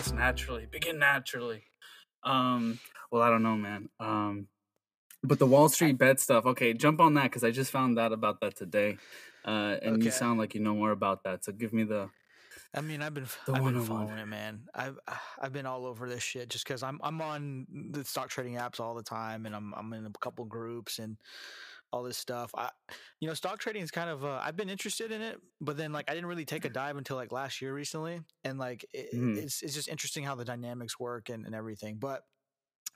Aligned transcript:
podcast 0.00 0.14
naturally. 0.14 0.66
Begin 0.70 0.98
naturally. 0.98 1.64
Um, 2.22 2.78
well, 3.10 3.22
I 3.22 3.30
don't 3.30 3.42
know, 3.42 3.56
man. 3.56 3.88
Um, 3.98 4.48
but 5.22 5.38
the 5.38 5.46
Wall 5.46 5.68
Street 5.68 5.98
bet 5.98 6.20
stuff. 6.20 6.46
Okay, 6.46 6.72
jump 6.72 7.00
on 7.00 7.14
that 7.14 7.24
because 7.24 7.44
I 7.44 7.50
just 7.50 7.70
found 7.70 7.98
out 7.98 8.12
about 8.12 8.40
that 8.40 8.56
today. 8.56 8.98
Uh, 9.44 9.76
and 9.82 10.02
you 10.02 10.10
sound 10.10 10.38
like 10.38 10.54
you 10.54 10.60
know 10.60 10.74
more 10.74 10.90
about 10.90 11.24
that. 11.24 11.44
So 11.44 11.52
give 11.52 11.72
me 11.72 11.84
the. 11.84 12.08
I 12.74 12.82
mean, 12.82 13.02
I've 13.02 13.14
been 13.14 13.26
The 13.46 13.52
I've 13.52 13.64
been 13.64 13.82
following 13.82 14.18
it, 14.18 14.28
man. 14.28 14.60
I've 14.74 14.98
I've 15.40 15.52
been 15.52 15.66
all 15.66 15.86
over 15.86 16.08
this 16.08 16.22
shit 16.22 16.48
just 16.48 16.64
because 16.64 16.82
I'm 16.82 17.00
I'm 17.02 17.20
on 17.20 17.66
the 17.90 18.04
stock 18.04 18.28
trading 18.28 18.54
apps 18.54 18.80
all 18.80 18.94
the 18.94 19.02
time, 19.02 19.46
and 19.46 19.54
I'm 19.54 19.74
I'm 19.74 19.92
in 19.92 20.06
a 20.06 20.10
couple 20.20 20.44
groups 20.44 20.98
and 20.98 21.16
all 21.92 22.02
this 22.02 22.16
stuff. 22.18 22.50
I 22.54 22.70
you 23.20 23.28
know, 23.28 23.34
stock 23.34 23.58
trading 23.58 23.82
is 23.82 23.90
kind 23.90 24.08
of 24.10 24.24
uh, 24.24 24.40
I've 24.42 24.56
been 24.56 24.68
interested 24.70 25.10
in 25.12 25.20
it, 25.22 25.38
but 25.60 25.76
then 25.76 25.92
like 25.92 26.10
I 26.10 26.14
didn't 26.14 26.28
really 26.28 26.44
take 26.44 26.64
a 26.64 26.70
dive 26.70 26.96
until 26.96 27.16
like 27.16 27.32
last 27.32 27.60
year 27.60 27.74
recently, 27.74 28.20
and 28.44 28.58
like 28.58 28.84
it, 28.92 29.12
Mhm. 29.14 29.36
it's 29.36 29.62
it's 29.62 29.74
just 29.74 29.88
interesting 29.88 30.24
how 30.24 30.34
the 30.34 30.44
dynamics 30.44 30.98
work 31.00 31.28
and 31.28 31.46
and 31.46 31.54
everything, 31.54 31.96
but. 31.98 32.22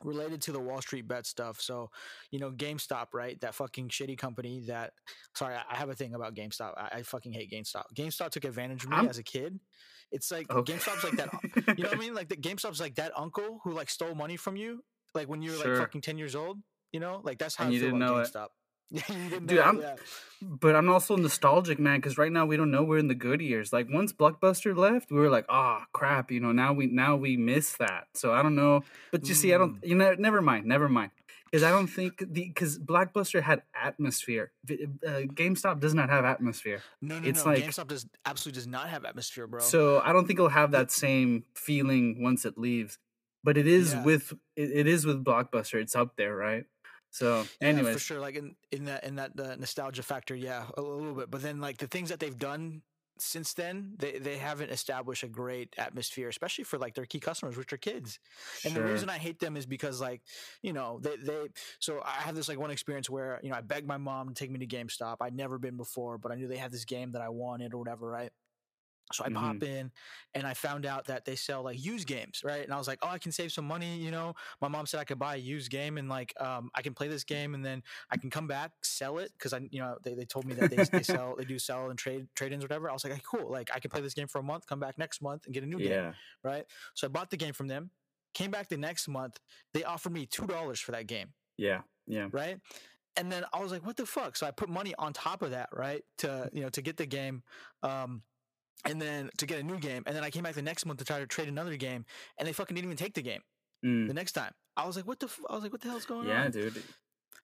Related 0.02 0.42
to 0.42 0.52
the 0.52 0.58
Wall 0.60 0.82
Street 0.82 1.06
bet 1.06 1.24
stuff, 1.24 1.60
so 1.60 1.88
you 2.32 2.40
know 2.40 2.50
GameStop, 2.50 3.14
right? 3.14 3.40
That 3.40 3.54
fucking 3.54 3.88
shitty 3.90 4.18
company. 4.18 4.60
That 4.66 4.92
sorry, 5.36 5.54
I 5.54 5.76
have 5.76 5.88
a 5.88 5.94
thing 5.94 6.14
about 6.14 6.34
GameStop. 6.34 6.74
I, 6.76 6.96
I 6.98 7.02
fucking 7.04 7.32
hate 7.32 7.50
GameStop. 7.50 7.84
GameStop 7.96 8.30
took 8.30 8.44
advantage 8.44 8.82
of 8.84 8.90
me 8.90 8.96
I'm- 8.96 9.08
as 9.08 9.18
a 9.18 9.22
kid. 9.22 9.60
It's 10.10 10.30
like 10.32 10.50
Okay. 10.50 10.72
GameStop's 10.74 11.04
like 11.04 11.16
that. 11.16 11.30
You 11.78 11.84
know 11.84 11.90
what 11.90 11.96
I 11.96 12.00
mean? 12.00 12.12
Like 12.12 12.28
the 12.28 12.36
GameStop's 12.36 12.80
like 12.80 12.96
that 12.96 13.12
uncle 13.16 13.60
who 13.62 13.70
like 13.72 13.88
stole 13.88 14.16
money 14.16 14.36
from 14.36 14.56
you, 14.56 14.82
like 15.14 15.28
when 15.28 15.40
you 15.42 15.52
were 15.52 15.58
Sure. 15.58 15.74
like 15.74 15.82
fucking 15.86 16.00
ten 16.02 16.18
years 16.18 16.34
old. 16.34 16.58
You 16.92 16.98
know, 17.00 17.20
like 17.22 17.38
that's 17.38 17.54
how 17.54 17.64
And 17.64 17.70
I 17.70 17.74
you 17.74 17.80
feel 17.80 17.90
didn't 17.90 18.02
about 18.02 18.14
know 18.14 18.20
it. 18.20 18.24
GameStop. 18.26 18.48
Didn't 18.48 18.63
Dude, 19.46 19.58
I'm-. 19.58 19.82
But 20.42 20.76
I'm 20.76 20.90
also 20.90 21.16
nostalgic, 21.16 21.78
man, 21.78 21.98
because 21.98 22.18
right 22.18 22.30
now 22.30 22.44
we 22.44 22.56
don't 22.58 22.70
know 22.70 22.82
we're 22.82 22.98
in 22.98 23.08
the 23.08 23.14
good 23.14 23.40
years. 23.40 23.72
Like 23.72 23.88
once 23.90 24.12
Blockbuster 24.12 24.76
left, 24.76 25.10
we 25.10 25.18
were 25.18 25.30
like, 25.30 25.46
"Ah, 25.48 25.86
crap!" 25.92 26.30
You 26.30 26.40
know, 26.40 26.52
now 26.52 26.72
we 26.74 26.86
now 26.86 27.16
we 27.16 27.36
miss 27.36 27.76
that. 27.78 28.08
So 28.14 28.32
I 28.32 28.42
don't 28.42 28.54
know. 28.54 28.82
But 29.10 29.26
you 29.26 29.34
see, 29.34 29.54
I 29.54 29.58
don't. 29.58 29.82
You 29.82 29.94
know, 29.94 30.14
never 30.18 30.42
mind, 30.42 30.66
never 30.66 30.88
mind. 30.88 31.12
Because 31.50 31.62
I 31.62 31.70
don't 31.70 31.86
think 31.86 32.18
the 32.18 32.48
because 32.48 32.78
Blockbuster 32.78 33.40
had 33.40 33.62
atmosphere. 33.80 34.50
Uh, 34.68 34.72
GameStop 35.32 35.78
does 35.80 35.94
not 35.94 36.10
have 36.10 36.24
atmosphere. 36.24 36.82
No, 37.00 37.20
no, 37.20 37.28
It's 37.28 37.44
no. 37.44 37.52
like- 37.52 37.62
GameStop 37.64 37.86
does 37.88 38.06
absolutely 38.26 38.58
does 38.58 38.66
not 38.66 38.88
have 38.88 39.04
atmosphere, 39.04 39.46
bro. 39.46 39.60
So 39.60 40.00
I 40.00 40.12
don't 40.12 40.26
think 40.26 40.38
it'll 40.40 40.48
have 40.50 40.72
that 40.72 40.90
same 40.90 41.44
feeling 41.54 42.22
once 42.22 42.44
it 42.44 42.58
leaves. 42.58 42.98
But 43.44 43.56
it 43.56 43.66
is 43.68 43.92
Yeah. 43.92 44.02
with 44.02 44.32
it, 44.56 44.70
it 44.72 44.86
is 44.88 45.06
with 45.06 45.24
Blockbuster. 45.24 45.80
It's 45.80 45.94
up 45.94 46.16
there, 46.16 46.34
right? 46.34 46.64
So, 47.14 47.48
Yeah, 47.60 47.84
anyways, 47.84 47.84
for 47.84 48.00
sure. 48.00 48.18
Like 48.20 48.34
in 48.34 48.56
in 48.72 48.84
that 48.86 49.04
in 49.04 49.14
that 49.16 49.38
uh, 49.38 49.54
nostalgia 49.56 50.02
factor, 50.02 50.34
yeah, 50.34 50.68
a 50.76 50.82
little 50.82 51.14
bit. 51.14 51.30
But 51.30 51.42
then 51.42 51.60
like 51.60 51.78
the 51.78 51.86
things 51.86 52.08
that 52.08 52.18
they've 52.18 52.36
done 52.36 52.82
since 53.18 53.54
then, 53.54 53.94
they 54.00 54.18
they 54.18 54.36
haven't 54.38 54.70
established 54.70 55.22
a 55.22 55.28
great 55.28 55.74
atmosphere, 55.78 56.28
especially 56.28 56.64
for 56.64 56.76
like 56.78 56.94
their 56.94 57.06
key 57.06 57.20
customers, 57.20 57.56
which 57.56 57.72
are 57.72 57.76
kids. 57.78 58.18
And 58.64 58.74
the 58.74 58.82
reason 58.82 59.08
I 59.08 59.18
hate 59.18 59.38
them 59.38 59.56
is 59.56 59.64
because 59.64 60.00
like, 60.00 60.22
you 60.60 60.72
know, 60.72 60.98
they 61.00 61.16
they 61.16 61.46
so 61.78 62.02
I 62.02 62.22
have 62.22 62.34
this 62.34 62.48
like 62.48 62.58
one 62.58 62.72
experience 62.72 63.08
where, 63.08 63.38
you 63.44 63.50
know, 63.50 63.56
I 63.56 63.60
begged 63.60 63.86
my 63.86 63.98
mom 63.98 64.28
to 64.28 64.34
take 64.34 64.50
me 64.50 64.58
to 64.58 64.66
GameStop. 64.66 65.18
I'd 65.20 65.34
never 65.36 65.58
been 65.58 65.76
before, 65.76 66.18
but 66.18 66.32
I 66.32 66.34
knew 66.34 66.48
they 66.48 66.56
had 66.56 66.72
this 66.72 66.84
game 66.84 67.12
that 67.12 67.22
I 67.22 67.28
wanted 67.28 67.74
or 67.74 67.78
whatever, 67.78 68.10
right? 68.10 68.32
So 69.12 69.24
I 69.24 69.28
pop 69.28 69.62
in 69.62 69.92
and 70.34 70.46
I 70.46 70.54
found 70.54 70.86
out 70.86 71.06
that 71.06 71.24
they 71.24 71.36
sell 71.36 71.62
like 71.62 71.82
used 71.84 72.08
games, 72.08 72.40
right? 72.42 72.64
And 72.64 72.72
I 72.72 72.78
was 72.78 72.88
like, 72.88 72.98
oh, 73.02 73.08
I 73.08 73.18
can 73.18 73.32
save 73.32 73.52
some 73.52 73.66
money, 73.66 73.98
you 73.98 74.10
know. 74.10 74.34
My 74.62 74.68
mom 74.68 74.86
said 74.86 74.98
I 74.98 75.04
could 75.04 75.18
buy 75.18 75.34
a 75.34 75.38
used 75.38 75.70
game 75.70 75.98
and 75.98 76.08
like 76.08 76.32
um 76.40 76.70
I 76.74 76.82
can 76.82 76.94
play 76.94 77.08
this 77.08 77.22
game 77.22 77.54
and 77.54 77.64
then 77.64 77.82
I 78.10 78.16
can 78.16 78.30
come 78.30 78.46
back, 78.46 78.72
sell 78.82 79.18
it 79.18 79.32
because 79.36 79.52
I 79.52 79.60
you 79.70 79.80
know 79.80 79.96
they, 80.02 80.14
they 80.14 80.24
told 80.24 80.46
me 80.46 80.54
that 80.54 80.70
they, 80.70 80.76
they 80.98 81.02
sell 81.02 81.34
they 81.36 81.44
do 81.44 81.58
sell 81.58 81.90
and 81.90 81.98
trade 81.98 82.26
trade 82.34 82.52
ins 82.52 82.64
or 82.64 82.66
whatever. 82.66 82.88
I 82.88 82.92
was 82.94 83.04
like, 83.04 83.12
hey, 83.12 83.22
cool, 83.24 83.50
like 83.50 83.70
I 83.74 83.78
can 83.78 83.90
play 83.90 84.00
this 84.00 84.14
game 84.14 84.26
for 84.26 84.38
a 84.38 84.42
month, 84.42 84.66
come 84.66 84.80
back 84.80 84.96
next 84.96 85.20
month 85.20 85.44
and 85.44 85.54
get 85.54 85.62
a 85.62 85.66
new 85.66 85.78
game 85.78 86.14
right? 86.42 86.64
So 86.94 87.06
I 87.06 87.10
bought 87.10 87.30
the 87.30 87.36
game 87.36 87.52
from 87.52 87.68
them. 87.68 87.90
Came 88.32 88.50
back 88.50 88.68
the 88.68 88.76
next 88.76 89.06
month, 89.06 89.38
they 89.72 89.84
offered 89.84 90.12
me 90.12 90.26
two 90.26 90.46
dollars 90.46 90.80
for 90.80 90.90
that 90.90 91.06
game, 91.06 91.28
yeah, 91.56 91.82
yeah. 92.08 92.26
right? 92.32 92.58
And 93.16 93.30
then 93.30 93.44
I 93.52 93.60
was 93.60 93.70
like, 93.70 93.86
"What 93.86 93.96
the 93.96 94.06
fuck?" 94.06 94.34
So 94.36 94.44
I 94.44 94.50
put 94.50 94.68
money 94.68 94.92
on 94.98 95.12
top 95.12 95.42
of 95.42 95.52
that, 95.52 95.68
right, 95.72 96.02
to 96.18 96.50
you 96.52 96.62
know 96.62 96.68
to 96.70 96.82
get 96.82 96.96
the 96.96 97.06
game, 97.06 97.44
um, 97.84 98.22
and 98.84 99.00
then 99.00 99.30
to 99.38 99.46
get 99.46 99.58
a 99.60 99.62
new 99.62 99.78
game. 99.78 100.02
And 100.06 100.14
then 100.16 100.24
I 100.24 100.30
came 100.30 100.42
back 100.42 100.54
the 100.54 100.62
next 100.62 100.86
month 100.86 100.98
to 100.98 101.04
try 101.04 101.18
to 101.18 101.26
trade 101.26 101.48
another 101.48 101.76
game, 101.76 102.04
and 102.38 102.46
they 102.48 102.52
fucking 102.52 102.74
didn't 102.74 102.86
even 102.88 102.96
take 102.96 103.14
the 103.14 103.22
game 103.22 103.42
Mm. 103.84 104.08
the 104.08 104.14
next 104.14 104.32
time. 104.32 104.52
I 104.76 104.86
was 104.86 104.96
like, 104.96 105.06
"What 105.06 105.20
the?" 105.20 105.26
F-? 105.26 105.40
I 105.48 105.54
was 105.54 105.62
like, 105.62 105.72
"What 105.72 105.80
the 105.82 105.88
hell's 105.88 106.06
going 106.06 106.26
Yeah, 106.26 106.38
on?" 106.40 106.44
Yeah, 106.44 106.50
dude. 106.50 106.82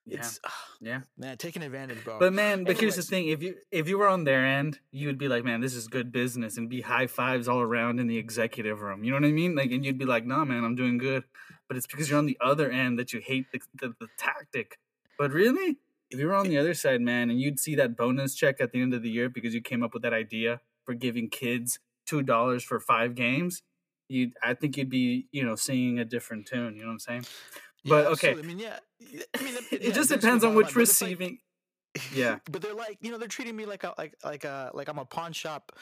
Yeah, 0.07 0.19
It's 0.19 0.41
yeah. 0.81 1.01
man 1.19 1.37
taking 1.37 1.63
advantage, 1.63 2.03
bro. 2.03 2.19
But 2.19 2.33
man, 2.33 2.65
but 2.65 2.81
here's 2.81 2.97
the 2.97 3.03
thing: 3.03 3.29
if 3.29 3.43
you 3.43 3.57
if 3.71 3.87
you 3.89 3.99
were 3.99 4.09
on 4.09 4.25
their 4.25 4.45
end, 4.45 4.81
you 4.91 5.07
would 5.09 5.19
be 5.19 5.29
like, 5.29 5.45
"Man, 5.45 5.61
this 5.61 5.75
is 5.75 5.87
good 5.89 6.11
business," 6.11 6.57
and 6.57 6.69
be 6.71 6.81
high 6.81 7.07
fives 7.07 7.47
all 7.49 7.61
around 7.61 8.01
in 8.01 8.07
the 8.07 8.17
executive 8.17 8.81
room. 8.81 9.05
You 9.05 9.11
know 9.13 9.19
what 9.19 9.29
I 9.29 9.33
mean? 9.33 9.55
Like, 9.55 9.71
and 9.71 9.85
you'd 9.85 9.99
be 9.99 10.07
like, 10.07 10.25
"Nah, 10.25 10.45
man, 10.45 10.65
I'm 10.65 10.75
doing 10.75 10.97
good." 10.99 11.25
But 11.69 11.77
it's 11.77 11.87
because 11.87 12.09
you're 12.09 12.19
on 12.19 12.27
the 12.27 12.39
other 12.41 12.71
end 12.71 12.99
that 12.99 13.13
you 13.13 13.21
hate 13.21 13.47
the 13.53 13.61
the, 13.75 13.95
the 14.01 14.09
tactic. 14.19 14.79
But 15.19 15.33
really, 15.33 15.77
if 16.11 16.19
you 16.19 16.27
were 16.27 16.35
on 16.35 16.49
the 16.49 16.57
other 16.59 16.75
side, 16.75 17.03
man, 17.03 17.31
and 17.31 17.39
you'd 17.41 17.61
see 17.61 17.75
that 17.77 17.95
bonus 17.97 18.35
check 18.35 18.61
at 18.61 18.73
the 18.73 18.81
end 18.81 18.95
of 18.95 19.03
the 19.03 19.11
year 19.11 19.29
because 19.29 19.55
you 19.55 19.61
came 19.61 19.83
up 19.83 19.93
with 19.93 20.03
that 20.03 20.15
idea 20.15 20.63
for 20.85 20.95
giving 20.95 21.29
kids 21.29 21.79
two 22.07 22.23
dollars 22.23 22.63
for 22.65 22.81
five 22.81 23.15
games, 23.15 23.63
you 24.09 24.33
I 24.43 24.55
think 24.55 24.77
you'd 24.77 24.91
be 24.91 25.27
you 25.33 25.45
know 25.45 25.55
singing 25.57 25.99
a 25.99 26.05
different 26.05 26.47
tune. 26.47 26.75
You 26.77 26.83
know 26.83 26.89
what 26.89 26.93
I'm 26.95 26.99
saying? 27.01 27.27
Yeah, 27.83 27.91
but, 27.91 28.07
okay. 28.07 28.31
absolutely. 28.31 28.43
I 28.43 28.47
mean, 28.47 28.59
yeah. 28.59 29.23
I 29.39 29.43
mean, 29.43 29.55
It 29.73 29.83
yeah, 29.83 29.91
just 29.93 30.11
depends 30.11 30.45
on 30.45 30.55
which 30.55 30.67
it's 30.69 30.77
like- 30.77 30.81
receiving. 30.81 31.39
Yeah. 32.13 32.39
but 32.51 32.63
they're 32.63 32.75
like, 32.75 32.99
you 33.01 33.11
know, 33.11 33.19
they're 33.19 33.29
treating 33.29 33.57
me 33.57 33.67
like 33.67 33.85
a 33.85 33.95
like 33.99 34.15
like 34.25 34.45
a 34.45 34.71
like 34.75 34.89
I'm 34.89 34.99
a 34.99 35.05
pawn 35.05 35.33
shop 35.33 35.73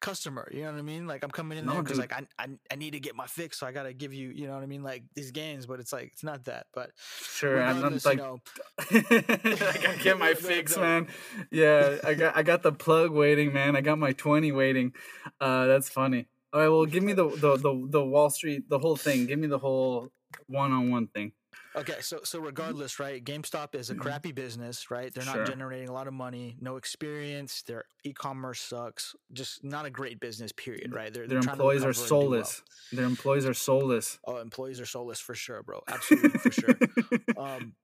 customer. 0.00 0.48
You 0.52 0.62
know 0.62 0.72
what 0.72 0.78
I 0.78 0.82
mean? 0.82 1.06
Like 1.06 1.22
I'm 1.22 1.30
coming 1.30 1.58
in 1.58 1.66
No, 1.66 1.72
there 1.72 1.82
because 1.82 1.98
like 1.98 2.12
I, 2.12 2.26
I 2.38 2.48
I 2.70 2.76
need 2.76 2.92
to 2.92 3.00
get 3.00 3.14
my 3.14 3.26
fix, 3.26 3.58
so 3.58 3.66
I 3.66 3.72
gotta 3.72 3.92
give 3.92 4.12
you, 4.14 4.30
you 4.30 4.46
know 4.46 4.54
what 4.54 4.62
I 4.62 4.66
mean, 4.66 4.82
like 4.82 5.04
these 5.14 5.30
games. 5.30 5.66
But 5.66 5.80
it's 5.80 5.92
like 5.92 6.10
it's 6.12 6.24
not 6.24 6.44
that. 6.44 6.66
But 6.72 6.90
Sure, 7.22 7.62
I'm 7.62 7.76
regardless, 7.76 8.04
like, 8.04 8.18
you 8.18 8.22
know, 8.24 8.40
I 8.90 9.78
gotta 9.82 9.98
get 10.02 10.18
my 10.18 10.34
fix, 10.34 10.76
man. 10.76 11.08
Yeah, 11.50 11.98
I 12.04 12.14
got 12.14 12.36
I 12.36 12.42
got 12.42 12.62
the 12.62 12.72
plug 12.72 13.10
waiting, 13.10 13.52
man. 13.52 13.76
I 13.76 13.80
got 13.80 13.98
my 13.98 14.12
twenty 14.12 14.52
waiting. 14.52 14.92
Uh, 15.40 15.66
that's 15.66 15.88
funny. 15.88 16.28
All 16.52 16.60
right, 16.60 16.68
well, 16.68 16.86
give 16.86 17.02
me 17.02 17.12
the 17.12 17.28
the 17.28 17.56
the, 17.56 17.86
the 17.90 18.04
Wall 18.04 18.30
Street, 18.30 18.68
the 18.68 18.78
whole 18.78 18.96
thing. 18.96 19.26
Give 19.26 19.38
me 19.38 19.46
the 19.48 19.58
whole 19.58 20.08
one 20.46 20.72
on 20.72 20.90
one 20.90 21.08
thing. 21.08 21.32
Okay, 21.80 22.00
so 22.00 22.20
so 22.24 22.38
regardless, 22.40 22.98
right? 22.98 23.24
GameStop 23.24 23.74
is 23.74 23.90
a 23.90 23.94
crappy 23.94 24.32
business, 24.32 24.90
right? 24.90 25.12
They're 25.12 25.24
not 25.24 25.36
Mm-hmm. 25.36 25.44
Sure. 25.46 25.54
generating 25.54 25.88
a 25.88 25.92
lot 25.92 26.06
of 26.06 26.14
money, 26.14 26.56
no 26.60 26.76
experience. 26.76 27.62
Their 27.62 27.84
e-commerce 28.04 28.60
sucks. 28.60 29.14
Just 29.32 29.62
not 29.64 29.84
a 29.86 29.90
great 29.90 30.20
business. 30.20 30.52
Period. 30.52 30.92
Right? 30.94 31.12
They're, 31.12 31.26
Their 31.26 31.36
they're 31.40 31.42
trying 31.42 31.54
employees 31.56 31.84
are 31.84 31.92
do 31.92 31.98
well. 32.00 32.08
soulless. 32.08 32.62
Their 32.92 33.04
employees 33.06 33.46
are 33.46 33.54
soulless. 33.54 34.18
Oh, 34.26 34.36
employees 34.38 34.80
are 34.80 34.86
soulless 34.86 35.20
for 35.20 35.34
sure, 35.34 35.62
bro. 35.62 35.82
Absolutely 35.88 36.38
for 36.38 36.50
sure. 36.52 36.74
um, 37.38 37.74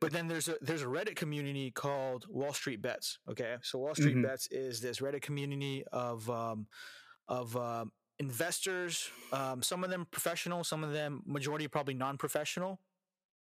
but 0.00 0.12
then 0.12 0.28
there's 0.28 0.48
a 0.48 0.56
there's 0.60 0.82
a 0.82 0.86
Reddit 0.86 1.16
community 1.16 1.70
called 1.70 2.26
Wall 2.28 2.52
Street 2.52 2.82
Bets. 2.82 3.18
Okay, 3.30 3.56
so 3.62 3.78
Wall 3.78 3.94
Street 3.94 4.16
Mhm. 4.16 4.22
Bets 4.24 4.46
is 4.50 4.80
this 4.80 5.00
Reddit 5.00 5.22
community 5.22 5.82
of 5.92 6.28
um, 6.28 6.66
of 7.28 7.56
um, 7.56 7.90
investors. 8.18 9.08
Um, 9.32 9.62
some 9.62 9.82
of 9.84 9.90
them 9.90 10.06
professional, 10.10 10.62
some 10.64 10.84
of 10.84 10.92
them 10.92 11.22
majority 11.26 11.66
probably 11.68 11.94
non-professional. 11.94 12.80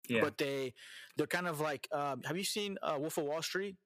Yeah, 0.08 0.20
But 0.22 0.38
they 0.38 0.74
they're 1.16 1.26
kind 1.26 1.46
of 1.48 1.60
like. 1.60 1.88
Um, 1.92 2.22
have 2.24 2.36
you 2.36 2.44
seen 2.44 2.76
uh, 2.82 2.96
Wolf 2.98 3.18
of 3.18 3.24
Wall 3.24 3.42
Street? 3.42 3.76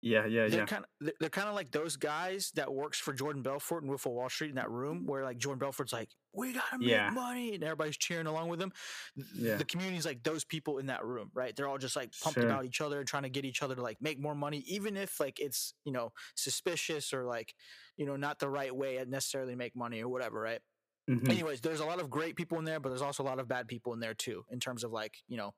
yeah, 0.00 0.26
yeah, 0.26 0.46
They're 0.46 0.60
yeah. 0.60 0.64
kind 0.66 0.84
of 1.02 1.10
they're 1.18 1.28
kind 1.28 1.48
of 1.48 1.56
like 1.56 1.72
those 1.72 1.96
guys 1.96 2.52
that 2.54 2.72
works 2.72 3.00
for 3.00 3.12
Jordan 3.12 3.42
Belfort 3.42 3.82
and 3.82 3.88
Wolf 3.90 4.06
of 4.06 4.12
Wall 4.12 4.28
Street 4.28 4.50
in 4.50 4.54
that 4.54 4.70
room 4.70 5.06
where 5.06 5.24
like 5.24 5.38
Jordan 5.38 5.58
Belfort's 5.58 5.92
like, 5.92 6.10
we 6.32 6.52
gotta 6.52 6.78
make 6.78 6.88
Yeah. 6.88 7.10
money, 7.10 7.54
and 7.54 7.64
everybody's 7.64 7.96
cheering 7.96 8.28
along 8.28 8.48
with 8.48 8.62
him. 8.62 8.72
Th- 9.16 9.26
Yeah. 9.34 9.56
The 9.56 9.64
community's 9.64 10.06
like 10.06 10.22
those 10.22 10.44
people 10.44 10.78
in 10.78 10.86
that 10.86 11.04
room, 11.04 11.30
right? 11.34 11.54
They're 11.56 11.66
all 11.66 11.78
just 11.78 11.96
like 11.96 12.12
pumped 12.22 12.38
Sure. 12.38 12.46
about 12.48 12.64
each 12.64 12.80
other, 12.80 13.02
trying 13.02 13.24
to 13.24 13.28
get 13.28 13.44
each 13.44 13.60
other 13.60 13.74
to 13.74 13.82
like 13.82 14.00
make 14.00 14.20
more 14.20 14.36
money, 14.36 14.58
even 14.68 14.96
if 14.96 15.18
like 15.18 15.40
it's 15.40 15.74
you 15.84 15.90
know 15.92 16.12
suspicious 16.36 17.12
or 17.12 17.24
like 17.24 17.54
you 17.96 18.06
know 18.06 18.14
not 18.14 18.38
the 18.38 18.48
right 18.48 18.74
way 18.74 18.98
to 18.98 19.04
necessarily 19.06 19.56
make 19.56 19.74
money 19.74 20.00
or 20.00 20.08
whatever, 20.08 20.40
right? 20.40 20.60
Mhm. 21.08 21.28
anyways 21.28 21.60
there's 21.60 21.80
a 21.80 21.84
lot 21.86 22.00
of 22.00 22.10
great 22.10 22.36
people 22.36 22.58
in 22.58 22.64
there 22.64 22.80
but 22.80 22.88
there's 22.90 23.02
also 23.02 23.22
a 23.22 23.24
lot 23.26 23.38
of 23.38 23.48
bad 23.48 23.68
people 23.68 23.92
in 23.92 24.00
there 24.00 24.14
too 24.14 24.44
in 24.50 24.60
terms 24.60 24.84
of 24.84 24.92
like 24.92 25.18
you 25.26 25.36
know 25.36 25.54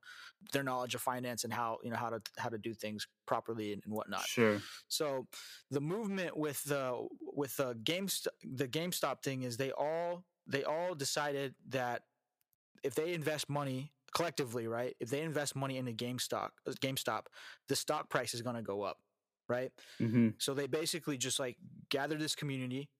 their 0.52 0.62
knowledge 0.62 0.94
of 0.94 1.00
finance 1.02 1.44
and 1.44 1.52
how 1.52 1.79
you 1.82 1.91
know 1.91 1.97
how 1.97 2.11
to 2.11 2.20
how 2.38 2.49
to 2.49 2.58
do 2.58 2.75
things 2.75 3.06
properly 3.26 3.73
and, 3.73 3.82
and 3.85 3.94
whatnot 3.94 4.29
Sure. 4.29 4.62
so 4.88 5.29
the 5.70 5.81
movement 5.81 6.37
with 6.37 6.64
the 6.64 7.08
with 7.20 7.56
the 7.56 7.75
games 7.75 8.26
the 8.43 8.69
GameStop 8.69 9.23
thing 9.23 9.43
is 9.43 9.56
they 9.56 9.73
all 9.73 10.26
they 10.47 10.64
all 10.64 10.94
decided 10.94 11.55
that 11.69 12.05
if 12.82 12.94
they 12.94 13.12
invest 13.12 13.49
money 13.49 13.94
collectively, 14.14 14.67
right? 14.67 14.97
If 15.00 15.11
they 15.11 15.23
invest 15.23 15.55
money 15.55 15.76
in 15.76 15.87
into 15.87 16.05
GameStop, 16.05 16.50
uh, 16.67 16.73
GameStop, 16.73 17.26
the 17.69 17.76
stock 17.76 18.11
price 18.11 18.35
is 18.35 18.43
going 18.43 18.56
to 18.56 18.62
go 18.62 18.82
up, 18.82 18.99
right? 19.49 19.73
hmm 20.00 20.31
So 20.38 20.55
they 20.55 20.67
basically 20.67 21.19
just 21.19 21.38
like 21.38 21.58
gather 21.91 22.17
this 22.17 22.35
community, 22.35 22.91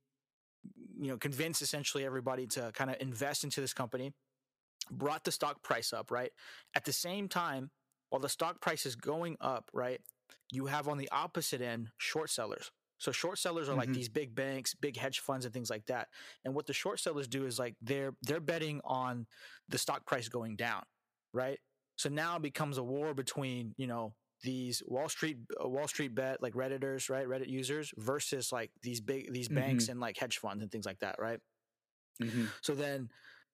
you 1.01 1.09
know, 1.09 1.17
convince 1.17 1.63
essentially 1.63 2.05
everybody 2.05 2.47
to 2.47 2.71
kind 2.75 2.91
of 2.91 2.97
invest 3.01 3.43
into 3.43 3.61
this 3.61 3.73
company, 3.73 4.13
brought 4.91 5.25
the 5.25 5.33
stock 5.33 5.63
price 5.63 5.93
up, 5.93 6.11
right? 6.11 6.31
At 6.77 6.85
the 6.85 6.93
same 6.93 7.27
time, 7.27 7.71
while 8.11 8.21
the 8.21 8.29
stock 8.29 8.61
price 8.61 8.85
is 8.85 8.97
going 8.97 9.37
up, 9.41 9.71
right? 9.73 10.01
You 10.53 10.67
have 10.67 10.89
on 10.89 10.99
the 10.99 11.09
opposite 11.11 11.63
end 11.63 11.89
short 11.97 12.29
sellers. 12.29 12.71
So 12.99 13.13
short 13.13 13.39
sellers 13.39 13.69
are 13.69 13.73
mm-hmm. 13.73 13.81
like 13.81 13.93
these 13.93 14.11
big 14.11 14.35
banks, 14.35 14.75
big 14.75 14.97
hedge 14.97 15.21
funds, 15.21 15.47
and 15.47 15.55
things 15.55 15.71
like 15.71 15.87
that. 15.87 16.09
And 16.45 16.55
what 16.55 16.67
the 16.67 16.75
short 16.75 17.01
sellers 17.01 17.27
do 17.27 17.47
is 17.47 17.59
like 17.59 17.77
they're 17.81 18.13
they're 18.23 18.41
betting 18.41 18.83
on 18.85 19.27
the 19.71 19.79
stock 19.79 20.05
price 20.05 20.29
going 20.29 20.57
down, 20.57 20.83
right? 21.33 21.59
So 21.97 22.11
now 22.11 22.37
it 22.37 22.43
becomes 22.43 22.77
a 22.77 22.83
war 22.83 23.15
between 23.15 23.75
you 23.79 23.87
know 23.87 24.13
these 24.43 24.83
Wall 24.87 25.09
Street 25.09 25.39
uh, 25.63 25.69
Wall 25.69 25.89
Street 25.89 26.15
bet 26.15 26.43
like 26.43 26.55
redditors, 26.55 27.11
right, 27.11 27.27
Reddit 27.27 27.49
users 27.49 27.93
versus 27.97 28.53
like 28.53 28.71
these 28.83 29.01
big 29.01 29.33
these 29.33 29.49
banks 29.49 29.85
mm-hmm. 29.85 29.93
and 29.93 30.01
like 30.01 30.17
hedge 30.17 30.39
funds 30.39 30.63
and 30.63 30.71
things 30.71 30.87
like 30.87 30.99
that, 31.01 31.17
right? 31.19 31.41
Mm-hmm. 32.23 32.47
So 32.61 32.75
then 32.75 33.11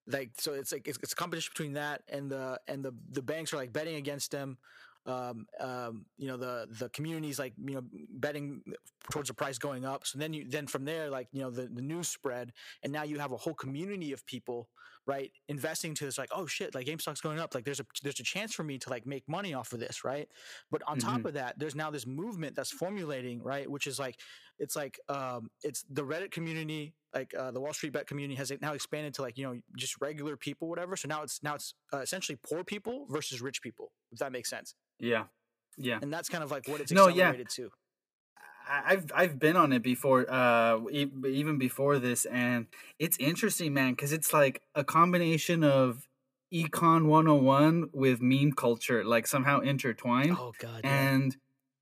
like 0.07 0.31
so 0.39 0.55
it's 0.55 0.73
like 0.73 0.87
it's, 0.87 0.99
it's 1.03 1.15
competition 1.15 1.51
between 1.53 1.73
that 1.75 2.03
and 2.09 2.31
the 2.31 2.59
and 2.69 2.85
the 2.85 2.93
the 3.11 3.23
banks 3.23 3.53
are 3.53 3.57
like 3.57 3.73
betting 3.73 3.97
against 3.97 4.31
them 4.31 4.59
um, 5.07 5.47
um, 5.61 6.07
you 6.17 6.29
know 6.29 6.37
the 6.37 6.67
the 6.79 6.89
communities 6.91 7.39
like 7.39 7.55
you 7.65 7.75
know 7.75 7.83
betting 8.11 8.63
towards 9.11 9.29
the 9.29 9.35
price 9.35 9.59
going 9.59 9.85
up 9.85 10.07
so 10.07 10.19
then 10.19 10.33
you 10.33 10.45
then 10.49 10.67
from 10.67 10.85
there 10.85 11.11
like 11.11 11.29
you 11.33 11.41
know 11.41 11.51
the, 11.51 11.69
the 11.69 11.83
news 11.83 12.09
spread 12.09 12.53
and 12.83 12.93
now 12.93 13.05
you 13.05 13.19
have 13.19 13.33
a 13.33 13.37
whole 13.37 13.55
community 13.55 14.13
of 14.13 14.25
people 14.27 14.69
right 15.07 15.31
investing 15.49 15.95
to 15.95 16.05
this 16.05 16.19
like 16.19 16.31
oh 16.33 16.47
shit 16.47 16.75
like 16.75 16.87
GameStop's 16.87 17.21
going 17.21 17.39
up 17.39 17.55
like 17.55 17.65
there's 17.65 17.81
a 17.81 17.87
there's 18.03 18.21
a 18.21 18.25
chance 18.25 18.53
for 18.53 18.65
me 18.65 18.79
to 18.79 18.91
like 18.91 19.07
make 19.07 19.29
money 19.29 19.55
off 19.55 19.73
of 19.73 19.81
this 19.81 20.05
right 20.05 20.29
but 20.71 20.83
on 20.87 20.99
mm-hmm. 20.99 21.09
top 21.09 21.25
of 21.25 21.35
that 21.35 21.59
there's 21.59 21.75
now 21.75 21.91
this 21.91 22.07
movement 22.07 22.57
that's 22.57 22.71
formulating 22.71 23.43
right 23.43 23.71
which 23.71 23.87
is 23.87 23.99
like 23.99 24.19
it's 24.59 24.77
like 24.77 24.99
um 25.09 25.49
it's 25.63 25.85
the 25.91 26.03
Reddit 26.03 26.31
community 26.31 26.95
like 27.15 27.33
uh, 27.39 27.51
the 27.51 27.61
Wall 27.61 27.73
Street 27.73 27.93
bet 27.93 28.07
community 28.07 28.35
has 28.35 28.53
now 28.61 28.73
expanded 28.73 29.15
to 29.15 29.23
like 29.23 29.39
you 29.39 29.45
know 29.45 29.59
just 29.77 30.01
regular 30.01 30.37
people 30.37 30.69
whatever 30.69 30.97
so 30.97 31.09
now 31.09 31.23
it's 31.23 31.43
now 31.43 31.55
it's 31.55 31.75
uh, 31.93 31.99
essentially 31.99 32.39
poor 32.49 32.65
people 32.65 33.07
versus 33.09 33.41
rich 33.41 33.63
people 33.63 33.93
if 34.13 34.19
that 34.19 34.33
makes 34.33 34.51
sense 34.51 34.75
yeah, 34.99 35.25
yeah. 35.77 35.99
And 36.01 36.13
that's 36.13 36.29
kind 36.29 36.43
of 36.43 36.51
like 36.51 36.69
what 36.69 36.81
it's 36.81 36.93
no, 36.93 37.09
yeah. 37.09 37.33
to. 37.33 37.71
I've 38.69 39.13
I've 39.15 39.39
been 39.39 39.57
on 39.57 39.73
it 39.73 39.83
before, 39.83 40.29
uh, 40.29 40.81
even 40.91 41.59
before 41.59 41.99
this, 41.99 42.25
and 42.25 42.67
it's 42.99 43.17
interesting, 43.19 43.75
man, 43.75 43.93
because 43.93 44.13
it's 44.13 44.33
like 44.33 44.63
a 44.75 44.83
combination 44.83 45.63
of 45.63 46.09
econ 46.53 47.07
101 47.07 47.91
with 47.93 48.21
meme 48.21 48.53
culture, 48.53 49.05
like 49.05 49.27
somehow 49.27 49.61
intertwined. 49.61 50.37
Oh 50.39 50.53
god! 50.59 50.81
And 50.85 51.37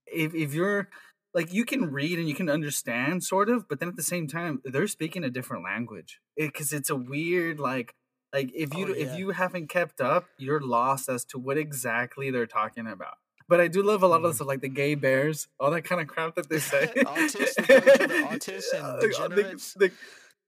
yeah. 0.07 0.25
if 0.27 0.35
if 0.35 0.55
you're 0.55 0.89
like 1.33 1.53
you 1.53 1.65
can 1.65 1.91
read 1.91 2.19
and 2.19 2.29
you 2.29 2.35
can 2.35 2.49
understand 2.51 3.25
sort 3.25 3.49
of, 3.49 3.69
but 3.69 3.81
then 3.81 3.89
at 3.89 3.97
the 3.97 4.03
same 4.03 4.29
time 4.29 4.61
they're 4.65 4.87
speaking 4.87 5.25
a 5.25 5.31
different 5.31 5.65
language 5.65 6.21
because 6.37 6.73
it, 6.73 6.79
it's 6.79 6.91
a 6.91 6.97
weird 6.97 7.59
like 7.59 7.95
like 8.33 8.51
if 8.55 8.75
you 8.75 8.89
oh, 8.89 8.95
yeah. 8.95 9.07
if 9.07 9.19
you 9.19 9.31
haven't 9.31 9.69
kept 9.69 10.01
up, 10.01 10.27
you're 10.39 10.61
lost 10.61 11.09
as 11.09 11.25
to 11.27 11.39
what 11.39 11.57
exactly 11.57 12.31
they're 12.31 12.47
talking 12.47 12.87
about. 12.87 13.17
But 13.49 13.61
I 13.61 13.69
do 13.69 13.83
love 13.83 14.03
a 14.03 14.07
lot 14.07 14.23
mm. 14.23 14.27
of 14.27 14.35
stuff 14.35 14.49
like 14.49 14.61
the 14.61 14.69
gay 14.69 14.95
bears, 14.95 15.49
all 15.61 15.71
that 15.71 15.83
kind 15.83 16.01
of 16.01 16.07
crap 16.07 16.35
that 16.37 16.49
they 16.49 16.59
say. 16.59 16.91
autists, 16.97 17.57
autists 17.57 18.73
and 18.73 19.01
degenerates. 19.01 19.75
They, 19.75 19.89
they, 19.89 19.95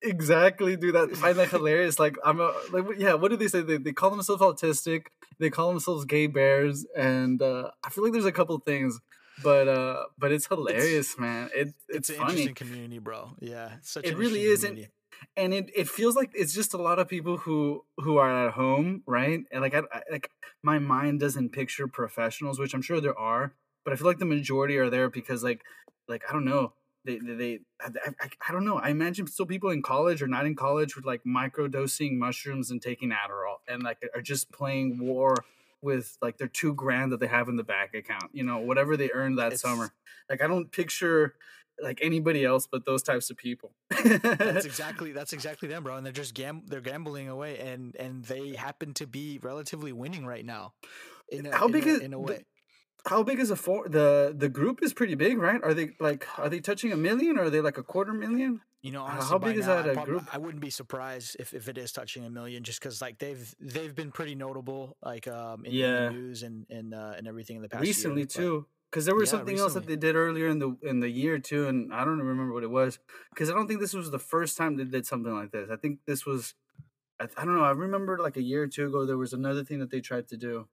exactly 0.02 0.76
do 0.76 0.93
that. 0.93 1.10
I 1.10 1.14
find 1.14 1.38
that 1.38 1.48
hilarious. 1.56 1.98
Like 1.98 2.16
I'm 2.25 2.40
a 2.40 2.52
like 2.72 2.84
yeah. 2.98 3.14
What 3.14 3.31
do 3.31 3.37
they 3.37 3.48
say? 3.48 3.62
They, 3.62 3.76
they 3.78 3.93
call 3.93 4.10
themselves 4.10 4.43
autistic. 4.43 5.06
They 5.38 5.50
call 5.50 5.70
themselves 5.70 6.06
gay 6.06 6.26
bears, 6.26 6.87
and 6.96 7.43
uh, 7.43 7.70
I 7.84 7.90
feel 7.90 8.04
like 8.04 8.14
there's 8.14 8.25
a 8.25 8.32
couple 8.32 8.58
things 8.60 8.98
but 9.43 9.69
uh 9.69 10.04
but 10.19 10.32
it's 10.32 10.46
hilarious 10.46 11.10
it's, 11.10 11.19
man 11.19 11.50
it, 11.54 11.69
it's, 11.69 11.75
it's 11.88 12.10
an 12.10 12.16
funny. 12.16 12.31
interesting 12.31 12.54
community 12.54 12.98
bro 12.98 13.32
yeah 13.40 13.72
it 14.02 14.16
really 14.16 14.43
is 14.43 14.64
and 14.64 14.88
and 15.37 15.53
it, 15.53 15.71
it 15.75 15.89
feels 15.89 16.17
like 16.17 16.31
it's 16.35 16.53
just 16.53 16.75
a 16.75 16.79
lot 16.79 16.99
of 16.99 17.09
people 17.09 17.37
who 17.37 17.85
who 17.99 18.17
are 18.17 18.49
at 18.49 18.55
home 18.55 19.03
right? 19.07 19.41
And 19.51 19.63
like 19.63 19.75
I, 19.75 19.83
I, 19.93 20.03
like 20.11 20.31
my 20.67 20.79
mind 20.79 21.21
doesn't 21.21 21.51
picture 21.51 21.87
professionals 21.87 22.59
which 22.59 22.75
i'm 22.75 22.83
sure 22.83 23.01
there 23.01 23.19
are 23.19 23.55
but 23.85 23.93
i 23.93 23.97
feel 23.97 24.07
like 24.07 24.19
the 24.19 24.25
majority 24.25 24.77
are 24.77 24.91
there 24.91 25.09
because 25.09 25.45
like 25.45 25.63
like 26.09 26.23
i 26.29 26.33
don't 26.33 26.45
know 26.45 26.73
they 27.05 27.19
they, 27.19 27.35
they 27.35 27.61
I, 27.81 27.89
I, 28.21 28.29
I, 28.49 28.53
don't 28.53 28.65
know 28.65 28.79
i 28.79 28.89
imagine 28.89 29.27
still 29.29 29.47
people 29.47 29.71
in 29.71 29.81
college 29.81 30.21
or 30.23 30.27
not 30.27 30.45
in 30.45 30.57
college 30.57 30.97
with 30.97 31.07
like 31.07 31.25
micro 31.25 31.69
dosing 31.69 32.19
mushrooms 32.19 32.71
and 32.71 32.83
taking 32.83 33.11
adderall 33.11 33.59
and 33.69 33.83
like 33.83 33.99
are 34.15 34.23
just 34.23 34.51
playing 34.51 34.99
war 34.99 35.37
with 35.83 36.19
like 36.21 36.39
their 36.39 36.49
two 36.49 36.75
grand 36.75 37.13
that 37.13 37.21
they 37.21 37.29
have 37.29 37.49
in 37.49 37.57
the 37.57 37.65
bank 37.65 37.95
account 37.95 38.31
you 38.33 38.43
know 38.43 38.59
whatever 38.59 38.97
they 38.97 39.11
earned 39.13 39.39
that 39.39 39.53
it's, 39.53 39.63
summer. 39.63 39.93
Like 40.29 40.43
i 40.43 40.49
don't 40.49 40.73
picture 40.73 41.35
like 41.82 42.00
anybody 42.02 42.44
else 42.44 42.67
but 42.70 42.84
those 42.84 43.02
types 43.02 43.31
of 43.31 43.37
people. 43.37 43.73
that's 43.90 44.64
exactly 44.67 45.12
that's 45.12 45.32
exactly 45.32 45.69
them, 45.69 45.82
bro. 45.82 45.96
And 45.96 46.05
they're 46.05 46.12
just 46.12 46.34
gam 46.34 46.62
they're 46.67 46.81
gambling 46.81 47.28
away, 47.28 47.58
and 47.58 47.94
and 47.96 48.25
they 48.25 48.55
happen 48.55 48.94
to 48.94 49.06
be 49.06 49.38
relatively 49.43 49.93
winning 49.93 50.26
right 50.26 50.44
now. 50.44 50.73
In 51.28 51.46
a, 51.46 51.56
how 51.56 51.69
big 51.69 51.84
in 51.84 51.88
a, 51.88 51.93
is 51.93 52.00
in 52.00 52.12
a 52.12 52.19
way? 52.19 52.37
The, 52.37 52.44
how 53.08 53.23
big 53.23 53.38
is 53.38 53.50
a 53.50 53.56
for 53.56 53.88
the 53.88 54.34
the 54.37 54.49
group 54.49 54.82
is 54.82 54.93
pretty 54.93 55.14
big, 55.14 55.38
right? 55.38 55.62
Are 55.62 55.75
they 55.75 55.90
like 56.00 56.26
are 56.38 56.49
they 56.49 56.61
touching 56.61 56.93
a 56.93 56.96
million 56.96 57.38
or 57.38 57.44
are 57.44 57.50
they 57.50 57.61
like 57.61 57.79
a 57.79 57.82
quarter 57.82 58.12
million? 58.12 58.61
You 58.82 58.93
know, 58.93 59.02
honestly, 59.02 59.31
how 59.31 59.38
big 59.38 59.56
is 59.56 59.67
now, 59.67 59.82
that 59.82 59.90
a 59.90 59.94
probably, 59.94 60.12
group? 60.12 60.34
I 60.34 60.38
wouldn't 60.38 60.61
be 60.61 60.70
surprised 60.70 61.37
if, 61.40 61.52
if 61.55 61.67
it 61.67 61.76
is 61.76 61.90
touching 61.90 62.25
a 62.25 62.31
million, 62.31 62.62
just 62.62 62.79
because 62.79 63.00
like 63.02 63.19
they've 63.19 63.52
they've 63.61 63.94
been 63.94 64.12
pretty 64.12 64.37
notable, 64.37 64.96
like 65.02 65.26
um 65.26 65.64
in, 65.64 65.72
yeah. 65.72 66.06
the 66.06 66.11
news 66.11 66.43
and 66.43 66.67
and 66.70 66.94
uh, 66.94 67.14
and 67.17 67.26
everything 67.26 67.56
in 67.56 67.62
the 67.62 67.69
past 67.69 67.82
recently 67.82 68.22
year, 68.22 68.26
too 68.26 68.67
because 68.96 69.04
there 69.04 69.14
was 69.14 69.28
yeah, 69.28 69.32
something 69.32 69.56
recently. 69.56 69.62
else 69.62 69.75
that 69.75 69.87
they 69.87 69.96
did 69.96 70.16
earlier 70.16 70.48
in 70.48 70.58
the 70.58 70.75
in 70.81 71.00
the 71.00 71.10
year 71.10 71.38
too, 71.38 71.69
and 71.69 71.93
I 71.93 72.02
don't 72.02 72.19
remember 72.19 72.54
what 72.54 72.62
it 72.62 72.70
was. 72.70 72.98
Because 73.28 73.50
I 73.50 73.52
don't 73.52 73.69
think 73.69 73.78
this 73.78 73.93
was 73.93 74.10
the 74.10 74.19
first 74.19 74.56
time 74.56 74.78
they 74.78 74.84
did 74.84 75.04
something 75.04 75.34
like 75.34 75.50
this. 75.50 75.69
I 75.70 75.76
think 75.76 75.98
this 76.06 76.25
was, 76.25 76.54
I, 77.20 77.25
I, 77.37 77.44
don't 77.44 77.58
know. 77.58 77.64
I 77.64 77.72
remember 77.72 78.16
like 78.16 78.38
a 78.38 78.43
year 78.43 78.62
or 78.62 78.69
two 78.69 78.87
ago 78.87 79.04
there 79.04 79.19
was 79.19 79.34
another 79.34 79.64
thing 79.64 79.81
that 79.81 79.90
they 79.90 80.00
tried 80.00 80.28
to 80.28 80.38
do, 80.38 80.69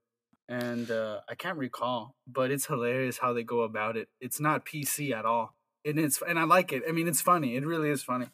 and 0.47 0.89
uh, 0.89 1.19
I 1.27 1.35
can't 1.35 1.57
recall, 1.57 2.15
but 2.25 2.49
it's 2.49 2.67
hilarious 2.67 3.17
how 3.17 3.33
they 3.33 3.43
go 3.43 3.63
about 3.63 3.97
it. 3.97 4.07
It's 4.21 4.39
not 4.39 4.65
PC 4.65 5.11
at 5.11 5.25
all, 5.25 5.53
and 5.83 5.99
it's 5.99 6.21
and 6.25 6.39
I 6.39 6.43
like 6.43 6.71
it. 6.71 6.83
I 6.87 6.93
mean, 6.93 7.09
it's 7.09 7.21
funny. 7.21 7.57
It 7.57 7.65
really 7.65 7.89
is 7.89 8.03
funny. 8.03 8.27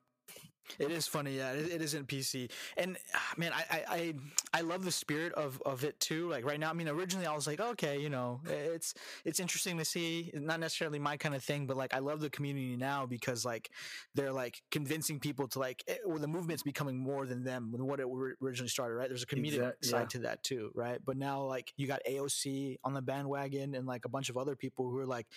It 0.77 0.91
is 0.91 1.07
funny, 1.07 1.37
yeah. 1.37 1.51
It, 1.51 1.71
it 1.71 1.81
isn't 1.81 2.07
PC, 2.07 2.51
and 2.77 2.97
ah, 3.15 3.33
man, 3.37 3.51
I, 3.53 3.83
I 3.87 4.13
I 4.53 4.61
love 4.61 4.83
the 4.83 4.91
spirit 4.91 5.33
of 5.33 5.61
of 5.65 5.83
it 5.83 5.99
too. 5.99 6.29
Like 6.29 6.45
right 6.45 6.59
now, 6.59 6.69
I 6.69 6.73
mean, 6.73 6.87
originally 6.87 7.25
I 7.25 7.33
was 7.33 7.47
like, 7.47 7.59
okay, 7.59 7.99
you 7.99 8.09
know, 8.09 8.41
it's 8.45 8.93
it's 9.25 9.39
interesting 9.39 9.77
to 9.77 9.85
see. 9.85 10.31
Not 10.33 10.59
necessarily 10.59 10.99
my 10.99 11.17
kind 11.17 11.35
of 11.35 11.43
thing, 11.43 11.65
but 11.65 11.77
like 11.77 11.93
I 11.93 11.99
love 11.99 12.19
the 12.19 12.29
community 12.29 12.75
now 12.75 13.05
because 13.05 13.45
like 13.45 13.69
they're 14.15 14.31
like 14.31 14.61
convincing 14.71 15.19
people 15.19 15.47
to 15.49 15.59
like 15.59 15.83
it, 15.87 15.91
eh, 15.91 15.97
well, 16.05 16.19
the 16.19 16.27
movement's 16.27 16.63
becoming 16.63 16.97
more 16.97 17.25
than 17.25 17.43
them 17.43 17.71
than 17.71 17.85
what 17.85 17.99
it 17.99 18.07
originally 18.41 18.69
started. 18.69 18.95
Right? 18.95 19.09
There's 19.09 19.23
a 19.23 19.27
comedic 19.27 19.53
exactly, 19.53 19.89
side 19.89 20.01
yeah. 20.01 20.07
to 20.07 20.19
that 20.19 20.43
too, 20.43 20.71
right? 20.75 20.99
But 21.03 21.17
now 21.17 21.43
like 21.43 21.73
you 21.77 21.87
got 21.87 22.01
AOC 22.09 22.77
on 22.83 22.93
the 22.93 23.01
bandwagon 23.01 23.75
and 23.75 23.87
like 23.87 24.05
a 24.05 24.09
bunch 24.09 24.29
of 24.29 24.37
other 24.37 24.55
people 24.55 24.89
who 24.89 24.97
are 24.97 25.05
like, 25.05 25.27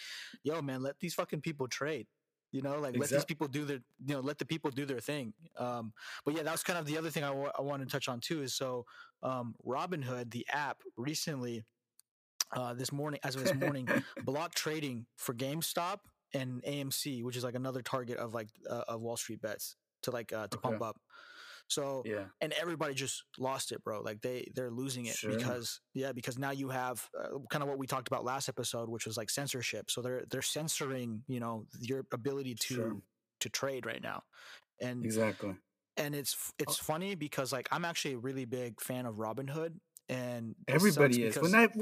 yo, 0.43 0.61
man, 0.63 0.83
let 0.83 0.99
these 1.01 1.15
fucking 1.15 1.41
people 1.41 1.69
trade 1.69 2.07
you 2.53 2.63
know 2.63 2.79
like 2.79 2.95
exactly. 2.95 3.01
let 3.01 3.11
these 3.11 3.25
people 3.25 3.49
do 3.49 3.65
their 3.65 3.81
you 4.05 4.15
know 4.15 4.21
let 4.21 4.39
the 4.39 4.45
people 4.45 4.71
do 4.71 4.85
their 4.85 5.01
thing 5.01 5.33
um 5.57 5.93
but 6.25 6.35
yeah 6.35 6.43
that 6.43 6.53
was 6.53 6.63
kind 6.63 6.79
of 6.79 6.87
the 6.87 6.97
other 6.97 7.11
thing 7.11 7.25
I, 7.25 7.29
w- 7.29 7.51
I 7.59 7.63
wanted 7.63 7.89
to 7.89 7.93
touch 7.93 8.09
on 8.09 8.21
too 8.21 8.43
is 8.43 8.55
so 8.55 8.85
um 9.23 9.55
robinhood 9.67 10.31
the 10.31 10.47
app 10.53 10.79
recently 10.97 11.65
uh 12.55 12.75
this 12.75 12.93
morning 12.93 13.19
as 13.25 13.35
of 13.35 13.43
this 13.43 13.55
morning 13.55 13.89
block 14.25 14.55
trading 14.55 15.07
for 15.17 15.35
gamestop 15.35 16.01
and 16.35 16.63
amc 16.65 17.25
which 17.25 17.37
is 17.37 17.45
like 17.45 17.55
another 17.55 17.83
target 17.83 18.19
of 18.19 18.35
like 18.35 18.49
uh, 18.71 18.85
of 18.89 19.01
wall 19.01 19.17
street 19.17 19.41
bets 19.41 19.77
to 20.03 20.11
like 20.11 20.33
uh 20.33 20.47
to 20.49 20.59
okay. 20.59 20.69
pump 20.69 20.83
up 20.83 21.01
so 21.73 22.03
yeah, 22.05 22.25
and 22.41 22.53
everybody 22.53 22.95
just 22.95 23.25
lost 23.39 23.73
it, 23.73 23.83
bro. 23.83 24.03
Like 24.03 24.21
they 24.21 24.51
they're 24.55 24.71
losing 24.71 25.07
it 25.07 25.15
sure. 25.15 25.37
because 25.37 25.81
yeah, 25.95 26.13
because 26.13 26.39
now 26.39 26.51
you 26.51 26.69
have 26.69 27.09
uh, 27.19 27.39
kind 27.51 27.63
of 27.63 27.69
what 27.69 27.79
we 27.79 27.87
talked 27.87 28.09
about 28.09 28.25
last 28.25 28.49
episode, 28.49 28.89
which 28.89 29.07
was 29.07 29.17
like 29.17 29.31
censorship. 29.31 29.91
So 29.91 30.03
they're 30.03 30.25
they're 30.31 30.43
censoring 30.43 31.23
you 31.29 31.41
know 31.41 31.67
your 31.81 32.05
ability 32.13 32.55
to 32.55 32.75
sure. 32.75 32.97
to 33.41 33.49
trade 33.49 33.87
right 33.87 34.03
now, 34.03 34.23
and 34.81 35.05
exactly. 35.05 35.55
And 35.97 36.15
it's 36.15 36.53
it's 36.59 36.79
oh. 36.81 36.85
funny 36.85 37.15
because 37.15 37.53
like 37.53 37.69
I'm 37.73 37.85
actually 37.85 38.15
a 38.15 38.19
really 38.19 38.45
big 38.45 38.81
fan 38.81 39.07
of 39.07 39.17
Robinhood, 39.17 39.73
and 40.09 40.55
everybody 40.69 41.25
is 41.25 41.39
when 41.39 41.53
that 41.53 41.73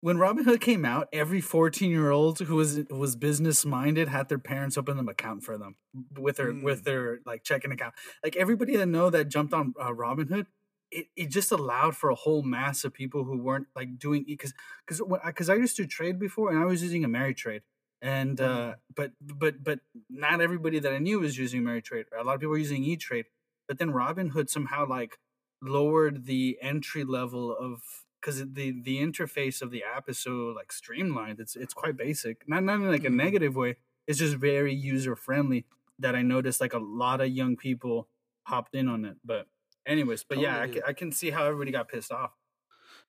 when 0.00 0.16
Robinhood 0.16 0.60
came 0.60 0.84
out, 0.84 1.08
every 1.12 1.40
14 1.40 1.90
year 1.90 2.10
old 2.10 2.38
who 2.38 2.56
was 2.56 2.80
was 2.90 3.16
business 3.16 3.64
minded 3.64 4.08
had 4.08 4.28
their 4.28 4.38
parents 4.38 4.78
open 4.78 4.96
them 4.96 5.08
account 5.08 5.42
for 5.42 5.58
them 5.58 5.76
with 6.16 6.36
their 6.36 6.52
mm. 6.52 6.62
with 6.62 6.84
their 6.84 7.18
like 7.26 7.42
checking 7.42 7.72
account. 7.72 7.94
Like 8.22 8.36
everybody 8.36 8.76
that 8.76 8.86
know 8.86 9.10
that 9.10 9.28
jumped 9.28 9.52
on 9.52 9.74
uh, 9.80 9.90
Robinhood, 9.90 10.46
it, 10.90 11.06
it 11.16 11.30
just 11.30 11.50
allowed 11.50 11.96
for 11.96 12.10
a 12.10 12.14
whole 12.14 12.42
mass 12.42 12.84
of 12.84 12.94
people 12.94 13.24
who 13.24 13.38
weren't 13.38 13.66
like 13.74 13.98
doing 13.98 14.24
because 14.26 14.54
because 14.86 15.02
because 15.26 15.50
I 15.50 15.54
used 15.54 15.76
to 15.76 15.86
trade 15.86 16.18
before 16.18 16.50
and 16.50 16.58
I 16.58 16.64
was 16.64 16.82
using 16.82 17.02
Ameritrade 17.02 17.62
and 18.00 18.40
uh 18.40 18.44
mm. 18.44 18.74
but 18.94 19.12
but 19.20 19.64
but 19.64 19.80
not 20.08 20.40
everybody 20.40 20.78
that 20.78 20.92
I 20.92 20.98
knew 20.98 21.20
was 21.20 21.36
using 21.36 21.62
Ameritrade. 21.62 22.04
A 22.18 22.22
lot 22.22 22.34
of 22.34 22.40
people 22.40 22.50
were 22.50 22.58
using 22.58 22.84
E 22.84 22.96
Trade, 22.96 23.26
but 23.66 23.78
then 23.78 23.90
Robinhood 23.90 24.48
somehow 24.48 24.86
like 24.86 25.18
lowered 25.60 26.26
the 26.26 26.56
entry 26.62 27.02
level 27.02 27.54
of 27.56 27.82
because 28.20 28.38
the 28.38 28.80
the 28.82 28.98
interface 28.98 29.62
of 29.62 29.70
the 29.70 29.82
app 29.84 30.08
is 30.08 30.18
so 30.18 30.52
like 30.56 30.72
streamlined. 30.72 31.40
It's 31.40 31.56
it's 31.56 31.74
quite 31.74 31.96
basic, 31.96 32.48
not 32.48 32.64
not 32.64 32.74
in 32.76 32.88
like 32.88 33.04
a 33.04 33.08
mm-hmm. 33.08 33.16
negative 33.16 33.56
way. 33.56 33.76
It's 34.06 34.18
just 34.18 34.36
very 34.36 34.74
user 34.74 35.16
friendly. 35.16 35.66
That 36.00 36.14
I 36.14 36.22
noticed 36.22 36.60
like 36.60 36.74
a 36.74 36.78
lot 36.78 37.20
of 37.20 37.28
young 37.28 37.56
people 37.56 38.08
hopped 38.44 38.74
in 38.74 38.88
on 38.88 39.04
it. 39.04 39.16
But 39.24 39.46
anyways, 39.84 40.24
but 40.24 40.38
yeah, 40.38 40.58
I 40.58 40.88
I 40.88 40.92
can 40.92 41.10
see 41.10 41.30
how 41.30 41.44
everybody 41.44 41.72
got 41.72 41.88
pissed 41.88 42.12
off. 42.12 42.37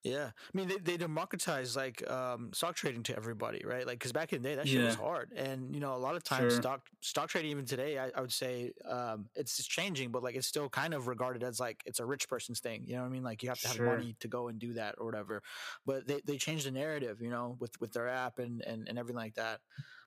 Yeah, 0.03 0.27
I 0.27 0.57
mean 0.57 0.69
they 0.69 0.77
they 0.77 0.97
democratize 0.97 1.75
like 1.75 2.09
um, 2.09 2.51
stock 2.53 2.75
trading 2.75 3.03
to 3.03 3.17
everybody, 3.17 3.63
right? 3.65 3.85
Like 3.85 3.99
because 3.99 4.13
back 4.13 4.31
in 4.31 4.41
the 4.41 4.47
day 4.47 4.55
that 4.55 4.67
shit 4.67 4.81
was 4.81 4.95
hard, 4.95 5.31
and 5.35 5.73
you 5.73 5.81
know 5.81 5.93
a 5.93 5.97
lot 5.97 6.15
of 6.15 6.23
times 6.23 6.53
sure, 6.53 6.61
stock 6.61 6.87
stock 7.01 7.27
trading 7.27 7.51
even 7.51 7.65
today, 7.65 7.97
I, 7.99 8.09
I 8.15 8.21
would 8.21 8.31
say 8.31 8.71
um, 8.89 9.25
it's 9.35 9.59
it's 9.59 9.67
changing, 9.67 10.11
but 10.11 10.23
like 10.23 10.35
it's 10.35 10.47
still 10.47 10.69
kind 10.69 10.93
of 10.93 11.07
regarded 11.07 11.43
as 11.43 11.59
like 11.59 11.83
it's 11.85 11.99
a 11.99 12.05
rich 12.05 12.29
person's 12.29 12.61
thing. 12.61 12.83
You 12.85 12.95
know 12.95 13.01
what 13.01 13.07
I 13.07 13.11
mean? 13.11 13.23
Like 13.23 13.43
you 13.43 13.49
have 13.49 13.59
to 13.59 13.67
have 13.67 13.75
sure. 13.75 13.85
money 13.87 14.15
to 14.21 14.29
go 14.29 14.47
and 14.47 14.57
do 14.57 14.73
that 14.73 14.95
or 14.99 15.05
whatever. 15.05 15.43
But 15.85 16.07
they 16.07 16.21
they 16.25 16.37
changed 16.37 16.65
the 16.65 16.71
narrative, 16.71 17.21
you 17.21 17.29
know, 17.29 17.57
with 17.59 17.79
with 17.81 17.91
their 17.91 18.07
app 18.07 18.39
and 18.39 18.61
and 18.61 18.87
and 18.87 18.97
everything 18.97 19.17
like 19.19 19.35
that. 19.35 19.59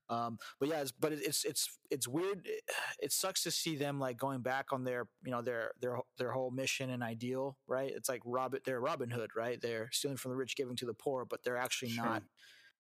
Um, 0.08 0.38
but 0.60 0.68
yeah, 0.68 0.80
it's, 0.82 0.92
but 0.92 1.12
it's 1.12 1.44
it's 1.44 1.78
it's 1.90 2.06
weird. 2.08 2.42
It, 2.44 2.62
it 3.00 3.12
sucks 3.12 3.42
to 3.44 3.50
see 3.50 3.76
them 3.76 3.98
like 3.98 4.16
going 4.18 4.40
back 4.42 4.66
on 4.72 4.84
their 4.84 5.06
you 5.24 5.30
know 5.30 5.42
their 5.42 5.72
their 5.80 5.98
their 6.18 6.32
whole 6.32 6.50
mission 6.50 6.90
and 6.90 7.02
ideal, 7.02 7.56
right? 7.66 7.90
It's 7.94 8.08
like 8.08 8.20
Robin, 8.24 8.60
they're 8.64 8.80
Robin 8.80 9.10
Hood, 9.10 9.30
right? 9.36 9.60
They're 9.60 9.88
stealing 9.92 10.16
from 10.16 10.32
the 10.32 10.36
rich, 10.36 10.56
giving 10.56 10.76
to 10.76 10.86
the 10.86 10.94
poor, 10.94 11.24
but 11.24 11.42
they're 11.44 11.56
actually 11.56 11.90
Sure, 11.90 12.04
not 12.04 12.22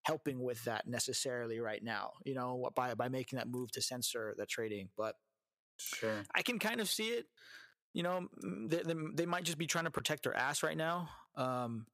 helping 0.02 0.42
with 0.42 0.62
that 0.64 0.86
necessarily 0.86 1.60
right 1.60 1.82
now. 1.82 2.12
You 2.24 2.34
know, 2.34 2.68
by 2.74 2.94
by 2.94 3.08
making 3.08 3.38
that 3.38 3.48
move 3.48 3.70
to 3.72 3.82
censor 3.82 4.34
the 4.36 4.46
trading. 4.46 4.88
But 4.96 5.16
sure. 5.78 6.24
I 6.34 6.42
can 6.42 6.58
kind 6.58 6.80
of 6.80 6.88
see 6.88 7.08
it. 7.08 7.26
You 7.94 8.02
know, 8.02 8.28
they, 8.42 8.82
they, 8.82 8.94
they 9.14 9.26
might 9.26 9.44
just 9.44 9.58
be 9.58 9.66
trying 9.66 9.84
to 9.84 9.90
protect 9.90 10.22
their 10.22 10.34
ass 10.36 10.62
right 10.62 10.76
now. 10.76 11.10
Um, 11.36 11.86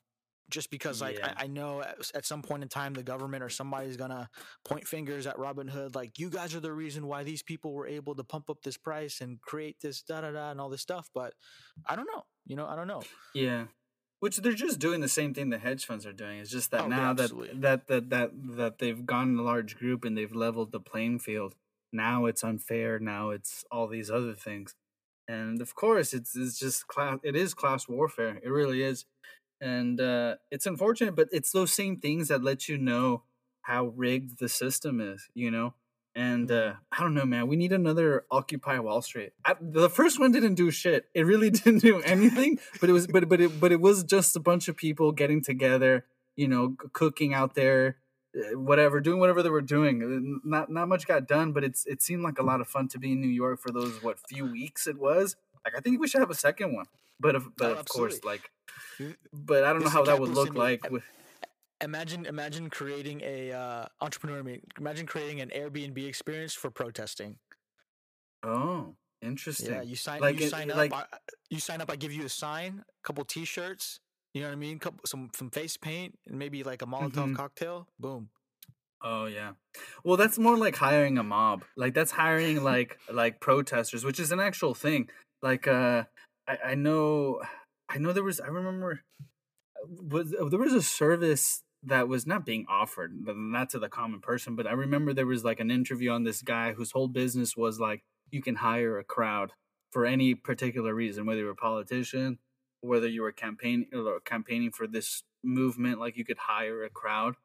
just 0.50 0.70
because 0.70 1.00
like 1.00 1.18
Yeah, 1.18 1.34
I, 1.36 1.44
I 1.44 1.46
know 1.46 1.80
at, 1.80 1.98
at 2.14 2.26
some 2.26 2.42
point 2.42 2.62
in 2.62 2.68
time 2.68 2.94
the 2.94 3.02
government 3.02 3.42
or 3.42 3.48
somebody's 3.48 3.96
gonna 3.96 4.28
point 4.64 4.86
fingers 4.86 5.26
at 5.26 5.38
Robin 5.38 5.68
Hood 5.68 5.94
like 5.94 6.18
you 6.18 6.30
guys 6.30 6.54
are 6.54 6.60
the 6.60 6.72
reason 6.72 7.06
why 7.06 7.22
these 7.22 7.42
people 7.42 7.72
were 7.72 7.86
able 7.86 8.14
to 8.14 8.24
pump 8.24 8.50
up 8.50 8.62
this 8.62 8.76
price 8.76 9.20
and 9.20 9.40
create 9.40 9.76
this 9.80 10.02
da 10.02 10.20
da 10.20 10.30
da 10.30 10.50
and 10.50 10.60
all 10.60 10.68
this 10.68 10.82
stuff 10.82 11.10
but 11.14 11.34
I 11.86 11.96
don't 11.96 12.08
know 12.12 12.24
you 12.46 12.56
know 12.56 12.66
I 12.66 12.76
don't 12.76 12.88
know 12.88 13.02
yeah. 13.34 13.64
Which 14.20 14.38
they're 14.38 14.52
just 14.52 14.80
doing 14.80 15.00
the 15.00 15.08
same 15.08 15.32
thing 15.32 15.50
the 15.50 15.58
hedge 15.58 15.86
funds 15.86 16.04
are 16.04 16.12
doing. 16.12 16.40
It's 16.40 16.50
just 16.50 16.72
that 16.72 16.82
oh 16.82 16.88
now 16.88 17.12
that 17.12 17.30
that 17.54 17.86
that 17.86 18.10
that 18.10 18.30
that 18.56 18.78
they've 18.78 19.06
gone 19.06 19.28
in 19.28 19.38
a 19.38 19.42
large 19.42 19.76
group 19.76 20.04
and 20.04 20.18
they've 20.18 20.34
leveled 20.34 20.72
the 20.72 20.80
playing 20.80 21.20
field. 21.20 21.54
Now 21.92 22.26
it's 22.26 22.42
unfair. 22.42 22.98
Now 22.98 23.30
it's 23.30 23.64
all 23.70 23.86
these 23.86 24.10
other 24.10 24.34
things. 24.34 24.74
And 25.28 25.60
of 25.60 25.74
course, 25.76 26.12
it's 26.12 26.34
it's 26.34 26.58
just 26.58 26.88
class. 26.88 27.18
It 27.22 27.36
is 27.36 27.54
class 27.54 27.86
warfare. 27.86 28.40
It 28.42 28.48
really 28.48 28.82
is. 28.82 29.04
And 29.60 30.00
uh, 30.00 30.36
it's 30.50 30.66
unfortunate, 30.66 31.16
but 31.16 31.28
it's 31.32 31.52
those 31.52 31.72
same 31.72 31.98
things 31.98 32.28
that 32.28 32.42
let 32.42 32.68
you 32.68 32.78
know 32.78 33.22
how 33.62 33.86
rigged 33.96 34.38
the 34.38 34.48
system 34.48 35.00
is, 35.00 35.28
you 35.34 35.50
know. 35.50 35.74
And 36.14 36.50
uh, 36.50 36.54
mm, 36.54 36.76
I 36.90 37.00
don't 37.00 37.14
know, 37.14 37.24
man. 37.24 37.46
We 37.46 37.56
need 37.56 37.72
another 37.72 38.24
Occupy 38.30 38.78
Wall 38.80 39.02
Street. 39.02 39.32
I, 39.44 39.54
the 39.60 39.88
first 39.90 40.18
one 40.18 40.32
didn't 40.32 40.54
do 40.54 40.70
shit. 40.70 41.06
It 41.14 41.26
really 41.26 41.50
didn't 41.58 41.80
do 41.80 42.00
anything. 42.02 42.58
but 42.80 42.90
it 42.90 42.92
was, 42.92 43.06
but 43.06 43.28
but 43.28 43.40
it 43.40 43.60
but 43.60 43.72
it 43.72 43.80
was 43.80 44.04
just 44.04 44.34
a 44.34 44.40
bunch 44.40 44.68
of 44.68 44.76
people 44.76 45.12
getting 45.12 45.42
together, 45.42 46.06
you 46.34 46.48
know, 46.48 46.76
cooking 46.92 47.34
out 47.34 47.54
there, 47.54 47.98
uh, 48.36 48.58
whatever, 48.58 49.00
doing 49.00 49.20
whatever 49.20 49.42
they 49.42 49.50
were 49.50 49.60
doing. 49.62 50.02
Uh, 50.02 50.48
Not 50.48 50.70
not 50.70 50.88
much 50.88 51.06
got 51.06 51.28
done, 51.28 51.52
but 51.52 51.62
it's 51.62 51.86
it 51.86 52.02
seemed 52.02 52.22
like 52.22 52.38
a 52.38 52.42
lot 52.42 52.60
of 52.60 52.66
fun 52.66 52.88
to 52.88 52.98
be 52.98 53.12
in 53.12 53.20
New 53.20 53.28
York 53.28 53.60
for 53.60 53.70
those 53.70 54.02
what 54.02 54.18
few 54.18 54.46
weeks 54.50 54.86
it 54.86 54.98
was. 54.98 55.36
Like 55.64 55.76
I 55.76 55.80
think 55.80 56.00
we 56.00 56.08
should 56.08 56.20
have 56.20 56.30
a 56.30 56.34
second 56.34 56.74
one. 56.74 56.86
But 57.20 57.34
of 57.34 57.56
but 57.56 57.72
oh 57.72 57.80
of 57.80 57.88
course, 57.88 58.22
like 58.24 58.50
but 59.32 59.64
I 59.64 59.72
don't 59.72 59.80
know 59.80 59.84
this 59.84 59.88
is 59.88 59.92
how 59.94 60.04
that 60.04 60.20
would 60.20 60.30
look 60.30 60.54
like 60.54 60.88
with 60.90 61.04
imagine 61.80 62.26
imagine 62.26 62.70
creating 62.70 63.20
a 63.24 63.52
uh, 63.52 63.86
entrepreneur 64.00 64.58
imagine 64.78 65.06
creating 65.06 65.40
an 65.40 65.50
Airbnb 65.50 66.06
experience 66.06 66.54
for 66.54 66.70
protesting 66.70 67.36
oh, 68.42 68.94
interesting 69.22 69.72
Yeah, 69.72 69.82
you 69.82 69.96
sign 69.96 70.20
Like 70.20 70.40
you 70.40 70.46
it 70.46 70.50
sign 70.50 70.70
up. 70.70 70.76
like 70.76 70.92
I, 70.92 71.04
you 71.50 71.60
sign 71.60 71.80
up. 71.80 71.90
I 71.90 71.96
give 71.96 72.12
you 72.12 72.24
a 72.24 72.28
sign, 72.28 72.84
a 72.86 73.06
couple 73.06 73.24
T-shirts. 73.24 74.00
You 74.34 74.42
know 74.42 74.48
what 74.48 74.54
I 74.54 74.56
mean? 74.56 74.78
Couple 74.78 75.00
some 75.06 75.30
some 75.34 75.50
face 75.50 75.76
paint 75.76 76.18
and 76.26 76.38
maybe 76.38 76.62
like 76.62 76.82
a 76.82 76.86
Molotov 76.86 77.30
mhm. 77.30 77.36
cocktail. 77.36 77.88
Boom. 77.98 78.30
Oh 79.02 79.26
yeah. 79.26 79.52
Well, 80.04 80.16
that's 80.16 80.38
more 80.38 80.56
like 80.56 80.76
hiring 80.76 81.18
a 81.18 81.22
mob. 81.22 81.64
Like 81.76 81.94
that's 81.94 82.10
hiring 82.10 82.62
like 82.62 82.98
like 83.10 83.40
protesters, 83.40 84.04
which 84.04 84.20
is 84.20 84.32
an 84.32 84.40
actual 84.40 84.74
thing. 84.74 85.08
Like 85.42 85.66
uh 85.66 86.04
I 86.48 86.58
I 86.70 86.74
know 86.74 87.42
I 87.88 87.98
know 87.98 88.12
there 88.12 88.24
was 88.24 88.40
I 88.40 88.48
remember 88.48 89.02
was 89.86 90.34
uh, 90.34 90.48
there 90.48 90.58
was 90.58 90.72
a 90.72 90.82
service 90.82 91.62
that 91.84 92.08
was 92.08 92.26
not 92.26 92.44
being 92.44 92.66
offered, 92.68 93.12
not 93.24 93.70
to 93.70 93.78
the 93.78 93.88
common 93.88 94.20
person, 94.20 94.56
but 94.56 94.66
I 94.66 94.72
remember 94.72 95.14
there 95.14 95.26
was 95.26 95.44
like 95.44 95.60
an 95.60 95.70
interview 95.70 96.10
on 96.10 96.24
this 96.24 96.42
guy 96.42 96.72
whose 96.72 96.90
whole 96.90 97.08
business 97.08 97.56
was 97.56 97.78
like 97.78 98.02
you 98.30 98.42
can 98.42 98.56
hire 98.56 98.98
a 98.98 99.04
crowd 99.04 99.52
for 99.90 100.04
any 100.04 100.34
particular 100.34 100.94
reason, 100.94 101.24
whether 101.24 101.40
you're 101.40 101.52
a 101.52 101.56
politician, 101.56 102.38
whether 102.80 103.08
you 103.08 103.22
were 103.22 103.32
campaigning 103.32 103.86
or 103.94 104.20
campaigning 104.20 104.70
for 104.72 104.86
this 104.86 105.22
movement, 105.44 106.00
like 106.00 106.16
you 106.16 106.24
could 106.24 106.38
hire 106.38 106.84
a 106.84 106.90
crowd. 106.90 107.36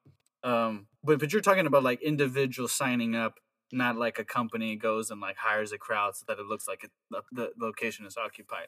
Um, 0.44 0.88
but 1.04 1.20
but 1.20 1.32
you're 1.32 1.42
talking 1.42 1.68
about 1.68 1.84
like 1.84 2.02
individuals 2.02 2.74
signing 2.74 3.16
up, 3.16 3.40
not 3.72 3.98
like 3.98 4.20
a 4.20 4.26
company 4.26 4.76
goes 4.76 5.10
and 5.10 5.22
like 5.22 5.38
hires 5.38 5.72
a 5.72 5.78
crowd 5.78 6.16
so 6.16 6.26
that 6.28 6.40
it 6.40 6.46
looks 6.46 6.68
like 6.68 6.84
it, 6.84 6.92
the, 7.12 7.22
the 7.32 7.52
location 7.58 8.06
is 8.06 8.18
occupied. 8.18 8.68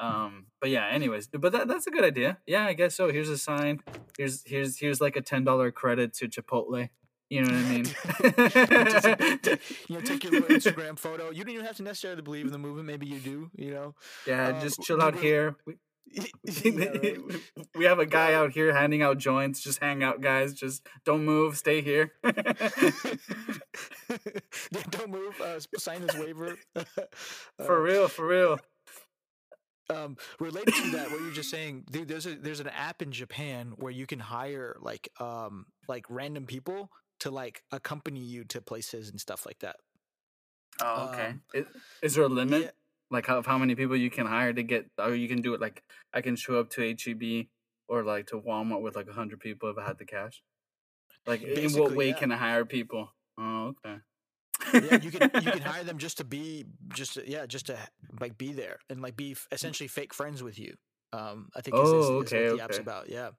Um, 0.00 0.46
but 0.60 0.70
yeah, 0.70 0.88
anyways, 0.88 1.28
but 1.28 1.52
that 1.52 1.68
that's 1.68 1.86
a 1.86 1.90
good 1.90 2.04
idea. 2.04 2.38
Yeah, 2.46 2.64
I 2.66 2.72
guess 2.72 2.94
so. 2.94 3.10
Here's 3.12 3.28
a 3.28 3.38
sign. 3.38 3.80
Here's 4.18 4.42
here's 4.44 4.78
here's 4.78 5.00
like 5.00 5.16
a 5.16 5.20
ten 5.20 5.44
dollar 5.44 5.70
credit 5.70 6.12
to 6.14 6.28
Chipotle. 6.28 6.88
You 7.30 7.44
know 7.44 7.54
what. 7.54 7.94
I 8.36 9.36
ta- 9.42 9.56
You 9.88 9.94
know, 9.96 10.00
take 10.02 10.24
your 10.24 10.32
little? 10.32 10.48
Instagram 10.48 10.98
photo. 10.98 11.30
You 11.30 11.44
don't 11.44 11.54
even 11.54 11.64
have 11.66 11.76
to 11.76 11.82
necessarily 11.82 12.20
believe 12.20 12.44
in 12.46 12.52
the 12.52 12.58
movement. 12.58 12.86
Maybe 12.86 13.06
you 13.06 13.20
do. 13.20 13.50
You 13.56 13.70
know. 13.70 13.94
yeah, 14.26 14.48
Um, 14.48 14.60
just 14.60 14.82
chill 14.82 15.00
out 15.00 15.14
here. 15.18 15.56
We, 16.14 16.20
Yeah. 16.64 16.88
Right. 16.88 17.18
we 17.74 17.84
have 17.86 17.98
a 17.98 18.04
guy 18.04 18.34
out 18.34 18.52
here 18.52 18.74
handing 18.74 19.02
out 19.02 19.16
joints. 19.16 19.62
Just 19.62 19.78
hang 19.78 20.02
out, 20.02 20.20
guys. 20.20 20.52
Just 20.52 20.86
don't 21.06 21.24
move. 21.24 21.56
Stay 21.56 21.80
here. 21.80 22.12
Don't 24.90 25.10
move. 25.10 25.40
Uh, 25.40 25.58
sign 25.78 26.02
this 26.06 26.14
waiver. 26.16 26.56
for 27.64 27.78
uh, 27.78 27.80
real, 27.80 28.08
for 28.08 28.26
real. 28.26 28.58
Um 29.90 30.16
related 30.40 30.74
to 30.74 30.90
that 30.90 31.10
what 31.10 31.20
you're 31.20 31.32
just 31.32 31.50
saying 31.50 31.84
dude 31.90 32.08
there's 32.08 32.26
a 32.26 32.34
there's 32.36 32.60
an 32.60 32.68
app 32.68 33.02
in 33.02 33.10
japan 33.12 33.72
where 33.76 33.92
you 33.92 34.06
can 34.06 34.18
hire 34.18 34.76
like 34.80 35.08
um 35.20 35.66
like 35.88 36.04
random 36.08 36.46
people 36.46 36.90
to 37.20 37.30
like 37.30 37.62
accompany 37.72 38.20
you 38.20 38.44
to 38.44 38.60
places 38.60 39.10
and 39.10 39.20
stuff 39.20 39.44
like 39.46 39.58
that 39.60 39.76
Oh, 40.80 41.10
okay. 41.12 41.28
um 41.28 41.40
Is, 41.54 41.66
is 42.02 42.14
there 42.14 42.24
a 42.24 42.28
limit? 42.28 42.62
yeah 42.62 42.70
Like 43.10 43.26
how, 43.26 43.38
of 43.38 43.46
how 43.46 43.58
many 43.58 43.74
people 43.74 43.94
you 43.96 44.10
can 44.10 44.26
hire 44.26 44.52
to 44.52 44.62
get, 44.62 44.86
or 44.98 45.14
you 45.14 45.28
can 45.28 45.42
do 45.42 45.52
it 45.54 45.60
like 45.60 45.82
I 46.14 46.22
can 46.22 46.34
show 46.34 46.58
up 46.58 46.70
to 46.70 46.80
HEB 46.82 47.46
or 47.88 48.02
like 48.04 48.28
to 48.28 48.40
Walmart 48.40 48.80
with 48.80 48.96
like 48.96 49.08
a 49.08 49.12
hundred 49.12 49.40
people 49.40 49.70
if 49.70 49.76
I 49.76 49.86
had 49.86 49.98
the 49.98 50.06
cash. 50.06 50.42
Like 51.26 51.42
in 51.42 51.72
what 51.74 51.94
way 51.94 52.08
yeah 52.08 52.14
can 52.14 52.32
I 52.32 52.36
hire 52.36 52.64
people? 52.64 53.12
Oh, 53.38 53.74
okay. 53.84 53.98
Yeah 54.78 54.94
you 54.94 55.10
can 55.10 55.30
you 55.36 55.50
can 55.50 55.62
hire 55.70 55.84
them 55.84 55.98
just 55.98 56.18
to 56.18 56.24
be 56.24 56.64
just 56.92 57.14
to, 57.14 57.28
yeah 57.28 57.46
just 57.46 57.66
to 57.66 57.76
like 58.20 58.36
be 58.38 58.52
there 58.52 58.78
and 58.90 59.00
like 59.02 59.16
be 59.16 59.32
f- 59.32 59.46
essentially 59.52 59.88
fake 59.88 60.14
friends 60.14 60.42
with 60.42 60.58
you 60.58 60.74
um 61.12 61.48
i 61.56 61.60
think 61.60 61.78
is, 61.78 61.92
is, 61.92 62.10
oh, 62.10 62.20
is 62.20 62.34
what 62.34 62.46
the 62.48 62.60
app's 62.60 62.78
about 62.78 63.08
yeah 63.08 63.30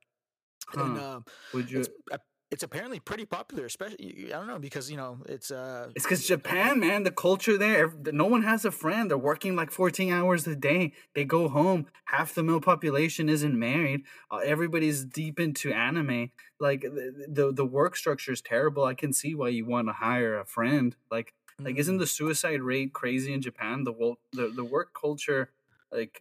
and 0.78 0.98
Huh. 0.98 1.00
um 1.00 1.26
Would 1.54 1.70
you? 1.72 1.86
uh, 2.12 2.18
it's 2.54 2.64
apparently 2.64 3.00
pretty 3.00 3.26
popular 3.26 3.66
especially 3.66 4.32
i 4.34 4.38
don't 4.38 4.48
know 4.48 4.60
because 4.60 4.86
you 4.92 4.98
know 4.98 5.18
it's 5.36 5.50
uh 5.50 5.90
It's 5.96 6.06
because 6.06 6.26
Japan, 6.28 6.80
man, 6.80 7.04
the 7.04 7.12
culture 7.12 7.58
there, 7.58 7.92
no 8.24 8.28
one 8.36 8.44
has 8.44 8.62
a 8.66 8.72
friend. 8.72 9.04
They're 9.10 9.28
working 9.32 9.56
like 9.62 9.72
14 9.72 10.12
hours 10.14 10.42
a 10.48 10.56
day. 10.56 10.94
They 11.16 11.26
go 11.26 11.50
home. 11.50 11.88
Half 12.06 12.36
the 12.36 12.44
male 12.44 12.62
population 12.62 13.28
isn't 13.36 13.58
married. 13.70 14.02
Uh, 14.32 14.42
everybody's 14.54 15.00
deep 15.22 15.40
into 15.40 15.68
anime. 15.90 16.22
Like 16.68 16.82
the, 16.82 17.06
the 17.38 17.46
the 17.62 17.66
work 17.80 17.94
structure 18.02 18.32
is 18.38 18.42
terrible. 18.42 18.84
I 18.86 18.96
can 19.04 19.12
see 19.14 19.34
why 19.36 19.50
you 19.58 19.66
want 19.66 19.88
to 19.90 19.94
hire 20.08 20.34
a 20.40 20.46
friend. 20.46 20.96
Like 21.16 21.30
like 21.66 21.78
isn't 21.78 21.98
mm, 21.98 22.04
the 22.04 22.08
suicide 22.20 22.62
rate 22.62 22.92
crazy 22.94 23.32
in 23.34 23.42
Japan? 23.42 23.84
The 23.84 23.96
wo- 24.00 24.20
the 24.32 24.46
the 24.60 24.68
work 24.76 24.90
culture 25.06 25.44
like 25.92 26.16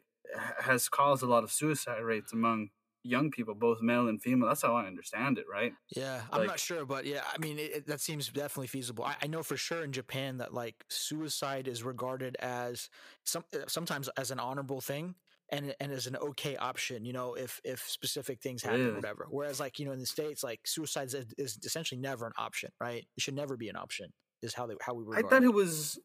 has 0.69 0.89
caused 0.89 1.23
a 1.23 1.27
lot 1.35 1.45
of 1.45 1.51
suicide 1.53 2.03
rates 2.13 2.33
among 2.33 2.71
young 3.03 3.31
people, 3.31 3.55
both 3.55 3.81
male 3.83 4.09
and 4.09 4.23
female. 4.23 4.49
That's 4.49 4.63
how 4.63 4.77
I 4.77 4.87
understand 4.87 5.39
it, 5.39 5.47
right? 5.51 5.73
Yeah, 5.95 6.25
I'm 6.33 6.45
not 6.47 6.59
sure, 6.59 6.87
but 6.87 7.05
yeah, 7.05 7.23
I 7.31 7.37
mean, 7.39 7.59
it, 7.59 7.73
it- 7.77 7.87
that 7.87 8.01
seems 8.01 8.29
definitely 8.31 8.69
feasible. 8.69 9.05
I, 9.05 9.17
I 9.23 9.27
know 9.27 9.43
for 9.43 9.57
sure 9.59 9.85
in 9.85 9.93
Japan 9.93 10.39
that 10.39 10.55
like 10.55 10.85
suicide 10.89 11.69
is 11.69 11.83
regarded 11.83 12.37
as 12.41 12.89
some 13.25 13.45
uh, 13.55 13.67
sometimes 13.69 14.09
as 14.17 14.31
an 14.31 14.39
honorable 14.41 14.81
thing 14.81 15.17
and 15.51 15.75
and 15.81 15.93
as 15.93 16.07
an 16.07 16.17
okay 16.17 16.57
option. 16.57 17.05
You 17.05 17.13
know, 17.13 17.35
if 17.35 17.61
if 17.65 17.81
specific 17.89 18.41
things 18.41 18.63
happen, 18.63 18.91
or 18.91 18.95
really. 18.95 18.97
whatever. 18.97 19.27
Whereas 19.31 19.61
like 19.61 19.79
you 19.79 19.85
know 19.85 19.93
in 19.93 19.99
the 20.01 20.07
states, 20.07 20.43
like 20.43 20.67
suicide 20.67 21.09
is, 21.13 21.27
is 21.37 21.59
essentially 21.63 22.01
never 22.01 22.27
an 22.27 22.33
option, 22.39 22.71
right? 22.81 23.07
It 23.17 23.21
should 23.23 23.35
never 23.35 23.57
be 23.59 23.69
an 23.69 23.77
option. 23.77 24.13
Is 24.41 24.55
how 24.55 24.67
they 24.67 24.75
how 24.81 24.95
we 24.95 25.05
were 25.05 25.17
I 25.17 25.23
thought 25.23 25.43
it. 25.43 25.45
it 25.45 25.53
was 25.53 25.99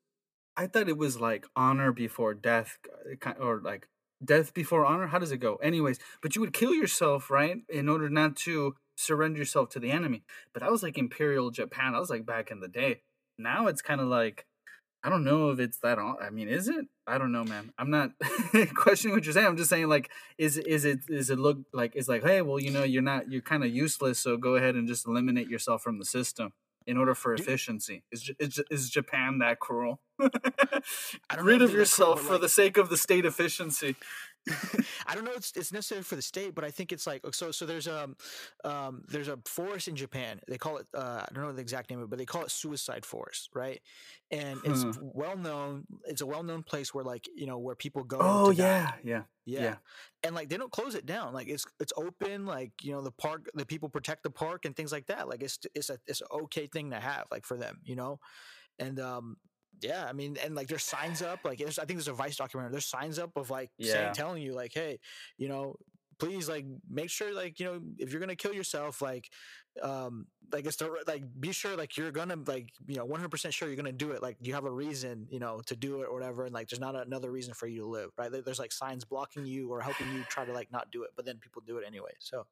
I 0.58 0.68
thought 0.68 0.89
it 0.89 0.98
was 0.98 1.20
like 1.22 1.46
honor 1.56 1.92
before 1.94 2.34
death 2.36 2.80
uh, 3.25 3.32
or 3.39 3.62
like 3.62 3.89
death 4.24 4.54
before 4.54 4.86
honor. 4.86 5.08
How 5.08 5.20
does 5.20 5.32
it 5.32 5.38
go? 5.38 5.56
Anyways, 5.56 6.00
but 6.22 6.36
you 6.36 6.42
would 6.42 6.54
kill 6.54 6.74
yourself, 6.74 7.30
right? 7.30 7.58
In 7.70 7.90
order 7.90 8.10
not 8.10 8.36
to 8.38 8.76
surrender 8.96 9.40
yourself 9.40 9.70
to 9.70 9.80
the 9.80 9.92
enemy. 9.92 10.24
But 10.54 10.62
that 10.62 10.72
was 10.72 10.84
like 10.84 10.98
imperial 10.98 11.52
Japan. 11.52 11.96
I 11.96 12.00
was 12.00 12.10
like 12.10 12.26
back 12.26 12.52
in 12.52 12.60
the 12.60 12.68
day. 12.68 13.02
Now 13.38 13.68
it's 13.68 13.82
kind 13.82 14.02
of 14.02 14.08
like 14.08 14.46
I 15.04 15.10
don't 15.10 15.24
know 15.24 15.52
if 15.52 15.60
it's 15.60 15.78
that. 15.80 16.00
I 16.00 16.32
mean, 16.32 16.50
is 16.50 16.68
it? 16.68 16.88
I 17.06 17.18
don't 17.18 17.32
know, 17.32 17.46
man. 17.46 17.72
I'm 17.78 17.92
not 17.92 18.12
questioning 18.76 19.16
what 19.16 19.24
you're 19.24 19.34
saying. 19.34 19.46
I'm 19.46 19.56
just 19.56 19.70
saying, 19.70 19.88
like, 19.88 20.10
is 20.38 20.58
is 20.58 20.86
it 20.86 21.02
is 21.08 21.30
it 21.30 21.40
look 21.40 21.60
like 21.72 21.96
it's 21.96 22.10
like, 22.10 22.24
hey, 22.24 22.42
well, 22.42 22.60
you 22.60 22.72
know, 22.72 22.84
you're 22.84 23.04
not 23.04 23.32
you're 23.32 23.42
kind 23.42 23.64
of 23.64 23.70
useless, 23.70 24.20
so 24.20 24.38
go 24.38 24.56
ahead 24.56 24.76
and 24.76 24.88
just 24.88 25.08
eliminate 25.08 25.50
yourself 25.50 25.82
from 25.84 26.00
the 26.00 26.06
system 26.06 26.52
in 26.88 26.98
order 26.98 27.13
for 27.13 27.34
efficiency. 27.34 28.03
Is 28.12 28.32
is, 28.39 28.63
is 28.72 28.89
Japan 28.89 29.39
that 29.39 29.60
cruel? 29.60 30.00
Rid 31.41 31.62
of 31.62 31.74
yourself 31.74 32.20
cruel, 32.20 32.27
for 32.27 32.34
like, 32.34 32.41
the 32.41 32.50
sake 32.50 32.77
of 32.77 32.89
the 32.89 32.98
state 32.98 33.25
efficiency. 33.25 33.96
I 35.08 35.16
don't 35.16 35.25
know. 35.25 35.34
It's 35.36 35.51
it's 35.56 35.72
necessary 35.72 36.04
for 36.04 36.16
the 36.16 36.22
state, 36.22 36.56
but 36.56 36.63
I 36.63 36.72
think 36.72 36.92
it's 36.92 37.08
like 37.08 37.22
so. 37.34 37.51
So 37.51 37.66
there's 37.66 37.88
a 37.88 38.04
um, 38.04 38.16
um, 38.63 39.04
there's 39.08 39.27
a 39.27 39.38
forest 39.46 39.88
in 39.88 39.96
Japan. 39.96 40.39
They 40.48 40.58
call 40.58 40.77
it 40.77 40.88
uh, 40.94 41.25
I 41.27 41.34
don't 41.34 41.44
know 41.44 41.51
the 41.51 41.62
exact 41.62 41.89
name 41.89 42.00
of 42.00 42.06
it, 42.06 42.10
but 42.10 42.20
they 42.20 42.25
call 42.25 42.44
it 42.44 42.51
suicide 42.51 43.06
forest, 43.06 43.50
right? 43.54 43.82
And 44.32 44.60
it's 44.63 44.84
hmm. 44.84 44.92
well 45.00 45.38
known. 45.38 45.86
It's 46.06 46.22
a 46.22 46.25
well 46.25 46.44
known 46.44 46.63
place 46.63 46.94
where 46.94 47.04
like 47.04 47.27
you 47.36 47.46
know 47.46 47.58
where 47.58 47.75
people 47.75 48.04
go. 48.04 48.18
Oh 48.20 48.51
yeah, 48.51 48.94
yeah, 49.04 49.24
yeah, 49.46 49.62
yeah, 49.62 49.75
and 50.24 50.36
like 50.36 50.50
they 50.50 50.58
don't 50.58 50.72
close 50.72 50.96
it 50.96 51.06
down. 51.06 51.34
Like 51.34 51.48
it's 51.48 51.66
it's 51.80 51.94
open. 51.96 52.46
Like 52.46 52.72
you 52.82 52.92
know 52.92 53.01
the 53.01 53.12
park, 53.12 53.50
the 53.54 53.66
people 53.66 53.89
protect 53.89 54.24
the 54.24 54.32
park 54.32 54.66
and 54.66 54.75
things 54.75 54.92
like 54.92 55.08
that. 55.08 55.27
Like 55.27 55.44
it's 55.44 55.60
it's 55.74 55.89
a 55.89 55.98
it's 56.08 56.22
an 56.22 56.27
okay 56.32 56.68
thing 56.68 56.92
to 56.92 57.00
have 57.00 57.25
like 57.32 57.46
for 57.46 57.58
them, 57.58 57.80
you 57.84 57.96
know. 57.96 58.20
And 58.80 59.00
um, 59.00 59.38
yeah, 59.82 60.06
I 60.08 60.14
mean, 60.14 60.38
and 60.44 60.56
like 60.56 60.68
there's 60.68 60.84
signs 60.84 61.22
up, 61.22 61.40
like 61.44 61.62
I 61.62 61.66
think 61.66 61.90
there's 61.90 62.08
a 62.08 62.14
Vice 62.14 62.38
documentary. 62.38 62.72
There's 62.72 62.86
signs 62.86 63.20
up 63.20 63.36
of 63.36 63.50
like 63.50 63.72
yeah. 63.78 63.94
saying, 63.94 64.14
telling 64.14 64.42
you, 64.42 64.54
like, 64.54 64.74
hey, 64.74 65.00
you 65.38 65.48
know, 65.48 65.76
please, 66.20 66.50
like, 66.50 66.66
make 66.90 67.10
sure, 67.10 67.34
like, 67.34 67.60
you 67.60 67.66
know, 67.66 67.80
if 67.98 68.12
you're 68.12 68.20
gonna 68.20 68.36
kill 68.36 68.54
yourself, 68.54 69.02
like, 69.02 69.30
um, 69.84 70.28
like 70.52 70.66
it's 70.66 70.78
the 70.78 70.90
like, 71.08 71.24
be 71.40 71.52
sure, 71.52 71.76
like, 71.76 71.98
you're 71.98 72.12
gonna, 72.12 72.38
like, 72.48 72.70
you 72.88 72.96
know, 72.96 73.06
100 73.06 73.30
percent 73.30 73.54
sure 73.54 73.68
you're 73.68 73.78
gonna 73.78 73.92
do 73.92 74.12
it. 74.12 74.22
Like, 74.22 74.38
you 74.42 74.54
have 74.54 74.66
a 74.66 74.72
reason, 74.72 75.28
you 75.30 75.40
know, 75.40 75.62
to 75.68 75.76
do 75.76 76.02
it 76.02 76.08
or 76.10 76.14
whatever, 76.14 76.46
and 76.46 76.54
like, 76.54 76.70
there's 76.70 76.80
not 76.80 76.96
another 76.96 77.32
reason 77.32 77.54
for 77.54 77.68
you 77.68 77.82
to 77.82 77.88
live, 77.88 78.10
right? 78.18 78.32
There's 78.32 78.60
like 78.60 78.72
signs 78.72 79.06
blocking 79.06 79.46
you 79.46 79.72
or 79.72 79.82
helping 79.82 80.12
you 80.14 80.24
try 80.30 80.46
to 80.46 80.54
like 80.54 80.72
not 80.72 80.92
do 80.92 81.04
it, 81.04 81.12
but 81.16 81.26
then 81.26 81.38
people 81.38 81.62
do 81.66 81.78
it 81.78 81.84
anyway. 81.86 82.12
So, 82.20 82.48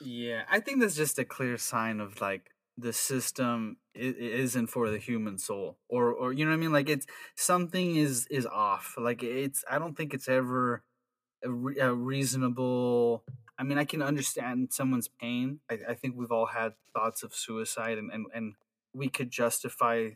yeah, 0.00 0.42
I 0.50 0.60
think 0.60 0.80
that's 0.80 0.96
just 0.96 1.18
a 1.18 1.24
clear 1.24 1.56
sign 1.56 2.00
of 2.00 2.20
like 2.20 2.50
the 2.76 2.92
system 2.92 3.76
isn't 3.94 4.66
for 4.66 4.90
the 4.90 4.98
human 4.98 5.38
soul 5.38 5.78
or 5.88 6.12
or 6.12 6.32
you 6.32 6.44
know 6.44 6.50
what 6.50 6.56
i 6.56 6.60
mean? 6.60 6.72
Like 6.72 6.88
it's 6.88 7.06
something 7.36 7.96
is 7.96 8.26
is 8.30 8.46
off. 8.46 8.94
Like 8.98 9.22
it's 9.22 9.64
i 9.70 9.78
don't 9.78 9.96
think 9.96 10.14
it's 10.14 10.28
ever 10.28 10.82
a, 11.44 11.50
re- 11.50 11.78
a 11.78 11.92
reasonable 11.92 13.24
i 13.58 13.62
mean 13.62 13.78
i 13.78 13.84
can 13.84 14.02
understand 14.02 14.72
someone's 14.72 15.08
pain. 15.08 15.60
I, 15.70 15.78
I 15.90 15.94
think 15.94 16.16
we've 16.16 16.32
all 16.32 16.46
had 16.46 16.74
thoughts 16.94 17.22
of 17.22 17.34
suicide 17.34 17.98
and 17.98 18.10
and, 18.12 18.26
and 18.34 18.54
we 18.94 19.08
could 19.08 19.30
justify 19.30 20.10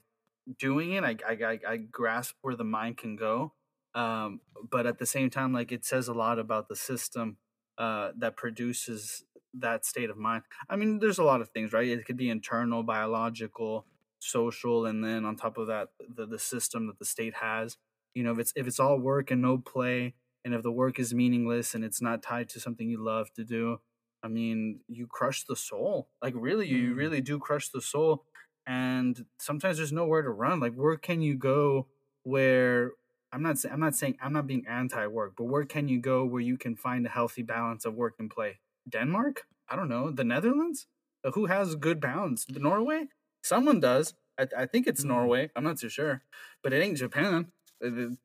doing 0.59 0.93
it. 0.93 1.05
I, 1.05 1.17
I 1.29 1.59
i 1.69 1.77
grasp 1.77 2.37
where 2.43 2.57
the 2.57 2.65
mind 2.65 2.97
can 2.99 3.17
go. 3.17 3.53
Um 3.95 4.41
but 4.71 4.87
at 4.87 4.99
the 4.99 5.07
same 5.07 5.31
time 5.31 5.53
like 5.53 5.73
it 5.73 5.85
says 5.85 6.09
a 6.09 6.15
lot 6.15 6.39
about 6.39 6.69
the 6.69 6.77
system 6.77 7.39
uh 7.79 8.13
that 8.19 8.37
produces 8.37 9.25
that 9.55 9.85
state 9.85 10.11
of 10.11 10.17
mind. 10.17 10.43
I 10.69 10.77
mean, 10.77 10.99
there's 10.99 11.19
a 11.19 11.25
lot 11.25 11.41
of 11.41 11.51
things, 11.51 11.73
right? 11.73 11.89
It 11.89 12.05
could 12.07 12.17
be 12.17 12.31
internal, 12.31 12.83
biological, 12.83 13.87
social, 14.19 14.87
and 14.87 15.03
then 15.05 15.25
on 15.25 15.37
top 15.37 15.59
of 15.59 15.67
that, 15.69 15.89
the 16.15 16.27
the 16.27 16.39
system 16.39 16.87
that 16.87 16.99
the 16.99 17.05
state 17.05 17.35
has. 17.35 17.77
You 18.15 18.25
know, 18.25 18.33
if 18.33 18.39
it's 18.39 18.53
if 18.57 18.67
it's 18.67 18.81
all 18.81 18.99
work 18.99 19.31
and 19.31 19.43
no 19.43 19.59
play, 19.59 20.15
and 20.45 20.55
if 20.55 20.63
the 20.63 20.73
work 20.73 20.99
is 20.99 21.15
meaningless 21.15 21.75
and 21.75 21.85
it's 21.85 22.01
not 22.01 22.23
tied 22.23 22.49
to 22.51 22.61
something 22.61 22.89
you 22.89 23.03
love 23.03 23.33
to 23.35 23.45
do, 23.45 23.81
I 24.23 24.29
mean, 24.29 24.81
you 24.89 25.07
crush 25.07 25.45
the 25.45 25.57
soul. 25.57 26.09
Like 26.23 26.35
really, 26.37 26.67
you 26.67 26.95
mm. 26.95 26.97
really 26.97 27.21
do 27.21 27.39
crush 27.39 27.69
the 27.69 27.81
soul. 27.81 28.25
And 28.67 29.25
sometimes 29.39 29.79
there's 29.79 29.93
nowhere 29.93 30.23
to 30.23 30.31
run. 30.31 30.61
Like 30.61 30.75
where 30.75 30.97
can 30.97 31.23
you 31.23 31.37
go 31.37 31.87
where 32.23 32.93
I'm 33.33 33.43
not 33.43 33.59
saying 33.59 33.73
I'm 33.73 33.81
not 33.81 33.95
saying 33.95 34.19
I'm 34.23 34.33
not 34.33 34.47
being 34.47 34.65
anti-work, 34.69 35.35
but 35.37 35.45
where 35.45 35.65
can 35.65 35.89
you 35.89 36.01
go 36.01 36.25
where 36.25 36.43
you 36.43 36.59
can 36.59 36.77
find 36.77 37.07
a 37.07 37.11
healthy 37.11 37.43
balance 37.43 37.85
of 37.85 37.95
work 37.95 38.15
and 38.19 38.31
play? 38.31 38.59
Denmark? 38.91 39.43
I 39.69 39.77
don't 39.77 39.89
know. 39.89 40.11
The 40.11 40.25
Netherlands? 40.25 40.87
Uh, 41.25 41.33
who 41.33 41.47
has 41.47 41.75
good 41.75 42.01
bounds? 42.01 42.47
Norway? 42.49 43.07
Someone 43.43 43.81
does. 43.81 44.15
I, 44.39 44.47
I 44.57 44.67
think 44.67 44.87
it's 44.87 45.05
mm. 45.05 45.09
Norway. 45.09 45.51
I'm 45.57 45.65
not 45.65 45.79
too 45.79 45.89
sure, 45.89 46.23
but 46.63 46.73
it 46.73 46.83
ain't 46.83 46.99
Japan. 46.99 47.53
It, 47.81 48.19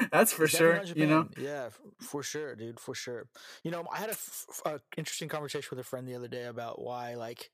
that's 0.12 0.32
for 0.32 0.46
sure. 0.46 0.82
You 0.84 1.06
know. 1.06 1.28
Yeah, 1.38 1.68
for 2.00 2.22
sure, 2.22 2.54
dude. 2.54 2.80
For 2.80 2.94
sure. 2.94 3.28
You 3.62 3.70
know, 3.70 3.86
I 3.92 3.98
had 3.98 4.08
a, 4.08 4.12
f- 4.12 4.60
a 4.64 4.80
interesting 4.96 5.28
conversation 5.28 5.68
with 5.70 5.80
a 5.80 5.88
friend 5.88 6.08
the 6.08 6.14
other 6.14 6.28
day 6.28 6.44
about 6.44 6.80
why, 6.80 7.14
like, 7.14 7.50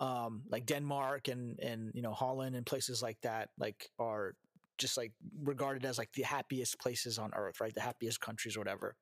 um, 0.00 0.42
like 0.50 0.66
Denmark 0.66 1.28
and 1.28 1.58
and 1.60 1.92
you 1.94 2.02
know 2.02 2.12
Holland 2.12 2.56
and 2.56 2.66
places 2.66 3.02
like 3.02 3.20
that, 3.22 3.50
like 3.58 3.88
are 3.98 4.34
just 4.78 4.96
like 4.96 5.12
regarded 5.42 5.84
as 5.84 5.98
like 5.98 6.12
the 6.12 6.22
happiest 6.22 6.78
places 6.80 7.18
on 7.18 7.32
earth, 7.34 7.60
right? 7.60 7.74
The 7.74 7.80
happiest 7.80 8.20
countries 8.20 8.56
or 8.56 8.60
whatever. 8.60 8.96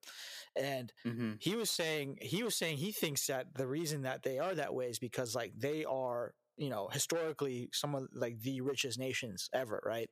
And 0.56 0.92
mm-hmm. 1.06 1.32
he 1.38 1.56
was 1.56 1.70
saying 1.70 2.18
he 2.20 2.42
was 2.42 2.56
saying 2.56 2.78
he 2.78 2.92
thinks 2.92 3.26
that 3.26 3.54
the 3.54 3.66
reason 3.66 4.02
that 4.02 4.22
they 4.22 4.38
are 4.38 4.54
that 4.54 4.74
way 4.74 4.86
is 4.86 4.98
because 4.98 5.34
like 5.34 5.52
they 5.56 5.84
are, 5.84 6.34
you 6.56 6.70
know, 6.70 6.88
historically 6.92 7.68
some 7.72 7.94
of 7.94 8.08
like 8.14 8.40
the 8.40 8.60
richest 8.60 8.98
nations 8.98 9.48
ever, 9.54 9.82
right? 9.84 10.10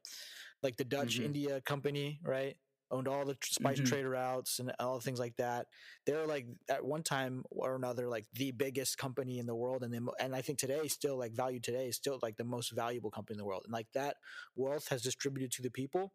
Like 0.62 0.76
the 0.76 0.84
Dutch 0.84 1.16
mm-hmm. 1.16 1.26
India 1.26 1.60
Company, 1.60 2.20
right? 2.24 2.56
Owned 2.90 3.08
all 3.08 3.24
the 3.24 3.36
spice 3.42 3.76
mm-hmm. 3.76 3.86
trade 3.86 4.04
routes 4.04 4.58
and 4.58 4.72
all 4.78 4.96
the 4.96 5.00
things 5.00 5.18
like 5.18 5.36
that. 5.36 5.66
They're 6.06 6.26
like 6.26 6.46
at 6.68 6.84
one 6.84 7.02
time 7.02 7.44
or 7.50 7.76
another 7.76 8.08
like 8.08 8.26
the 8.34 8.50
biggest 8.52 8.98
company 8.98 9.38
in 9.38 9.46
the 9.46 9.54
world, 9.54 9.82
and 9.82 9.92
then 9.92 10.08
and 10.18 10.34
I 10.34 10.42
think 10.42 10.58
today 10.58 10.88
still 10.88 11.18
like 11.18 11.32
value 11.32 11.60
today 11.60 11.88
is 11.88 11.96
still 11.96 12.18
like 12.22 12.36
the 12.36 12.44
most 12.44 12.72
valuable 12.72 13.10
company 13.10 13.34
in 13.34 13.38
the 13.38 13.44
world, 13.44 13.62
and 13.64 13.72
like 13.72 13.88
that 13.94 14.16
wealth 14.56 14.88
has 14.88 15.02
distributed 15.02 15.52
to 15.52 15.62
the 15.62 15.70
people 15.70 16.12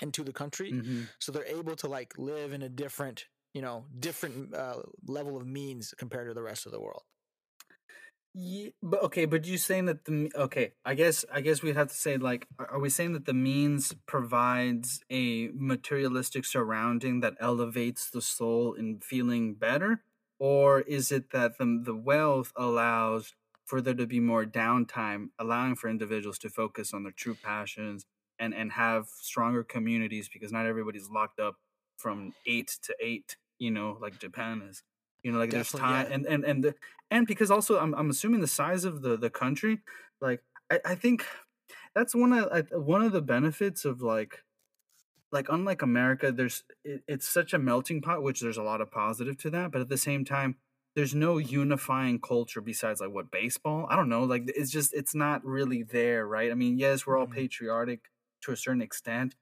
and 0.00 0.14
to 0.14 0.24
the 0.24 0.32
country, 0.32 0.72
mm-hmm. 0.72 1.02
so 1.18 1.32
they're 1.32 1.44
able 1.44 1.76
to 1.76 1.86
like 1.86 2.14
live 2.16 2.52
in 2.52 2.62
a 2.62 2.68
different 2.68 3.26
you 3.54 3.62
know 3.62 3.84
different 3.98 4.54
uh, 4.54 4.76
level 5.06 5.36
of 5.36 5.46
means 5.46 5.94
compared 5.98 6.28
to 6.28 6.34
the 6.34 6.42
rest 6.42 6.66
of 6.66 6.72
the 6.72 6.80
world. 6.80 7.02
Yeah, 8.32 8.68
but 8.80 9.02
okay, 9.04 9.24
but 9.24 9.44
you 9.44 9.58
saying 9.58 9.86
that 9.86 10.04
the 10.04 10.30
okay, 10.36 10.72
I 10.84 10.94
guess 10.94 11.24
I 11.32 11.40
guess 11.40 11.62
we'd 11.62 11.74
have 11.76 11.88
to 11.88 11.94
say 11.94 12.16
like, 12.16 12.46
are 12.60 12.78
we 12.78 12.88
saying 12.88 13.12
that 13.14 13.24
the 13.26 13.34
means 13.34 13.92
provides 14.06 15.00
a 15.10 15.48
materialistic 15.52 16.44
surrounding 16.44 17.20
that 17.20 17.34
elevates 17.40 18.08
the 18.08 18.22
soul 18.22 18.74
in 18.74 19.00
feeling 19.00 19.54
better, 19.54 20.04
or 20.38 20.80
is 20.82 21.10
it 21.10 21.30
that 21.32 21.58
the 21.58 21.80
the 21.84 21.94
wealth 21.96 22.52
allows 22.56 23.34
for 23.66 23.80
there 23.80 23.94
to 23.94 24.06
be 24.06 24.20
more 24.20 24.44
downtime, 24.46 25.30
allowing 25.38 25.74
for 25.74 25.88
individuals 25.90 26.38
to 26.38 26.48
focus 26.50 26.94
on 26.94 27.02
their 27.02 27.12
true 27.12 27.34
passions 27.34 28.06
and 28.38 28.54
and 28.54 28.70
have 28.72 29.08
stronger 29.08 29.64
communities 29.64 30.28
because 30.32 30.52
not 30.52 30.66
everybody's 30.66 31.10
locked 31.10 31.40
up 31.40 31.56
from 31.96 32.32
eight 32.46 32.78
to 32.82 32.94
eight, 33.00 33.36
you 33.58 33.72
know, 33.72 33.98
like 34.00 34.20
Japan 34.20 34.62
is. 34.62 34.84
You 35.22 35.32
know, 35.32 35.38
like 35.38 35.50
Definitely, 35.50 35.80
there's 35.80 35.92
time, 35.92 36.06
yeah. 36.08 36.14
and 36.14 36.26
and 36.26 36.44
and 36.44 36.64
the, 36.64 36.74
and 37.10 37.26
because 37.26 37.50
also 37.50 37.78
I'm 37.78 37.94
I'm 37.94 38.10
assuming 38.10 38.40
the 38.40 38.46
size 38.46 38.84
of 38.84 39.02
the 39.02 39.16
the 39.16 39.30
country, 39.30 39.80
like 40.20 40.42
I, 40.70 40.80
I 40.84 40.94
think 40.94 41.24
that's 41.94 42.14
one 42.14 42.32
of 42.32 42.48
I, 42.52 42.76
one 42.76 43.02
of 43.02 43.12
the 43.12 43.22
benefits 43.22 43.84
of 43.84 44.02
like 44.02 44.42
like 45.32 45.46
unlike 45.48 45.82
America, 45.82 46.32
there's 46.32 46.64
it, 46.84 47.02
it's 47.06 47.28
such 47.28 47.52
a 47.52 47.58
melting 47.58 48.02
pot, 48.02 48.22
which 48.22 48.40
there's 48.40 48.56
a 48.56 48.62
lot 48.62 48.80
of 48.80 48.90
positive 48.90 49.36
to 49.38 49.50
that, 49.50 49.72
but 49.72 49.80
at 49.80 49.88
the 49.88 49.98
same 49.98 50.24
time, 50.24 50.56
there's 50.96 51.14
no 51.14 51.38
unifying 51.38 52.20
culture 52.20 52.60
besides 52.60 53.00
like 53.00 53.10
what 53.10 53.30
baseball. 53.30 53.86
I 53.88 53.96
don't 53.96 54.08
know, 54.08 54.24
like 54.24 54.44
it's 54.46 54.70
just 54.70 54.92
it's 54.94 55.14
not 55.14 55.44
really 55.44 55.82
there, 55.82 56.26
right? 56.26 56.50
I 56.50 56.54
mean, 56.54 56.78
yes, 56.78 57.06
we're 57.06 57.18
all 57.18 57.26
mm-hmm. 57.26 57.34
patriotic 57.34 58.00
to 58.42 58.52
a 58.52 58.56
certain 58.56 58.82
extent, 58.82 59.34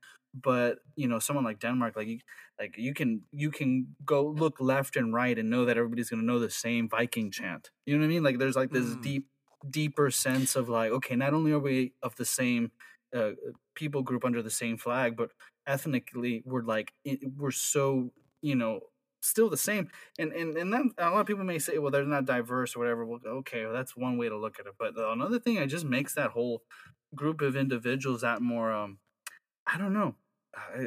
but 0.43 0.79
you 0.97 1.09
know 1.09 1.19
someone 1.19 1.45
like 1.45 1.59
denmark 1.59 1.97
like 1.97 2.09
you 2.09 2.19
like 2.59 2.75
you 2.77 2.95
can 2.95 3.23
you 3.33 3.51
can 3.51 3.87
go 4.05 4.27
look 4.27 4.61
left 4.61 4.97
and 4.97 5.15
right 5.15 5.39
and 5.39 5.51
know 5.51 5.65
that 5.65 5.77
everybody's 5.77 6.11
going 6.11 6.21
to 6.21 6.27
know 6.27 6.39
the 6.39 6.51
same 6.51 6.89
viking 6.89 7.31
chant 7.31 7.71
you 7.87 7.95
know 7.95 8.01
what 8.01 8.07
i 8.07 8.09
mean 8.09 8.23
like 8.23 8.39
there's 8.39 8.57
like 8.57 8.71
this 8.71 8.85
mm. 8.85 9.03
deep 9.03 9.27
deeper 9.71 10.11
sense 10.11 10.55
of 10.57 10.69
like 10.69 10.91
okay 10.91 11.17
not 11.17 11.35
only 11.35 11.53
are 11.53 11.59
we 11.59 11.93
of 12.03 12.15
the 12.17 12.25
same 12.25 12.71
uh, 13.17 13.31
people 13.75 14.03
group 14.03 14.25
under 14.25 14.43
the 14.43 14.51
same 14.51 14.77
flag 14.77 15.17
but 15.17 15.31
ethnically 15.67 16.43
we're 16.45 16.63
like 16.63 16.93
we're 17.37 17.51
so 17.51 18.11
you 18.43 18.55
know 18.55 18.81
still 19.21 19.51
the 19.51 19.57
same 19.57 19.89
and 20.19 20.33
and 20.33 20.57
and 20.57 20.73
then 20.73 20.93
a 20.99 21.11
lot 21.11 21.21
of 21.21 21.27
people 21.27 21.43
may 21.43 21.59
say 21.59 21.79
well 21.79 21.91
they're 21.91 22.05
not 22.05 22.25
diverse 22.25 22.77
or 22.77 22.81
whatever 22.81 23.05
well 23.05 23.19
okay 23.27 23.65
well, 23.65 23.73
that's 23.73 23.97
one 23.97 24.17
way 24.17 24.29
to 24.29 24.39
look 24.39 24.61
at 24.61 24.67
it 24.67 24.75
but 24.79 24.93
another 24.97 25.41
thing 25.41 25.57
it 25.57 25.67
just 25.67 25.85
makes 25.85 26.15
that 26.15 26.31
whole 26.31 26.63
group 27.17 27.41
of 27.41 27.57
individuals 27.57 28.21
that 28.21 28.41
more 28.41 28.73
um 28.73 28.99
I 29.69 29.77
don't 29.77 29.93
know, 29.93 30.15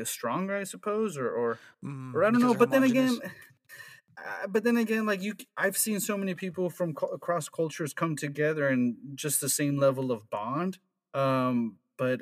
stronger, 0.03 0.55
I 0.55 0.63
suppose, 0.63 1.17
or 1.17 1.29
or, 1.29 1.59
mm, 1.83 2.13
or 2.13 2.23
I 2.23 2.31
don't 2.31 2.41
know. 2.41 2.53
But 2.53 2.71
then 2.71 2.83
again, 2.83 3.19
uh, 4.17 4.47
but 4.47 4.63
then 4.63 4.77
again, 4.77 5.05
like 5.05 5.21
you, 5.21 5.33
I've 5.57 5.77
seen 5.77 5.99
so 5.99 6.17
many 6.17 6.33
people 6.33 6.69
from 6.69 6.93
co- 6.93 7.07
across 7.07 7.49
cultures 7.49 7.93
come 7.93 8.15
together 8.15 8.67
and 8.67 8.95
just 9.15 9.41
the 9.41 9.49
same 9.49 9.77
level 9.77 10.11
of 10.11 10.29
bond. 10.29 10.79
Um, 11.13 11.77
but 11.97 12.21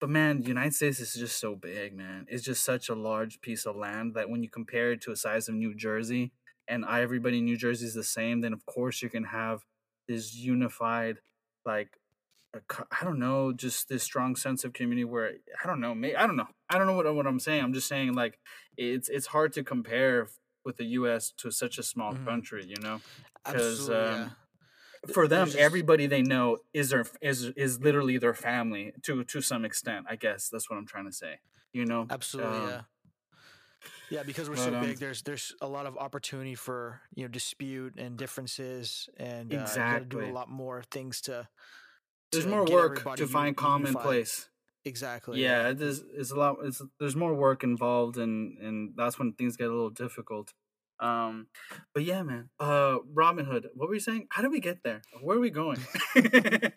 but 0.00 0.08
man, 0.10 0.40
the 0.40 0.48
United 0.48 0.74
States 0.74 1.00
is 1.00 1.14
just 1.14 1.38
so 1.38 1.54
big, 1.54 1.94
man. 1.94 2.26
It's 2.28 2.44
just 2.44 2.64
such 2.64 2.88
a 2.88 2.94
large 2.94 3.40
piece 3.40 3.66
of 3.66 3.76
land 3.76 4.14
that 4.14 4.30
when 4.30 4.42
you 4.42 4.48
compare 4.48 4.92
it 4.92 5.02
to 5.02 5.12
a 5.12 5.16
size 5.16 5.48
of 5.48 5.54
New 5.54 5.74
Jersey, 5.74 6.32
and 6.70 6.84
everybody 6.84 7.38
in 7.38 7.44
New 7.44 7.56
Jersey 7.56 7.84
is 7.84 7.94
the 7.94 8.04
same, 8.04 8.40
then 8.40 8.52
of 8.52 8.64
course 8.64 9.02
you 9.02 9.10
can 9.10 9.24
have 9.24 9.64
this 10.08 10.34
unified 10.34 11.18
like 11.66 11.98
I 12.54 13.04
don't 13.04 13.18
know, 13.18 13.52
just 13.52 13.88
this 13.88 14.02
strong 14.02 14.34
sense 14.34 14.64
of 14.64 14.72
community 14.72 15.04
where 15.04 15.32
I 15.62 15.66
don't 15.66 15.80
know, 15.80 15.92
I 15.92 16.26
don't 16.26 16.36
know, 16.36 16.48
I 16.68 16.78
don't 16.78 16.86
know 16.86 16.94
what 16.94 17.12
what 17.14 17.26
I'm 17.26 17.38
saying. 17.38 17.62
I'm 17.62 17.72
just 17.72 17.86
saying 17.86 18.14
like 18.14 18.38
it's 18.76 19.08
it's 19.08 19.26
hard 19.26 19.52
to 19.54 19.62
compare 19.62 20.28
with 20.64 20.76
the 20.76 20.84
U.S. 20.84 21.32
to 21.38 21.50
such 21.50 21.78
a 21.78 21.82
small 21.82 22.12
mm-hmm. 22.12 22.24
country, 22.24 22.64
you 22.66 22.76
know, 22.82 23.00
because 23.44 23.88
um, 23.88 23.94
yeah. 23.94 24.28
for 25.12 25.28
them, 25.28 25.46
just... 25.46 25.58
everybody 25.58 26.06
they 26.06 26.22
know 26.22 26.58
is 26.74 26.90
their 26.90 27.04
is 27.20 27.44
is 27.56 27.80
literally 27.80 28.18
their 28.18 28.34
family 28.34 28.92
to 29.02 29.22
to 29.24 29.40
some 29.40 29.64
extent. 29.64 30.06
I 30.08 30.16
guess 30.16 30.48
that's 30.48 30.68
what 30.68 30.76
I'm 30.76 30.86
trying 30.86 31.06
to 31.06 31.12
say. 31.12 31.38
You 31.72 31.86
know, 31.86 32.06
absolutely, 32.10 32.58
um, 32.58 32.68
yeah. 32.68 32.80
Yeah, 34.10 34.24
because 34.24 34.50
we're 34.50 34.56
but, 34.56 34.64
so 34.64 34.74
um, 34.74 34.84
big, 34.84 34.98
there's 34.98 35.22
there's 35.22 35.54
a 35.60 35.68
lot 35.68 35.86
of 35.86 35.96
opportunity 35.96 36.56
for 36.56 37.00
you 37.14 37.24
know 37.24 37.28
dispute 37.28 37.94
and 37.96 38.16
differences, 38.16 39.08
and 39.16 39.54
uh, 39.54 39.60
exactly. 39.60 39.82
you 39.82 39.92
got 39.92 39.98
to 39.98 40.04
do 40.04 40.20
a 40.20 40.34
lot 40.34 40.50
more 40.50 40.82
things 40.90 41.20
to 41.22 41.48
there's 42.32 42.46
more 42.46 42.64
work 42.64 43.16
to 43.16 43.26
find 43.26 43.56
commonplace. 43.56 44.48
Exactly. 44.84 45.42
Yeah, 45.42 45.68
yeah. 45.68 45.72
there's 45.74 46.02
it's 46.14 46.30
a 46.30 46.36
lot. 46.36 46.56
It's, 46.62 46.80
there's 46.98 47.16
more 47.16 47.34
work 47.34 47.62
involved, 47.62 48.16
and 48.16 48.58
and 48.58 48.92
that's 48.96 49.18
when 49.18 49.34
things 49.34 49.56
get 49.56 49.68
a 49.68 49.72
little 49.72 49.90
difficult. 49.90 50.52
Um, 51.00 51.46
but 51.94 52.04
yeah, 52.04 52.22
man. 52.22 52.50
Uh, 52.58 52.98
Robinhood. 53.14 53.66
What 53.74 53.88
were 53.88 53.94
you 53.94 54.00
saying? 54.00 54.28
How 54.30 54.42
did 54.42 54.50
we 54.50 54.60
get 54.60 54.82
there? 54.82 55.00
Where 55.22 55.36
are 55.38 55.40
we 55.40 55.50
going? 55.50 55.78
the 56.14 56.72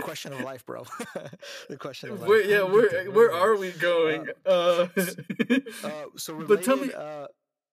question 0.00 0.32
of 0.34 0.40
life, 0.40 0.64
bro. 0.66 0.84
the 1.68 1.76
question 1.76 2.10
of 2.10 2.20
life. 2.20 2.28
Where, 2.28 2.44
yeah, 2.44 2.62
where 2.62 3.10
where 3.10 3.32
are 3.32 3.56
we 3.56 3.72
going? 3.72 4.28
Uh, 4.46 4.50
uh, 4.50 5.06
uh 5.84 6.04
so 6.16 6.34
related, 6.34 6.48
but 6.48 6.62
tell 6.62 6.76
me. 6.76 6.92
Uh, 6.92 7.26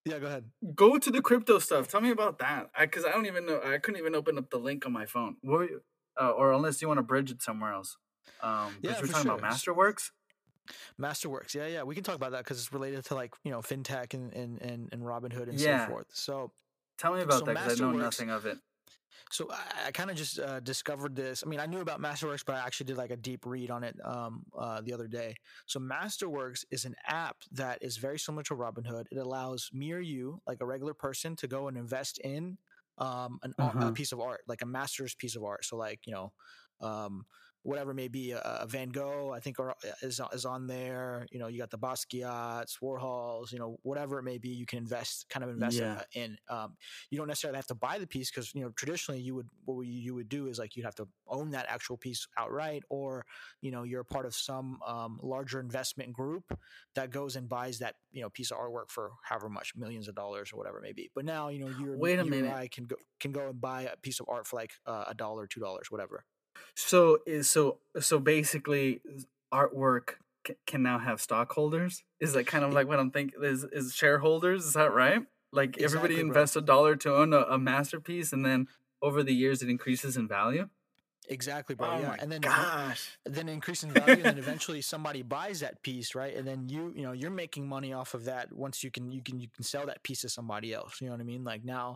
yeah, 0.05 0.19
go 0.19 0.27
ahead. 0.27 0.45
Go 0.75 0.97
to 0.99 1.11
the 1.11 1.21
crypto 1.21 1.59
stuff. 1.59 1.87
Tell 1.87 1.99
me 1.99 2.11
about 2.11 2.37
that. 2.39 2.69
Because 2.79 3.05
I, 3.05 3.09
I, 3.09 3.11
don't 3.13 3.25
even 3.25 3.47
know. 3.47 3.59
I 3.65 3.79
couldn't 3.79 3.99
even 3.99 4.13
open 4.13 4.37
up 4.37 4.51
the 4.51 4.59
link 4.59 4.85
on 4.85 4.93
my 4.93 5.07
phone. 5.07 5.37
Where, 5.41 5.67
uh, 6.19 6.31
or 6.31 6.51
unless 6.53 6.81
you 6.81 6.87
want 6.87 6.97
to 6.97 7.03
bridge 7.03 7.31
it 7.31 7.41
somewhere 7.41 7.73
else. 7.73 7.97
Um, 8.41 8.77
yeah, 8.81 8.91
we're 9.01 9.07
talking 9.07 9.23
sure. 9.23 9.35
about 9.35 9.41
Masterworks. 9.41 10.11
Masterworks, 10.99 11.53
yeah, 11.53 11.67
yeah, 11.67 11.83
we 11.83 11.93
can 11.93 12.03
talk 12.03 12.15
about 12.15 12.31
that 12.31 12.39
because 12.39 12.57
it's 12.57 12.73
related 12.73 13.05
to 13.05 13.15
like 13.15 13.33
you 13.43 13.51
know 13.51 13.59
fintech 13.59 14.13
and 14.13 14.33
and 14.33 14.61
and, 14.61 14.89
and 14.91 15.03
Robinhood 15.03 15.49
and 15.49 15.59
yeah. 15.59 15.85
so 15.85 15.91
forth. 15.91 16.07
So, 16.13 16.51
tell 16.97 17.13
me 17.13 17.21
about 17.21 17.39
so 17.39 17.45
that 17.45 17.55
because 17.55 17.81
I 17.81 17.85
know 17.85 17.91
nothing 17.91 18.29
of 18.29 18.45
it. 18.45 18.57
So 19.31 19.49
I, 19.51 19.87
I 19.87 19.91
kind 19.91 20.11
of 20.11 20.17
just 20.17 20.39
uh, 20.39 20.59
discovered 20.59 21.15
this. 21.15 21.43
I 21.45 21.49
mean, 21.49 21.59
I 21.59 21.65
knew 21.65 21.79
about 21.79 22.01
Masterworks, 22.01 22.43
but 22.45 22.55
I 22.55 22.59
actually 22.59 22.87
did 22.87 22.97
like 22.97 23.11
a 23.11 23.17
deep 23.17 23.45
read 23.45 23.71
on 23.71 23.83
it 23.83 23.95
um, 24.03 24.43
uh, 24.57 24.81
the 24.81 24.93
other 24.93 25.07
day. 25.07 25.35
So 25.65 25.79
Masterworks 25.79 26.63
is 26.71 26.85
an 26.85 26.95
app 27.07 27.37
that 27.51 27.79
is 27.81 27.97
very 27.97 28.19
similar 28.19 28.43
to 28.43 28.55
Robinhood. 28.55 29.05
It 29.11 29.17
allows 29.17 29.69
me 29.73 29.91
or 29.93 29.99
you, 29.99 30.41
like 30.47 30.61
a 30.61 30.65
regular 30.65 30.93
person, 30.93 31.35
to 31.37 31.47
go 31.47 31.67
and 31.67 31.77
invest 31.77 32.19
in 32.19 32.57
um, 32.97 33.39
an, 33.43 33.53
uh-huh. 33.57 33.87
a 33.87 33.91
piece 33.91 34.11
of 34.11 34.19
art, 34.19 34.41
like 34.47 34.61
a 34.61 34.65
master's 34.65 35.15
piece 35.15 35.35
of 35.35 35.43
art. 35.43 35.65
So 35.65 35.77
like 35.77 36.01
you 36.05 36.13
know, 36.13 36.31
um, 36.81 37.25
whatever 37.65 37.95
may 37.95 38.07
be 38.07 38.31
a, 38.31 38.39
a 38.61 38.67
Van 38.67 38.89
Gogh, 38.89 39.31
I 39.33 39.39
think 39.39 39.59
are, 39.59 39.75
is 40.01 40.21
is 40.31 40.45
on 40.45 40.67
there. 40.67 41.25
You 41.31 41.39
know, 41.39 41.47
you 41.47 41.57
got 41.57 41.71
the 41.71 41.79
Basquiat's, 41.79 42.77
Warhols, 42.81 43.51
you 43.51 43.57
know, 43.57 43.77
whatever 43.81 44.19
it 44.19 44.23
may 44.23 44.37
be, 44.37 44.49
you 44.49 44.67
can 44.67 44.77
invest, 44.77 45.25
kind 45.29 45.43
of 45.43 45.49
invest 45.49 45.79
yeah. 45.79 46.01
in. 46.13 46.37
Um, 46.47 46.75
you 47.09 47.17
don't 47.17 47.27
necessarily 47.27 47.57
have 47.57 47.67
to 47.67 47.75
buy 47.75 47.97
the 47.97 48.05
piece 48.05 48.29
because 48.29 48.53
you 48.53 48.61
know 48.61 48.69
traditionally 48.69 49.19
you 49.19 49.33
would 49.33 49.49
what 49.65 49.81
you 49.81 50.13
would 50.13 50.29
do 50.29 50.47
is 50.47 50.59
like 50.59 50.75
you'd 50.75 50.85
have 50.85 50.95
to 50.95 51.07
own 51.27 51.51
that 51.51 51.65
actual 51.67 51.97
piece 51.97 52.27
outright, 52.37 52.83
or 52.89 53.25
you 53.61 53.71
know 53.71 53.83
you're 53.83 54.01
a 54.01 54.05
part 54.05 54.27
of 54.27 54.35
some 54.35 54.79
um, 54.85 55.19
larger 55.23 55.59
investment 55.59 56.13
group 56.13 56.57
that 56.93 57.09
goes 57.09 57.35
and 57.35 57.49
buys 57.49 57.79
that 57.79 57.95
you 58.11 58.21
know 58.21 58.29
piece 58.29 58.51
of 58.51 58.57
artwork 58.57 58.89
for 58.89 59.11
however 59.23 59.49
much 59.49 59.73
millions 59.75 60.07
of 60.07 60.13
dollars 60.13 60.53
or 60.53 60.57
whatever 60.57 60.77
it 60.77 60.83
may 60.83 60.93
be. 60.93 61.09
But 61.15 61.25
now 61.25 61.49
you 61.49 61.59
know 61.59 61.73
you're 61.79 61.97
wait 61.97 62.19
a 62.19 62.23
you 62.23 62.29
minute, 62.29 62.53
I 62.53 62.67
can 62.67 62.85
go 62.85 62.95
can 63.19 63.31
go 63.31 63.49
and 63.49 63.59
buy 63.59 63.83
a 63.83 63.97
piece 63.97 64.19
of 64.19 64.27
art 64.29 64.45
for 64.45 64.57
like 64.57 64.73
uh, 64.85 65.05
a 65.07 65.15
dollar, 65.15 65.47
two 65.47 65.59
dollars, 65.59 65.87
whatever. 65.89 66.25
So 66.75 67.19
is 67.25 67.49
so 67.49 67.79
so 67.99 68.19
basically 68.19 69.01
artwork 69.53 70.15
c- 70.47 70.55
can 70.65 70.83
now 70.83 70.99
have 70.99 71.21
stockholders. 71.21 72.03
Is 72.19 72.33
that 72.33 72.47
kind 72.47 72.63
of 72.63 72.73
like 72.73 72.87
what 72.87 72.99
I'm 72.99 73.11
thinking? 73.11 73.43
Is 73.43 73.63
is 73.63 73.93
shareholders? 73.93 74.65
Is 74.65 74.73
that 74.73 74.93
right? 74.93 75.21
Like 75.51 75.77
exactly, 75.77 75.85
everybody 75.85 76.19
invests 76.19 76.55
bro. 76.55 76.63
a 76.63 76.65
dollar 76.65 76.95
to 76.97 77.15
own 77.15 77.33
a, 77.33 77.41
a, 77.41 77.57
masterpiece, 77.57 78.33
and 78.33 78.45
then 78.45 78.67
over 79.01 79.23
the 79.23 79.33
years 79.33 79.61
it 79.61 79.69
increases 79.69 80.17
in 80.17 80.27
value. 80.27 80.67
Exactly, 81.29 81.75
bro. 81.75 81.91
Oh 81.91 81.99
yeah, 81.99 82.15
and 82.19 82.31
then 82.31 82.41
gosh, 82.41 83.17
then 83.25 83.47
increase 83.47 83.83
in 83.83 83.91
value, 83.91 84.15
and 84.15 84.25
then 84.25 84.37
eventually 84.37 84.81
somebody 84.81 85.21
buys 85.21 85.61
that 85.61 85.81
piece, 85.81 86.13
right? 86.13 86.35
And 86.35 86.45
then 86.45 86.67
you, 86.67 86.93
you 86.95 87.03
know, 87.03 87.13
you're 87.13 87.31
making 87.31 87.67
money 87.67 87.93
off 87.93 88.13
of 88.13 88.25
that. 88.25 88.51
Once 88.51 88.83
you 88.83 88.91
can, 88.91 89.11
you 89.11 89.23
can, 89.23 89.39
you 89.39 89.47
can 89.47 89.63
sell 89.63 89.85
that 89.85 90.03
piece 90.03 90.21
to 90.21 90.29
somebody 90.29 90.73
else. 90.73 90.99
You 90.99 91.07
know 91.07 91.13
what 91.13 91.21
I 91.21 91.25
mean? 91.25 91.43
Like 91.43 91.63
now, 91.63 91.95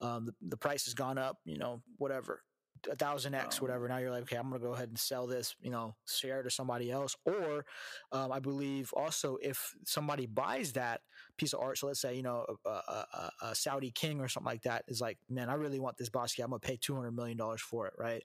um, 0.00 0.26
the 0.26 0.34
the 0.48 0.56
price 0.56 0.84
has 0.84 0.94
gone 0.94 1.18
up. 1.18 1.38
You 1.44 1.58
know, 1.58 1.82
whatever 1.98 2.42
a 2.90 2.96
thousand 2.96 3.34
X, 3.34 3.58
oh. 3.58 3.62
whatever. 3.62 3.88
Now 3.88 3.98
you're 3.98 4.10
like, 4.10 4.22
okay, 4.22 4.36
I'm 4.36 4.48
gonna 4.50 4.58
go 4.58 4.72
ahead 4.72 4.88
and 4.88 4.98
sell 4.98 5.26
this, 5.26 5.54
you 5.60 5.70
know, 5.70 5.94
share 6.06 6.42
to 6.42 6.50
somebody 6.50 6.90
else. 6.90 7.16
Or 7.24 7.64
um, 8.12 8.32
I 8.32 8.40
believe 8.40 8.92
also 8.94 9.38
if 9.42 9.74
somebody 9.84 10.26
buys 10.26 10.72
that 10.72 11.00
piece 11.36 11.52
of 11.52 11.60
art, 11.60 11.78
so 11.78 11.86
let's 11.86 12.00
say 12.00 12.14
you 12.14 12.22
know 12.22 12.44
a, 12.64 12.70
a, 12.70 13.30
a 13.42 13.54
Saudi 13.54 13.90
king 13.90 14.20
or 14.20 14.28
something 14.28 14.50
like 14.50 14.62
that 14.62 14.84
is 14.88 15.00
like, 15.00 15.18
man, 15.28 15.48
I 15.48 15.54
really 15.54 15.80
want 15.80 15.96
this 15.96 16.10
Basquiat. 16.10 16.44
I'm 16.44 16.50
gonna 16.50 16.60
pay 16.60 16.78
two 16.80 16.94
hundred 16.94 17.12
million 17.12 17.36
dollars 17.36 17.60
for 17.60 17.86
it, 17.86 17.94
right? 17.98 18.22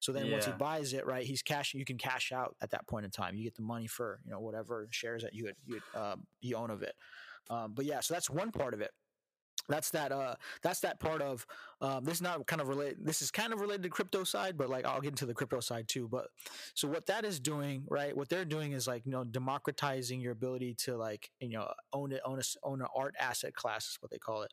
So 0.00 0.12
then 0.12 0.26
yeah. 0.26 0.32
once 0.32 0.46
he 0.46 0.52
buys 0.52 0.92
it, 0.92 1.06
right, 1.06 1.26
he's 1.26 1.42
cashing. 1.42 1.80
You 1.80 1.84
can 1.84 1.98
cash 1.98 2.30
out 2.30 2.54
at 2.62 2.70
that 2.70 2.86
point 2.86 3.04
in 3.04 3.10
time. 3.10 3.34
You 3.34 3.44
get 3.44 3.56
the 3.56 3.62
money 3.62 3.88
for 3.88 4.20
you 4.24 4.30
know 4.30 4.40
whatever 4.40 4.86
shares 4.90 5.22
that 5.22 5.34
you 5.34 5.46
had, 5.46 5.56
you 5.66 5.80
had, 5.92 6.00
um, 6.00 6.26
you 6.40 6.56
own 6.56 6.70
of 6.70 6.82
it. 6.82 6.94
Um, 7.50 7.72
but 7.74 7.84
yeah, 7.84 8.00
so 8.00 8.14
that's 8.14 8.30
one 8.30 8.52
part 8.52 8.74
of 8.74 8.80
it 8.80 8.90
that's 9.68 9.90
that 9.90 10.12
uh 10.12 10.34
that's 10.62 10.80
that 10.80 10.98
part 10.98 11.20
of 11.20 11.46
um 11.80 12.04
this 12.04 12.14
is 12.14 12.22
not 12.22 12.46
kind 12.46 12.60
of 12.60 12.68
related 12.68 12.96
this 13.00 13.22
is 13.22 13.30
kind 13.30 13.52
of 13.52 13.60
related 13.60 13.82
to 13.82 13.88
crypto 13.88 14.24
side 14.24 14.56
but 14.56 14.68
like 14.68 14.84
i'll 14.84 15.00
get 15.00 15.10
into 15.10 15.26
the 15.26 15.34
crypto 15.34 15.60
side 15.60 15.86
too 15.88 16.08
but 16.08 16.28
so 16.74 16.88
what 16.88 17.06
that 17.06 17.24
is 17.24 17.38
doing 17.38 17.84
right 17.88 18.16
what 18.16 18.28
they're 18.28 18.44
doing 18.44 18.72
is 18.72 18.86
like 18.86 19.04
you 19.04 19.12
know 19.12 19.24
democratizing 19.24 20.20
your 20.20 20.32
ability 20.32 20.74
to 20.74 20.96
like 20.96 21.30
you 21.40 21.50
know 21.50 21.70
own 21.92 22.12
it 22.12 22.20
own 22.24 22.38
a 22.38 22.42
own 22.62 22.80
an 22.80 22.88
art 22.96 23.14
asset 23.18 23.54
class 23.54 23.86
is 23.86 23.98
what 24.00 24.10
they 24.10 24.18
call 24.18 24.42
it 24.42 24.52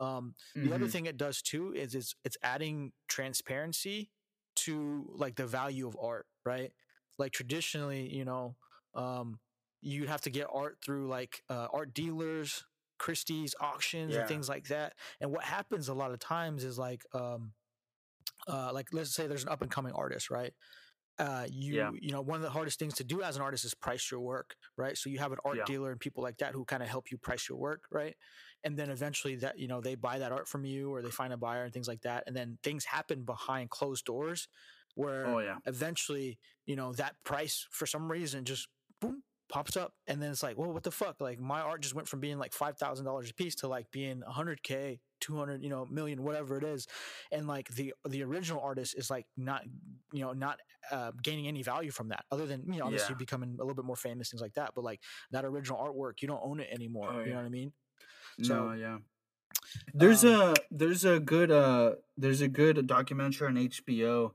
um 0.00 0.34
mm-hmm. 0.56 0.68
the 0.68 0.74
other 0.74 0.84
mm-hmm. 0.84 0.92
thing 0.92 1.06
it 1.06 1.16
does 1.16 1.42
too 1.42 1.72
is 1.74 1.94
it's 1.94 2.14
it's 2.24 2.36
adding 2.42 2.92
transparency 3.08 4.10
to 4.54 5.10
like 5.14 5.34
the 5.34 5.46
value 5.46 5.86
of 5.86 5.96
art 6.00 6.26
right 6.44 6.72
like 7.18 7.32
traditionally 7.32 8.08
you 8.14 8.24
know 8.24 8.54
um 8.94 9.38
you'd 9.82 10.08
have 10.08 10.20
to 10.20 10.30
get 10.30 10.46
art 10.52 10.78
through 10.84 11.08
like 11.08 11.42
uh, 11.50 11.66
art 11.72 11.92
dealers 11.92 12.64
Christie's 13.02 13.56
auctions 13.60 14.14
yeah. 14.14 14.20
and 14.20 14.28
things 14.28 14.48
like 14.48 14.68
that. 14.68 14.94
And 15.20 15.32
what 15.32 15.42
happens 15.42 15.88
a 15.88 15.94
lot 15.94 16.12
of 16.12 16.20
times 16.20 16.62
is 16.62 16.78
like, 16.78 17.04
um, 17.12 17.50
uh, 18.46 18.70
like 18.72 18.90
let's 18.92 19.12
say 19.12 19.26
there's 19.26 19.42
an 19.42 19.48
up 19.48 19.60
and 19.60 19.70
coming 19.70 19.92
artist, 19.92 20.30
right? 20.30 20.52
Uh, 21.18 21.44
you 21.50 21.74
yeah. 21.74 21.90
you 22.00 22.12
know 22.12 22.22
one 22.22 22.36
of 22.36 22.42
the 22.42 22.50
hardest 22.50 22.78
things 22.78 22.94
to 22.94 23.04
do 23.04 23.20
as 23.20 23.36
an 23.36 23.42
artist 23.42 23.64
is 23.64 23.74
price 23.74 24.08
your 24.08 24.20
work, 24.20 24.54
right? 24.78 24.96
So 24.96 25.10
you 25.10 25.18
have 25.18 25.32
an 25.32 25.38
art 25.44 25.56
yeah. 25.56 25.64
dealer 25.66 25.90
and 25.90 25.98
people 25.98 26.22
like 26.22 26.38
that 26.38 26.52
who 26.52 26.64
kind 26.64 26.82
of 26.82 26.88
help 26.88 27.10
you 27.10 27.18
price 27.18 27.48
your 27.48 27.58
work, 27.58 27.82
right? 27.90 28.14
And 28.62 28.76
then 28.76 28.88
eventually 28.88 29.34
that 29.36 29.58
you 29.58 29.66
know 29.66 29.80
they 29.80 29.96
buy 29.96 30.20
that 30.20 30.30
art 30.30 30.46
from 30.46 30.64
you 30.64 30.94
or 30.94 31.02
they 31.02 31.10
find 31.10 31.32
a 31.32 31.36
buyer 31.36 31.64
and 31.64 31.72
things 31.72 31.88
like 31.88 32.02
that, 32.02 32.22
and 32.28 32.36
then 32.36 32.56
things 32.62 32.84
happen 32.84 33.24
behind 33.24 33.68
closed 33.68 34.04
doors 34.04 34.48
where 34.94 35.26
oh, 35.26 35.38
yeah. 35.40 35.56
eventually 35.66 36.38
you 36.66 36.76
know 36.76 36.92
that 36.92 37.16
price 37.24 37.66
for 37.70 37.84
some 37.84 38.10
reason 38.10 38.44
just 38.44 38.68
boom 39.00 39.22
pops 39.52 39.76
up 39.76 39.92
and 40.06 40.20
then 40.20 40.30
it's 40.30 40.42
like 40.42 40.56
well 40.56 40.72
what 40.72 40.82
the 40.82 40.90
fuck? 40.90 41.20
Like 41.20 41.38
my 41.38 41.60
art 41.60 41.82
just 41.82 41.94
went 41.94 42.08
from 42.08 42.20
being 42.20 42.38
like 42.38 42.52
$5000 42.52 43.30
a 43.30 43.34
piece 43.34 43.54
to 43.56 43.68
like 43.68 43.90
being 43.90 44.22
100k 44.26 44.98
200 45.20 45.62
you 45.62 45.68
know 45.68 45.86
million 45.90 46.22
whatever 46.22 46.56
it 46.56 46.64
is. 46.64 46.88
And 47.30 47.46
like 47.46 47.68
the 47.68 47.92
the 48.08 48.22
original 48.24 48.62
artist 48.62 48.94
is 48.96 49.10
like 49.10 49.26
not 49.36 49.62
you 50.10 50.22
know 50.22 50.32
not 50.32 50.58
uh, 50.90 51.12
gaining 51.22 51.48
any 51.48 51.62
value 51.62 51.90
from 51.90 52.08
that 52.08 52.24
other 52.32 52.46
than 52.46 52.64
you 52.72 52.78
know 52.78 52.86
obviously 52.86 53.12
yeah. 53.12 53.18
becoming 53.18 53.56
a 53.60 53.62
little 53.62 53.74
bit 53.74 53.84
more 53.84 53.94
famous 53.94 54.30
things 54.30 54.40
like 54.40 54.54
that. 54.54 54.72
But 54.74 54.84
like 54.84 55.00
that 55.32 55.44
original 55.44 55.78
artwork 55.78 56.22
you 56.22 56.28
don't 56.28 56.40
own 56.42 56.58
it 56.58 56.68
anymore. 56.72 57.10
Oh, 57.12 57.18
yeah. 57.18 57.24
you 57.26 57.30
know 57.32 57.36
what 57.36 57.46
i 57.46 57.50
mean? 57.50 57.72
So 58.40 58.68
no, 58.68 58.72
yeah. 58.72 58.98
There's 59.92 60.24
um, 60.24 60.32
a 60.32 60.54
there's 60.70 61.04
a 61.04 61.20
good 61.20 61.50
uh 61.50 61.96
there's 62.16 62.40
a 62.40 62.48
good 62.48 62.86
documentary 62.86 63.48
on 63.48 63.56
hbo 63.56 64.32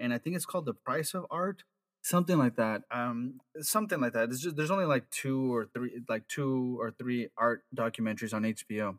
and 0.00 0.12
i 0.12 0.18
think 0.18 0.34
it's 0.36 0.44
called 0.44 0.66
the 0.66 0.74
price 0.74 1.14
of 1.14 1.24
art 1.30 1.62
something 2.06 2.38
like 2.38 2.54
that 2.54 2.82
um 2.92 3.40
something 3.60 4.00
like 4.00 4.12
that 4.12 4.30
just, 4.30 4.54
there's 4.54 4.70
only 4.70 4.84
like 4.84 5.10
two 5.10 5.52
or 5.52 5.66
three 5.74 6.00
like 6.08 6.26
two 6.28 6.80
or 6.80 6.92
three 6.92 7.28
art 7.36 7.64
documentaries 7.74 8.32
on 8.32 8.44
hbo 8.44 8.96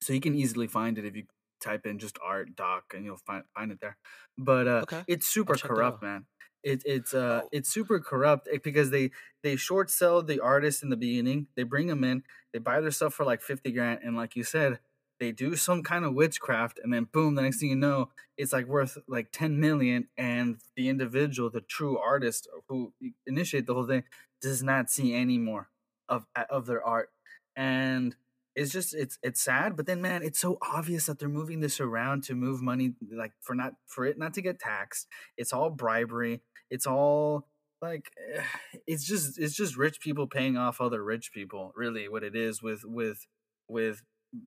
so 0.00 0.12
you 0.12 0.20
can 0.20 0.34
easily 0.34 0.66
find 0.66 0.98
it 0.98 1.04
if 1.04 1.14
you 1.14 1.22
type 1.60 1.86
in 1.86 2.00
just 2.00 2.18
art 2.20 2.56
doc 2.56 2.82
and 2.96 3.04
you'll 3.04 3.16
find 3.16 3.44
find 3.54 3.70
it 3.70 3.78
there 3.80 3.96
but 4.36 4.66
uh 4.66 4.80
okay. 4.82 5.04
it's 5.06 5.28
super 5.28 5.54
corrupt 5.54 6.02
man 6.02 6.24
it, 6.64 6.82
it's 6.84 7.14
uh 7.14 7.42
oh. 7.44 7.48
it's 7.52 7.68
super 7.68 8.00
corrupt 8.00 8.48
eh, 8.52 8.58
because 8.64 8.90
they 8.90 9.12
they 9.44 9.54
short 9.54 9.88
sell 9.88 10.20
the 10.20 10.40
artist 10.40 10.82
in 10.82 10.90
the 10.90 10.96
beginning 10.96 11.46
they 11.54 11.62
bring 11.62 11.86
them 11.86 12.02
in 12.02 12.24
they 12.52 12.58
buy 12.58 12.80
their 12.80 12.90
stuff 12.90 13.14
for 13.14 13.24
like 13.24 13.40
50 13.40 13.70
grand 13.70 14.00
and 14.02 14.16
like 14.16 14.34
you 14.34 14.42
said 14.42 14.80
they 15.22 15.30
do 15.32 15.54
some 15.54 15.82
kind 15.82 16.04
of 16.04 16.14
witchcraft 16.14 16.80
and 16.82 16.92
then 16.92 17.06
boom 17.12 17.36
the 17.36 17.42
next 17.42 17.60
thing 17.60 17.70
you 17.70 17.76
know 17.76 18.08
it's 18.36 18.52
like 18.52 18.66
worth 18.66 18.98
like 19.06 19.30
10 19.30 19.60
million 19.60 20.08
and 20.18 20.56
the 20.76 20.88
individual 20.88 21.48
the 21.48 21.60
true 21.60 21.96
artist 21.96 22.48
who 22.68 22.92
initiate 23.26 23.66
the 23.66 23.74
whole 23.74 23.86
thing 23.86 24.02
does 24.42 24.62
not 24.62 24.90
see 24.90 25.14
any 25.14 25.38
more 25.38 25.68
of 26.08 26.26
of 26.50 26.66
their 26.66 26.84
art. 26.84 27.10
And 27.56 28.14
it's 28.54 28.72
just 28.72 28.94
it's 28.94 29.18
it's 29.22 29.40
sad 29.40 29.76
but 29.76 29.86
then 29.86 30.02
man 30.02 30.22
it's 30.22 30.38
so 30.38 30.58
obvious 30.60 31.06
that 31.06 31.18
they're 31.18 31.28
moving 31.28 31.60
this 31.60 31.80
around 31.80 32.22
to 32.22 32.34
move 32.34 32.60
money 32.60 32.92
like 33.16 33.32
for 33.40 33.54
not 33.54 33.72
for 33.86 34.04
it 34.04 34.18
not 34.18 34.34
to 34.34 34.42
get 34.42 34.58
taxed. 34.58 35.06
It's 35.38 35.52
all 35.52 35.70
bribery. 35.70 36.42
It's 36.70 36.86
all 36.86 37.46
like 37.80 38.10
eh, 38.34 38.42
it's 38.86 39.04
just 39.04 39.38
it's 39.38 39.54
just 39.54 39.76
rich 39.76 40.00
people 40.00 40.26
paying 40.26 40.56
off 40.56 40.80
other 40.80 41.02
rich 41.02 41.32
people 41.32 41.72
really 41.76 42.08
what 42.08 42.22
it 42.22 42.36
is 42.36 42.62
with 42.62 42.84
with 42.84 43.26
with 43.68 44.02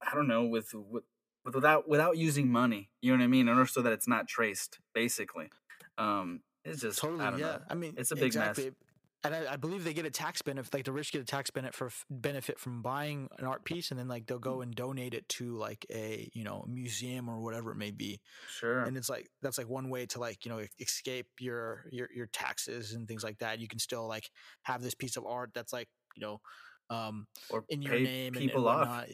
i 0.05 0.13
don't 0.15 0.27
know 0.27 0.43
with, 0.45 0.73
with 0.73 1.03
without 1.53 1.87
without 1.87 2.17
using 2.17 2.49
money 2.49 2.89
you 3.01 3.11
know 3.11 3.17
what 3.17 3.23
i 3.23 3.27
mean 3.27 3.47
and 3.47 3.59
also 3.59 3.81
that 3.81 3.93
it's 3.93 4.07
not 4.07 4.27
traced 4.27 4.79
basically 4.93 5.49
um 5.97 6.41
it's 6.63 6.81
just 6.81 6.99
totally 6.99 7.23
I 7.23 7.31
yeah 7.31 7.37
know. 7.37 7.59
i 7.69 7.75
mean 7.75 7.93
it's 7.97 8.11
a 8.11 8.15
big 8.15 8.25
exactly. 8.25 8.65
mess 8.65 8.73
and 9.25 9.33
I, 9.33 9.53
I, 9.53 9.55
believe 9.55 9.83
they 9.83 9.93
get 9.93 10.05
a 10.05 10.11
tax 10.11 10.43
benefit. 10.43 10.71
Like 10.73 10.85
the 10.85 10.91
rich 10.91 11.11
get 11.11 11.21
a 11.21 11.25
tax 11.25 11.49
benefit 11.49 11.73
for 11.73 11.89
benefit 12.11 12.59
from 12.59 12.83
buying 12.83 13.27
an 13.39 13.45
art 13.45 13.65
piece, 13.65 13.89
and 13.89 13.99
then 13.99 14.07
like 14.07 14.27
they'll 14.27 14.37
go 14.37 14.61
and 14.61 14.73
donate 14.75 15.15
it 15.15 15.27
to 15.29 15.57
like 15.57 15.85
a 15.91 16.29
you 16.33 16.43
know 16.43 16.63
museum 16.67 17.27
or 17.27 17.39
whatever 17.39 17.71
it 17.71 17.75
may 17.75 17.91
be. 17.91 18.21
Sure. 18.47 18.83
And 18.83 18.95
it's 18.95 19.09
like 19.09 19.27
that's 19.41 19.57
like 19.57 19.67
one 19.67 19.89
way 19.89 20.05
to 20.07 20.19
like 20.19 20.45
you 20.45 20.51
know 20.51 20.61
escape 20.79 21.27
your 21.39 21.85
your 21.91 22.07
your 22.15 22.27
taxes 22.27 22.93
and 22.93 23.07
things 23.07 23.23
like 23.23 23.39
that. 23.39 23.59
You 23.59 23.67
can 23.67 23.79
still 23.79 24.07
like 24.07 24.29
have 24.63 24.83
this 24.83 24.93
piece 24.93 25.17
of 25.17 25.25
art 25.25 25.51
that's 25.55 25.73
like 25.73 25.89
you 26.15 26.21
know 26.21 26.39
um 26.91 27.25
or 27.49 27.65
in 27.69 27.81
your 27.81 27.99
name 27.99 28.33
people 28.33 28.69
and, 28.69 28.81
and 28.81 28.89
off. 28.91 29.05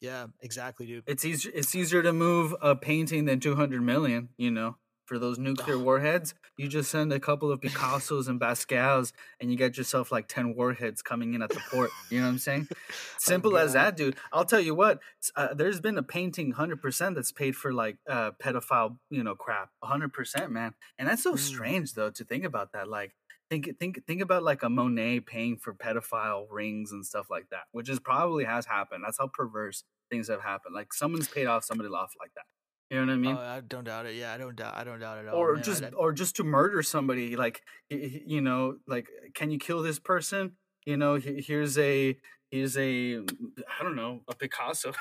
Yeah, 0.00 0.26
exactly, 0.40 0.86
dude. 0.86 1.04
It's 1.06 1.24
easier. 1.24 1.52
It's 1.54 1.74
easier 1.74 2.02
to 2.02 2.12
move 2.12 2.54
a 2.60 2.76
painting 2.76 3.24
than 3.24 3.40
two 3.40 3.56
hundred 3.56 3.82
million. 3.82 4.28
You 4.36 4.50
know 4.50 4.76
for 5.06 5.18
those 5.18 5.38
nuclear 5.38 5.78
warheads, 5.78 6.34
you 6.56 6.68
just 6.68 6.90
send 6.90 7.12
a 7.12 7.20
couple 7.20 7.50
of 7.52 7.60
Picassos 7.60 8.28
and 8.28 8.40
Basquiat's, 8.40 9.12
and 9.40 9.50
you 9.50 9.56
get 9.56 9.78
yourself 9.78 10.10
like 10.10 10.26
ten 10.28 10.54
warheads 10.54 11.00
coming 11.00 11.34
in 11.34 11.42
at 11.42 11.50
the 11.50 11.60
port. 11.70 11.90
You 12.10 12.18
know 12.18 12.26
what 12.26 12.32
I'm 12.32 12.38
saying? 12.38 12.68
Oh, 12.88 13.18
Simple 13.18 13.54
oh, 13.54 13.56
as 13.56 13.72
that, 13.72 13.96
dude. 13.96 14.16
I'll 14.32 14.44
tell 14.44 14.60
you 14.60 14.74
what. 14.74 15.00
Uh, 15.34 15.54
there's 15.54 15.80
been 15.80 15.98
a 15.98 16.02
painting, 16.02 16.52
hundred 16.52 16.80
percent, 16.80 17.16
that's 17.16 17.32
paid 17.32 17.56
for 17.56 17.72
like 17.72 17.96
uh, 18.08 18.32
pedophile, 18.32 18.98
you 19.10 19.24
know, 19.24 19.34
crap. 19.34 19.70
hundred 19.82 20.12
percent, 20.12 20.52
man. 20.52 20.74
And 20.98 21.08
that's 21.08 21.22
so 21.22 21.34
mm. 21.34 21.38
strange, 21.38 21.94
though, 21.94 22.10
to 22.10 22.24
think 22.24 22.44
about 22.44 22.72
that. 22.72 22.88
Like, 22.88 23.14
think 23.50 23.78
think 23.78 24.04
think 24.06 24.20
about 24.20 24.42
like 24.42 24.62
a 24.62 24.68
Monet 24.68 25.20
paying 25.20 25.56
for 25.56 25.74
pedophile 25.74 26.46
rings 26.50 26.92
and 26.92 27.04
stuff 27.04 27.26
like 27.30 27.48
that, 27.50 27.64
which 27.72 27.88
is 27.88 28.00
probably 28.00 28.44
has 28.44 28.66
happened. 28.66 29.02
That's 29.04 29.18
how 29.18 29.28
perverse 29.32 29.84
things 30.10 30.28
have 30.28 30.42
happened. 30.42 30.74
Like 30.74 30.92
someone's 30.92 31.28
paid 31.28 31.46
off 31.46 31.64
somebody 31.64 31.88
off 31.88 32.12
like 32.20 32.32
that. 32.34 32.44
You 32.90 33.00
know 33.00 33.06
what 33.06 33.12
I 33.12 33.16
mean? 33.16 33.36
Oh, 33.36 33.40
I 33.40 33.60
don't 33.66 33.84
doubt 33.84 34.06
it. 34.06 34.14
Yeah, 34.14 34.32
I 34.32 34.38
don't 34.38 34.54
doubt. 34.54 34.76
I 34.76 34.84
don't 34.84 35.00
doubt 35.00 35.18
it 35.18 35.26
at 35.26 35.34
all. 35.34 35.40
Or 35.40 35.54
man. 35.54 35.64
just, 35.64 35.82
or 35.96 36.12
just 36.12 36.36
to 36.36 36.44
murder 36.44 36.82
somebody. 36.84 37.34
Like, 37.34 37.62
you 37.90 38.40
know, 38.40 38.76
like, 38.86 39.08
can 39.34 39.50
you 39.50 39.58
kill 39.58 39.82
this 39.82 39.98
person? 39.98 40.52
You 40.84 40.96
know, 40.96 41.16
here's 41.16 41.76
a, 41.78 42.16
here's 42.48 42.76
a, 42.76 43.16
I 43.16 43.82
don't 43.82 43.96
know, 43.96 44.20
a 44.28 44.36
Picasso, 44.36 44.92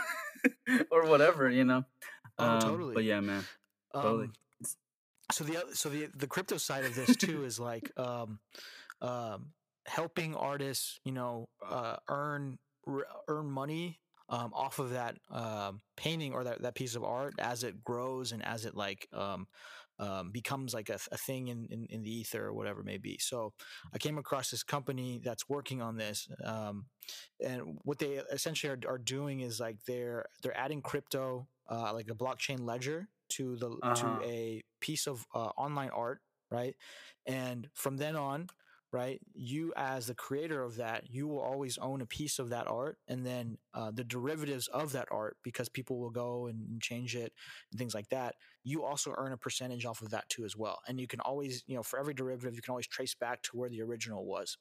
or 0.92 1.06
whatever. 1.06 1.48
You 1.48 1.64
know. 1.64 1.84
Oh, 2.40 2.46
um, 2.46 2.60
totally. 2.60 2.96
But 2.96 3.04
yeah, 3.04 3.20
man, 3.20 3.44
totally. 3.94 4.30
So 5.32 5.44
the 5.44 5.64
so 5.74 5.90
the 5.90 6.08
the 6.16 6.28
crypto 6.28 6.58
side 6.58 6.86
of 6.86 6.96
this 6.96 7.16
too 7.16 7.44
is 7.46 7.60
like 7.60 7.92
um, 7.98 8.40
um, 9.02 9.54
helping 9.86 10.36
artists, 10.36 11.00
you 11.04 11.12
know, 11.12 11.50
uh, 11.68 11.98
earn 12.10 12.58
earn 13.28 13.50
money 13.50 14.00
um, 14.30 14.52
off 14.54 14.80
of 14.80 14.92
that 14.92 15.18
um, 15.32 15.82
painting 15.98 16.34
or 16.34 16.44
that, 16.44 16.62
that 16.62 16.76
piece 16.76 16.96
of 16.96 17.04
art 17.04 17.34
as 17.40 17.64
it 17.64 17.84
grows 17.84 18.32
and 18.32 18.46
as 18.46 18.66
it 18.66 18.76
like 18.76 19.08
um, 19.14 19.48
um, 20.00 20.32
becomes 20.32 20.74
like 20.74 20.90
a, 20.90 21.00
a 21.12 21.18
thing 21.18 21.48
in, 21.48 21.68
in, 21.70 21.88
in, 21.90 22.04
the 22.04 22.12
ether 22.12 22.48
or 22.48 22.54
whatever 22.54 22.82
it 22.82 22.86
may 22.86 22.98
be. 22.98 23.18
So 23.20 23.54
I 23.94 23.98
came 23.98 24.18
across 24.18 24.52
this 24.52 24.64
company 24.64 25.22
that's 25.24 25.48
working 25.48 25.82
on 25.82 25.96
this, 25.96 26.28
um, 26.44 26.88
and 27.40 27.78
what 27.84 28.00
they 28.00 28.22
essentially 28.32 28.72
are, 28.72 28.80
are, 28.92 28.98
doing 28.98 29.40
is 29.40 29.60
like 29.60 29.78
they're 29.88 30.26
they're 30.44 30.58
adding 30.58 30.82
crypto, 30.82 31.48
uh, 31.70 31.94
like 31.94 32.10
a 32.10 32.16
blockchain 32.16 32.66
ledger, 32.66 33.08
to 33.30 33.56
the 33.56 33.70
uh-huh. 33.82 33.96
to 33.96 34.26
a 34.26 34.64
piece 34.82 35.08
of 35.08 35.26
uh, 35.34 35.50
online 35.58 35.90
art, 35.90 36.22
right? 36.52 36.76
And 37.26 37.70
from 37.74 37.98
then 37.98 38.16
on, 38.16 38.48
right? 38.92 39.20
You, 39.34 39.74
as 39.76 40.08
the 40.08 40.14
creator 40.14 40.62
of 40.62 40.78
that, 40.78 41.10
you 41.10 41.28
will 41.28 41.42
always 41.42 41.78
own 41.78 42.02
a 42.02 42.06
piece 42.06 42.40
of 42.40 42.50
that 42.50 42.68
art, 42.68 42.98
and 43.08 43.26
then 43.26 43.58
uh, 43.74 43.92
the 43.92 44.04
derivatives 44.04 44.68
of 44.68 44.92
that 44.94 45.08
art, 45.12 45.38
because 45.44 45.70
people 45.70 46.00
will 46.00 46.12
go 46.12 46.48
and 46.48 46.82
change 46.82 47.16
it 47.16 47.34
and 47.72 47.80
things 47.80 47.94
like 47.94 48.10
that. 48.10 48.36
You 48.64 48.84
also 48.84 49.14
earn 49.18 49.34
a 49.34 49.38
percentage 49.38 49.86
off 49.86 50.02
of 50.02 50.12
that 50.12 50.30
too, 50.30 50.46
as 50.46 50.56
well. 50.56 50.80
And 50.88 51.00
you 51.00 51.08
can 51.08 51.20
always, 51.20 51.64
you 51.68 51.76
know, 51.76 51.84
for 51.84 52.00
every 52.00 52.14
derivative, 52.14 52.56
you 52.56 52.62
can 52.62 52.72
always 52.72 52.88
trace 52.88 53.16
back 53.16 53.42
to 53.44 53.58
where 53.58 53.70
the 53.70 53.82
original 53.82 54.26
was. 54.26 54.58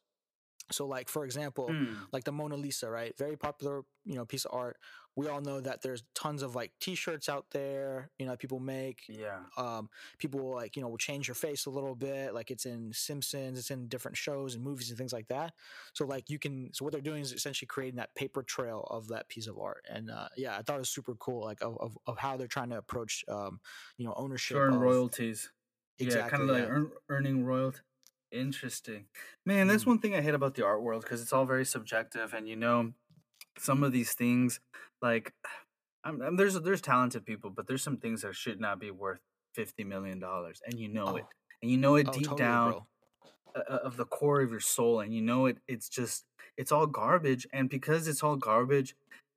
So, 0.71 0.87
like 0.87 1.09
for 1.09 1.25
example, 1.25 1.69
mm. 1.69 1.97
like 2.13 2.25
the 2.25 2.33
Mona 2.33 2.57
Lisa, 2.57 2.91
right? 2.91 3.17
Very 3.19 3.37
popular, 3.37 3.83
you 4.05 4.15
know, 4.15 4.25
piece 4.25 4.45
of 4.45 4.55
art. 4.55 4.79
We 5.17 5.29
all 5.29 5.41
know 5.41 5.61
that 5.61 5.81
there's 5.83 6.03
tons 6.17 6.43
of 6.43 6.57
like 6.57 6.73
T-shirts 6.81 7.29
out 7.29 7.47
there, 7.53 8.11
you 8.19 8.27
know, 8.27 8.37
people 8.37 8.59
make. 8.59 9.03
Yeah. 9.09 9.41
Um, 9.57 9.89
people 10.19 10.41
will 10.41 10.55
like, 10.55 10.75
you 10.75 10.83
know, 10.83 10.89
will 10.89 10.97
change 10.97 11.29
your 11.29 11.37
face 11.37 11.67
a 11.67 11.71
little 11.71 11.95
bit. 11.95 12.35
Like 12.35 12.51
it's 12.51 12.67
in 12.67 12.93
Simpsons, 12.93 13.59
it's 13.59 13.71
in 13.71 13.87
different 13.87 14.17
shows 14.17 14.57
and 14.57 14.65
movies 14.65 14.89
and 14.89 14.99
things 14.99 15.13
like 15.13 15.29
that. 15.29 15.53
So 15.93 16.05
like 16.05 16.31
you 16.31 16.41
can, 16.41 16.71
so 16.73 16.85
what 16.85 16.93
they're 16.93 17.01
doing 17.01 17.23
is 17.23 17.33
essentially 17.33 17.69
creating 17.69 17.97
that 17.97 18.15
paper 18.17 18.43
trail 18.43 18.89
of 18.91 19.07
that 19.09 19.29
piece 19.29 19.47
of 19.47 19.57
art. 19.57 19.85
And 19.89 20.11
uh, 20.11 20.29
yeah, 20.37 20.57
I 20.57 20.63
thought 20.63 20.77
it 20.77 20.81
was 20.81 20.91
super 20.91 21.15
cool, 21.15 21.45
like 21.45 21.63
of, 21.63 21.77
of, 21.79 21.97
of 22.07 22.19
how 22.19 22.37
they're 22.37 22.49
trying 22.49 22.71
to 22.71 22.79
approach, 22.79 23.25
um, 23.29 23.61
you 23.99 24.07
know, 24.07 24.15
ownership. 24.17 24.57
Earn 24.57 24.81
royalties. 24.81 25.49
Exactly. 26.01 26.23
Yeah, 26.25 26.29
kind 26.29 26.43
of 26.43 26.49
like 26.49 26.65
yeah. 26.65 26.71
earn, 26.71 26.91
earning 27.09 27.45
royalty. 27.45 27.79
Interesting. 28.35 29.07
Man, 29.47 29.69
that's 29.69 29.85
mm. 29.85 29.89
one 29.89 29.99
thing 29.99 30.15
I 30.15 30.21
hate 30.21 30.35
about 30.35 30.55
the 30.55 30.65
art 30.65 30.83
world 30.83 31.03
because 31.03 31.23
it's 31.23 31.33
all 31.33 31.45
very 31.45 31.65
subjective 31.65 32.35
and 32.35 32.49
you 32.49 32.57
know 32.57 32.93
some 33.59 33.85
of 33.85 33.93
these 33.93 34.13
things 34.13 34.61
like 35.01 35.33
I'm, 36.03 36.21
I'm, 36.21 36.37
there's 36.37 36.61
there's 36.61 36.81
talented 36.81 37.25
people, 37.25 37.51
but 37.51 37.67
there's 37.67 37.83
some 37.83 37.99
things 37.99 38.23
that 38.23 38.35
should 38.35 38.61
not 38.61 38.81
be 38.81 38.91
worth 38.91 39.21
50 39.55 39.85
million 39.85 40.19
dollars 40.19 40.61
and 40.67 40.79
you 40.79 40.89
know 40.89 41.07
oh. 41.07 41.17
it. 41.17 41.25
And 41.63 41.71
you 41.71 41.79
know 41.79 41.95
it 41.95 42.09
oh, 42.09 42.13
deep 42.13 42.25
totally, 42.25 42.39
down 42.39 42.83
uh, 43.55 43.61
of 43.85 43.97
the 43.97 44.05
core 44.05 44.41
of 44.43 44.51
your 44.51 44.61
soul 44.61 45.01
and 45.01 45.15
you 45.15 45.23
know 45.23 45.47
it 45.47 45.59
it's 45.69 45.89
just 45.89 46.25
it's 46.59 46.73
all 46.73 46.87
garbage 46.87 47.47
and 47.53 47.71
because 47.71 48.09
it's 48.09 48.23
all 48.23 48.37
garbage 48.37 48.95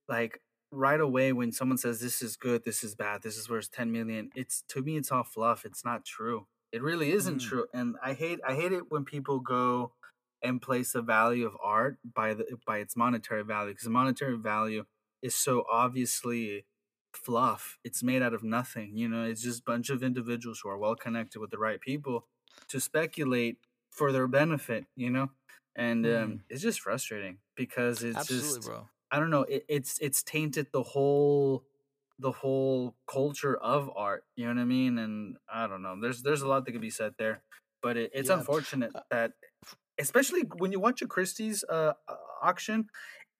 like 0.09 0.41
right 0.71 0.99
away 0.99 1.31
when 1.33 1.51
someone 1.51 1.77
says 1.77 1.99
this 1.99 2.21
is 2.21 2.35
good, 2.35 2.63
this 2.65 2.83
is 2.83 2.95
bad, 2.95 3.21
this 3.23 3.37
is 3.37 3.49
worth 3.49 3.71
10 3.71 3.91
million, 3.91 4.29
it's 4.35 4.63
to 4.69 4.81
me 4.81 4.97
it's 4.97 5.11
all 5.11 5.23
fluff. 5.23 5.65
It's 5.65 5.85
not 5.85 6.05
true. 6.05 6.47
It 6.71 6.81
really 6.81 7.11
isn't 7.11 7.39
mm. 7.39 7.47
true, 7.47 7.65
and 7.73 7.95
I 8.03 8.13
hate 8.13 8.39
I 8.47 8.55
hate 8.55 8.73
it 8.73 8.91
when 8.91 9.05
people 9.05 9.39
go 9.39 9.93
and 10.43 10.61
place 10.61 10.91
the 10.91 11.01
value 11.01 11.45
of 11.45 11.57
art 11.63 11.97
by 12.03 12.33
the 12.33 12.45
by 12.65 12.79
its 12.79 12.95
monetary 12.95 13.43
value 13.43 13.71
because 13.71 13.85
the 13.85 13.89
monetary 13.89 14.37
value 14.37 14.85
is 15.21 15.33
so 15.33 15.65
obviously 15.71 16.65
fluff. 17.13 17.77
It's 17.83 18.03
made 18.03 18.21
out 18.21 18.33
of 18.33 18.43
nothing. 18.43 18.97
You 18.97 19.07
know, 19.07 19.23
it's 19.23 19.41
just 19.41 19.61
a 19.61 19.63
bunch 19.63 19.89
of 19.89 20.03
individuals 20.03 20.59
who 20.61 20.69
are 20.69 20.77
well 20.77 20.95
connected 20.95 21.39
with 21.39 21.51
the 21.51 21.57
right 21.57 21.79
people 21.79 22.27
to 22.69 22.79
speculate 22.79 23.57
for 23.91 24.11
their 24.11 24.27
benefit. 24.27 24.85
You 24.95 25.09
know, 25.09 25.29
and 25.75 26.05
um, 26.05 26.11
mm. 26.11 26.39
it's 26.49 26.61
just 26.61 26.81
frustrating 26.81 27.37
because 27.55 28.03
it's 28.03 28.17
Absolutely, 28.17 28.49
just 28.49 28.67
bro. 28.67 28.87
I 29.11 29.19
don't 29.19 29.29
know. 29.29 29.43
It, 29.43 29.65
it's 29.67 29.97
it's 29.99 30.23
tainted 30.23 30.67
the 30.71 30.83
whole 30.83 31.63
the 32.19 32.31
whole 32.31 32.95
culture 33.07 33.55
of 33.55 33.89
art. 33.95 34.23
You 34.35 34.47
know 34.47 34.55
what 34.55 34.61
I 34.61 34.65
mean? 34.65 34.97
And 34.97 35.37
I 35.51 35.67
don't 35.67 35.81
know. 35.81 35.95
There's 36.01 36.21
there's 36.21 36.41
a 36.41 36.47
lot 36.47 36.65
that 36.65 36.71
could 36.71 36.81
be 36.81 36.89
said 36.89 37.13
there, 37.17 37.41
but 37.81 37.97
it, 37.97 38.11
it's 38.13 38.29
yeah. 38.29 38.37
unfortunate 38.37 38.91
uh 38.95 39.01
that, 39.11 39.31
especially 39.99 40.41
when 40.57 40.71
you 40.71 40.79
watch 40.79 41.01
a 41.01 41.07
Christie's 41.07 41.63
uh, 41.63 41.93
auction, 42.41 42.87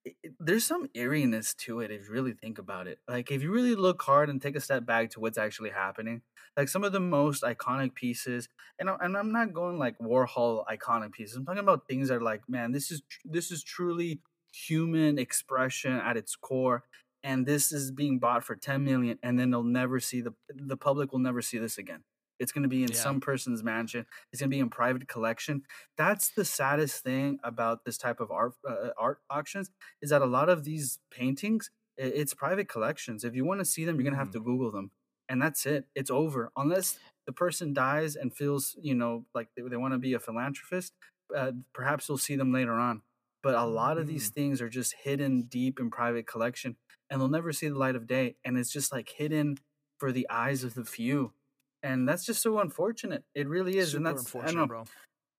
it, 0.05 0.15
there's 0.39 0.65
some 0.65 0.87
eeriness 0.95 1.53
to 1.55 1.79
it 1.79 1.91
if 1.91 2.07
you 2.07 2.13
really 2.13 2.33
think 2.33 2.59
about 2.59 2.87
it. 2.87 2.99
Like 3.07 3.31
if 3.31 3.41
you 3.41 3.51
really 3.51 3.75
look 3.75 4.01
hard 4.01 4.29
and 4.29 4.41
take 4.41 4.55
a 4.55 4.61
step 4.61 4.85
back 4.85 5.11
to 5.11 5.19
what's 5.19 5.37
actually 5.37 5.71
happening, 5.71 6.21
like 6.55 6.69
some 6.69 6.83
of 6.83 6.91
the 6.91 6.99
most 6.99 7.43
iconic 7.43 7.95
pieces, 7.95 8.47
and 8.79 8.89
I'm, 8.89 8.97
and 9.01 9.17
I'm 9.17 9.31
not 9.31 9.53
going 9.53 9.77
like 9.77 9.97
Warhol 9.99 10.65
iconic 10.65 11.13
pieces. 11.13 11.35
I'm 11.35 11.45
talking 11.45 11.59
about 11.59 11.87
things 11.87 12.09
that 12.09 12.15
are 12.15 12.21
like, 12.21 12.41
man, 12.47 12.71
this 12.71 12.91
is 12.91 13.01
this 13.25 13.51
is 13.51 13.63
truly 13.63 14.21
human 14.53 15.19
expression 15.19 15.93
at 15.93 16.17
its 16.17 16.35
core 16.35 16.83
and 17.23 17.45
this 17.45 17.71
is 17.71 17.91
being 17.91 18.19
bought 18.19 18.43
for 18.43 18.55
10 18.55 18.83
million 18.83 19.19
and 19.23 19.39
then 19.39 19.51
they'll 19.51 19.63
never 19.63 19.99
see 19.99 20.21
the 20.21 20.33
the 20.49 20.77
public 20.77 21.11
will 21.11 21.19
never 21.19 21.41
see 21.41 21.57
this 21.57 21.77
again. 21.77 22.03
It's 22.39 22.51
going 22.51 22.63
to 22.63 22.69
be 22.69 22.83
in 22.83 22.89
yeah. 22.89 22.97
some 22.97 23.19
person's 23.19 23.63
mansion. 23.63 24.05
It's 24.31 24.39
going 24.39 24.51
to 24.51 24.55
be 24.55 24.59
in 24.59 24.69
private 24.69 25.07
collection. 25.07 25.63
That's 25.97 26.29
the 26.29 26.45
saddest 26.45 27.03
thing 27.03 27.39
about 27.43 27.83
this 27.83 27.97
type 27.97 28.19
of 28.19 28.29
art 28.29 28.53
uh, 28.67 28.89
art 28.97 29.19
auctions 29.29 29.71
is 30.01 30.09
that 30.11 30.21
a 30.21 30.25
lot 30.25 30.49
of 30.49 30.63
these 30.63 30.99
paintings 31.11 31.71
it's 31.99 32.35
private 32.35 32.69
collections. 32.69 33.23
If 33.23 33.33
you 33.33 33.43
want 33.43 33.59
to 33.59 33.65
see 33.65 33.85
them 33.85 33.95
you're 33.95 34.03
going 34.03 34.13
to 34.13 34.19
have 34.19 34.31
to 34.31 34.39
mm. 34.39 34.45
google 34.45 34.71
them 34.71 34.91
and 35.29 35.41
that's 35.41 35.65
it. 35.65 35.85
It's 35.95 36.11
over. 36.11 36.51
Unless 36.55 36.99
the 37.25 37.33
person 37.33 37.73
dies 37.73 38.15
and 38.15 38.35
feels 38.35 38.75
you 38.81 38.95
know 38.95 39.25
like 39.33 39.49
they, 39.55 39.63
they 39.67 39.77
want 39.77 39.93
to 39.93 39.99
be 39.99 40.13
a 40.13 40.19
philanthropist 40.19 40.93
uh, 41.35 41.51
perhaps 41.73 42.07
you'll 42.07 42.17
see 42.17 42.35
them 42.35 42.53
later 42.53 42.73
on. 42.73 43.01
But 43.43 43.55
a 43.55 43.65
lot 43.65 43.97
of 43.97 44.07
these 44.07 44.29
mm. 44.29 44.33
things 44.33 44.61
are 44.61 44.69
just 44.69 44.95
hidden 45.03 45.43
deep 45.43 45.79
in 45.79 45.89
private 45.89 46.27
collection 46.27 46.75
and 47.09 47.19
they'll 47.19 47.27
never 47.27 47.53
see 47.53 47.67
the 47.67 47.77
light 47.77 47.95
of 47.95 48.07
day 48.07 48.35
and 48.43 48.57
it's 48.57 48.71
just 48.71 48.91
like 48.91 49.09
hidden 49.09 49.57
for 49.97 50.11
the 50.11 50.27
eyes 50.29 50.63
of 50.63 50.73
the 50.73 50.85
few 50.85 51.33
and 51.83 52.07
that's 52.07 52.25
just 52.25 52.41
so 52.41 52.59
unfortunate 52.59 53.23
it 53.35 53.47
really 53.47 53.77
is 53.77 53.91
Super 53.91 53.97
and 53.97 54.05
that's 54.05 54.21
unfortunate, 54.21 54.51
I 54.51 54.61
know, 54.61 54.67
bro. 54.67 54.83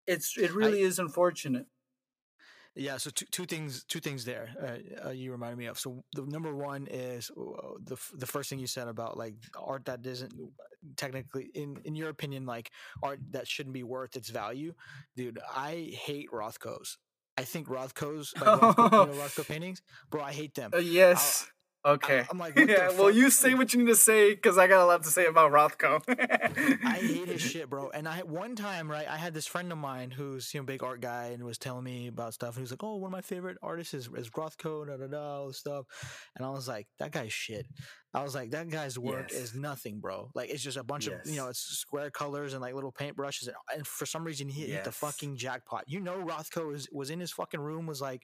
it's 0.06 0.36
it 0.36 0.52
really 0.52 0.82
I, 0.82 0.86
is 0.86 0.98
unfortunate 0.98 1.66
Yeah, 2.74 2.96
so 2.98 3.10
two, 3.10 3.26
two 3.32 3.44
things 3.44 3.84
two 3.84 3.98
things 4.00 4.24
there 4.24 4.50
uh, 4.62 5.08
uh, 5.08 5.10
you 5.10 5.32
reminded 5.32 5.58
me 5.58 5.66
of. 5.66 5.78
So 5.78 6.04
the 6.14 6.22
number 6.26 6.54
one 6.54 6.86
is 6.86 7.30
uh, 7.36 7.74
the 7.82 7.96
the 8.14 8.26
first 8.26 8.50
thing 8.50 8.60
you 8.60 8.68
said 8.68 8.86
about 8.86 9.16
like 9.16 9.34
art 9.56 9.86
that 9.86 10.06
isn't 10.06 10.32
technically 10.96 11.50
in 11.54 11.80
in 11.84 11.96
your 11.96 12.08
opinion 12.08 12.46
like 12.46 12.70
art 13.02 13.18
that 13.30 13.48
shouldn't 13.48 13.74
be 13.74 13.82
worth 13.82 14.16
its 14.16 14.28
value. 14.30 14.74
Dude, 15.16 15.40
I 15.54 15.90
hate 15.92 16.30
Rothko's. 16.30 16.98
I 17.36 17.44
think 17.44 17.68
Rothko's 17.68 18.32
like 18.36 18.60
Rothko, 18.60 19.06
you 19.06 19.12
know, 19.12 19.18
Rothko 19.24 19.48
paintings, 19.48 19.82
bro. 20.10 20.22
I 20.22 20.32
hate 20.32 20.54
them. 20.54 20.70
Uh, 20.72 20.78
yes. 20.78 21.50
Okay. 21.84 22.20
I, 22.20 22.26
am 22.30 22.38
like, 22.38 22.56
yeah. 22.68 22.90
Well, 22.90 23.10
you 23.10 23.30
say 23.30 23.54
what 23.54 23.72
you 23.72 23.80
need 23.80 23.90
to 23.90 23.96
say 23.96 24.34
because 24.34 24.58
I 24.58 24.66
got 24.66 24.82
a 24.82 24.86
lot 24.86 25.02
to 25.04 25.10
say 25.10 25.26
about 25.26 25.52
Rothko. 25.52 26.02
I 26.84 26.94
hate 27.00 27.28
his 27.28 27.40
shit, 27.40 27.70
bro. 27.70 27.90
And 27.90 28.08
I 28.08 28.20
one 28.20 28.56
time, 28.56 28.90
right, 28.90 29.06
I 29.08 29.16
had 29.16 29.32
this 29.32 29.46
friend 29.46 29.70
of 29.70 29.78
mine 29.78 30.10
who's 30.10 30.52
you 30.52 30.60
know 30.60 30.64
big 30.64 30.82
art 30.82 31.00
guy 31.00 31.26
and 31.26 31.44
was 31.44 31.56
telling 31.56 31.84
me 31.84 32.08
about 32.08 32.34
stuff. 32.34 32.50
And 32.50 32.56
he 32.56 32.62
was 32.62 32.72
like, 32.72 32.82
"Oh, 32.82 32.96
one 32.96 33.08
of 33.08 33.12
my 33.12 33.20
favorite 33.20 33.58
artists 33.62 33.94
is, 33.94 34.08
is 34.16 34.30
Rothko, 34.30 34.86
da 34.86 34.96
da 34.96 35.06
da, 35.06 35.38
all 35.38 35.48
this 35.48 35.58
stuff." 35.58 35.86
And 36.36 36.44
I 36.44 36.50
was 36.50 36.66
like, 36.66 36.88
"That 36.98 37.12
guy's 37.12 37.32
shit." 37.32 37.66
I 38.14 38.22
was 38.22 38.34
like, 38.34 38.50
"That 38.52 38.68
guy's 38.68 38.98
work 38.98 39.30
yes. 39.30 39.40
is 39.40 39.54
nothing, 39.54 40.00
bro. 40.00 40.30
Like, 40.34 40.50
it's 40.50 40.62
just 40.62 40.76
a 40.76 40.82
bunch 40.82 41.06
yes. 41.08 41.26
of 41.26 41.30
you 41.30 41.36
know, 41.36 41.48
it's 41.48 41.60
square 41.60 42.10
colors 42.10 42.54
and 42.54 42.62
like 42.62 42.74
little 42.74 42.92
paintbrushes. 42.92 43.48
And 43.74 43.86
for 43.86 44.06
some 44.06 44.24
reason, 44.24 44.48
he 44.48 44.62
yes. 44.62 44.70
hit 44.70 44.84
the 44.84 44.92
fucking 44.92 45.36
jackpot. 45.36 45.84
You 45.86 46.00
know, 46.00 46.16
Rothko 46.16 46.68
was 46.68 46.88
was 46.90 47.10
in 47.10 47.20
his 47.20 47.32
fucking 47.32 47.60
room, 47.60 47.86
was 47.86 48.00
like 48.00 48.22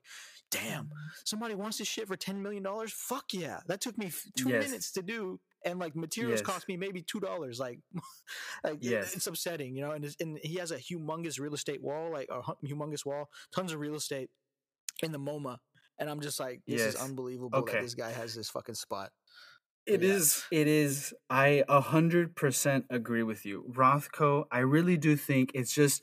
damn, 0.54 0.90
somebody 1.24 1.54
wants 1.54 1.78
this 1.78 1.88
shit 1.88 2.06
for 2.06 2.16
$10 2.16 2.36
million? 2.36 2.64
Fuck 2.88 3.32
yeah. 3.32 3.60
That 3.66 3.80
took 3.80 3.98
me 3.98 4.12
two 4.36 4.48
minutes 4.48 4.92
to 4.92 5.02
do. 5.02 5.40
And 5.64 5.78
like 5.78 5.96
materials 5.96 6.42
cost 6.42 6.68
me 6.68 6.76
maybe 6.76 7.00
two 7.00 7.20
dollars. 7.20 7.58
Like, 7.58 7.80
like 8.64 8.78
yes. 8.80 9.16
it's 9.16 9.26
upsetting, 9.26 9.74
you 9.74 9.80
know. 9.80 9.92
And, 9.92 10.14
and 10.20 10.38
he 10.42 10.56
has 10.56 10.70
a 10.70 10.76
humongous 10.76 11.40
real 11.40 11.54
estate 11.54 11.82
wall, 11.82 12.12
like 12.12 12.28
a 12.30 12.42
humongous 12.66 13.06
wall, 13.06 13.30
tons 13.54 13.72
of 13.72 13.80
real 13.80 13.94
estate 13.94 14.28
in 15.02 15.10
the 15.10 15.18
MoMA. 15.18 15.56
And 15.98 16.10
I'm 16.10 16.20
just 16.20 16.38
like, 16.38 16.60
this 16.66 16.82
is 16.82 16.96
unbelievable 16.96 17.60
okay. 17.60 17.74
that 17.74 17.82
this 17.82 17.94
guy 17.94 18.10
has 18.10 18.34
this 18.34 18.50
fucking 18.50 18.74
spot. 18.74 19.10
It 19.86 20.02
yeah. 20.02 20.10
is. 20.12 20.44
It 20.50 20.66
is. 20.66 21.14
I 21.28 21.62
a 21.68 21.80
hundred 21.80 22.34
percent 22.36 22.86
agree 22.90 23.22
with 23.22 23.44
you, 23.44 23.64
Rothko. 23.70 24.46
I 24.50 24.60
really 24.60 24.96
do 24.96 25.16
think 25.16 25.50
it's 25.54 25.74
just 25.74 26.02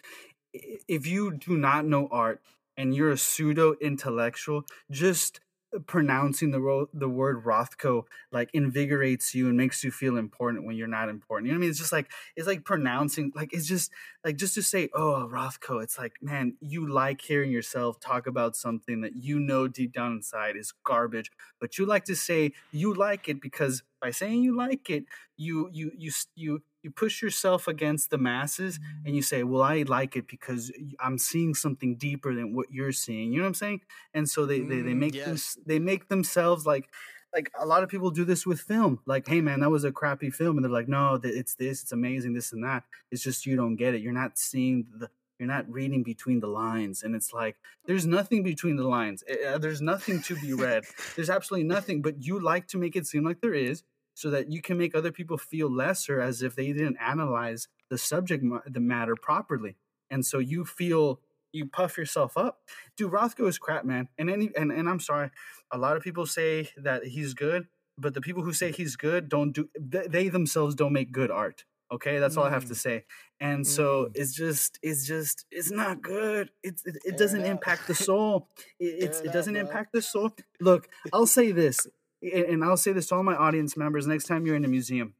if 0.53 1.07
you 1.07 1.31
do 1.37 1.57
not 1.57 1.85
know 1.85 2.07
art, 2.11 2.41
and 2.77 2.95
you're 2.95 3.11
a 3.11 3.17
pseudo 3.17 3.75
intellectual, 3.81 4.63
just 4.89 5.39
pronouncing 5.87 6.51
the 6.51 6.59
ro- 6.59 6.89
the 6.93 7.07
word 7.09 7.43
Rothko 7.45 8.03
like 8.31 8.49
invigorates 8.53 9.33
you 9.33 9.47
and 9.47 9.57
makes 9.57 9.83
you 9.83 9.91
feel 9.91 10.17
important 10.17 10.65
when 10.65 10.75
you're 10.75 10.87
not 10.87 11.09
important. 11.09 11.47
You 11.47 11.53
know 11.53 11.57
what 11.57 11.61
I 11.61 11.61
mean? 11.61 11.69
It's 11.69 11.79
just 11.79 11.91
like 11.93 12.11
it's 12.35 12.47
like 12.47 12.65
pronouncing 12.65 13.31
like 13.35 13.53
it's 13.53 13.67
just 13.67 13.91
like 14.25 14.35
just 14.37 14.53
to 14.55 14.63
say 14.63 14.89
oh 14.93 15.29
Rothko. 15.31 15.81
It's 15.81 15.97
like 15.97 16.13
man, 16.21 16.55
you 16.59 16.91
like 16.91 17.21
hearing 17.21 17.51
yourself 17.51 17.99
talk 17.99 18.27
about 18.27 18.55
something 18.55 19.01
that 19.01 19.15
you 19.15 19.39
know 19.39 19.67
deep 19.67 19.93
down 19.93 20.13
inside 20.13 20.55
is 20.57 20.73
garbage, 20.83 21.31
but 21.59 21.77
you 21.77 21.85
like 21.85 22.05
to 22.05 22.15
say 22.15 22.51
you 22.71 22.93
like 22.93 23.29
it 23.29 23.41
because 23.41 23.83
by 24.01 24.11
saying 24.11 24.43
you 24.43 24.55
like 24.55 24.89
it, 24.89 25.05
you 25.37 25.69
you 25.71 25.91
you 25.97 26.11
you 26.35 26.61
you 26.83 26.91
push 26.91 27.21
yourself 27.21 27.67
against 27.67 28.09
the 28.09 28.17
masses 28.17 28.79
and 29.05 29.15
you 29.15 29.21
say, 29.21 29.43
"Well, 29.43 29.61
I 29.61 29.83
like 29.83 30.15
it 30.15 30.27
because 30.27 30.71
I'm 30.99 31.17
seeing 31.17 31.53
something 31.53 31.95
deeper 31.95 32.33
than 32.33 32.55
what 32.55 32.71
you're 32.71 32.91
seeing." 32.91 33.31
You 33.31 33.39
know 33.39 33.43
what 33.43 33.49
I'm 33.49 33.53
saying? 33.55 33.81
And 34.13 34.29
so 34.29 34.45
they 34.45 34.61
they, 34.61 34.81
they 34.81 34.93
mm, 34.93 34.97
make 34.97 35.15
yes. 35.15 35.55
them, 35.55 35.63
they 35.65 35.79
make 35.79 36.09
themselves 36.09 36.65
like 36.65 36.89
like 37.33 37.51
a 37.59 37.65
lot 37.65 37.83
of 37.83 37.89
people 37.89 38.11
do 38.11 38.25
this 38.25 38.45
with 38.45 38.61
film. 38.61 38.99
Like, 39.05 39.27
"Hey, 39.27 39.41
man, 39.41 39.59
that 39.61 39.69
was 39.69 39.83
a 39.83 39.91
crappy 39.91 40.29
film," 40.29 40.57
and 40.57 40.65
they're 40.65 40.71
like, 40.71 40.87
"No, 40.87 41.19
it's 41.23 41.55
this, 41.55 41.81
it's 41.83 41.91
amazing, 41.91 42.33
this 42.33 42.51
and 42.51 42.63
that." 42.63 42.83
It's 43.11 43.23
just 43.23 43.45
you 43.45 43.55
don't 43.55 43.75
get 43.75 43.95
it. 43.95 44.01
You're 44.01 44.13
not 44.13 44.37
seeing 44.37 44.85
the 44.97 45.09
you're 45.41 45.47
not 45.47 45.67
reading 45.67 46.03
between 46.03 46.39
the 46.39 46.47
lines 46.47 47.01
and 47.01 47.15
it's 47.15 47.33
like 47.33 47.55
there's 47.87 48.05
nothing 48.05 48.43
between 48.43 48.75
the 48.75 48.87
lines 48.87 49.23
uh, 49.23 49.57
there's 49.57 49.81
nothing 49.81 50.21
to 50.21 50.35
be 50.35 50.53
read 50.53 50.83
there's 51.15 51.31
absolutely 51.31 51.67
nothing 51.67 51.99
but 51.99 52.21
you 52.21 52.39
like 52.39 52.67
to 52.67 52.77
make 52.77 52.95
it 52.95 53.07
seem 53.07 53.23
like 53.25 53.41
there 53.41 53.55
is 53.55 53.81
so 54.13 54.29
that 54.29 54.51
you 54.51 54.61
can 54.61 54.77
make 54.77 54.95
other 54.95 55.11
people 55.11 55.37
feel 55.37 55.71
lesser 55.71 56.19
as 56.19 56.41
if 56.41 56.55
they 56.55 56.67
didn't 56.73 56.97
analyze 56.97 57.67
the 57.89 57.97
subject 57.97 58.43
the 58.65 58.79
matter 58.79 59.15
properly. 59.15 59.77
And 60.09 60.25
so 60.25 60.39
you 60.39 60.65
feel 60.65 61.21
you 61.53 61.65
puff 61.65 61.97
yourself 61.97 62.37
up. 62.37 62.59
Dude 62.95 63.11
rothko 63.11 63.47
is 63.47 63.57
crap 63.57 63.85
man. 63.85 64.07
And 64.17 64.29
any 64.29 64.49
and, 64.55 64.71
and 64.71 64.89
i'm 64.89 64.99
sorry. 64.99 65.31
A 65.71 65.77
lot 65.77 65.97
of 65.97 66.03
people 66.03 66.25
say 66.25 66.69
that 66.77 67.05
he's 67.05 67.33
good 67.33 67.67
but 67.97 68.13
the 68.13 68.21
people 68.21 68.41
who 68.41 68.53
say 68.53 68.71
he's 68.71 68.95
good 68.95 69.29
don't 69.29 69.51
do 69.51 69.69
they 69.79 70.29
themselves 70.29 70.75
don't 70.75 70.93
make 70.93 71.11
good 71.11 71.29
art 71.29 71.65
okay? 71.91 72.19
That's 72.19 72.37
all 72.37 72.45
i 72.45 72.49
have 72.49 72.65
to 72.65 72.73
mm. 72.73 72.77
say. 72.77 73.03
And 73.39 73.65
so 73.65 74.05
mm. 74.05 74.11
it's 74.15 74.33
just 74.33 74.79
it's 74.81 75.05
just 75.05 75.45
it's 75.51 75.71
not 75.71 76.01
good. 76.01 76.49
It's 76.63 76.85
it, 76.85 76.97
it 77.03 77.17
doesn't 77.17 77.43
impact 77.43 77.87
the 77.87 77.95
soul. 77.95 78.47
It, 78.79 78.85
it's, 79.03 79.19
it 79.19 79.33
doesn't 79.33 79.55
impact 79.55 79.93
the 79.93 80.01
soul. 80.01 80.31
Look 80.59 80.87
i'll 81.13 81.27
say 81.27 81.51
this 81.51 81.87
and 82.21 82.63
I'll 82.63 82.77
say 82.77 82.93
this 82.93 83.07
to 83.07 83.15
all 83.15 83.23
my 83.23 83.35
audience 83.35 83.75
members 83.75 84.07
next 84.07 84.25
time 84.25 84.45
you're 84.45 84.55
in 84.55 84.65
a 84.65 84.69
museum, 84.69 85.15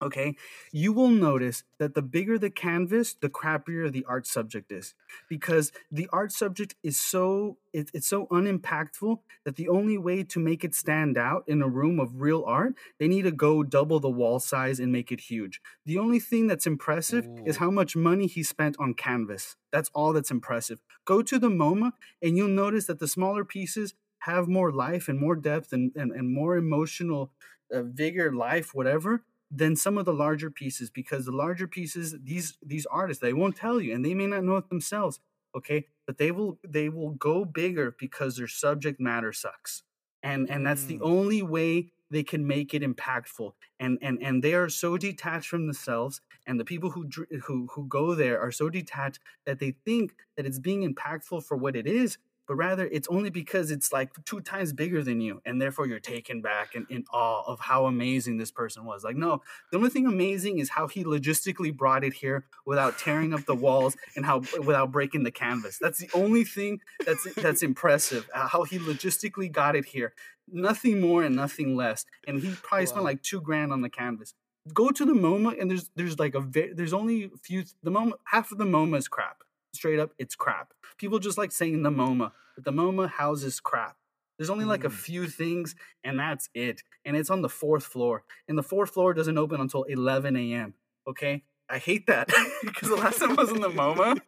okay, 0.00 0.36
you 0.72 0.92
will 0.92 1.08
notice 1.08 1.64
that 1.78 1.94
the 1.94 2.02
bigger 2.02 2.38
the 2.38 2.50
canvas, 2.50 3.14
the 3.14 3.28
crappier 3.28 3.90
the 3.90 4.04
art 4.08 4.26
subject 4.26 4.70
is. 4.70 4.94
Because 5.28 5.72
the 5.90 6.08
art 6.12 6.32
subject 6.32 6.74
is 6.82 7.00
so 7.00 7.58
it, 7.72 7.90
it's 7.92 8.08
so 8.08 8.26
unimpactful 8.30 9.20
that 9.44 9.56
the 9.56 9.68
only 9.68 9.98
way 9.98 10.22
to 10.24 10.38
make 10.38 10.64
it 10.64 10.74
stand 10.74 11.18
out 11.18 11.44
in 11.46 11.62
a 11.62 11.68
room 11.68 12.00
of 12.00 12.20
real 12.20 12.44
art, 12.46 12.74
they 12.98 13.08
need 13.08 13.22
to 13.22 13.30
go 13.30 13.62
double 13.62 14.00
the 14.00 14.08
wall 14.08 14.38
size 14.38 14.80
and 14.80 14.92
make 14.92 15.12
it 15.12 15.20
huge. 15.20 15.60
The 15.84 15.98
only 15.98 16.20
thing 16.20 16.46
that's 16.46 16.66
impressive 16.66 17.26
Ooh. 17.26 17.44
is 17.44 17.58
how 17.58 17.70
much 17.70 17.96
money 17.96 18.26
he 18.26 18.42
spent 18.42 18.76
on 18.78 18.94
canvas. 18.94 19.56
That's 19.70 19.90
all 19.94 20.12
that's 20.12 20.30
impressive. 20.30 20.80
Go 21.04 21.22
to 21.22 21.38
the 21.38 21.50
MoMA 21.50 21.92
and 22.22 22.36
you'll 22.36 22.48
notice 22.48 22.86
that 22.86 23.00
the 23.00 23.08
smaller 23.08 23.44
pieces 23.44 23.94
have 24.20 24.48
more 24.48 24.72
life 24.72 25.08
and 25.08 25.18
more 25.18 25.36
depth 25.36 25.72
and, 25.72 25.92
and, 25.96 26.12
and 26.12 26.32
more 26.32 26.56
emotional 26.56 27.32
uh, 27.72 27.82
vigor, 27.82 28.32
life, 28.32 28.74
whatever, 28.74 29.24
than 29.50 29.76
some 29.76 29.98
of 29.98 30.04
the 30.04 30.12
larger 30.12 30.50
pieces 30.50 30.90
because 30.90 31.24
the 31.24 31.32
larger 31.32 31.66
pieces, 31.66 32.14
these 32.22 32.58
these 32.62 32.86
artists, 32.86 33.20
they 33.20 33.32
won't 33.32 33.56
tell 33.56 33.80
you 33.80 33.94
and 33.94 34.04
they 34.04 34.14
may 34.14 34.26
not 34.26 34.44
know 34.44 34.56
it 34.56 34.68
themselves. 34.68 35.20
Okay. 35.56 35.86
But 36.06 36.18
they 36.18 36.30
will 36.30 36.58
they 36.66 36.88
will 36.88 37.10
go 37.10 37.44
bigger 37.44 37.94
because 37.98 38.36
their 38.36 38.48
subject 38.48 39.00
matter 39.00 39.32
sucks. 39.32 39.82
And 40.22 40.50
and 40.50 40.66
that's 40.66 40.84
the 40.84 40.98
mm. 40.98 41.02
only 41.02 41.42
way 41.42 41.92
they 42.10 42.22
can 42.22 42.46
make 42.46 42.74
it 42.74 42.82
impactful 42.82 43.52
and 43.78 43.98
and 44.02 44.18
and 44.22 44.42
they 44.42 44.54
are 44.54 44.68
so 44.68 44.96
detached 44.96 45.48
from 45.48 45.66
themselves 45.66 46.20
and 46.46 46.58
the 46.58 46.64
people 46.64 46.90
who 46.90 47.08
who 47.44 47.68
who 47.72 47.86
go 47.86 48.14
there 48.14 48.40
are 48.40 48.52
so 48.52 48.68
detached 48.68 49.20
that 49.44 49.58
they 49.58 49.74
think 49.84 50.14
that 50.36 50.46
it's 50.46 50.58
being 50.58 50.92
impactful 50.92 51.44
for 51.44 51.56
what 51.56 51.76
it 51.76 51.86
is 51.86 52.18
but 52.48 52.56
rather 52.56 52.86
it's 52.86 53.06
only 53.08 53.30
because 53.30 53.70
it's 53.70 53.92
like 53.92 54.10
two 54.24 54.40
times 54.40 54.72
bigger 54.72 55.04
than 55.04 55.20
you 55.20 55.40
and 55.44 55.60
therefore 55.60 55.86
you're 55.86 56.00
taken 56.00 56.40
back 56.40 56.74
and 56.74 56.86
in 56.88 57.04
awe 57.12 57.42
of 57.46 57.60
how 57.60 57.86
amazing 57.86 58.38
this 58.38 58.50
person 58.50 58.84
was. 58.84 59.04
Like 59.04 59.16
no 59.16 59.42
the 59.70 59.76
only 59.76 59.90
thing 59.90 60.06
amazing 60.06 60.58
is 60.58 60.70
how 60.70 60.88
he 60.88 61.04
logistically 61.04 61.76
brought 61.76 62.02
it 62.02 62.14
here 62.14 62.46
without 62.64 62.98
tearing 62.98 63.34
up 63.34 63.44
the 63.44 63.54
walls 63.54 63.96
and 64.16 64.24
how 64.24 64.42
without 64.64 64.90
breaking 64.90 65.22
the 65.22 65.30
canvas. 65.30 65.78
That's 65.78 65.98
the 65.98 66.08
only 66.14 66.44
thing 66.44 66.80
that's 67.04 67.26
that's 67.34 67.62
impressive 67.62 68.28
uh, 68.34 68.48
how 68.48 68.64
he 68.64 68.78
logistically 68.78 69.52
got 69.52 69.76
it 69.76 69.84
here. 69.84 70.14
Nothing 70.50 71.00
more 71.00 71.22
and 71.22 71.36
nothing 71.36 71.76
less 71.76 72.06
and 72.26 72.40
he 72.40 72.54
probably 72.62 72.86
wow. 72.86 72.90
spent 72.90 73.04
like 73.04 73.22
two 73.22 73.42
grand 73.42 73.72
on 73.72 73.82
the 73.82 73.90
canvas. 73.90 74.32
Go 74.72 74.90
to 74.90 75.04
the 75.04 75.12
MoMA 75.12 75.60
and 75.60 75.70
there's 75.70 75.90
there's 75.94 76.18
like 76.18 76.34
a 76.34 76.44
there's 76.74 76.94
only 76.94 77.24
a 77.24 77.38
few 77.42 77.64
the 77.82 77.90
MoMA 77.90 78.12
half 78.24 78.50
of 78.50 78.58
the 78.58 78.64
MoMA 78.64 78.96
is 78.96 79.08
crap 79.08 79.42
straight 79.72 79.98
up, 79.98 80.10
it's 80.18 80.34
crap. 80.34 80.72
People 80.96 81.18
just 81.18 81.38
like 81.38 81.52
saying 81.52 81.82
the 81.82 81.90
MoMA, 81.90 82.32
but 82.54 82.64
the 82.64 82.72
MoMA 82.72 83.08
houses 83.08 83.60
crap. 83.60 83.96
There's 84.38 84.50
only 84.50 84.64
like 84.64 84.82
mm. 84.82 84.86
a 84.86 84.90
few 84.90 85.26
things, 85.26 85.74
and 86.04 86.18
that's 86.18 86.48
it. 86.54 86.82
And 87.04 87.16
it's 87.16 87.30
on 87.30 87.42
the 87.42 87.48
fourth 87.48 87.84
floor. 87.84 88.24
And 88.46 88.56
the 88.56 88.62
fourth 88.62 88.90
floor 88.90 89.12
doesn't 89.12 89.36
open 89.36 89.60
until 89.60 89.82
11 89.84 90.36
a.m. 90.36 90.74
Okay? 91.06 91.42
I 91.70 91.78
hate 91.78 92.06
that 92.06 92.28
because 92.64 92.88
the 92.88 92.96
last 92.96 93.18
time 93.18 93.38
I 93.38 93.42
was 93.42 93.50
in 93.50 93.60
the 93.60 93.68
MoMA, 93.68 94.20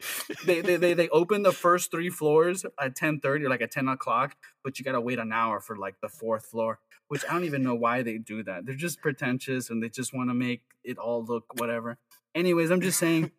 they, 0.44 0.61
they 0.61 0.76
they 0.76 0.92
they 0.92 1.09
open 1.09 1.42
the 1.42 1.53
first 1.53 1.90
three 1.90 2.11
floors 2.11 2.66
at 2.78 2.95
10:30 2.95 3.45
or 3.45 3.49
like 3.49 3.62
at 3.62 3.70
10 3.70 3.88
o'clock, 3.88 4.36
but 4.62 4.78
you 4.78 4.84
gotta 4.84 5.01
wait 5.01 5.18
an 5.18 5.32
hour 5.32 5.59
for 5.61 5.76
like 5.76 5.95
the 6.03 6.09
fourth 6.09 6.47
floor, 6.47 6.80
which 7.09 7.24
I 7.28 7.32
don't 7.32 7.45
even 7.45 7.62
know 7.62 7.74
why 7.74 8.03
they 8.03 8.18
do 8.18 8.43
that. 8.43 8.66
They're 8.66 8.74
just 8.74 9.01
pretentious 9.01 9.70
and 9.70 9.82
they 9.82 9.88
just 9.88 10.12
want 10.12 10.28
to 10.28 10.34
make 10.34 10.62
it 10.84 10.99
all 10.99 11.24
look 11.24 11.45
whatever. 11.59 11.97
Anyways, 12.34 12.70
I'm 12.70 12.82
just 12.82 12.99
saying 12.99 13.30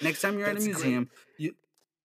Next 0.00 0.20
time 0.20 0.38
you're 0.38 0.48
at 0.48 0.56
a 0.56 0.60
museum, 0.60 1.10
you 1.36 1.54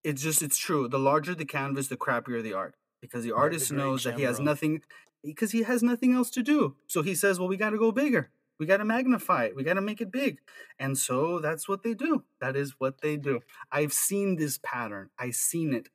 it's 0.04 0.22
just 0.22 0.42
it's 0.42 0.58
true. 0.58 0.88
The 0.88 1.00
larger 1.00 1.36
the 1.36 1.46
canvas, 1.46 1.88
the 1.88 1.98
crappier 1.98 2.42
the 2.42 2.54
art. 2.54 2.76
Because 3.02 3.24
the 3.24 3.34
artist 3.34 3.72
knows 3.72 4.06
that 4.06 4.18
he 4.18 4.24
has 4.24 4.40
nothing 4.40 4.82
because 5.24 5.52
he 5.52 5.64
has 5.64 5.84
nothing 5.84 6.14
else 6.14 6.30
to 6.32 6.44
do. 6.44 6.76
So 6.88 7.02
he 7.02 7.16
says, 7.16 7.40
Well, 7.40 7.48
we 7.48 7.58
gotta 7.58 7.78
go 7.78 7.92
bigger. 7.92 8.30
We 8.60 8.66
gotta 8.66 8.86
magnify 8.86 9.46
it. 9.46 9.56
We 9.56 9.64
gotta 9.64 9.82
make 9.82 10.02
it 10.02 10.12
big. 10.12 10.40
And 10.80 10.98
so 10.98 11.40
that's 11.40 11.68
what 11.68 11.84
they 11.84 11.94
do. 11.94 12.24
That 12.40 12.56
is 12.56 12.76
what 12.78 13.02
they 13.02 13.18
do. 13.18 13.42
I've 13.72 13.94
seen 13.94 14.36
this 14.36 14.60
pattern. 14.62 15.10
I've 15.18 15.36
seen 15.36 15.74
it. 15.74 15.90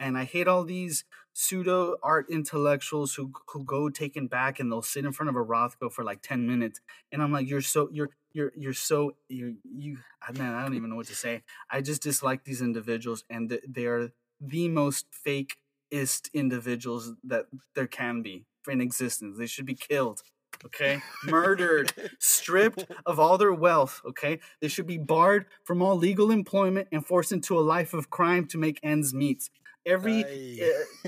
And 0.00 0.16
I 0.16 0.24
hate 0.24 0.48
all 0.48 0.64
these 0.64 1.04
pseudo 1.40 1.96
art 2.02 2.26
intellectuals 2.28 3.14
who 3.14 3.30
who 3.46 3.64
go 3.64 3.88
taken 3.88 4.26
back 4.26 4.58
and 4.58 4.72
they'll 4.72 4.82
sit 4.82 5.04
in 5.04 5.12
front 5.12 5.30
of 5.30 5.36
a 5.36 5.44
Rothko 5.44 5.92
for 5.92 6.02
like 6.02 6.20
10 6.20 6.48
minutes. 6.48 6.80
And 7.12 7.22
I'm 7.22 7.30
like, 7.32 7.48
you're 7.48 7.62
so 7.62 7.88
you're 7.92 8.10
you're 8.32 8.52
you're 8.56 8.74
so 8.74 9.12
you 9.28 9.56
you 9.64 9.98
man, 10.34 10.54
I 10.54 10.62
don't 10.62 10.74
even 10.74 10.90
know 10.90 10.96
what 10.96 11.06
to 11.06 11.14
say. 11.14 11.42
I 11.70 11.80
just 11.80 12.02
dislike 12.02 12.44
these 12.44 12.60
individuals 12.60 13.24
and 13.30 13.60
they 13.68 13.86
are 13.86 14.10
the 14.40 14.68
most 14.68 15.06
fake 15.12 15.58
greatest 15.90 16.30
individuals 16.34 17.12
that 17.24 17.46
there 17.74 17.86
can 17.86 18.22
be 18.22 18.44
in 18.68 18.80
existence. 18.80 19.38
They 19.38 19.46
should 19.46 19.66
be 19.66 19.74
killed. 19.74 20.22
Okay, 20.64 21.00
murdered, 21.24 21.92
stripped 22.18 22.84
of 23.06 23.20
all 23.20 23.38
their 23.38 23.52
wealth. 23.52 24.00
Okay, 24.04 24.40
they 24.60 24.66
should 24.66 24.88
be 24.88 24.98
barred 24.98 25.46
from 25.62 25.82
all 25.82 25.96
legal 25.96 26.32
employment 26.32 26.88
and 26.90 27.06
forced 27.06 27.30
into 27.30 27.56
a 27.56 27.60
life 27.60 27.94
of 27.94 28.10
crime 28.10 28.44
to 28.46 28.58
make 28.58 28.80
ends 28.82 29.14
meet. 29.14 29.50
Every 29.88 30.22
uh, 30.22 30.66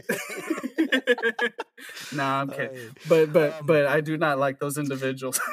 nah, 2.14 2.40
I'm 2.40 2.48
kidding, 2.48 2.96
but 3.08 3.32
but 3.32 3.52
um, 3.52 3.66
but 3.66 3.86
I 3.86 4.00
do 4.00 4.16
not 4.16 4.38
like 4.38 4.58
those 4.58 4.78
individuals. 4.78 5.38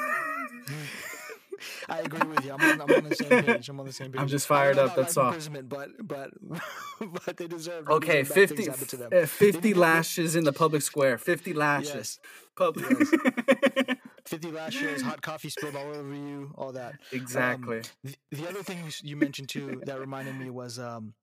I 1.88 2.00
agree 2.00 2.28
with 2.28 2.44
you. 2.44 2.52
I'm 2.52 2.60
on, 2.60 2.82
I'm 2.82 2.96
on, 2.96 3.08
the 3.08 3.16
same 3.16 3.44
page. 3.44 3.68
I'm 3.68 3.80
on 3.80 3.86
the 3.86 3.92
same 3.92 4.12
page. 4.12 4.20
I'm 4.20 4.28
just 4.28 4.46
fired 4.46 4.78
up. 4.78 4.94
That's 4.94 5.16
all. 5.16 5.34
But 5.64 6.06
but 6.06 6.30
but 7.26 7.36
they 7.36 7.46
deserve. 7.46 7.88
Okay, 7.88 8.22
deserve 8.22 8.50
50, 8.50 8.70
uh, 8.70 9.26
50 9.26 9.74
lashes 9.74 10.36
in 10.36 10.44
the 10.44 10.52
public 10.52 10.82
square. 10.82 11.18
50 11.18 11.52
lashes. 11.52 11.94
Yes. 11.94 12.18
Public. 12.56 12.86
Yes. 12.90 13.96
50 14.26 14.50
lashes, 14.50 15.02
hot 15.02 15.22
coffee 15.22 15.48
spilled 15.48 15.74
all 15.74 15.94
over 15.94 16.14
you, 16.14 16.52
all 16.56 16.72
that. 16.72 16.94
Exactly. 17.12 17.78
Um, 17.78 17.82
the, 18.04 18.14
the, 18.32 18.48
other 18.48 18.62
thing 18.62 18.78
you 19.02 19.16
mentioned 19.16 19.48
too 19.48 19.80
that 19.86 19.98
reminded 19.98 20.38
me 20.38 20.50
was 20.50 20.78
um, 20.78 21.14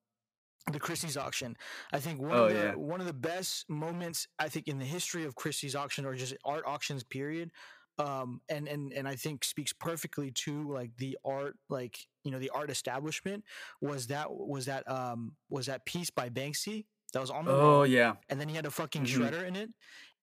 the 0.71 0.79
Christie's 0.79 1.17
auction. 1.17 1.55
I 1.93 1.99
think 1.99 2.19
one 2.19 2.31
oh, 2.31 2.45
of 2.45 2.53
the 2.53 2.59
yeah. 2.59 2.75
one 2.75 2.99
of 2.99 3.07
the 3.07 3.13
best 3.13 3.69
moments 3.69 4.27
I 4.39 4.49
think 4.49 4.67
in 4.67 4.79
the 4.79 4.85
history 4.85 5.23
of 5.23 5.35
Christie's 5.35 5.75
auction 5.75 6.05
or 6.05 6.15
just 6.15 6.35
art 6.43 6.63
auctions 6.65 7.03
period 7.03 7.51
um 7.97 8.41
and 8.49 8.67
and 8.67 8.91
and 8.91 9.07
i 9.07 9.15
think 9.15 9.43
speaks 9.43 9.71
perfectly 9.71 10.31
to 10.31 10.69
like 10.71 10.91
the 10.97 11.17
art 11.23 11.55
like 11.69 11.97
you 12.23 12.31
know 12.31 12.39
the 12.39 12.49
art 12.49 12.69
establishment 12.69 13.43
was 13.81 14.07
that 14.07 14.27
was 14.29 14.65
that 14.65 14.89
um 14.91 15.33
was 15.49 15.67
that 15.67 15.85
piece 15.85 16.09
by 16.09 16.29
banksy 16.29 16.85
that 17.13 17.21
was 17.21 17.29
on 17.29 17.45
the 17.45 17.51
oh 17.51 17.77
wall, 17.77 17.87
yeah 17.87 18.13
and 18.29 18.39
then 18.39 18.49
he 18.49 18.55
had 18.55 18.65
a 18.65 18.71
fucking 18.71 19.05
mm-hmm. 19.05 19.23
shredder 19.23 19.47
in 19.47 19.55
it 19.55 19.69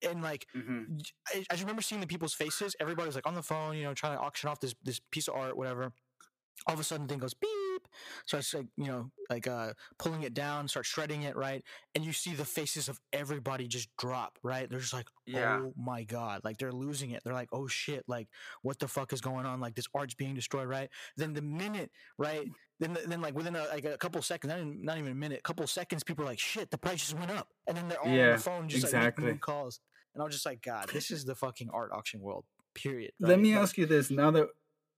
and 0.06 0.22
like 0.22 0.46
mm-hmm. 0.54 0.98
I, 1.28 1.44
I 1.50 1.54
just 1.54 1.62
remember 1.62 1.82
seeing 1.82 2.00
the 2.00 2.06
people's 2.06 2.34
faces 2.34 2.76
everybody 2.78 3.06
was 3.06 3.14
like 3.14 3.26
on 3.26 3.34
the 3.34 3.42
phone 3.42 3.76
you 3.76 3.84
know 3.84 3.94
trying 3.94 4.16
to 4.16 4.22
auction 4.22 4.50
off 4.50 4.60
this 4.60 4.74
this 4.82 5.00
piece 5.10 5.28
of 5.28 5.34
art 5.34 5.56
whatever 5.56 5.92
all 6.66 6.74
of 6.74 6.80
a 6.80 6.84
sudden 6.84 7.06
the 7.06 7.12
thing 7.12 7.20
goes 7.20 7.34
beep 7.34 7.61
starts 8.26 8.54
like 8.54 8.66
you 8.76 8.86
know 8.86 9.10
like 9.30 9.46
uh 9.46 9.72
pulling 9.98 10.22
it 10.22 10.34
down 10.34 10.68
start 10.68 10.86
shredding 10.86 11.22
it 11.22 11.36
right? 11.36 11.62
And 11.94 12.04
you 12.04 12.12
see 12.12 12.34
the 12.34 12.44
faces 12.44 12.88
of 12.88 13.00
everybody 13.12 13.66
just 13.66 13.88
drop 13.98 14.38
right? 14.42 14.68
They're 14.68 14.80
just 14.80 14.92
like 14.92 15.06
yeah. 15.26 15.60
oh 15.62 15.72
my 15.76 16.04
god 16.04 16.42
like 16.44 16.58
they're 16.58 16.72
losing 16.72 17.10
it. 17.10 17.22
They're 17.24 17.34
like 17.34 17.48
oh 17.52 17.66
shit 17.66 18.04
like 18.06 18.28
what 18.62 18.78
the 18.78 18.88
fuck 18.88 19.12
is 19.12 19.20
going 19.20 19.46
on? 19.46 19.60
Like 19.60 19.74
this 19.74 19.86
art's 19.94 20.14
being 20.14 20.34
destroyed 20.34 20.68
right? 20.68 20.88
Then 21.16 21.32
the 21.32 21.42
minute 21.42 21.90
right? 22.18 22.48
Then 22.80 22.96
then 23.06 23.20
like 23.20 23.34
within 23.34 23.56
a, 23.56 23.64
like 23.64 23.84
a 23.84 23.98
couple 23.98 24.20
seconds 24.22 24.50
not 24.50 24.60
even, 24.60 24.84
not 24.84 24.98
even 24.98 25.12
a 25.12 25.16
minute 25.16 25.38
a 25.38 25.42
couple 25.42 25.66
seconds 25.66 26.02
people 26.02 26.24
are 26.24 26.28
like 26.28 26.38
shit 26.38 26.70
the 26.70 26.78
price 26.78 27.00
just 27.00 27.18
went 27.18 27.30
up. 27.30 27.48
And 27.66 27.76
then 27.76 27.88
they're 27.88 28.00
all 28.00 28.12
yeah, 28.12 28.26
on 28.26 28.32
the 28.32 28.38
phone 28.38 28.68
just 28.68 28.84
exactly. 28.84 29.24
like 29.24 29.28
making 29.28 29.40
calls. 29.40 29.80
And 30.14 30.22
i 30.22 30.24
was 30.24 30.34
just 30.34 30.46
like 30.46 30.62
god 30.62 30.88
this 30.92 31.10
is 31.10 31.24
the 31.24 31.34
fucking 31.34 31.70
art 31.72 31.90
auction 31.92 32.20
world 32.20 32.44
period 32.74 33.12
right? 33.20 33.30
let 33.30 33.40
me 33.40 33.54
ask 33.54 33.76
you 33.76 33.86
this 33.86 34.10
now 34.10 34.30
that 34.30 34.48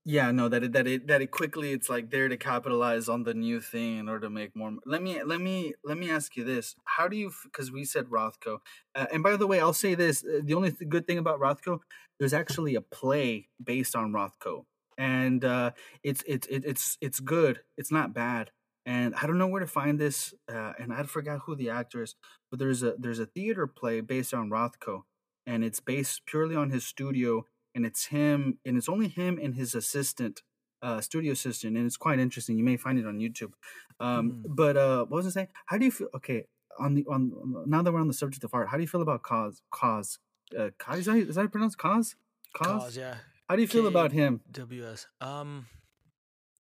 yeah, 0.06 0.30
no, 0.32 0.48
that 0.50 0.62
it 0.62 0.72
that 0.72 0.86
it 0.86 1.06
that 1.06 1.22
it 1.22 1.30
quickly 1.30 1.72
it's 1.72 1.88
like 1.88 2.10
there 2.10 2.28
to 2.28 2.36
capitalize 2.36 3.08
on 3.08 3.22
the 3.24 3.32
new 3.32 3.60
thing 3.60 3.96
in 3.98 4.08
order 4.08 4.26
to 4.26 4.30
make 4.30 4.54
more. 4.54 4.72
Let 4.84 5.02
me 5.02 5.22
let 5.22 5.40
me 5.40 5.72
let 5.82 5.96
me 5.96 6.10
ask 6.10 6.36
you 6.36 6.44
this: 6.44 6.76
How 6.84 7.08
do 7.08 7.16
you? 7.16 7.32
Because 7.44 7.72
we 7.72 7.84
said 7.86 8.06
Rothko, 8.06 8.58
uh, 8.94 9.06
and 9.12 9.22
by 9.22 9.36
the 9.36 9.46
way, 9.46 9.60
I'll 9.60 9.72
say 9.72 9.94
this: 9.94 10.22
uh, 10.22 10.40
the 10.44 10.52
only 10.54 10.72
th- 10.72 10.90
good 10.90 11.06
thing 11.06 11.16
about 11.16 11.40
Rothko, 11.40 11.80
there's 12.18 12.34
actually 12.34 12.74
a 12.74 12.82
play 12.82 13.48
based 13.62 13.96
on 13.96 14.12
Rothko, 14.12 14.64
and 14.98 15.42
uh, 15.42 15.70
it's 16.02 16.22
it's 16.26 16.46
it's 16.50 16.98
it's 17.00 17.20
good. 17.20 17.60
It's 17.78 17.90
not 17.90 18.12
bad, 18.12 18.50
and 18.84 19.14
I 19.14 19.26
don't 19.26 19.38
know 19.38 19.46
where 19.48 19.60
to 19.60 19.66
find 19.66 19.98
this, 19.98 20.34
uh, 20.52 20.74
and 20.78 20.92
I 20.92 21.02
forgot 21.04 21.40
who 21.46 21.56
the 21.56 21.70
actor 21.70 22.02
is, 22.02 22.14
but 22.50 22.58
there's 22.58 22.82
a 22.82 22.94
there's 22.98 23.20
a 23.20 23.26
theater 23.26 23.66
play 23.66 24.02
based 24.02 24.34
on 24.34 24.50
Rothko, 24.50 25.04
and 25.46 25.64
it's 25.64 25.80
based 25.80 26.26
purely 26.26 26.56
on 26.56 26.68
his 26.68 26.84
studio 26.84 27.46
and 27.74 27.84
it's 27.84 28.06
him, 28.06 28.58
and 28.64 28.76
it's 28.76 28.88
only 28.88 29.08
him 29.08 29.38
and 29.42 29.54
his 29.54 29.74
assistant, 29.74 30.42
uh, 30.82 31.00
studio 31.00 31.32
assistant, 31.32 31.76
and 31.76 31.86
it's 31.86 31.96
quite 31.96 32.18
interesting. 32.18 32.56
You 32.56 32.64
may 32.64 32.76
find 32.76 32.98
it 32.98 33.06
on 33.06 33.18
YouTube. 33.18 33.52
Um, 34.00 34.32
mm. 34.32 34.42
But 34.48 34.76
uh, 34.76 35.04
what 35.06 35.18
was 35.18 35.26
I 35.26 35.30
saying? 35.30 35.48
How 35.66 35.78
do 35.78 35.84
you 35.84 35.90
feel? 35.90 36.08
Okay, 36.14 36.46
on 36.78 36.94
the 36.94 37.04
on 37.08 37.64
now 37.66 37.82
that 37.82 37.92
we're 37.92 38.00
on 38.00 38.08
the 38.08 38.14
subject 38.14 38.44
of 38.44 38.54
art, 38.54 38.68
how 38.68 38.76
do 38.76 38.82
you 38.82 38.88
feel 38.88 39.02
about 39.02 39.22
KAWS? 39.22 39.62
KAWS? 39.72 40.18
Uh, 40.56 40.70
is 40.92 41.06
that 41.06 41.16
is 41.16 41.34
that 41.36 41.50
pronounced 41.50 41.78
KAWS? 41.78 42.16
KAWS? 42.56 42.82
KAWS 42.82 42.96
yeah. 42.96 43.14
How 43.48 43.56
do 43.56 43.62
you 43.62 43.68
feel 43.68 43.82
K- 43.82 43.88
about 43.88 44.12
him? 44.12 44.40
WS. 44.50 45.06
Um, 45.20 45.66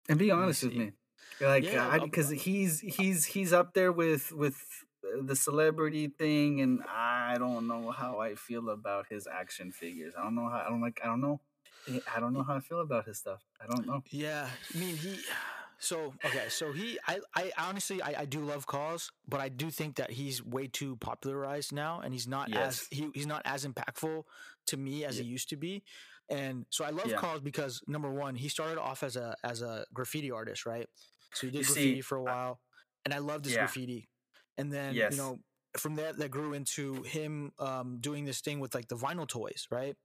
and 0.09 0.19
be 0.19 0.31
honest 0.31 0.63
with 0.63 0.75
me, 0.75 0.91
like, 1.39 1.63
because 2.03 2.31
yeah, 2.31 2.37
he's 2.37 2.79
he's 2.81 3.25
he's 3.25 3.53
up 3.53 3.73
there 3.73 3.91
with 3.91 4.31
with 4.31 4.57
the 5.21 5.35
celebrity 5.35 6.07
thing, 6.07 6.61
and 6.61 6.81
I 6.87 7.35
don't 7.37 7.67
know 7.67 7.91
how 7.91 8.19
I 8.19 8.35
feel 8.35 8.69
about 8.69 9.07
his 9.09 9.27
action 9.27 9.71
figures. 9.71 10.13
I 10.17 10.23
don't 10.23 10.35
know 10.35 10.49
how 10.49 10.63
I 10.65 10.69
don't 10.69 10.81
like. 10.81 10.99
I 11.03 11.07
don't 11.07 11.21
know. 11.21 11.41
Eh, 11.89 11.99
I 12.15 12.19
don't 12.19 12.33
know 12.33 12.43
how 12.43 12.55
I 12.55 12.59
feel 12.59 12.81
about 12.81 13.05
his 13.05 13.17
stuff. 13.17 13.41
I 13.61 13.67
don't 13.67 13.85
know. 13.85 14.03
Yeah, 14.09 14.47
I 14.73 14.77
mean 14.77 14.95
he. 14.95 15.19
So 15.79 16.13
okay, 16.23 16.45
so 16.47 16.71
he, 16.71 16.97
I, 17.07 17.19
I 17.35 17.51
honestly, 17.57 18.01
I, 18.01 18.21
I 18.21 18.25
do 18.25 18.39
love 18.39 18.65
KAWS, 18.65 19.11
but 19.27 19.41
I 19.41 19.49
do 19.49 19.69
think 19.69 19.97
that 19.97 20.11
he's 20.11 20.43
way 20.43 20.67
too 20.67 20.95
popularized 20.97 21.73
now, 21.73 21.99
and 21.99 22.13
he's 22.13 22.27
not 22.27 22.49
yes. 22.49 22.87
as 22.91 22.97
he, 22.97 23.09
he's 23.13 23.27
not 23.27 23.41
as 23.43 23.65
impactful 23.65 24.23
to 24.67 24.77
me 24.77 25.03
as 25.03 25.17
yeah. 25.17 25.23
he 25.23 25.29
used 25.29 25.49
to 25.49 25.57
be. 25.57 25.83
And 26.29 26.65
so 26.69 26.85
I 26.85 26.91
love 26.91 27.07
yeah. 27.07 27.17
KAWS 27.17 27.41
because 27.41 27.81
number 27.85 28.09
one, 28.09 28.35
he 28.35 28.47
started 28.47 28.79
off 28.79 29.03
as 29.03 29.17
a 29.17 29.35
as 29.43 29.61
a 29.61 29.85
graffiti 29.93 30.31
artist, 30.31 30.65
right? 30.65 30.87
So 31.33 31.47
he 31.47 31.51
did 31.51 31.59
you 31.59 31.65
graffiti 31.65 31.95
see, 31.95 32.01
for 32.01 32.17
a 32.17 32.23
while, 32.23 32.61
and 33.03 33.13
I 33.13 33.17
loved 33.17 33.43
his 33.43 33.55
yeah. 33.55 33.61
graffiti 33.61 34.07
and 34.57 34.71
then 34.71 34.93
yes. 34.93 35.11
you 35.11 35.17
know 35.17 35.39
from 35.77 35.95
that 35.95 36.17
that 36.17 36.29
grew 36.29 36.53
into 36.53 37.01
him 37.01 37.51
um, 37.57 37.97
doing 37.99 38.25
this 38.25 38.41
thing 38.41 38.59
with 38.59 38.75
like 38.75 38.87
the 38.89 38.95
vinyl 38.95 39.27
toys 39.27 39.67
right 39.71 39.95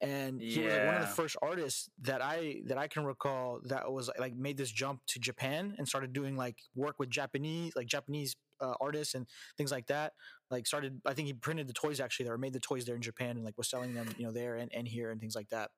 and 0.00 0.40
he 0.40 0.60
yeah. 0.60 0.64
was 0.64 0.74
like 0.74 0.86
one 0.86 0.94
of 0.96 1.00
the 1.02 1.14
first 1.14 1.36
artists 1.40 1.88
that 2.00 2.20
i 2.20 2.56
that 2.66 2.76
i 2.76 2.88
can 2.88 3.04
recall 3.04 3.60
that 3.64 3.90
was 3.90 4.10
like 4.18 4.34
made 4.34 4.56
this 4.56 4.70
jump 4.70 5.00
to 5.06 5.20
japan 5.20 5.74
and 5.78 5.86
started 5.86 6.12
doing 6.12 6.36
like 6.36 6.56
work 6.74 6.96
with 6.98 7.08
japanese 7.08 7.72
like 7.76 7.86
japanese 7.86 8.34
uh, 8.62 8.74
artists 8.80 9.14
and 9.14 9.26
things 9.56 9.70
like 9.70 9.86
that. 9.88 10.12
Like 10.52 10.66
started, 10.66 11.00
I 11.06 11.14
think 11.14 11.26
he 11.26 11.32
printed 11.32 11.66
the 11.66 11.72
toys 11.72 11.98
actually 11.98 12.24
there, 12.24 12.34
or 12.34 12.38
made 12.38 12.52
the 12.52 12.60
toys 12.60 12.84
there 12.84 12.94
in 12.94 13.02
Japan 13.02 13.36
and 13.36 13.44
like 13.44 13.58
was 13.58 13.68
selling 13.68 13.94
them, 13.94 14.06
you 14.18 14.26
know, 14.26 14.32
there 14.32 14.56
and, 14.56 14.70
and 14.72 14.86
here 14.86 15.10
and 15.10 15.20
things 15.20 15.34
like 15.34 15.48
that. 15.48 15.70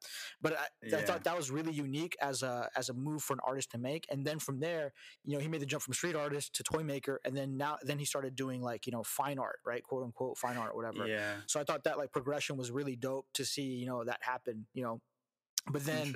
But 0.43 0.59
I, 0.59 0.65
yeah. 0.83 0.99
I 0.99 1.03
thought 1.03 1.25
that 1.25 1.37
was 1.37 1.51
really 1.51 1.73
unique 1.73 2.17
as 2.21 2.43
a 2.43 2.69
as 2.77 2.89
a 2.89 2.95
move 2.95 3.23
for 3.23 3.35
an 3.35 3.41
artist 3.47 3.71
to 3.71 3.79
make. 3.79 4.07
And 4.11 4.27
then 4.27 4.39
from 4.39 4.61
there, 4.61 4.93
you 5.25 5.35
know, 5.35 5.41
he 5.41 5.49
made 5.49 5.61
the 5.63 5.67
jump 5.67 5.83
from 5.83 5.95
street 5.95 6.17
artist 6.17 6.55
to 6.57 6.63
toy 6.63 6.83
maker, 6.83 7.21
and 7.25 7.37
then 7.37 7.57
now 7.57 7.79
then 7.83 7.99
he 7.99 8.05
started 8.05 8.37
doing 8.37 8.61
like 8.61 8.87
you 8.87 8.93
know 8.93 9.03
fine 9.03 9.39
art, 9.39 9.61
right, 9.65 9.83
quote 9.83 10.03
unquote 10.03 10.37
fine 10.37 10.57
art, 10.57 10.77
whatever. 10.77 11.07
Yeah. 11.07 11.35
So 11.47 11.61
I 11.61 11.65
thought 11.65 11.85
that 11.85 11.97
like 11.97 12.13
progression 12.13 12.57
was 12.57 12.71
really 12.71 12.97
dope 12.97 13.27
to 13.35 13.45
see, 13.45 13.63
you 13.63 13.87
know, 13.87 14.05
that 14.05 14.19
happen, 14.23 14.67
you 14.75 14.83
know. 14.83 15.01
But 15.71 15.87
then, 15.87 16.15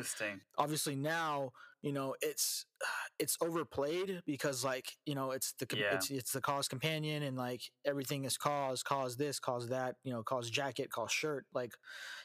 obviously 0.59 0.95
now 0.95 1.53
you 1.83 1.93
know 1.93 2.15
it's 2.21 2.67
it's 3.19 3.37
overplayed 3.41 4.23
because 4.27 4.65
like 4.65 4.97
you 5.07 5.15
know 5.15 5.33
it's 5.33 5.53
the 5.59 5.67
yeah. 5.77 5.95
it's, 5.95 6.11
it's 6.11 6.33
the 6.33 6.41
KAWS 6.41 6.69
companion 6.69 7.23
and 7.23 7.37
like 7.37 7.63
everything 7.85 8.25
is 8.25 8.37
KAWS 8.37 8.83
KAWS 8.83 9.17
this 9.17 9.39
KAWS 9.41 9.69
that 9.69 9.97
you 10.05 10.13
know 10.13 10.23
KAWS 10.23 10.51
jacket 10.51 10.91
KAWS 10.91 11.13
shirt 11.13 11.47
like 11.55 11.73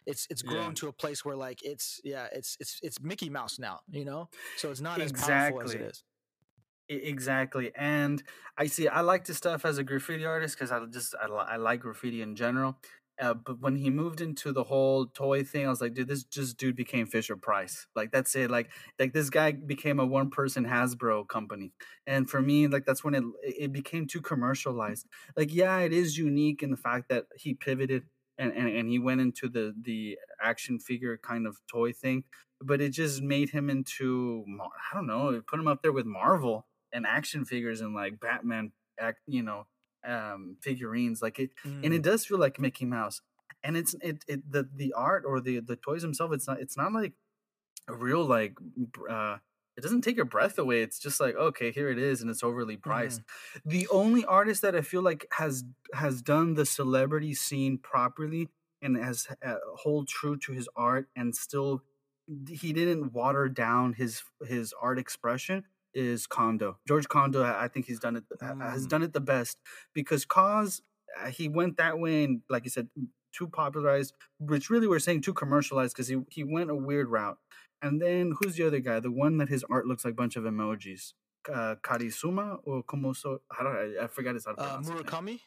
it's 0.06 0.28
it's 0.30 0.41
grown 0.41 0.70
yeah. 0.70 0.74
to 0.76 0.88
a 0.88 0.93
place 0.93 1.24
where 1.26 1.36
like 1.36 1.64
it's 1.64 1.99
yeah 2.04 2.28
it's 2.32 2.58
it's 2.60 2.80
it's 2.84 3.01
mickey 3.01 3.30
mouse 3.30 3.60
now 3.60 3.80
you 3.89 4.06
know 4.06 4.30
so 4.58 4.72
it's 4.72 4.82
not 4.82 4.99
exactly. 4.99 5.34
as 5.34 5.51
powerful 5.51 5.62
as 5.62 5.74
it 5.74 5.82
is 5.82 6.04
exactly 6.89 7.72
and 7.78 8.22
i 8.58 8.68
see 8.68 8.89
i 8.89 8.99
like 8.99 9.24
this 9.26 9.38
stuff 9.38 9.64
as 9.64 9.78
a 9.78 9.84
graffiti 9.84 10.26
artist 10.26 10.56
because 10.56 10.70
i 10.70 10.84
just 10.86 11.16
I, 11.16 11.28
I 11.28 11.56
like 11.56 11.80
graffiti 11.80 12.22
in 12.22 12.36
general 12.36 12.78
uh, 13.24 13.34
but 13.34 13.61
when 13.61 13.78
he 13.78 13.89
moved 13.89 14.19
into 14.19 14.51
the 14.51 14.65
whole 14.65 15.05
toy 15.05 15.43
thing, 15.45 15.65
I 15.65 15.69
was 15.69 15.80
like, 15.80 15.93
dude, 15.93 16.09
this 16.09 16.26
just 16.26 16.57
dude 16.57 16.76
became 16.76 17.05
Fisher 17.05 17.38
Price. 17.38 17.88
Like 17.95 18.11
that's 18.11 18.36
it. 18.36 18.51
Like 18.51 18.69
like 18.99 19.13
this 19.13 19.30
guy 19.30 19.53
became 19.53 20.01
a 20.01 20.05
one 20.05 20.30
person 20.30 20.65
Hasbro 20.65 21.30
company. 21.30 21.71
And 22.05 22.30
for 22.30 22.41
me, 22.41 22.67
like 22.67 22.84
that's 22.86 23.01
when 23.01 23.15
it 23.15 23.24
it 23.43 23.71
became 23.71 24.07
too 24.07 24.19
commercialized. 24.19 25.07
Like 25.38 25.53
yeah, 25.53 25.80
it 25.80 25.93
is 25.93 26.17
unique 26.17 26.63
in 26.63 26.71
the 26.71 26.78
fact 26.78 27.07
that 27.09 27.28
he 27.38 27.53
pivoted 27.53 28.03
and, 28.38 28.51
and, 28.51 28.67
and 28.67 28.89
he 28.89 28.99
went 28.99 29.21
into 29.21 29.47
the 29.47 29.74
the 29.82 30.17
action 30.41 30.78
figure 30.78 31.17
kind 31.17 31.47
of 31.47 31.61
toy 31.71 31.93
thing, 31.93 32.26
but 32.59 32.82
it 32.82 32.89
just 32.89 33.21
made 33.21 33.51
him 33.51 33.69
into 33.69 34.43
I 34.91 34.95
don't 34.95 35.07
know, 35.07 35.30
it 35.30 35.47
put 35.47 35.61
him 35.61 35.69
up 35.69 35.82
there 35.82 35.93
with 35.93 36.05
Marvel 36.05 36.67
and 36.91 37.05
action 37.07 37.45
figures 37.45 37.80
and 37.80 37.95
like 37.95 38.19
Batman 38.19 38.74
act, 38.99 39.19
you 39.28 39.43
know, 39.43 39.65
um, 40.06 40.58
figurines. 40.62 41.22
Like 41.22 41.39
it, 41.39 41.51
mm. 41.66 41.84
and 41.84 41.93
it 41.93 42.01
mm. 42.01 42.06
does 42.06 42.26
feel 42.26 42.38
like 42.38 42.60
Mickey 42.60 42.86
Mouse. 42.86 43.22
And 43.64 43.78
it's 43.78 43.95
it, 44.01 44.24
it 44.28 44.51
the 44.51 44.68
the 44.76 44.93
art 44.93 45.24
or 45.26 45.39
the 45.39 45.60
the 45.60 45.76
toys 45.76 46.01
themselves. 46.01 46.34
It's 46.36 46.47
not 46.47 46.60
it's 46.60 46.78
not 46.78 46.91
like 46.91 47.14
a 47.88 47.95
real 47.95 48.26
like 48.26 48.56
uh 49.10 49.38
it 49.76 49.82
doesn't 49.82 50.01
take 50.01 50.18
your 50.18 50.26
breath 50.26 50.60
away. 50.60 50.82
It's 50.82 50.99
just 50.99 51.20
like 51.20 51.36
okay, 51.36 51.72
here 51.72 51.89
it 51.89 51.97
is, 51.97 52.22
and 52.22 52.30
it's 52.30 52.43
overly 52.43 52.78
priced. 52.78 53.22
Mm. 53.22 53.62
The 53.66 53.88
only 53.88 54.26
artist 54.26 54.62
that 54.64 54.76
I 54.76 54.82
feel 54.82 55.01
like 55.01 55.28
has 55.32 55.64
has 55.93 56.22
done 56.22 56.56
the 56.56 56.66
celebrity 56.66 57.34
scene 57.34 57.78
properly 57.78 58.49
and 58.82 58.97
has 58.97 59.28
uh, 59.43 59.56
hold 59.78 60.08
true 60.08 60.38
to 60.38 60.51
his 60.51 60.68
art 60.76 61.08
and 61.16 61.36
still 61.36 61.84
he 62.49 62.74
didn't 62.74 63.14
water 63.14 63.49
down 63.49 63.93
his 63.93 64.24
his 64.45 64.74
art 64.80 64.99
expression 64.99 65.64
is 65.94 66.28
Condo. 66.28 66.78
George 66.88 67.08
Condo, 67.08 67.44
I 67.44 67.68
think 67.68 67.86
he's 67.86 68.00
done 68.00 68.16
it 68.16 68.24
mm. 68.41 68.72
has 68.72 68.88
done 68.88 69.04
it 69.04 69.14
the 69.14 69.22
best 69.22 69.58
because 69.94 70.26
KAWS 70.26 70.82
uh, 71.22 71.28
he 71.28 71.48
went 71.48 71.78
that 71.78 72.00
way, 72.00 72.24
and 72.24 72.41
like 72.50 72.64
you 72.64 72.70
said, 72.70 72.89
too 73.34 73.48
popularized, 73.48 74.14
which 74.39 74.70
really 74.70 74.88
we're 74.88 75.00
saying 75.00 75.22
too 75.22 75.34
commercialized 75.34 75.94
because 75.96 76.08
he 76.08 76.18
he 76.30 76.44
went 76.44 76.70
a 76.70 76.76
weird 76.76 77.10
route. 77.10 77.38
And 77.82 78.02
then 78.02 78.34
who's 78.39 78.56
the 78.56 78.66
other 78.68 78.80
guy? 78.80 79.00
The 79.00 79.12
one 79.12 79.38
that 79.38 79.50
his 79.50 79.66
art 79.70 79.86
looks 79.86 80.06
like 80.06 80.14
a 80.14 80.16
bunch 80.16 80.36
of 80.36 80.44
emojis. 80.46 81.14
Uh, 81.52 81.76
Karisuma 81.84 82.60
or 82.64 82.82
como 82.84 83.12
so? 83.12 83.41
How 83.52 83.64
do 83.64 83.70
I? 83.70 84.06
I 84.06 84.08
forgot 84.08 84.36
his 84.36 84.46
how 84.46 84.54
to 84.54 84.62
Uh. 84.62 84.82
Murakami. 84.82 85.39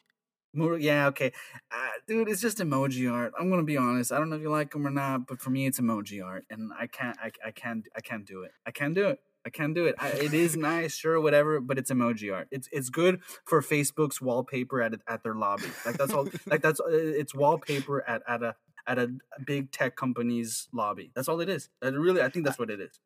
Mur- 0.53 0.77
yeah, 0.77 1.07
okay. 1.07 1.33
Uh, 1.71 1.89
dude, 2.07 2.29
it's 2.29 2.41
just 2.41 2.59
emoji 2.59 3.11
art. 3.11 3.33
I'm 3.39 3.49
gonna 3.49 3.63
be 3.63 3.77
honest. 3.77 4.11
I 4.11 4.17
don't 4.17 4.29
know 4.29 4.37
if 4.37 4.41
you 4.41 4.49
like 4.49 4.71
them 4.71 4.87
or 4.87 4.91
not, 4.91 5.27
but 5.27 5.41
for 5.41 5.49
me, 5.49 5.67
it's 5.67 5.79
emoji 5.79 6.23
art, 6.23 6.45
and 6.49 6.71
I 6.77 6.87
can't, 6.87 7.17
I, 7.21 7.31
I 7.45 7.51
can't, 7.51 7.87
I 7.95 8.01
can't 8.01 8.25
do 8.25 8.43
it. 8.43 8.51
I 8.65 8.71
can't 8.71 8.95
do 8.95 9.09
it. 9.09 9.19
I 9.47 9.49
can't 9.49 9.73
do 9.73 9.85
it. 9.85 9.95
I, 9.97 10.09
it 10.09 10.33
is 10.33 10.57
nice, 10.57 10.93
sure, 10.97 11.21
whatever, 11.21 11.61
but 11.61 11.77
it's 11.77 11.89
emoji 11.89 12.33
art. 12.35 12.49
It's 12.51 12.67
it's 12.73 12.89
good 12.89 13.21
for 13.45 13.61
Facebook's 13.61 14.19
wallpaper 14.21 14.81
at 14.81 14.93
at 15.07 15.23
their 15.23 15.35
lobby. 15.35 15.69
Like 15.85 15.97
that's 15.97 16.11
all. 16.11 16.27
like 16.45 16.61
that's 16.61 16.81
uh, 16.81 16.89
it's 16.89 17.33
wallpaper 17.33 18.03
at 18.07 18.21
at 18.27 18.43
a 18.43 18.55
at 18.85 18.99
a 18.99 19.09
big 19.45 19.71
tech 19.71 19.95
company's 19.95 20.67
lobby. 20.73 21.11
That's 21.15 21.29
all 21.29 21.39
it 21.39 21.47
is. 21.47 21.69
That 21.81 21.93
really, 21.93 22.21
I 22.21 22.27
think 22.29 22.43
that's 22.45 22.59
what 22.59 22.69
it 22.69 22.81
is. 22.81 22.99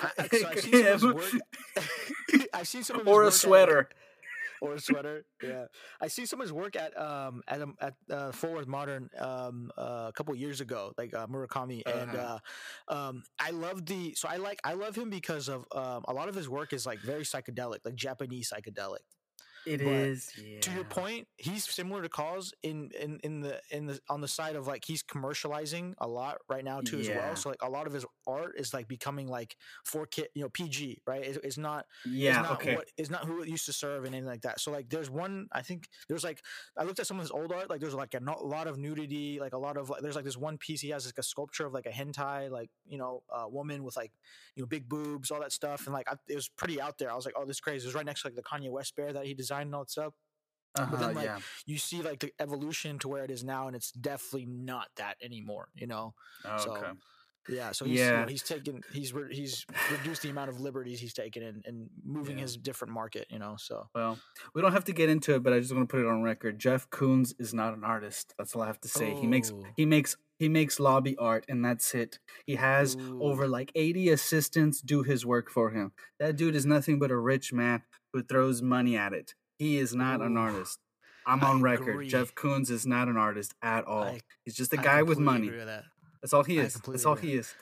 I- 0.00 0.10
I- 0.18 0.28
so 0.28 0.48
I've 0.48 0.60
seen 0.60 0.84
some 0.84 1.10
of 1.10 1.22
his 1.22 1.34
work. 1.34 2.46
I've 2.54 2.68
seen 2.68 2.82
some 2.84 3.02
or 3.08 3.24
a 3.24 3.26
at- 3.26 3.32
sweater. 3.32 3.88
Or 4.60 4.74
a 4.74 4.80
sweater. 4.80 5.24
Yeah, 5.40 5.66
I 6.00 6.08
see 6.08 6.26
some 6.26 6.40
of 6.40 6.44
his 6.44 6.52
work 6.52 6.76
at 6.76 6.96
um 6.98 7.42
at 7.48 7.62
um, 7.62 7.74
at 7.80 7.94
uh, 8.10 8.30
Fort 8.32 8.52
Worth 8.54 8.66
Modern 8.66 9.08
um 9.18 9.70
uh, 9.76 10.06
a 10.08 10.12
couple 10.12 10.34
years 10.34 10.60
ago, 10.60 10.92
like 10.98 11.14
uh, 11.14 11.26
Murakami, 11.26 11.82
and 11.86 12.14
Uh-huh. 12.14 12.38
uh, 12.88 12.92
um 12.92 13.22
I 13.38 13.50
love 13.50 13.86
the 13.86 14.14
so 14.14 14.28
I 14.28 14.36
like 14.36 14.60
I 14.64 14.74
love 14.74 14.96
him 14.96 15.08
because 15.10 15.48
of 15.48 15.64
um 15.72 16.04
a 16.08 16.12
lot 16.12 16.28
of 16.28 16.34
his 16.34 16.48
work 16.48 16.72
is 16.72 16.84
like 16.86 17.00
very 17.00 17.22
psychedelic, 17.24 17.78
like 17.84 17.94
Japanese 17.94 18.50
psychedelic. 18.52 19.04
It 19.66 19.78
but 19.78 19.86
is. 19.86 20.30
To 20.62 20.70
your 20.72 20.84
point, 20.84 21.26
he's 21.36 21.64
similar 21.64 22.02
to 22.02 22.08
KAWS 22.08 22.52
in 22.62 22.90
in 22.98 23.18
in 23.22 23.40
the 23.40 23.60
in 23.70 23.86
the 23.86 24.00
on 24.08 24.20
the 24.20 24.28
side 24.28 24.56
of 24.56 24.66
like 24.66 24.84
he's 24.84 25.02
commercializing 25.02 25.94
a 25.98 26.06
lot 26.08 26.38
right 26.48 26.64
now 26.64 26.80
too 26.80 26.98
as 26.98 27.08
well. 27.08 27.36
So 27.36 27.48
like 27.50 27.62
a 27.62 27.68
lot 27.68 27.86
of 27.86 27.92
his 27.92 28.04
art 28.26 28.54
is 28.58 28.72
like 28.72 28.88
becoming 28.88 29.26
like 29.28 29.56
for 29.84 30.06
kid, 30.06 30.28
you 30.34 30.42
know, 30.42 30.48
PG, 30.48 31.02
right? 31.06 31.22
It, 31.24 31.38
it's 31.44 31.58
not 31.58 31.86
Yeah. 32.04 32.30
is 32.32 32.36
not 32.48 32.52
Okay. 32.60 32.74
what 32.76 32.88
is 32.96 33.10
not 33.10 33.24
who 33.24 33.42
it 33.42 33.48
used 33.48 33.66
to 33.66 33.72
serve 33.72 34.04
and 34.04 34.14
anything 34.14 34.28
like 34.28 34.42
that. 34.42 34.60
So 34.60 34.70
like 34.70 34.88
there's 34.88 35.10
one 35.10 35.48
I 35.52 35.62
think 35.62 35.88
there's 36.08 36.24
like 36.24 36.42
I 36.76 36.84
looked 36.84 36.98
at 37.00 37.06
some 37.06 37.18
of 37.18 37.22
his 37.22 37.30
old 37.30 37.52
art 37.52 37.68
like 37.70 37.80
there's 37.80 37.94
like 37.94 38.14
a 38.14 38.20
no- 38.20 38.42
lot 38.42 38.66
of 38.66 38.78
nudity 38.78 39.38
like 39.40 39.52
a 39.52 39.58
lot 39.58 39.76
of 39.76 39.90
like 39.90 40.00
there's 40.02 40.16
like 40.16 40.24
this 40.24 40.36
one 40.36 40.56
piece 40.58 40.80
he 40.80 40.90
has 40.90 41.06
like 41.06 41.18
a 41.18 41.22
sculpture 41.22 41.66
of 41.66 41.72
like 41.72 41.86
a 41.86 41.90
hentai 41.90 42.50
like 42.50 42.70
you 42.86 42.98
know 42.98 43.22
a 43.30 43.48
woman 43.48 43.84
with 43.84 43.96
like 43.96 44.12
you 44.56 44.62
know 44.62 44.66
big 44.66 44.88
boobs 44.88 45.30
all 45.30 45.40
that 45.40 45.52
stuff 45.52 45.86
and 45.86 45.92
like 45.92 46.08
I, 46.10 46.14
it 46.28 46.34
was 46.34 46.48
pretty 46.48 46.80
out 46.80 46.98
there. 46.98 47.10
I 47.10 47.14
was 47.14 47.24
like 47.24 47.34
oh 47.36 47.44
this 47.44 47.56
is 47.56 47.60
crazy. 47.60 47.84
It 47.84 47.88
was 47.88 47.94
right 47.94 48.06
next 48.06 48.22
to 48.22 48.28
like 48.28 48.36
the 48.36 48.42
Kanye 48.42 48.70
West 48.70 48.96
bear 48.96 49.12
that 49.12 49.24
he 49.26 49.34
designed 49.34 49.49
all 49.52 49.82
that 49.82 49.90
stuff. 49.90 50.14
Uh-huh, 50.78 50.96
then, 50.96 51.14
like, 51.14 51.24
yeah. 51.24 51.38
You 51.66 51.78
see 51.78 52.00
like 52.02 52.20
the 52.20 52.32
evolution 52.38 52.98
to 53.00 53.08
where 53.08 53.24
it 53.24 53.30
is 53.30 53.42
now 53.42 53.66
and 53.66 53.74
it's 53.74 53.90
definitely 53.90 54.46
not 54.46 54.86
that 54.96 55.16
anymore. 55.22 55.68
You 55.74 55.88
know. 55.88 56.14
Oh, 56.44 56.58
so, 56.58 56.76
okay. 56.76 56.90
Yeah, 57.48 57.72
so 57.72 57.84
he's 57.86 57.98
you 57.98 58.06
know, 58.06 58.26
he's 58.28 58.42
taken 58.42 58.82
he's 58.92 59.12
re- 59.12 59.34
he's 59.34 59.66
reduced 59.90 60.22
the 60.22 60.28
amount 60.28 60.50
of 60.50 60.60
liberties 60.60 61.00
he's 61.00 61.14
taken 61.14 61.42
and, 61.42 61.64
and 61.66 61.88
moving 62.04 62.36
Yeah. 62.36 62.42
his 62.42 62.56
different 62.56 62.92
market, 62.94 63.26
you 63.30 63.38
know. 63.40 63.56
So 63.58 63.88
Well, 63.94 64.18
we 64.54 64.62
don't 64.62 64.72
have 64.72 64.84
to 64.84 64.92
get 64.92 65.08
into 65.08 65.34
it, 65.34 65.42
but 65.42 65.52
I 65.52 65.58
just 65.58 65.74
want 65.74 65.88
to 65.88 65.92
put 65.92 66.04
it 66.04 66.08
on 66.08 66.22
record. 66.22 66.58
Jeff 66.60 66.88
Koons 66.90 67.34
is 67.40 67.52
not 67.52 67.74
an 67.74 67.82
artist. 67.82 68.34
That's 68.38 68.54
all 68.54 68.62
I 68.62 68.66
have 68.66 68.80
to 68.82 68.88
say. 68.88 69.14
He 69.14 69.26
makes 69.26 69.50
Oh. 69.50 69.64
he 69.74 69.86
makes 69.86 70.16
he 70.38 70.48
makes 70.48 70.78
lobby 70.78 71.16
art, 71.16 71.44
and 71.48 71.64
that's 71.64 71.94
it. 71.94 72.20
He 72.46 72.54
has 72.56 72.96
over 73.20 73.48
like 73.48 73.72
eighty 73.74 74.10
assistants 74.10 74.80
do 74.80 75.02
his 75.02 75.26
work 75.26 75.50
for 75.50 75.70
him. 75.70 75.92
That 76.20 76.36
dude 76.36 76.54
is 76.54 76.66
nothing 76.66 76.98
but 77.00 77.10
a 77.10 77.16
rich 77.18 77.52
man 77.52 77.82
who 78.12 78.22
throws 78.22 78.62
money 78.62 78.96
at 78.96 79.12
it. 79.12 79.34
He 79.60 79.76
is 79.76 79.94
not 79.94 80.22
an 80.22 80.38
artist. 80.38 80.78
I'm 81.26 81.44
I 81.44 81.48
on 81.48 81.60
record. 81.60 81.90
agree. 81.90 82.08
Jeff 82.08 82.34
Koons 82.34 82.70
is 82.70 82.86
not 82.86 83.08
an 83.08 83.18
artist 83.18 83.52
at 83.62 83.84
all. 83.84 84.04
I- 84.04 84.20
He's 84.46 84.54
just 84.56 84.72
a 84.72 84.78
guy 84.78 85.02
with 85.02 85.18
money. 85.18 85.50
that. 85.50 85.84
That's 86.22 86.32
all 86.32 86.44
he 86.44 86.56
is. 86.58 86.72
That's 86.74 87.04
all 87.04 87.12
agree. 87.12 87.32
he 87.32 87.36
is. 87.36 87.54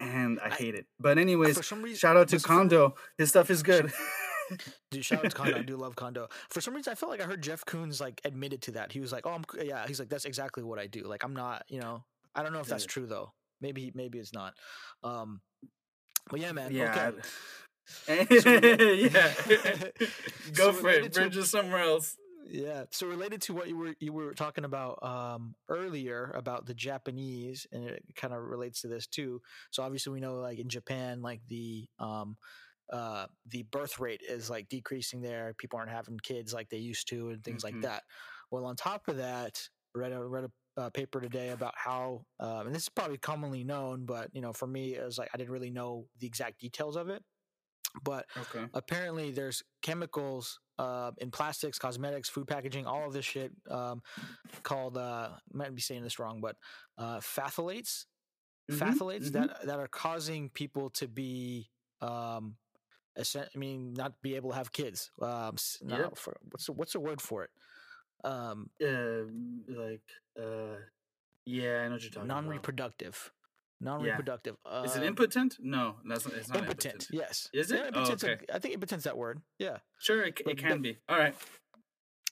And 0.00 0.38
I 0.40 0.48
I- 0.48 0.50
hate 0.50 0.74
it. 0.74 0.84
But 1.00 1.16
anyways, 1.16 1.56
reason, 1.72 1.94
shout 1.96 2.18
out 2.18 2.28
to 2.28 2.38
for- 2.38 2.46
Condo. 2.46 2.94
His 3.16 3.30
stuff 3.30 3.48
is 3.50 3.62
good. 3.62 3.90
Dude, 4.90 5.02
shout 5.02 5.24
out 5.24 5.30
to 5.30 5.36
Condo. 5.36 5.58
I 5.58 5.62
do 5.72 5.78
love 5.78 5.96
Condo. 5.96 6.28
For 6.50 6.60
some 6.60 6.74
reason, 6.74 6.92
I 6.92 6.94
felt 6.94 7.10
like 7.10 7.22
I 7.22 7.24
heard 7.24 7.42
Jeff 7.42 7.64
Koons 7.64 8.02
like 8.02 8.20
admitted 8.22 8.60
to 8.62 8.72
that. 8.72 8.92
He 8.92 9.00
was 9.00 9.10
like, 9.12 9.24
"Oh, 9.26 9.30
I'm 9.32 9.44
yeah." 9.62 9.86
He's 9.86 9.98
like, 9.98 10.10
"That's 10.10 10.26
exactly 10.26 10.62
what 10.62 10.78
I 10.78 10.86
do." 10.86 11.04
Like, 11.04 11.24
I'm 11.24 11.34
not, 11.34 11.64
you 11.68 11.80
know, 11.80 12.04
I 12.34 12.42
don't 12.42 12.52
know 12.52 12.60
if 12.60 12.66
that's 12.66 12.84
true 12.84 13.06
though. 13.06 13.32
Maybe, 13.62 13.90
maybe 13.94 14.18
it's 14.18 14.34
not. 14.34 14.52
Um, 15.02 15.40
but 16.30 16.40
yeah, 16.40 16.52
man. 16.52 16.70
Yeah, 16.74 16.90
Okay. 17.08 17.18
yeah. 18.08 19.34
Go 20.54 20.72
So 20.72 20.72
for 20.72 20.90
it. 20.90 21.12
Bridge 21.12 21.36
is 21.36 21.50
somewhere 21.50 21.80
else. 21.82 22.16
Yeah. 22.46 22.84
So 22.90 23.06
related 23.06 23.40
to 23.42 23.54
what 23.54 23.68
you 23.68 23.76
were 23.76 23.94
you 24.00 24.12
were 24.12 24.34
talking 24.34 24.64
about 24.64 25.02
um, 25.02 25.54
earlier 25.68 26.30
about 26.34 26.66
the 26.66 26.74
Japanese, 26.74 27.66
and 27.72 27.84
it 27.84 28.04
kind 28.16 28.34
of 28.34 28.42
relates 28.42 28.82
to 28.82 28.88
this 28.88 29.06
too. 29.06 29.40
So 29.70 29.82
obviously 29.82 30.12
we 30.12 30.20
know 30.20 30.36
like 30.36 30.58
in 30.58 30.68
Japan, 30.68 31.22
like 31.22 31.40
the 31.48 31.88
um, 31.98 32.36
uh, 32.92 33.26
the 33.46 33.62
birth 33.64 33.98
rate 33.98 34.22
is 34.28 34.50
like 34.50 34.68
decreasing 34.68 35.22
there. 35.22 35.54
People 35.58 35.78
aren't 35.78 35.90
having 35.90 36.18
kids 36.20 36.52
like 36.52 36.68
they 36.70 36.78
used 36.78 37.08
to, 37.08 37.30
and 37.30 37.42
things 37.42 37.62
Mhm. 37.62 37.64
like 37.64 37.80
that. 37.80 38.02
Well, 38.50 38.66
on 38.66 38.76
top 38.76 39.08
of 39.08 39.16
that, 39.18 39.68
read 39.94 40.12
a 40.12 40.22
read 40.24 40.44
a 40.44 40.52
uh, 40.80 40.90
paper 40.90 41.20
today 41.20 41.50
about 41.50 41.74
how, 41.76 42.24
um, 42.40 42.66
and 42.66 42.74
this 42.74 42.82
is 42.84 42.88
probably 42.88 43.18
commonly 43.18 43.64
known, 43.64 44.06
but 44.06 44.28
you 44.34 44.40
know, 44.42 44.52
for 44.52 44.66
me, 44.66 44.94
it 44.94 45.04
was 45.04 45.18
like 45.18 45.30
I 45.34 45.38
didn't 45.38 45.52
really 45.52 45.70
know 45.70 46.08
the 46.18 46.26
exact 46.26 46.60
details 46.60 46.96
of 46.96 47.08
it. 47.08 47.22
But 48.02 48.26
Okay. 48.36 48.68
apparently 48.72 49.30
there's 49.32 49.62
chemicals 49.82 50.60
uh, 50.78 51.12
in 51.18 51.30
plastics, 51.30 51.78
cosmetics, 51.78 52.28
food 52.28 52.48
packaging, 52.48 52.86
all 52.86 53.06
of 53.06 53.12
this 53.12 53.24
shit 53.24 53.52
um, 53.70 54.02
called 54.62 54.96
uh, 54.98 55.38
might 55.52 55.74
be 55.74 55.80
saying 55.80 56.02
this 56.02 56.18
wrong, 56.18 56.40
but 56.40 56.58
uh, 56.98 57.18
phthalates, 57.20 58.06
Mhm, 58.68 59.00
phthalates 59.00 59.30
mhm. 59.30 59.32
that 59.32 59.66
that 59.66 59.78
are 59.80 59.88
causing 59.88 60.50
people 60.50 60.90
to 60.90 61.08
be, 61.08 61.72
um, 62.00 62.58
I 63.16 63.58
mean, 63.58 63.94
not 63.94 64.22
be 64.22 64.36
able 64.36 64.50
to 64.50 64.56
have 64.56 64.72
kids. 64.72 65.12
Um, 65.20 65.56
no, 65.82 65.98
Yep. 66.00 66.16
for, 66.16 66.36
what's 66.42 66.66
the, 66.66 66.72
what's 66.72 66.92
the 66.94 67.00
word 67.00 67.20
for 67.22 67.44
it? 67.44 67.50
Um, 68.24 68.70
Uh, 68.80 69.24
like, 69.68 70.10
uh, 70.36 70.80
yeah, 71.44 71.82
I 71.82 71.88
know 71.88 71.94
what 71.94 72.02
you're 72.02 72.10
talking 72.10 72.38
about. 72.38 72.70
Non-reproductive, 73.84 74.56
non-reproductive. 74.64 74.90
Is 74.90 74.96
it 74.96 75.00
um, 75.02 75.08
impotent? 75.08 75.56
No, 75.60 75.94
that's 76.08 76.24
not. 76.26 76.34
It's 76.34 76.48
not 76.48 76.58
impotent? 76.58 76.94
impotent. 76.94 77.08
Yes. 77.12 77.48
Is 77.52 77.70
Yeah, 77.70 77.76
it? 77.78 77.82
Oh, 77.94 77.98
impotent's 78.00 78.22
a- 78.24 78.32
okay. 78.32 78.44
I 78.52 78.58
think 78.58 78.74
impotent's 78.74 79.04
that 79.04 79.16
word. 79.16 79.40
Yeah. 79.58 79.78
Sure, 79.98 80.22
it, 80.22 80.40
it 80.46 80.58
can 80.58 80.82
be. 80.82 80.98
All 81.08 81.18
right. 81.18 81.34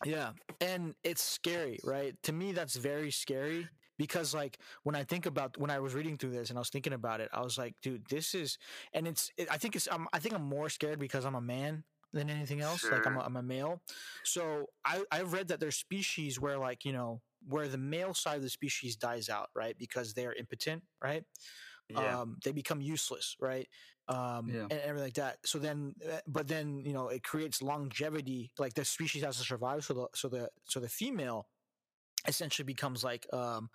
Yeah. 0.05 0.30
And 0.61 0.94
it's 1.05 1.22
scary, 1.22 1.78
right? 1.84 2.14
To 2.24 2.32
me, 2.32 2.53
that's 2.53 2.74
very 2.76 3.11
scary 3.11 3.68
because, 3.98 4.34
like, 4.34 4.59
when 4.82 4.96
I 4.96 5.05
think 5.05 5.26
about 5.26 5.57
when 5.59 5.70
I 5.70 5.78
was 5.78 5.94
reading 5.94 6.16
through 6.18 6.30
this 6.30 6.50
and 6.50 6.59
I 6.59 6.61
was 6.61 6.70
thinking 6.70 6.92
about 6.92 7.20
it, 7.20 7.28
I 7.32 7.42
was 7.42 7.57
like, 7.57 7.74
dude, 7.82 8.05
this 8.09 8.34
is, 8.34 8.59
and 8.94 9.07
it's, 9.07 9.30
it, 9.36 9.46
I 9.50 9.59
think 9.59 9.76
it's, 9.76 9.86
I'm, 9.92 10.09
I 10.12 10.18
think 10.18 10.34
I'm 10.34 10.42
more 10.44 10.68
scared 10.68 10.98
because 10.98 11.24
I'm 11.24 11.36
a 11.36 11.40
man 11.40 11.84
than 12.12 12.28
anything 12.30 12.61
else. 12.61 12.82
Like, 12.84 13.07
I'm 13.07 13.16
a, 13.16 13.20
Sure. 13.20 13.26
I'm 13.26 13.36
a 13.36 13.42
male. 13.42 13.80
So 14.24 14.66
I, 14.84 15.03
I've 15.12 15.32
read 15.32 15.48
that 15.48 15.61
there's 15.61 15.76
species 15.76 16.40
where, 16.40 16.59
like, 16.59 16.84
you 16.84 16.92
know, 16.92 17.20
where 17.47 17.68
the 17.68 17.78
male 17.78 18.14
side 18.14 18.36
of 18.36 18.43
the 18.43 18.51
species 18.51 18.97
dies 18.97 19.28
out, 19.28 19.51
right? 19.55 19.76
Because 19.78 20.14
they're 20.14 20.34
impotent, 20.34 20.84
right? 21.03 21.24
Yeah. 21.88 22.20
um, 22.20 22.38
they 22.45 22.53
become 22.53 22.80
useless, 22.80 23.36
right? 23.40 23.68
Um, 24.09 24.49
Yeah. 24.49 24.68
and 24.70 24.80
everything 24.80 25.05
like 25.07 25.14
that. 25.14 25.38
So 25.47 25.59
then, 25.59 25.95
uh, 26.11 26.20
but 26.26 26.49
then 26.49 26.84
you 26.84 26.93
know, 26.93 27.09
it 27.09 27.22
creates 27.22 27.62
longevity. 27.62 28.53
Like 28.59 28.74
the 28.74 28.84
species 28.84 29.22
has 29.24 29.38
to 29.38 29.45
survive. 29.45 29.84
So 29.84 29.95
the 29.95 30.09
so 30.14 30.28
the 30.28 30.51
so 30.64 30.80
the 30.80 30.88
female 30.88 31.49
essentially 32.26 32.64
becomes 32.66 33.05
like 33.05 33.26
um, 33.32 33.70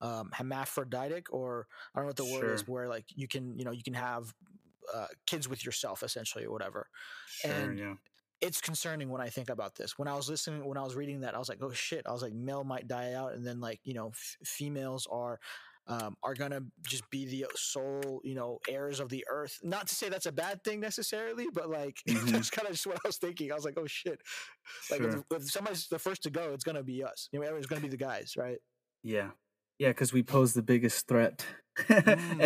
um, 0.00 0.30
hermaphroditic, 0.32 1.32
or 1.32 1.66
I 1.94 1.98
don't 1.98 2.04
know 2.04 2.08
what 2.08 2.16
the 2.16 2.24
word 2.24 2.48
is, 2.48 2.66
where 2.66 2.88
like 2.88 3.06
you 3.14 3.28
can 3.28 3.58
you 3.58 3.64
know 3.64 3.72
you 3.72 3.82
can 3.82 3.94
have 3.94 4.34
uh, 4.94 5.08
kids 5.26 5.48
with 5.48 5.64
yourself 5.64 6.02
essentially 6.02 6.44
or 6.44 6.52
whatever. 6.52 6.88
Sure. 7.24 7.52
and 7.52 7.78
yeah. 7.78 7.94
It's 8.40 8.60
concerning 8.60 9.10
when 9.10 9.20
I 9.20 9.28
think 9.28 9.50
about 9.50 9.74
this. 9.74 9.98
When 9.98 10.08
I 10.08 10.14
was 10.14 10.28
listening, 10.28 10.64
when 10.64 10.78
I 10.78 10.82
was 10.82 10.94
reading 10.94 11.20
that, 11.20 11.34
I 11.34 11.38
was 11.38 11.48
like, 11.48 11.58
oh 11.62 11.72
shit! 11.72 12.06
I 12.06 12.12
was 12.12 12.22
like, 12.22 12.32
male 12.32 12.64
might 12.64 12.88
die 12.88 13.12
out, 13.14 13.34
and 13.34 13.46
then 13.46 13.60
like 13.60 13.80
you 13.84 13.94
know, 13.94 14.08
f- 14.08 14.36
females 14.44 15.06
are 15.10 15.38
um, 15.86 16.16
are 16.22 16.34
gonna 16.34 16.60
just 16.86 17.08
be 17.10 17.24
the 17.26 17.46
sole, 17.56 18.20
you 18.24 18.34
know, 18.34 18.58
heirs 18.68 19.00
of 19.00 19.08
the 19.08 19.24
earth. 19.28 19.58
Not 19.62 19.88
to 19.88 19.94
say 19.94 20.08
that's 20.08 20.26
a 20.26 20.32
bad 20.32 20.62
thing 20.64 20.80
necessarily, 20.80 21.46
but 21.52 21.68
like 21.68 21.98
Mhm. 22.08 22.30
that's 22.30 22.50
kind 22.50 22.66
of 22.66 22.72
just 22.74 22.86
what 22.86 22.96
I 23.04 23.08
was 23.08 23.18
thinking. 23.18 23.52
I 23.52 23.54
was 23.56 23.64
like, 23.64 23.78
oh 23.78 23.86
shit! 23.86 24.20
Like 24.90 25.00
Sure. 25.02 25.10
if, 25.30 25.42
if 25.42 25.50
somebody's 25.50 25.88
the 25.88 25.98
first 25.98 26.22
to 26.22 26.30
go, 26.30 26.52
it's 26.52 26.64
gonna 26.64 26.82
be 26.82 27.02
us. 27.04 27.28
You 27.32 27.40
know, 27.40 27.54
it's 27.56 27.66
gonna 27.66 27.82
be 27.82 27.88
the 27.88 27.96
guys, 27.96 28.34
right? 28.36 28.58
Yeah. 29.02 29.30
Yeah, 29.78 29.88
because 29.88 30.12
we 30.12 30.22
pose 30.22 30.52
the 30.52 30.62
biggest 30.62 31.08
threat. 31.08 31.44
Mm. 31.88 32.40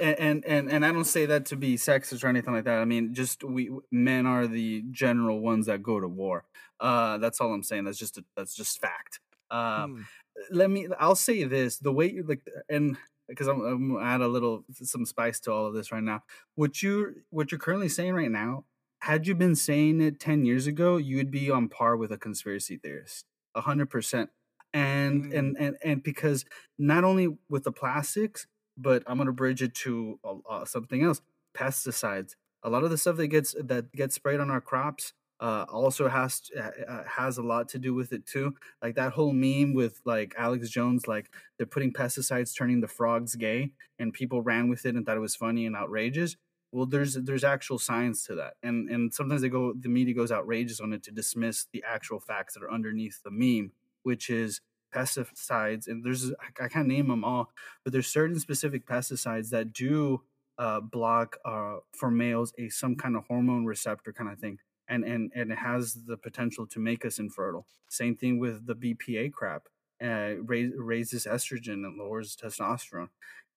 and, 0.00 0.18
and 0.18 0.44
and 0.44 0.72
and 0.72 0.86
I 0.86 0.92
don't 0.92 1.04
say 1.04 1.26
that 1.26 1.46
to 1.46 1.56
be 1.56 1.76
sexist 1.76 2.24
or 2.24 2.28
anything 2.28 2.54
like 2.54 2.64
that. 2.64 2.78
I 2.80 2.84
mean, 2.84 3.14
just 3.14 3.44
we 3.44 3.70
men 3.90 4.26
are 4.26 4.46
the 4.46 4.84
general 4.90 5.40
ones 5.40 5.66
that 5.66 5.82
go 5.82 6.00
to 6.00 6.08
war. 6.08 6.44
Uh, 6.80 7.18
that's 7.18 7.40
all 7.40 7.52
I'm 7.52 7.62
saying. 7.62 7.84
That's 7.84 7.98
just 7.98 8.18
a, 8.18 8.24
that's 8.36 8.54
just 8.54 8.80
fact. 8.80 9.20
Mm. 9.52 10.04
let 10.50 10.70
me. 10.70 10.88
I'll 10.98 11.14
say 11.16 11.44
this: 11.44 11.78
the 11.78 11.92
way 11.92 12.10
you 12.10 12.22
like, 12.22 12.42
and 12.68 12.96
because 13.28 13.46
I'm, 13.46 13.60
I'm 13.62 13.96
add 14.02 14.20
a 14.20 14.28
little 14.28 14.64
some 14.82 15.04
spice 15.06 15.40
to 15.40 15.52
all 15.52 15.66
of 15.66 15.74
this 15.74 15.90
right 15.92 16.02
now. 16.02 16.22
What 16.54 16.82
you 16.82 17.14
what 17.30 17.50
you're 17.52 17.58
currently 17.58 17.88
saying 17.88 18.14
right 18.14 18.30
now, 18.30 18.64
had 19.00 19.26
you 19.26 19.34
been 19.34 19.54
saying 19.56 20.00
it 20.00 20.20
ten 20.20 20.44
years 20.44 20.66
ago, 20.66 20.96
you 20.96 21.16
would 21.16 21.30
be 21.30 21.50
on 21.50 21.68
par 21.68 21.96
with 21.96 22.12
a 22.12 22.18
conspiracy 22.18 22.76
theorist. 22.76 23.24
a 23.54 23.60
hundred 23.62 23.90
percent. 23.90 24.30
And 24.74 25.24
Mm. 25.24 25.38
and 25.38 25.56
and 25.58 25.76
and 25.82 26.02
because 26.02 26.44
not 26.78 27.02
only 27.02 27.38
with 27.48 27.64
the 27.64 27.72
plastics, 27.72 28.46
but 28.78 29.02
I'm 29.06 29.18
gonna 29.18 29.32
bridge 29.32 29.62
it 29.62 29.74
to 29.76 30.18
uh, 30.24 30.36
uh, 30.48 30.64
something 30.64 31.02
else. 31.02 31.20
Pesticides. 31.54 32.36
A 32.62 32.70
lot 32.70 32.84
of 32.84 32.90
the 32.90 32.98
stuff 32.98 33.16
that 33.16 33.28
gets 33.28 33.54
that 33.62 33.92
gets 33.92 34.14
sprayed 34.14 34.40
on 34.40 34.50
our 34.50 34.60
crops 34.60 35.12
uh, 35.40 35.64
also 35.68 36.08
has 36.08 36.42
uh, 36.58 37.04
has 37.06 37.38
a 37.38 37.42
lot 37.42 37.68
to 37.70 37.78
do 37.78 37.94
with 37.94 38.12
it 38.12 38.26
too. 38.26 38.54
Like 38.82 38.96
that 38.96 39.12
whole 39.12 39.32
meme 39.32 39.74
with 39.74 40.00
like 40.04 40.34
Alex 40.36 40.68
Jones, 40.70 41.06
like 41.06 41.30
they're 41.56 41.66
putting 41.66 41.92
pesticides 41.92 42.56
turning 42.56 42.80
the 42.80 42.88
frogs 42.88 43.36
gay, 43.36 43.72
and 43.98 44.12
people 44.12 44.42
ran 44.42 44.68
with 44.68 44.84
it 44.86 44.94
and 44.94 45.06
thought 45.06 45.16
it 45.16 45.20
was 45.20 45.36
funny 45.36 45.66
and 45.66 45.76
outrageous. 45.76 46.36
Well, 46.72 46.86
there's 46.86 47.14
there's 47.14 47.44
actual 47.44 47.78
science 47.78 48.24
to 48.26 48.34
that, 48.36 48.54
and 48.62 48.88
and 48.90 49.14
sometimes 49.14 49.42
they 49.42 49.48
go 49.48 49.72
the 49.78 49.88
media 49.88 50.14
goes 50.14 50.32
outrageous 50.32 50.80
on 50.80 50.92
it 50.92 51.02
to 51.04 51.12
dismiss 51.12 51.66
the 51.72 51.84
actual 51.86 52.20
facts 52.20 52.54
that 52.54 52.62
are 52.62 52.72
underneath 52.72 53.22
the 53.22 53.30
meme, 53.30 53.72
which 54.02 54.28
is 54.30 54.60
pesticides. 54.94 55.86
And 55.86 56.04
there's 56.04 56.32
I, 56.60 56.68
can't 56.68 56.88
name 56.88 57.08
them 57.08 57.24
all, 57.24 57.50
but 57.84 57.92
there's 57.92 58.06
certain 58.06 58.38
specific 58.38 58.86
pesticides 58.86 59.50
that 59.50 59.72
do 59.72 60.22
uh, 60.58 60.80
block 60.80 61.36
uh, 61.44 61.76
for 61.92 62.10
males 62.10 62.52
a 62.58 62.68
some 62.68 62.96
kind 62.96 63.16
of 63.16 63.24
hormone 63.26 63.64
receptor 63.64 64.12
kind 64.12 64.30
of 64.30 64.38
thing 64.38 64.58
and 64.88 65.04
and 65.04 65.30
and 65.34 65.52
it 65.52 65.58
has 65.58 65.94
the 66.06 66.16
potential 66.16 66.66
to 66.66 66.78
make 66.80 67.04
us 67.04 67.18
infertile. 67.18 67.66
Same 67.88 68.16
thing 68.16 68.38
with 68.38 68.66
the 68.66 68.74
BPA 68.74 69.32
crap. 69.32 69.68
Uh, 70.02 70.34
raise, 70.44 70.72
raises 70.76 71.26
estrogen 71.26 71.84
and 71.84 71.98
lowers 71.98 72.36
testosterone. 72.36 73.08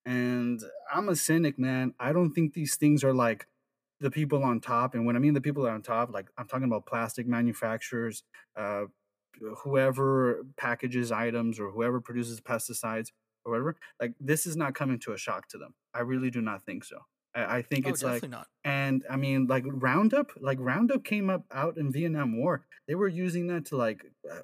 And 0.04 0.60
I'm 0.92 1.08
a 1.08 1.14
cynic, 1.14 1.56
man. 1.56 1.94
I 2.00 2.12
don't 2.12 2.32
think 2.32 2.52
these 2.52 2.74
things 2.74 3.04
are 3.04 3.14
like 3.14 3.46
the 4.00 4.10
people 4.10 4.42
on 4.42 4.60
top. 4.60 4.94
And 4.94 5.06
when 5.06 5.14
I 5.14 5.20
mean 5.20 5.34
the 5.34 5.40
people 5.40 5.64
on 5.68 5.82
top, 5.82 6.12
like 6.12 6.26
I'm 6.36 6.48
talking 6.48 6.66
about 6.66 6.86
plastic 6.86 7.28
manufacturers, 7.28 8.24
uh, 8.56 8.86
whoever 9.64 10.44
packages 10.56 11.10
items 11.12 11.58
or 11.58 11.70
whoever 11.70 12.00
produces 12.00 12.40
pesticides 12.40 13.08
or 13.44 13.52
whatever. 13.52 13.76
Like 14.00 14.14
this 14.20 14.46
is 14.46 14.56
not 14.56 14.74
coming 14.74 14.98
to 15.00 15.12
a 15.12 15.18
shock 15.18 15.48
to 15.48 15.58
them. 15.58 15.74
I 15.94 16.00
really 16.00 16.30
do 16.30 16.40
not 16.40 16.64
think 16.64 16.84
so. 16.84 16.98
I, 17.34 17.58
I 17.58 17.62
think 17.62 17.86
Oh, 17.86 17.90
it's 17.90 18.02
like 18.02 18.28
not. 18.28 18.46
and 18.64 19.04
I 19.10 19.16
mean, 19.16 19.46
like 19.46 19.64
Roundup, 19.66 20.30
like 20.40 20.58
Roundup 20.60 21.04
came 21.04 21.30
up 21.30 21.44
out 21.52 21.76
in 21.78 21.90
Vietnam 21.92 22.38
War. 22.38 22.66
They 22.86 22.94
were 22.94 23.08
using 23.08 23.46
that 23.48 23.66
to 23.66 23.76
like 23.76 24.04
uh, 24.30 24.40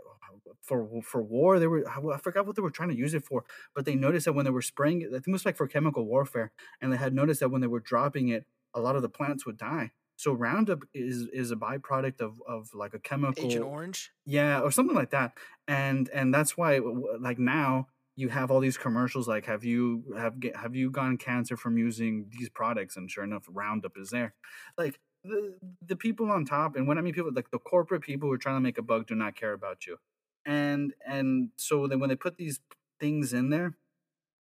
for 0.62 1.02
for 1.02 1.22
war. 1.22 1.58
They 1.58 1.66
were 1.66 1.84
I 1.88 2.18
forgot 2.18 2.46
what 2.46 2.56
they 2.56 2.62
were 2.62 2.70
trying 2.70 2.88
to 2.90 2.96
use 2.96 3.14
it 3.14 3.24
for, 3.24 3.44
but 3.74 3.84
they 3.84 3.94
noticed 3.94 4.24
that 4.26 4.32
when 4.32 4.44
they 4.44 4.50
were 4.50 4.62
spraying 4.62 5.02
it, 5.02 5.08
I 5.08 5.12
think 5.16 5.28
it 5.28 5.32
was 5.32 5.46
like 5.46 5.56
for 5.56 5.66
chemical 5.68 6.06
warfare, 6.06 6.52
and 6.80 6.92
they 6.92 6.96
had 6.96 7.14
noticed 7.14 7.40
that 7.40 7.50
when 7.50 7.60
they 7.60 7.66
were 7.66 7.80
dropping 7.80 8.28
it, 8.28 8.46
a 8.74 8.80
lot 8.80 8.96
of 8.96 9.02
the 9.02 9.08
plants 9.08 9.44
would 9.46 9.56
die. 9.58 9.92
So 10.18 10.32
Roundup 10.32 10.80
is 10.92 11.28
is 11.32 11.52
a 11.52 11.56
byproduct 11.56 12.20
of 12.20 12.42
of 12.48 12.74
like 12.74 12.92
a 12.92 12.98
chemical 12.98 13.46
Agent 13.46 13.64
Orange. 13.64 14.10
yeah, 14.26 14.60
or 14.60 14.72
something 14.72 14.96
like 14.96 15.10
that. 15.10 15.32
And 15.68 16.10
and 16.12 16.34
that's 16.34 16.56
why 16.56 16.80
like 17.20 17.38
now 17.38 17.86
you 18.16 18.28
have 18.28 18.50
all 18.50 18.58
these 18.58 18.76
commercials 18.76 19.28
like 19.28 19.46
have 19.46 19.62
you 19.62 20.02
have 20.18 20.34
have 20.56 20.74
you 20.74 20.90
gotten 20.90 21.18
cancer 21.18 21.56
from 21.56 21.78
using 21.78 22.26
these 22.36 22.48
products 22.48 22.96
and 22.96 23.08
sure 23.08 23.22
enough 23.22 23.44
Roundup 23.48 23.92
is 23.96 24.10
there. 24.10 24.34
Like 24.76 24.98
the 25.22 25.56
the 25.86 25.94
people 25.94 26.32
on 26.32 26.44
top 26.44 26.74
and 26.74 26.88
when 26.88 26.98
I 26.98 27.00
mean 27.00 27.14
people 27.14 27.30
like 27.32 27.52
the 27.52 27.60
corporate 27.60 28.02
people 28.02 28.28
who 28.28 28.34
are 28.34 28.38
trying 28.38 28.56
to 28.56 28.60
make 28.60 28.76
a 28.76 28.82
buck 28.82 29.06
do 29.06 29.14
not 29.14 29.36
care 29.36 29.52
about 29.52 29.86
you. 29.86 29.98
And 30.44 30.94
and 31.06 31.50
so 31.54 31.86
then 31.86 32.00
when 32.00 32.08
they 32.08 32.16
put 32.16 32.38
these 32.38 32.58
things 32.98 33.32
in 33.32 33.50
there 33.50 33.76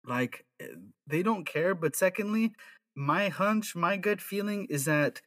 like 0.07 0.45
eh, 0.61 0.67
they 1.09 1.25
don't 1.25 1.45
care 1.45 1.75
but 1.75 1.97
secondly 1.97 2.53
my 2.95 3.29
hunch 3.31 3.75
my 3.75 3.97
gut 3.97 4.21
feeling 4.21 4.67
is 4.71 4.85
that 4.85 5.21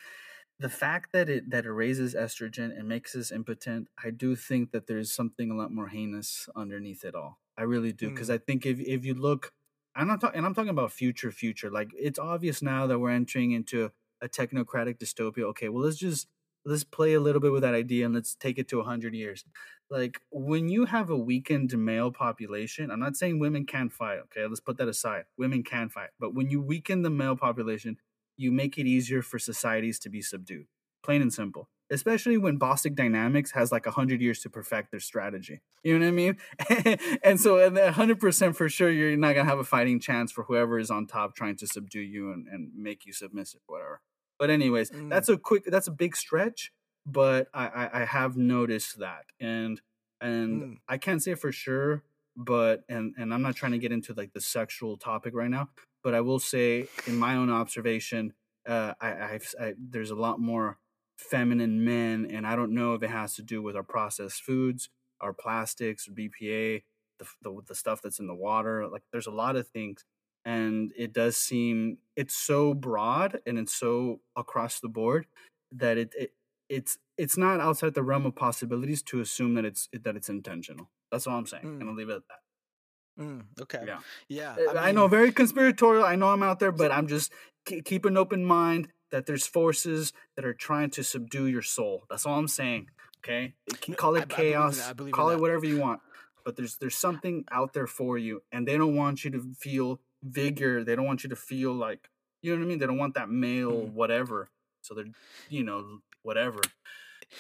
the 0.59 0.69
fact 0.69 1.11
that 1.13 1.29
it 1.29 1.49
that 1.49 1.65
it 1.65 1.71
raises 1.71 2.13
estrogen 2.15 2.77
and 2.77 2.87
makes 2.87 3.15
us 3.15 3.31
impotent 3.31 3.87
i 4.03 4.09
do 4.09 4.35
think 4.35 4.71
that 4.71 4.87
there's 4.87 5.11
something 5.11 5.51
a 5.51 5.55
lot 5.55 5.71
more 5.71 5.87
heinous 5.87 6.49
underneath 6.55 7.03
it 7.03 7.15
all 7.15 7.39
i 7.57 7.63
really 7.63 7.93
do 7.93 8.09
because 8.09 8.29
Mm. 8.29 8.33
i 8.33 8.37
think 8.37 8.65
if 8.65 8.79
if 8.79 9.05
you 9.05 9.13
look 9.13 9.53
i'm 9.95 10.07
not 10.07 10.21
talking 10.21 10.37
and 10.37 10.45
i'm 10.45 10.53
talking 10.53 10.69
about 10.69 10.91
future 10.91 11.31
future 11.31 11.69
like 11.71 11.91
it's 11.97 12.19
obvious 12.19 12.61
now 12.61 12.87
that 12.87 12.99
we're 12.99 13.11
entering 13.11 13.51
into 13.51 13.91
a 14.21 14.27
technocratic 14.29 14.97
dystopia 14.99 15.43
okay 15.43 15.69
well 15.69 15.83
let's 15.83 15.97
just 15.97 16.27
let's 16.65 16.83
play 16.83 17.13
a 17.13 17.19
little 17.21 17.39
bit 17.41 17.53
with 17.53 17.61
that 17.61 17.73
idea 17.73 18.05
and 18.05 18.13
let's 18.13 18.35
take 18.35 18.59
it 18.59 18.67
to 18.67 18.77
100 18.77 19.13
years 19.15 19.45
like 19.89 20.21
when 20.29 20.67
you 20.69 20.85
have 20.85 21.09
a 21.09 21.17
weakened 21.17 21.75
male 21.77 22.11
population 22.11 22.91
i'm 22.91 22.99
not 22.99 23.15
saying 23.15 23.39
women 23.39 23.65
can't 23.65 23.91
fight 23.93 24.19
okay 24.19 24.45
let's 24.45 24.59
put 24.59 24.77
that 24.77 24.87
aside 24.89 25.23
women 25.37 25.63
can 25.63 25.89
fight 25.89 26.09
but 26.19 26.33
when 26.35 26.49
you 26.49 26.61
weaken 26.61 27.01
the 27.01 27.09
male 27.09 27.35
population 27.35 27.97
you 28.39 28.51
make 28.51 28.77
it 28.77 28.87
easier 28.87 29.21
for 29.21 29.37
societies 29.39 29.99
to 29.99 30.09
be 30.09 30.21
subdued 30.21 30.65
plain 31.03 31.21
and 31.21 31.33
simple 31.33 31.69
especially 31.91 32.37
when 32.37 32.57
Boston 32.57 32.93
Dynamics 32.93 33.49
has 33.51 33.71
like 33.71 33.87
100 33.87 34.21
years 34.21 34.41
to 34.41 34.49
perfect 34.49 34.91
their 34.91 34.99
strategy 34.99 35.61
you 35.83 35.97
know 35.97 36.05
what 36.05 36.09
i 36.09 36.19
mean 36.23 36.37
and 37.23 37.39
so 37.39 37.57
and 37.57 37.75
100% 37.77 38.55
for 38.55 38.69
sure 38.69 38.89
you're 38.91 39.15
not 39.17 39.33
going 39.33 39.45
to 39.45 39.49
have 39.49 39.59
a 39.59 39.63
fighting 39.63 39.99
chance 39.99 40.31
for 40.31 40.43
whoever 40.43 40.77
is 40.79 40.91
on 40.91 41.07
top 41.07 41.35
trying 41.35 41.55
to 41.57 41.67
subdue 41.67 42.01
you 42.01 42.31
and, 42.33 42.47
and 42.47 42.71
make 42.75 43.05
you 43.05 43.13
submissive 43.13 43.61
whatever 43.67 44.01
but 44.37 44.49
anyways 44.49 44.91
Mm. 44.91 45.09
that's 45.09 45.29
a 45.29 45.37
quick 45.37 45.63
that's 45.65 45.87
a 45.87 45.91
big 45.91 46.15
stretch 46.15 46.71
but 47.05 47.47
I, 47.53 47.67
I 47.67 48.01
i 48.01 48.05
have 48.05 48.37
noticed 48.37 48.99
that 48.99 49.25
and 49.39 49.81
and 50.21 50.61
Mm. 50.61 50.75
i 50.87 50.97
can't 50.97 51.23
say 51.23 51.35
for 51.35 51.51
sure 51.51 52.03
but 52.35 52.83
and 52.89 53.15
and 53.17 53.33
i'm 53.33 53.41
not 53.41 53.55
trying 53.55 53.71
to 53.71 53.77
get 53.79 53.91
into 53.91 54.13
like 54.13 54.33
the 54.33 54.41
sexual 54.41 54.97
topic 54.97 55.33
right 55.33 55.49
now 55.49 55.69
but 56.03 56.13
i 56.13 56.21
will 56.21 56.39
say 56.39 56.87
in 57.07 57.17
my 57.17 57.35
own 57.35 57.49
observation 57.49 58.33
uh 58.67 58.93
i 59.01 59.33
i've 59.33 59.53
I, 59.59 59.73
there's 59.77 60.11
a 60.11 60.15
lot 60.15 60.39
more 60.39 60.77
feminine 61.17 61.83
men 61.83 62.27
and 62.31 62.47
i 62.47 62.55
don't 62.55 62.73
know 62.73 62.93
if 62.93 63.03
it 63.03 63.09
has 63.09 63.35
to 63.35 63.41
do 63.43 63.61
with 63.61 63.75
our 63.75 63.83
processed 63.83 64.41
foods 64.41 64.89
our 65.21 65.33
plastics 65.33 66.07
bpa 66.07 66.83
the, 67.19 67.25
the 67.41 67.61
the 67.67 67.75
stuff 67.75 68.01
that's 68.01 68.19
in 68.19 68.27
the 68.27 68.35
water 68.35 68.87
like 68.87 69.03
there's 69.11 69.27
a 69.27 69.31
lot 69.31 69.55
of 69.55 69.67
things 69.67 70.05
and 70.45 70.91
it 70.97 71.13
does 71.13 71.35
seem 71.35 71.97
it's 72.15 72.35
so 72.35 72.73
broad 72.73 73.39
and 73.45 73.59
it's 73.59 73.73
so 73.73 74.21
across 74.35 74.79
the 74.79 74.87
board 74.87 75.27
that 75.71 75.97
it, 75.97 76.13
it 76.17 76.31
it's 76.69 76.97
it's 77.17 77.37
not 77.37 77.59
outside 77.59 77.93
the 77.93 78.03
realm 78.03 78.25
of 78.25 78.35
possibilities 78.35 79.01
to 79.03 79.19
assume 79.19 79.55
that 79.55 79.65
it's 79.65 79.89
that 79.91 80.15
it's 80.15 80.29
intentional. 80.29 80.89
That's 81.11 81.27
all 81.27 81.37
i'm 81.37 81.47
saying. 81.47 81.65
Mm. 81.65 81.81
and 81.81 81.89
i'll 81.89 81.95
leave 81.95 82.09
it 82.09 82.15
at 82.15 82.27
that 82.29 82.39
Mm, 83.19 83.43
okay. 83.61 83.83
yeah 83.85 83.99
Yeah. 84.27 84.55
uh, 84.69 84.77
I, 84.79 84.91
know, 84.91 85.07
very 85.07 85.31
conspiratorial. 85.31 86.05
I 86.05 86.15
know 86.15 86.29
I'm 86.29 86.43
out 86.43 86.59
there, 86.59 86.71
but 86.71 86.91
I'm 86.91 87.07
just 87.07 87.31
ke- 87.65 87.83
keep 87.83 88.05
an 88.05 88.15
open 88.17 88.45
mind 88.45 88.89
that 89.11 89.25
there's 89.25 89.45
forces 89.45 90.13
that 90.35 90.45
are 90.45 90.53
trying 90.53 90.89
to 90.91 91.03
subdue 91.03 91.45
your 91.47 91.61
soul. 91.61 92.03
That's 92.09 92.25
all 92.25 92.37
I'm 92.39 92.47
saying. 92.47 92.87
Okay, 93.19 93.53
call 93.97 94.15
I- 94.15 94.19
it 94.19 94.31
I 94.31 94.35
chaos, 94.35 94.79
I 94.79 94.93
call 95.11 95.29
it 95.29 95.35
that. 95.35 95.41
whatever 95.41 95.65
you 95.65 95.77
want, 95.79 95.99
but 96.45 96.55
there's 96.55 96.77
there's 96.77 96.95
something 96.97 97.43
out 97.51 97.73
there 97.73 97.87
for 97.87 98.17
you, 98.17 98.41
and 98.53 98.65
they 98.65 98.77
don't 98.77 98.95
want 98.95 99.25
you 99.25 99.31
to 99.31 99.41
feel 99.59 99.99
vigor. 100.23 100.85
They 100.85 100.95
don't 100.95 101.05
want 101.05 101.23
you 101.25 101.29
to 101.31 101.35
feel 101.35 101.73
like 101.73 102.09
you 102.41 102.53
know 102.53 102.59
what 102.59 102.65
I 102.65 102.69
mean. 102.69 102.79
They 102.79 102.85
don't 102.87 102.97
want 102.97 103.15
that 103.15 103.29
male 103.29 103.73
Mm. 103.73 103.93
whatever. 103.93 104.49
So 104.81 104.93
they're 104.95 105.11
you 105.49 105.63
know 105.63 105.99
whatever. 106.21 106.61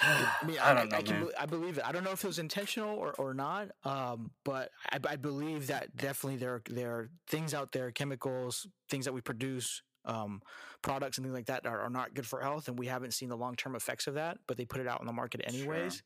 I 0.01 0.45
mean, 0.45 0.57
I 0.59 0.73
don't 0.73 0.91
know, 0.91 0.97
I, 0.97 1.01
can, 1.01 1.19
man. 1.21 1.29
I 1.39 1.45
believe 1.45 1.77
it. 1.77 1.83
I 1.85 1.91
don't 1.91 2.03
know 2.03 2.11
if 2.11 2.23
it 2.23 2.27
was 2.27 2.39
intentional 2.39 2.95
or, 2.95 3.13
or 3.13 3.33
not, 3.33 3.69
um, 3.83 4.31
but 4.45 4.69
I, 4.91 4.99
I 5.07 5.15
believe 5.15 5.67
that 5.67 5.95
definitely 5.95 6.37
there 6.37 6.55
are, 6.55 6.61
there 6.69 6.91
are 6.91 7.09
things 7.27 7.53
out 7.53 7.71
there, 7.71 7.91
chemicals, 7.91 8.67
things 8.89 9.05
that 9.05 9.13
we 9.13 9.21
produce, 9.21 9.81
um, 10.05 10.41
products 10.81 11.17
and 11.17 11.25
things 11.25 11.33
like 11.35 11.47
that 11.47 11.65
are, 11.65 11.81
are 11.81 11.89
not 11.89 12.13
good 12.13 12.25
for 12.25 12.39
health, 12.41 12.67
and 12.67 12.77
we 12.77 12.85
haven't 12.87 13.13
seen 13.13 13.29
the 13.29 13.37
long 13.37 13.55
term 13.55 13.75
effects 13.75 14.07
of 14.07 14.13
that. 14.13 14.37
But 14.47 14.57
they 14.57 14.65
put 14.65 14.79
it 14.79 14.87
out 14.87 14.99
on 15.01 15.07
the 15.07 15.13
market 15.13 15.41
Sure. 15.49 15.59
anyways. 15.73 16.03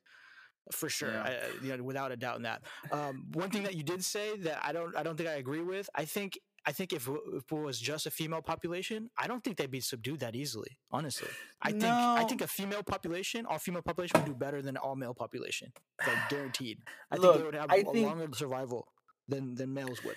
For 0.72 0.88
sure, 0.88 1.12
Yeah. 1.12 1.24
I, 1.24 1.28
I- 1.30 1.66
you 1.66 1.76
know, 1.78 1.84
without 1.84 2.12
a 2.14 2.16
doubt 2.16 2.38
in 2.38 2.44
that. 2.44 2.62
Um, 2.92 3.26
one 3.34 3.50
thing 3.50 3.64
that 3.64 3.76
you 3.76 3.84
did 3.84 4.04
say 4.04 4.38
that 4.38 4.62
I 4.66 4.72
don't, 4.72 4.96
I 4.96 5.04
don't 5.04 5.18
think 5.18 5.28
I 5.30 5.34
agree 5.34 5.62
with. 5.62 5.90
I 5.94 6.06
think, 6.06 6.40
I 6.66 6.72
think 6.72 6.94
if, 6.94 7.08
it- 7.08 7.22
if 7.34 7.52
it 7.52 7.56
was 7.56 7.80
just 7.80 8.06
a 8.06 8.12
female 8.12 8.42
population, 8.42 9.10
I 9.18 9.28
don't 9.28 9.44
think 9.44 9.58
they'd 9.58 9.70
be 9.70 9.82
subdued 9.82 10.20
that 10.22 10.36
easily. 10.36 10.78
Honestly, 10.92 11.28
I 11.62 11.72
think, 11.72 11.84
I 11.84 12.24
think 12.24 12.42
a 12.42 12.48
female 12.48 12.84
population, 12.84 13.46
all 13.46 13.60
female 13.60 13.82
population 13.82 14.20
would 14.22 14.26
do 14.28 14.34
better 14.36 14.62
than 14.62 14.78
all 14.78 14.96
male 14.96 15.14
population, 15.14 15.74
like 16.08 16.18
guaranteed. 16.30 16.80
I 17.12 17.18
think 17.18 17.36
they 17.38 17.44
would 17.44 17.56
have 17.56 17.70
I 17.70 17.78
a 17.78 17.84
think- 17.84 18.08
longer 18.08 18.28
survival 18.34 18.88
than 19.28 19.56
than 19.56 19.74
males 19.74 20.04
would. 20.04 20.16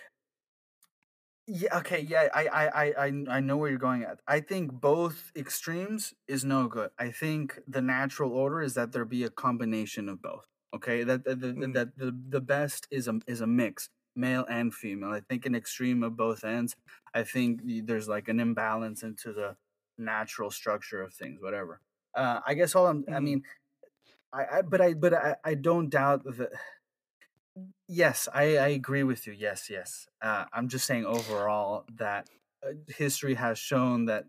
Yeah. 1.48 1.78
Okay. 1.78 2.00
Yeah. 2.00 2.28
I, 2.34 2.46
I. 2.46 2.66
I. 2.66 2.84
I. 3.06 3.24
I 3.36 3.40
know 3.40 3.56
where 3.56 3.70
you're 3.70 3.78
going 3.78 4.02
at. 4.02 4.18
I 4.26 4.40
think 4.40 4.72
both 4.72 5.30
extremes 5.36 6.12
is 6.26 6.44
no 6.44 6.66
good. 6.66 6.90
I 6.98 7.10
think 7.10 7.60
the 7.68 7.80
natural 7.80 8.32
order 8.32 8.60
is 8.62 8.74
that 8.74 8.90
there 8.92 9.04
be 9.04 9.22
a 9.22 9.30
combination 9.30 10.08
of 10.08 10.20
both. 10.20 10.44
Okay. 10.74 11.04
That 11.04 11.24
that 11.24 11.40
that, 11.40 11.56
Mm. 11.56 11.74
that 11.74 11.96
the 11.96 12.10
the 12.28 12.40
best 12.40 12.88
is 12.90 13.06
a 13.06 13.20
is 13.28 13.40
a 13.40 13.46
mix, 13.46 13.90
male 14.16 14.46
and 14.48 14.74
female. 14.74 15.10
I 15.10 15.20
think 15.20 15.46
an 15.46 15.54
extreme 15.54 16.02
of 16.02 16.16
both 16.16 16.44
ends. 16.44 16.76
I 17.14 17.22
think 17.24 17.60
there's 17.86 18.08
like 18.08 18.28
an 18.28 18.40
imbalance 18.40 19.02
into 19.02 19.32
the 19.32 19.56
natural 19.98 20.50
structure 20.50 21.02
of 21.02 21.14
things. 21.14 21.40
Whatever. 21.40 21.80
Uh, 22.14 22.40
I 22.46 22.54
guess 22.54 22.74
all 22.74 22.86
I'm. 22.86 23.04
I 23.08 23.18
Mhm. 23.18 23.22
mean, 23.22 23.42
I, 24.32 24.46
I. 24.58 24.62
But 24.62 24.80
I. 24.80 24.94
But 24.94 25.14
I. 25.14 25.36
I 25.44 25.54
don't 25.54 25.90
doubt 25.90 26.24
that. 26.24 26.52
Yes, 27.88 28.28
I, 28.32 28.56
I 28.58 28.68
agree 28.68 29.02
with 29.02 29.26
you. 29.26 29.32
Yes, 29.32 29.70
yes. 29.70 30.06
Uh, 30.20 30.44
I'm 30.52 30.68
just 30.68 30.86
saying 30.86 31.06
overall 31.06 31.84
that 31.96 32.28
uh, 32.66 32.72
history 32.88 33.34
has 33.34 33.58
shown 33.58 34.06
that 34.06 34.24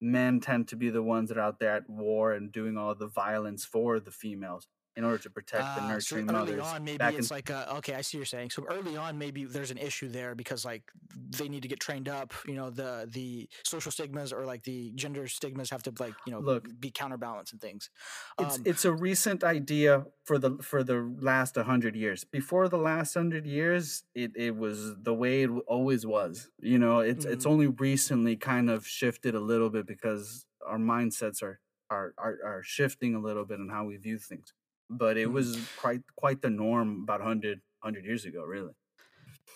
men 0.00 0.40
tend 0.40 0.68
to 0.68 0.76
be 0.76 0.90
the 0.90 1.02
ones 1.02 1.28
that 1.28 1.38
are 1.38 1.42
out 1.42 1.58
there 1.58 1.74
at 1.74 1.88
war 1.88 2.32
and 2.32 2.52
doing 2.52 2.76
all 2.76 2.94
the 2.94 3.06
violence 3.06 3.64
for 3.64 3.98
the 3.98 4.10
females. 4.10 4.68
In 4.96 5.04
order 5.04 5.18
to 5.18 5.30
protect 5.30 5.74
the 5.74 5.80
Uh, 5.84 5.98
so 5.98 6.18
nurturing 6.20 6.30
early 6.30 6.56
mothers. 6.56 6.58
on, 6.58 6.82
maybe 6.82 6.98
back 6.98 7.18
in 7.18 7.28
it's 7.28 7.30
like, 7.30 7.50
uh, 7.50 7.66
okay, 7.76 7.94
I 7.94 8.00
see 8.00 8.16
you're 8.16 8.24
saying. 8.24 8.48
So 8.48 8.64
early 8.70 8.96
on, 8.96 9.18
maybe 9.18 9.44
there's 9.44 9.70
an 9.70 9.76
issue 9.76 10.08
there 10.08 10.34
because 10.34 10.64
like 10.64 10.90
they 11.14 11.46
need 11.46 11.60
to 11.60 11.68
get 11.68 11.78
trained 11.78 12.08
up. 12.08 12.32
You 12.46 12.54
know, 12.54 12.70
the 12.70 13.06
the 13.10 13.50
social 13.62 13.92
stigmas 13.92 14.32
or 14.32 14.46
like 14.46 14.62
the 14.62 14.92
gender 14.92 15.28
stigmas 15.28 15.68
have 15.68 15.82
to 15.82 15.92
like 16.00 16.16
you 16.24 16.32
know 16.32 16.40
Look. 16.40 16.70
be 16.80 16.90
counterbalanced 16.90 17.52
and 17.52 17.60
things. 17.60 17.90
it's 18.38 18.58
Um, 18.58 18.64
it's 18.64 18.84
a 18.84 18.92
recent 18.94 19.44
idea 19.44 20.06
for 20.24 20.38
the 20.38 20.56
for 20.62 20.82
the 20.82 21.00
last 21.20 21.56
100 21.56 21.94
years 21.96 22.24
before 22.24 22.68
the 22.68 22.78
last 22.78 23.14
100 23.16 23.46
years 23.46 24.04
it, 24.14 24.32
it 24.36 24.56
was 24.56 24.96
the 25.02 25.14
way 25.14 25.42
it 25.42 25.50
always 25.66 26.06
was 26.06 26.50
you 26.58 26.78
know 26.78 27.00
it's 27.00 27.24
it's 27.24 27.44
Mhm. 27.44 27.46
only 27.46 27.66
recently 27.66 28.36
kind 28.36 28.70
of 28.70 28.86
shifted 28.86 29.34
a 29.34 29.40
little 29.40 29.70
bit 29.70 29.86
because 29.86 30.46
our 30.66 30.78
mindsets 30.78 31.42
are 31.42 31.60
are 31.90 32.14
are, 32.18 32.38
are 32.44 32.62
shifting 32.62 33.14
a 33.14 33.20
little 33.20 33.44
bit 33.44 33.60
in 33.60 33.68
how 33.68 33.84
we 33.84 33.96
view 33.96 34.18
things 34.18 34.54
but 34.90 35.16
it 35.16 35.26
Mhm. 35.26 35.32
was 35.32 35.68
quite 35.76 36.02
quite 36.16 36.42
the 36.42 36.50
norm 36.50 37.02
about 37.02 37.20
100 37.20 37.58
100 37.80 38.04
years 38.04 38.24
ago 38.24 38.42
really 38.44 38.74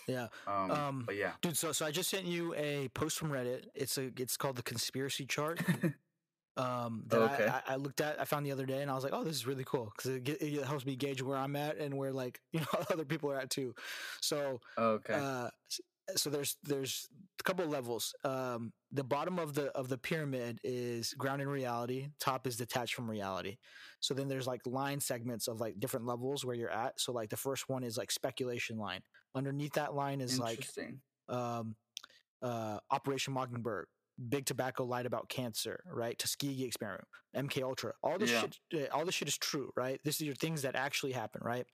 yeah. 0.07 0.27
um, 0.47 0.85
Um, 0.85 1.05
but 1.05 1.15
yeah 1.15 1.37
Dude, 1.41 1.57
so 1.57 1.71
so 1.71 1.85
I 1.85 1.91
just 1.91 2.09
sent 2.09 2.25
you 2.25 2.53
a 2.55 2.89
post 2.89 3.17
from 3.17 3.29
Reddit. 3.29 3.67
It's 3.75 3.97
a 3.97 4.11
it's 4.17 4.37
called 4.37 4.55
the 4.55 4.63
conspiracy 4.63 5.25
chart. 5.25 5.61
Um, 6.57 7.03
that 7.09 7.21
Okay. 7.21 7.49
I, 7.49 7.63
I, 7.67 7.75
looked 7.77 8.01
at, 8.01 8.19
I 8.19 8.25
found 8.25 8.45
the 8.45 8.51
other 8.51 8.65
day, 8.65 8.81
and 8.81 8.91
I 8.91 8.95
was 8.95 9.03
like, 9.03 9.13
"Oh, 9.13 9.23
this 9.23 9.35
is 9.35 9.47
really 9.47 9.63
cool" 9.63 9.85
because 9.95 10.11
it, 10.17 10.27
it 10.29 10.65
helps 10.65 10.85
me 10.85 10.95
gauge 10.95 11.21
where 11.21 11.37
I'm 11.37 11.55
at 11.55 11.77
and 11.77 11.97
where 11.97 12.11
like 12.13 12.41
you 12.51 12.61
know 12.61 12.67
other 12.91 13.05
people 13.05 13.31
are 13.31 13.37
at 13.39 13.49
too. 13.51 13.75
So, 14.21 14.59
okay 14.77 15.21
uh, 15.21 15.49
so 16.15 16.29
there's 16.29 16.57
there's 16.63 17.07
a 17.39 17.43
couple 17.43 17.65
of 17.65 17.69
levels. 17.71 18.13
Um, 18.23 18.71
the 18.91 19.03
bottom 19.03 19.39
of 19.39 19.53
the 19.53 19.67
of 19.71 19.89
the 19.89 19.97
pyramid 19.97 20.59
is 20.63 21.13
ground 21.13 21.41
in 21.41 21.49
reality. 21.49 22.09
Top 22.19 22.47
is 22.47 22.55
detached 22.57 22.93
from 22.95 23.09
reality. 23.09 23.57
So 23.99 24.13
then 24.13 24.27
there's 24.27 24.47
like 24.47 24.61
line 24.65 24.99
segments 24.99 25.47
of 25.47 25.59
like 25.59 25.79
different 25.79 26.05
levels 26.05 26.45
where 26.45 26.55
you're 26.55 26.69
at. 26.71 26.99
So 26.99 27.11
like 27.11 27.29
the 27.29 27.37
first 27.37 27.67
one 27.67 27.83
is 27.83 27.97
like 27.97 28.11
speculation 28.11 28.77
line. 28.77 29.01
Underneath 29.35 29.73
that 29.73 29.93
line 29.93 30.21
is 30.21 30.31
like 30.43 30.59
um, 31.29 31.75
uh, 32.41 32.79
Operation 32.91 33.33
Mockingbird, 33.33 33.87
Big 34.29 34.45
Tobacco 34.45 34.85
lied 34.85 35.05
about 35.05 35.27
cancer, 35.29 35.83
right? 35.91 36.17
Tuskegee 36.17 36.63
experiment, 36.63 37.07
MK 37.35 37.61
Ultra, 37.63 37.93
all 38.01 38.17
this 38.17 38.31
Yeah. 38.31 38.41
shit, 38.41 38.57
uh, 38.91 38.95
all 38.95 39.05
this 39.05 39.15
shit 39.15 39.27
is 39.27 39.37
true, 39.37 39.71
right? 39.75 39.99
This 40.03 40.15
is 40.15 40.21
your 40.21 40.35
things 40.35 40.61
that 40.61 40.75
actually 40.75 41.11
happen, 41.11 41.41
right? 41.43 41.67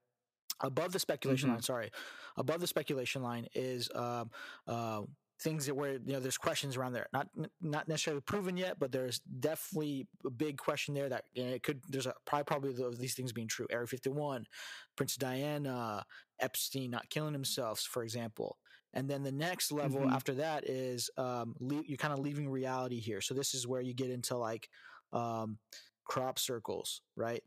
Above 0.64 0.94
the 0.94 1.00
speculation 1.00 1.50
Mhm. 1.50 1.54
line, 1.54 1.62
sorry, 1.62 1.92
above 2.38 2.62
the 2.62 2.68
speculation 2.68 3.22
line 3.22 3.48
is 3.54 3.90
um, 3.94 4.32
uh, 4.66 5.04
things 5.42 5.66
that 5.66 5.76
where 5.76 5.94
you 5.96 6.14
know 6.14 6.20
there's 6.22 6.38
questions 6.38 6.78
around 6.78 6.94
there, 6.94 7.08
not 7.12 7.30
not 7.60 7.88
necessarily 7.90 8.22
proven 8.22 8.56
yet, 8.56 8.80
but 8.80 8.92
there's 8.92 9.20
definitely 9.20 10.08
a 10.26 10.30
big 10.30 10.58
question 10.58 10.94
there 10.94 11.10
that 11.10 11.26
you 11.34 11.44
know, 11.44 11.50
it 11.52 11.64
could. 11.64 11.84
There's 11.90 12.06
a 12.08 12.14
probably 12.26 12.46
probably 12.46 12.84
of 12.84 12.98
these 12.98 13.14
things 13.14 13.34
being 13.34 13.50
true. 13.50 13.68
Area 13.70 13.86
51, 13.88 14.48
Prince 14.96 15.18
Diana, 15.18 16.06
Epstein 16.40 16.90
not 16.92 17.10
killing 17.10 17.34
himself, 17.34 17.82
for 17.82 18.04
example. 18.04 18.58
And 18.94 19.10
then 19.10 19.24
the 19.24 19.32
next 19.32 19.72
level 19.72 20.02
Mhm. 20.02 20.14
after 20.14 20.36
that 20.36 20.70
is 20.70 21.10
um, 21.18 21.56
le- 21.60 21.84
you're 21.86 21.98
kind 21.98 22.14
of 22.14 22.20
leaving 22.20 22.48
reality 22.50 23.00
here. 23.00 23.22
So 23.22 23.34
this 23.34 23.54
is 23.54 23.68
where 23.68 23.82
you 23.82 23.94
get 23.94 24.12
into 24.12 24.38
like 24.38 24.70
um, 25.12 25.60
crop 26.06 26.40
circles, 26.40 27.02
right? 27.16 27.44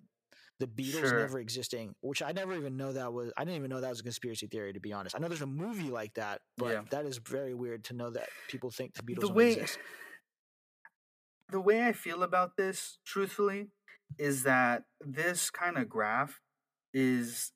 The 0.58 0.66
Beatles 0.66 1.00
Sure. 1.00 1.18
never 1.18 1.38
existing, 1.38 1.94
which 2.00 2.22
I 2.22 2.32
never 2.32 2.54
even 2.54 2.76
know 2.78 2.92
that 2.92 3.12
was. 3.12 3.30
I 3.36 3.44
didn't 3.44 3.58
even 3.58 3.70
know 3.70 3.80
that 3.80 3.90
was 3.90 4.00
a 4.00 4.02
conspiracy 4.02 4.46
theory. 4.46 4.72
To 4.72 4.80
be 4.80 4.92
honest, 4.92 5.14
I 5.14 5.18
know 5.18 5.28
there's 5.28 5.42
a 5.42 5.46
movie 5.46 5.90
like 5.90 6.14
that, 6.14 6.40
but 6.56 6.72
Yeah. 6.72 6.82
that 6.90 7.04
is 7.04 7.18
very 7.18 7.52
weird 7.52 7.84
to 7.84 7.94
know 7.94 8.10
that 8.10 8.30
people 8.48 8.70
think 8.70 8.94
the 8.94 9.02
Beatles 9.02 9.20
the 9.20 9.28
way 9.28 9.52
exist. 9.52 9.78
the 11.50 11.60
way 11.60 11.84
I 11.84 11.92
feel 11.92 12.22
about 12.22 12.56
this, 12.56 12.98
truthfully, 13.04 13.68
is 14.18 14.42
that 14.44 14.84
this 15.00 15.50
kind 15.50 15.76
of 15.78 15.88
graph 15.88 16.40
is 16.92 17.52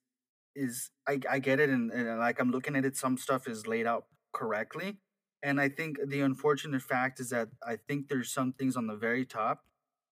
is 0.57 0.91
I, 1.09 1.21
I 1.31 1.39
get 1.39 1.61
it 1.61 1.71
and, 1.71 1.91
and 1.93 2.19
like 2.19 2.41
I'm 2.41 2.51
looking 2.51 2.77
at 2.77 2.85
it, 2.85 2.97
some 2.97 3.17
stuff 3.17 3.49
is 3.49 3.67
laid 3.67 3.87
out 3.87 4.07
correctly. 4.33 4.99
And 5.43 5.61
I 5.61 5.69
think 5.69 5.99
the 6.05 6.21
unfortunate 6.21 6.83
fact 6.83 7.21
is 7.21 7.31
that 7.31 7.49
I 7.67 7.77
think 7.77 8.09
there's 8.09 8.31
some 8.33 8.53
things 8.53 8.77
on 8.77 8.87
the 8.87 8.97
very 8.97 9.25
top 9.25 9.65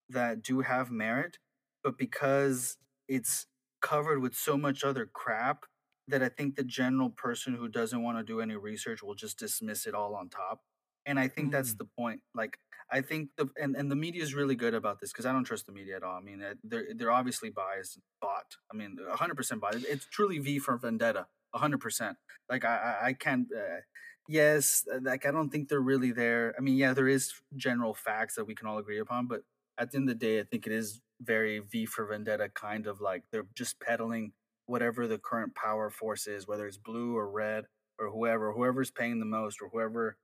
that 0.09 0.41
do 0.41 0.61
have 0.61 0.89
merit, 0.91 1.37
but 1.83 1.97
because 1.97 2.77
it's 3.07 3.47
covered 3.81 4.21
with 4.21 4.35
so 4.35 4.57
much 4.57 4.83
other 4.83 5.09
crap 5.11 5.65
that 6.07 6.23
I 6.23 6.29
think 6.29 6.55
the 6.55 6.63
general 6.63 7.09
person 7.09 7.53
who 7.53 7.67
doesn't 7.67 8.01
want 8.01 8.17
to 8.17 8.23
do 8.23 8.41
any 8.41 8.55
research 8.55 9.03
will 9.03 9.15
just 9.15 9.37
dismiss 9.37 9.85
it 9.85 9.93
all 9.93 10.15
on 10.15 10.29
top. 10.29 10.61
And 11.05 11.19
I 11.19 11.27
think 11.27 11.51
that's 11.51 11.75
the 11.75 11.85
point. 11.85 12.21
Like 12.35 12.57
I 12.91 13.01
think 13.01 13.29
the 13.37 13.49
and, 13.61 13.75
and 13.75 13.91
the 13.91 13.95
media 13.95 14.23
is 14.23 14.33
really 14.33 14.55
good 14.55 14.73
about 14.73 14.99
this 14.99 15.11
because 15.11 15.25
I 15.25 15.31
don't 15.31 15.43
trust 15.43 15.65
the 15.65 15.71
media 15.71 15.95
at 15.95 16.03
all. 16.03 16.17
I 16.17 16.21
mean, 16.21 16.41
uh, 16.41 16.55
they're 16.63 16.87
they're 16.95 17.11
obviously 17.11 17.49
biased, 17.49 17.95
and 17.95 18.03
bought. 18.21 18.57
I 18.71 18.75
mean, 18.75 18.97
hundred 19.11 19.35
percent 19.35 19.61
biased. 19.61 19.85
It's 19.87 20.05
truly 20.05 20.39
V 20.39 20.59
for 20.59 20.77
Vendetta, 20.77 21.27
hundred 21.53 21.79
percent. 21.79 22.17
Like 22.49 22.65
I 22.65 22.97
I, 23.01 23.05
I 23.07 23.13
can't. 23.13 23.47
Uh, 23.55 23.81
yes, 24.27 24.85
like 25.01 25.25
I 25.25 25.31
don't 25.31 25.49
think 25.49 25.69
they're 25.69 25.79
really 25.79 26.11
there. 26.11 26.53
I 26.57 26.61
mean, 26.61 26.75
yeah, 26.75 26.93
there 26.93 27.07
is 27.07 27.33
general 27.55 27.93
facts 27.93 28.35
that 28.35 28.45
we 28.45 28.55
can 28.55 28.67
all 28.67 28.77
agree 28.77 28.99
upon, 28.99 29.27
but 29.27 29.41
at 29.79 29.91
the 29.91 29.97
end 29.97 30.09
of 30.09 30.19
the 30.19 30.25
day, 30.25 30.39
I 30.39 30.43
think 30.43 30.67
it 30.67 30.73
is 30.73 31.01
very 31.21 31.59
V 31.59 31.85
for 31.85 32.05
Vendetta 32.05 32.49
kind 32.49 32.87
of 32.87 33.01
like 33.01 33.23
they're 33.31 33.47
just 33.55 33.79
peddling 33.79 34.33
whatever 34.65 35.07
the 35.07 35.17
current 35.17 35.55
power 35.55 35.89
force 35.89 36.27
is, 36.27 36.47
whether 36.47 36.67
it's 36.67 36.77
blue 36.77 37.15
or 37.15 37.29
red 37.29 37.65
or 37.97 38.09
whoever, 38.09 38.53
whoever's 38.53 38.91
paying 38.91 39.19
the 39.19 39.25
most 39.25 39.57
or 39.61 39.69
whoever 39.69 40.17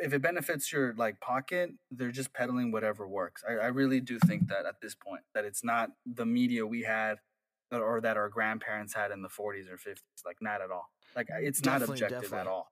if 0.00 0.12
it 0.12 0.22
benefits 0.22 0.72
your 0.72 0.94
like 0.96 1.20
pocket, 1.20 1.70
they're 1.90 2.10
just 2.10 2.32
peddling 2.32 2.72
whatever 2.72 3.06
works. 3.06 3.42
I, 3.48 3.54
I 3.54 3.66
really 3.66 4.00
do 4.00 4.18
think 4.18 4.48
that 4.48 4.66
at 4.66 4.80
this 4.80 4.94
point 4.94 5.22
that 5.34 5.44
it's 5.44 5.64
not 5.64 5.90
the 6.06 6.26
media 6.26 6.66
we 6.66 6.82
had 6.82 7.18
or 7.70 8.00
that 8.00 8.16
our 8.16 8.28
grandparents 8.28 8.94
had 8.94 9.10
in 9.10 9.22
the 9.22 9.28
40s 9.28 9.68
or 9.70 9.76
50s. 9.76 10.00
Like 10.24 10.36
not 10.40 10.62
at 10.62 10.70
all. 10.70 10.90
Like 11.14 11.28
it's 11.30 11.64
not 11.64 11.80
Definitely, 11.80 12.04
objective 12.04 12.32
at 12.32 12.46
all. 12.46 12.70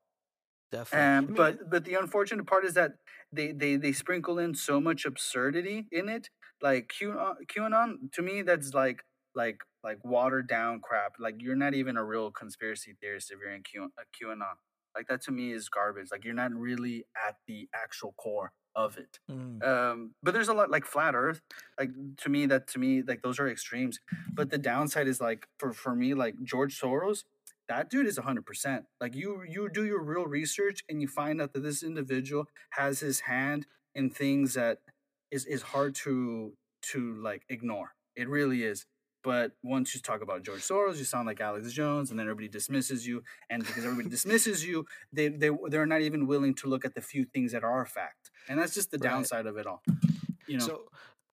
Definitely. 0.73 1.07
I 1.07 1.21
mean, 1.21 1.35
but 1.35 1.71
but 1.71 1.85
the 1.85 1.95
unfortunate 1.95 2.47
part 2.47 2.65
is 2.65 2.75
that 2.75 2.93
they, 3.33 3.53
they 3.53 3.77
they 3.77 3.93
sprinkle 3.93 4.39
in 4.39 4.55
so 4.55 4.81
much 4.81 5.05
absurdity 5.05 5.87
in 5.93 6.09
it. 6.09 6.29
Like 6.63 6.93
QAnon, 7.01 7.35
QAnon 7.47 8.13
to 8.13 8.23
me 8.23 8.43
that's 8.43 8.75
like 8.75 9.05
like 9.35 9.61
like 9.85 9.99
watered 10.05 10.49
down 10.49 10.81
crap. 10.81 11.15
Like 11.19 11.37
you're 11.39 11.57
not 11.57 11.75
even 11.75 11.97
a 11.97 12.05
real 12.05 12.31
conspiracy 12.31 12.95
theorist 13.01 13.31
if 13.31 13.39
you're 13.41 13.55
in 13.55 13.63
Q, 13.63 13.93
uh, 13.99 14.03
QAnon. 14.21 14.57
Like 14.97 15.09
that 15.09 15.23
to 15.25 15.31
me 15.33 15.53
is 15.53 15.69
garbage. 15.69 16.09
Like 16.11 16.25
you're 16.25 16.35
not 16.35 16.53
really 16.55 17.05
at 17.29 17.37
the 17.47 17.69
actual 17.75 18.15
core 18.17 18.53
of 18.75 18.97
it. 18.99 19.19
mm, 19.31 19.63
Um, 19.65 20.15
but 20.23 20.35
there's 20.35 20.49
a 20.49 20.55
lot 20.55 20.71
like 20.71 20.85
flat 20.87 21.15
Earth. 21.15 21.43
Like 21.79 21.91
to 22.19 22.29
me, 22.29 22.47
that 22.47 22.67
to 22.69 22.79
me 22.79 23.03
like 23.03 23.23
those 23.23 23.39
are 23.39 23.49
extremes. 23.49 24.01
But 24.33 24.51
the 24.51 24.59
downside 24.59 25.07
is 25.09 25.21
like 25.21 25.47
for 25.59 25.73
for 25.73 25.95
me 25.95 26.15
like 26.15 26.35
George 26.43 26.79
Soros, 26.81 27.25
that 27.69 27.91
dude 27.91 28.07
is 28.07 28.19
hundred 28.19 28.47
percent. 28.47 28.85
Like 29.01 29.15
you 29.15 29.43
you 29.49 29.69
do 29.69 29.85
your 29.85 30.03
real 30.03 30.27
research 30.27 30.85
and 30.89 31.01
you 31.01 31.09
find 31.09 31.41
out 31.41 31.53
that 31.53 31.63
this 31.63 31.83
individual 31.83 32.47
has 32.71 33.01
his 33.01 33.21
hand 33.21 33.67
in 33.95 34.11
things 34.11 34.55
that 34.55 34.79
is 35.31 35.45
is 35.47 35.63
hard 35.63 35.95
to 35.97 36.53
to 36.93 37.15
like 37.23 37.43
ignore. 37.49 37.93
It 38.15 38.29
really 38.29 38.63
is. 38.63 38.87
But 39.25 39.53
once 39.65 39.93
you 39.93 40.01
talk 40.01 40.23
about 40.23 40.45
George 40.45 40.61
Soros, 40.63 40.99
you 40.99 41.05
sound 41.05 41.27
like 41.27 41.41
Alex 41.41 41.73
Jones, 41.73 42.11
and 42.11 42.19
then 42.19 42.27
everybody 42.27 42.47
dismisses 42.49 43.05
you. 43.09 43.25
And 43.51 43.67
because 43.67 43.85
everybody 43.85 44.09
dismisses 44.09 44.65
you, 44.65 44.87
they 45.13 45.27
they 45.29 45.51
they're 45.69 45.85
not 45.87 46.03
even 46.03 46.29
willing 46.29 46.55
to 46.57 46.69
look 46.69 46.85
at 46.85 46.95
the 46.95 47.01
few 47.01 47.25
things 47.25 47.51
that 47.51 47.65
are 47.65 47.83
a 47.83 47.87
fact. 47.87 48.31
And 48.49 48.57
that's 48.59 48.75
just 48.75 48.93
the 48.93 48.99
Right. 48.99 49.11
downside 49.11 49.47
of 49.47 49.57
it 49.57 49.67
all. 49.67 49.83
You 50.47 50.59
know, 50.59 50.67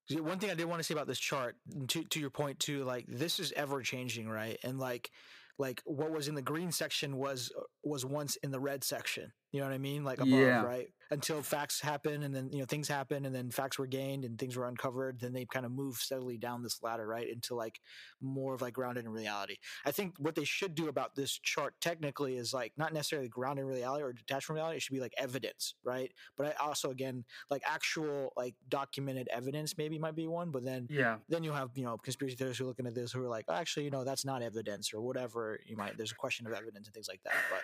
So, 0.07 0.21
one 0.23 0.39
thing 0.39 0.49
I 0.49 0.55
did 0.55 0.65
want 0.65 0.79
to 0.79 0.83
say 0.83 0.95
about 0.95 1.05
this 1.05 1.19
chart, 1.19 1.55
to 1.89 2.03
to 2.03 2.19
your 2.19 2.31
point 2.31 2.59
too, 2.59 2.83
like 2.83 3.05
this 3.07 3.39
is 3.39 3.51
ever 3.51 3.83
changing, 3.83 4.27
right? 4.27 4.57
And 4.63 4.79
like, 4.79 5.11
like 5.59 5.81
what 5.85 6.11
was 6.11 6.27
in 6.27 6.35
the 6.35 6.41
green 6.41 6.71
section 6.71 7.17
was 7.17 7.51
uh, 7.57 7.61
was 7.83 8.05
once 8.05 8.35
in 8.43 8.51
the 8.51 8.59
red 8.59 8.83
section. 8.83 9.31
You 9.51 9.59
know 9.61 9.67
what 9.67 9.73
I 9.75 9.77
mean? 9.79 10.03
Like 10.03 10.19
above, 10.19 10.29
Yeah. 10.39 10.63
right? 10.63 10.87
Until 11.13 11.41
facts 11.41 11.79
happen, 11.79 12.23
and 12.23 12.35
then 12.35 12.49
you 12.51 12.59
know 12.59 12.65
things 12.65 12.87
happen, 12.87 13.25
and 13.25 13.33
then 13.35 13.51
facts 13.51 13.77
were 13.77 13.87
gained, 13.87 14.25
and 14.25 14.37
things 14.37 14.57
were 14.57 14.67
uncovered. 14.67 15.19
Then 15.19 15.33
they 15.33 15.45
kind 15.45 15.65
of 15.65 15.71
move 15.71 15.97
steadily 15.97 16.37
down 16.37 16.63
this 16.63 16.81
ladder, 16.81 17.07
right, 17.07 17.29
into 17.29 17.55
like 17.55 17.79
more 18.21 18.53
of 18.53 18.61
like 18.61 18.73
grounded 18.73 19.05
in 19.05 19.11
reality. 19.11 19.57
I 19.85 19.91
think 19.91 20.15
what 20.17 20.35
they 20.35 20.43
should 20.43 20.75
do 20.75 20.87
about 20.87 21.15
this 21.15 21.31
chart 21.31 21.75
technically 21.81 22.37
is 22.37 22.53
like 22.53 22.73
not 22.77 22.93
necessarily 22.93 23.29
grounded 23.29 23.65
in 23.65 23.71
reality 23.71 24.03
or 24.03 24.13
detached 24.13 24.45
from 24.45 24.55
reality. 24.55 24.77
It 24.77 24.81
should 24.81 24.93
be 24.93 24.99
like 24.99 25.13
evidence, 25.17 25.75
right? 25.83 26.11
But 26.35 26.47
I 26.47 26.65
also 26.65 26.89
again 26.89 27.23
like 27.49 27.61
actual 27.65 28.33
like 28.35 28.55
documented 28.69 29.27
evidence 29.31 29.77
maybe 29.77 29.99
might 29.99 30.15
be 30.15 30.27
one, 30.27 30.51
but 30.51 30.65
then 30.65 30.87
yeah. 30.89 31.17
then 31.29 31.43
you'll 31.43 31.55
have 31.55 31.69
you 31.75 31.85
know 31.85 31.97
conspiracy 31.97 32.35
theorists 32.35 32.59
who 32.59 32.65
are 32.65 32.69
looking 32.69 32.87
at 32.87 32.95
this 32.95 33.11
who 33.11 33.23
are 33.23 33.29
like, 33.29 33.45
oh, 33.47 33.53
actually, 33.53 33.85
you 33.85 33.91
know, 33.91 34.03
that's 34.03 34.25
not 34.25 34.41
evidence 34.41 34.93
or 34.93 35.01
whatever. 35.01 35.59
You 35.65 35.77
might 35.77 35.97
there's 35.97 36.11
a 36.11 36.15
question 36.15 36.47
of 36.47 36.53
evidence 36.53 36.87
and 36.87 36.93
things 36.93 37.07
like 37.07 37.21
that. 37.23 37.33
But 37.51 37.61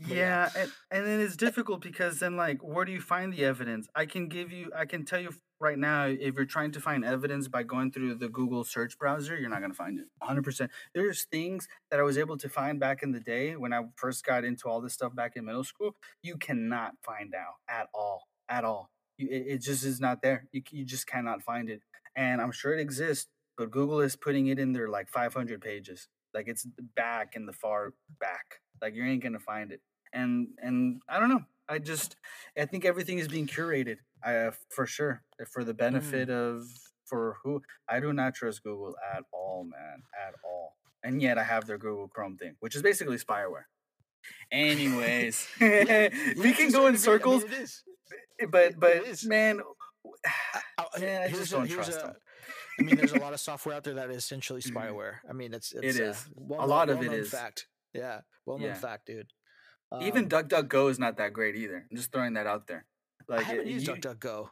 Yeah. 0.00 0.14
Yeah, 0.16 0.50
and, 0.56 0.72
and 0.90 1.06
then 1.06 1.20
it's 1.20 1.36
difficult 1.36 1.80
because 1.80 2.18
then 2.18 2.36
like 2.36 2.62
where 2.62 2.84
do 2.84 2.90
you 2.92 3.00
find 3.00 3.32
the 3.32 3.44
evidence? 3.44 3.88
I 3.94 4.06
can 4.06 4.28
give 4.28 4.50
you 4.52 4.70
I 4.76 4.86
can 4.86 5.04
tell 5.04 5.20
you 5.20 5.30
right 5.60 5.78
now 5.78 6.06
if 6.06 6.34
you're 6.34 6.44
trying 6.44 6.72
to 6.72 6.80
find 6.80 7.04
evidence 7.04 7.46
by 7.48 7.62
going 7.62 7.92
through 7.92 8.16
the 8.16 8.28
Google 8.28 8.64
search 8.64 8.98
browser, 8.98 9.36
you're 9.38 9.48
not 9.50 9.60
going 9.60 9.70
to 9.70 9.76
find 9.76 9.98
it. 10.00 10.06
100%. 10.22 10.68
There's 10.94 11.24
things 11.30 11.68
that 11.90 12.00
I 12.00 12.02
was 12.02 12.18
able 12.18 12.36
to 12.38 12.48
find 12.48 12.80
back 12.80 13.02
in 13.02 13.12
the 13.12 13.20
day 13.20 13.56
when 13.56 13.72
I 13.72 13.82
first 13.96 14.24
got 14.24 14.44
into 14.44 14.68
all 14.68 14.80
this 14.80 14.94
stuff 14.94 15.14
back 15.14 15.36
in 15.36 15.44
middle 15.44 15.64
school, 15.64 15.94
you 16.22 16.36
cannot 16.36 16.94
find 17.04 17.32
out 17.34 17.54
at 17.68 17.86
all. 17.94 18.24
At 18.48 18.64
all. 18.64 18.90
You, 19.16 19.28
it, 19.30 19.44
it 19.46 19.58
just 19.62 19.84
is 19.84 20.00
not 20.00 20.22
there. 20.22 20.46
You, 20.52 20.62
you 20.72 20.84
just 20.84 21.06
cannot 21.06 21.42
find 21.42 21.70
it. 21.70 21.82
And 22.16 22.40
I'm 22.42 22.52
sure 22.52 22.74
it 22.76 22.80
exists, 22.80 23.28
but 23.56 23.70
Google 23.70 24.00
is 24.00 24.16
putting 24.16 24.48
it 24.48 24.58
in 24.58 24.72
their 24.72 24.88
like 24.88 25.08
500 25.08 25.60
pages. 25.60 26.08
Like 26.34 26.48
it's 26.48 26.66
back 26.96 27.36
in 27.36 27.46
the 27.46 27.52
far 27.52 27.94
back. 28.20 28.60
Like 28.82 28.94
you 28.94 29.04
ain't 29.04 29.22
gonna 29.22 29.38
find 29.38 29.72
it. 29.72 29.80
And 30.12 30.48
and 30.58 31.00
I 31.08 31.18
don't 31.20 31.28
know. 31.30 31.44
I 31.68 31.78
just 31.78 32.16
I 32.58 32.66
think 32.66 32.84
everything 32.84 33.18
is 33.18 33.28
being 33.28 33.46
curated. 33.46 33.98
I 34.22 34.50
for 34.70 34.86
sure 34.86 35.22
for 35.52 35.64
the 35.64 35.72
Mm. 35.74 35.78
benefit 35.78 36.30
of 36.30 36.64
for 37.06 37.36
who 37.42 37.62
I 37.88 38.00
do 38.00 38.12
not 38.12 38.34
trust 38.34 38.62
Google 38.62 38.94
at 39.14 39.24
all, 39.32 39.64
man, 39.64 40.02
at 40.26 40.34
all. 40.44 40.76
And 41.02 41.20
yet 41.22 41.36
I 41.38 41.44
have 41.44 41.66
their 41.66 41.78
Google 41.78 42.08
Chrome 42.08 42.36
thing, 42.36 42.56
which 42.60 42.74
is 42.74 42.82
basically 42.82 43.18
spyware. 43.18 43.64
Anyways, 44.50 45.46
Yeah, 45.60 46.08
we 46.36 46.52
can 46.52 46.70
go 46.70 46.86
in 46.86 46.94
degree, 46.94 47.12
I 47.14 47.16
mean, 47.18 47.44
circles, 47.44 47.44
but 48.50 48.78
but 48.80 49.24
man, 49.24 49.60
Uh, 50.78 50.84
Man, 51.00 51.22
I 51.22 51.28
just 51.30 51.50
don't 51.52 51.66
here's 51.66 51.86
trust 51.86 52.00
a- 52.00 52.06
them. 52.06 52.16
I 52.78 52.82
mean, 52.82 52.96
there's 52.96 53.12
a 53.12 53.18
lot 53.18 53.32
of 53.32 53.40
software 53.48 53.74
out 53.76 53.84
there 53.84 53.94
that 53.94 54.10
is 54.10 54.16
essentially 54.18 54.60
Mhm. 54.62 54.72
spyware. 54.74 55.14
I 55.28 55.32
mean, 55.32 55.54
it's, 55.54 55.72
it's 55.72 55.96
It 55.98 56.08
uh, 56.08 56.14
well 56.34 56.64
A 56.64 56.66
lot 56.66 56.90
of 56.90 57.02
it 57.02 57.12
is. 57.12 57.30
fact. 57.30 57.66
Yeah, 57.92 58.22
well 58.46 58.58
known 58.58 58.68
Yeah. 58.68 58.74
fact, 58.74 59.06
dude. 59.06 59.32
even 60.00 60.24
Um, 60.24 60.28
DuckDuckGo 60.30 60.90
is 60.90 60.98
not 60.98 61.16
that 61.18 61.32
great 61.32 61.54
either. 61.54 61.86
I'm 61.88 61.96
just 61.96 62.10
throwing 62.10 62.32
that 62.34 62.48
out 62.48 62.66
there. 62.66 62.84
I 63.30 63.36
Like 63.36 63.44
haven't 63.46 63.68
it- 63.68 63.72
used 63.74 63.86
you- 63.86 63.94
DuckDuckGo. 63.94 64.50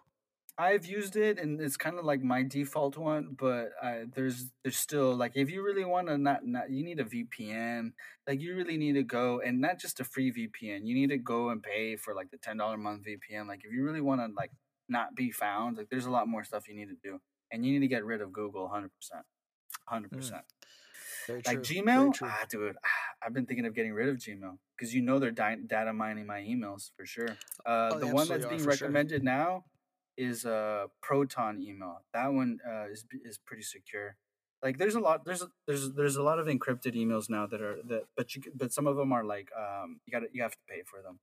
I've 0.58 0.84
used 0.84 1.16
it 1.16 1.38
and 1.38 1.60
it's 1.60 1.76
kind 1.78 1.98
of 1.98 2.04
like 2.04 2.22
my 2.22 2.42
default 2.42 2.96
one, 2.98 3.34
but 3.36 3.70
uh, 3.82 4.00
there's 4.14 4.52
there's 4.62 4.76
still 4.76 5.16
like 5.16 5.32
if 5.34 5.50
you 5.50 5.62
really 5.64 5.84
want 5.84 6.08
to 6.08 6.18
not 6.18 6.44
not 6.46 6.70
you 6.70 6.84
need 6.84 7.00
a 7.00 7.04
VPN. 7.04 7.94
Like 8.28 8.38
you 8.40 8.54
really 8.54 8.76
need 8.76 8.92
to 8.92 9.02
go 9.02 9.40
and 9.40 9.60
not 9.60 9.78
just 9.80 9.98
a 9.98 10.04
free 10.04 10.30
VPN. 10.30 10.86
You 10.86 10.94
need 10.94 11.08
to 11.08 11.16
go 11.18 11.48
and 11.48 11.62
pay 11.62 11.96
for 11.96 12.14
like 12.14 12.30
the 12.30 12.36
ten 12.36 12.58
dollar 12.58 12.76
month 12.76 13.04
VPN. 13.06 13.48
Like 13.48 13.64
if 13.64 13.72
you 13.72 13.82
really 13.82 14.02
want 14.02 14.20
to 14.20 14.28
like 14.36 14.52
not 14.88 15.16
be 15.16 15.32
found, 15.32 15.78
like 15.78 15.88
there's 15.88 16.06
a 16.06 16.10
lot 16.10 16.28
more 16.28 16.44
stuff 16.44 16.68
you 16.68 16.74
need 16.76 16.90
to 16.90 16.96
do, 17.02 17.18
and 17.52 17.64
you 17.64 17.72
need 17.72 17.80
to 17.80 17.88
get 17.88 18.04
rid 18.04 18.20
of 18.20 18.32
Google 18.32 18.62
100 18.64 18.90
percent, 18.94 19.24
hundred 19.86 20.10
percent. 20.10 20.42
Very 21.28 21.42
Like 21.46 21.62
true, 21.62 21.76
Gmail, 21.76 22.16
ah, 22.22 22.44
dude, 22.50 22.76
I've 23.24 23.32
been 23.32 23.46
thinking 23.46 23.66
of 23.66 23.74
getting 23.74 23.92
rid 23.92 24.08
of 24.08 24.16
Gmail 24.16 24.58
because 24.76 24.92
you 24.92 25.02
know 25.02 25.20
they're 25.20 25.30
di- 25.30 25.60
data 25.66 25.92
mining 25.92 26.26
my 26.26 26.40
emails 26.40 26.90
for 26.96 27.06
sure. 27.06 27.28
Uh, 27.64 27.90
Oh, 27.92 27.98
the 28.00 28.08
one 28.08 28.26
that's 28.26 28.46
being 28.46 28.58
for 28.60 28.72
sure. 28.74 28.88
recommended 28.88 29.22
now 29.22 29.64
is 30.16 30.44
uh, 30.44 30.86
Proton 31.00 31.62
email. 31.62 32.02
That 32.12 32.32
one 32.32 32.58
uh, 32.68 32.86
is 32.90 33.04
is 33.24 33.38
pretty 33.38 33.62
secure. 33.62 34.16
Like 34.64 34.78
there's 34.78 34.94
a 34.96 35.00
lot 35.00 35.24
there's 35.24 35.44
there's 35.66 35.92
there's 35.92 36.16
a 36.16 36.22
lot 36.22 36.38
of 36.40 36.46
encrypted 36.46 36.94
emails 36.94 37.30
now 37.30 37.46
that 37.46 37.60
are 37.60 37.76
that 37.86 38.04
but 38.16 38.34
you 38.34 38.42
but 38.54 38.72
some 38.72 38.86
of 38.86 38.96
them 38.96 39.12
are 39.12 39.24
like 39.24 39.48
um 39.58 40.00
you 40.06 40.12
got 40.12 40.22
you 40.34 40.42
have 40.42 40.52
to 40.52 40.64
pay 40.68 40.82
for 40.84 41.02
them. 41.02 41.18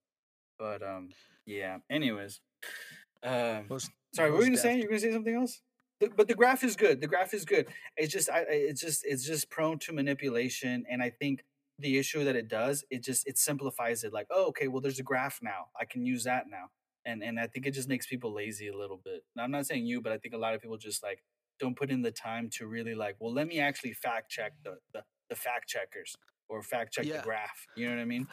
But 0.58 0.82
um 0.82 1.10
yeah. 1.46 1.78
Anyways, 1.90 2.40
um 3.24 3.66
Most- 3.70 3.92
Sorry, 4.14 4.32
what 4.32 4.38
were 4.40 4.44
you 4.46 4.50
gonna 4.52 4.58
say? 4.62 4.78
You 4.78 4.84
were 4.84 4.90
gonna 4.90 5.00
say 5.02 5.12
something 5.12 5.36
else? 5.36 5.62
But 6.00 6.28
the 6.30 6.36
graph 6.36 6.64
is 6.64 6.76
good. 6.76 7.02
The 7.02 7.08
graph 7.08 7.34
is 7.34 7.44
good. 7.46 7.68
It's 7.98 8.12
just, 8.14 8.30
I- 8.30 8.46
it's 8.50 8.82
just, 8.82 9.04
it's 9.06 9.26
just 9.26 9.50
prone 9.50 9.80
to 9.80 9.94
manipulation, 9.94 10.86
and 10.90 11.04
I 11.04 11.10
think 11.10 11.44
the 11.78 11.98
issue 11.98 12.24
that 12.26 12.36
it 12.36 12.48
does, 12.48 12.84
it 12.90 13.04
just, 13.04 13.28
it 13.28 13.38
simplifies 13.38 14.04
it. 14.04 14.14
Like, 14.14 14.28
oh, 14.32 14.48
okay, 14.48 14.68
well, 14.68 14.82
there's 14.82 15.00
a 15.00 15.04
graph 15.04 15.40
now. 15.42 15.68
I 15.80 15.86
can 15.86 16.06
use 16.06 16.24
that 16.24 16.46
now, 16.50 16.66
and 17.06 17.24
and 17.24 17.40
I 17.40 17.48
think 17.48 17.66
it 17.66 17.72
just 17.72 17.90
makes 17.90 18.08
people 18.08 18.34
lazy 18.34 18.68
a 18.70 18.78
little 18.78 19.02
bit. 19.04 19.24
Now, 19.36 19.44
I'm 19.44 19.52
not 19.52 19.66
saying 19.66 19.86
you, 19.86 20.02
but 20.02 20.12
I 20.14 20.18
think 20.18 20.34
a 20.34 20.38
lot 20.38 20.54
of 20.56 20.62
people 20.62 20.78
just 20.78 21.04
like 21.04 21.22
don't 21.60 21.76
put 21.76 21.92
in 21.92 22.02
the 22.02 22.12
time 22.12 22.50
to 22.54 22.68
really 22.68 22.96
like, 22.96 23.16
well, 23.20 23.34
let 23.34 23.48
me 23.48 23.60
actually 23.60 23.94
fact 23.94 24.30
check 24.32 24.54
the 24.64 24.78
the, 24.94 25.04
the 25.30 25.36
fact 25.36 25.68
checkers 25.68 26.16
or 26.50 26.62
fact 26.62 26.94
check 26.94 27.06
Yeah. 27.06 27.18
the 27.18 27.24
graph. 27.24 27.66
You 27.76 27.90
know 27.90 27.96
what 27.96 28.02
I 28.02 28.06
mean? 28.06 28.28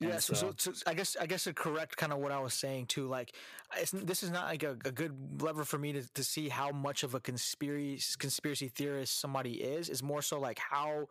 Yeah, 0.00 0.18
so, 0.20 0.32
so, 0.34 0.54
so 0.56 0.72
I 0.86 0.94
guess 0.94 1.16
I 1.20 1.26
guess 1.26 1.44
to 1.44 1.52
correct 1.52 1.96
kind 1.96 2.12
of 2.12 2.20
what 2.20 2.30
I 2.30 2.38
was 2.38 2.54
saying 2.54 2.86
too. 2.86 3.08
Like, 3.08 3.32
it's, 3.76 3.90
this 3.90 4.22
is 4.22 4.30
not 4.30 4.46
like 4.46 4.62
a, 4.62 4.76
a 4.84 4.92
good 4.92 5.42
lever 5.42 5.64
for 5.64 5.76
me 5.76 5.92
to, 5.92 6.02
to 6.14 6.22
see 6.22 6.48
how 6.48 6.70
much 6.70 7.02
of 7.02 7.14
a 7.14 7.20
conspiracy 7.20 8.14
conspiracy 8.18 8.68
theorist 8.68 9.20
somebody 9.20 9.54
is. 9.54 9.88
Is 9.88 10.02
more 10.02 10.22
so 10.22 10.38
like 10.38 10.60
how 10.60 11.06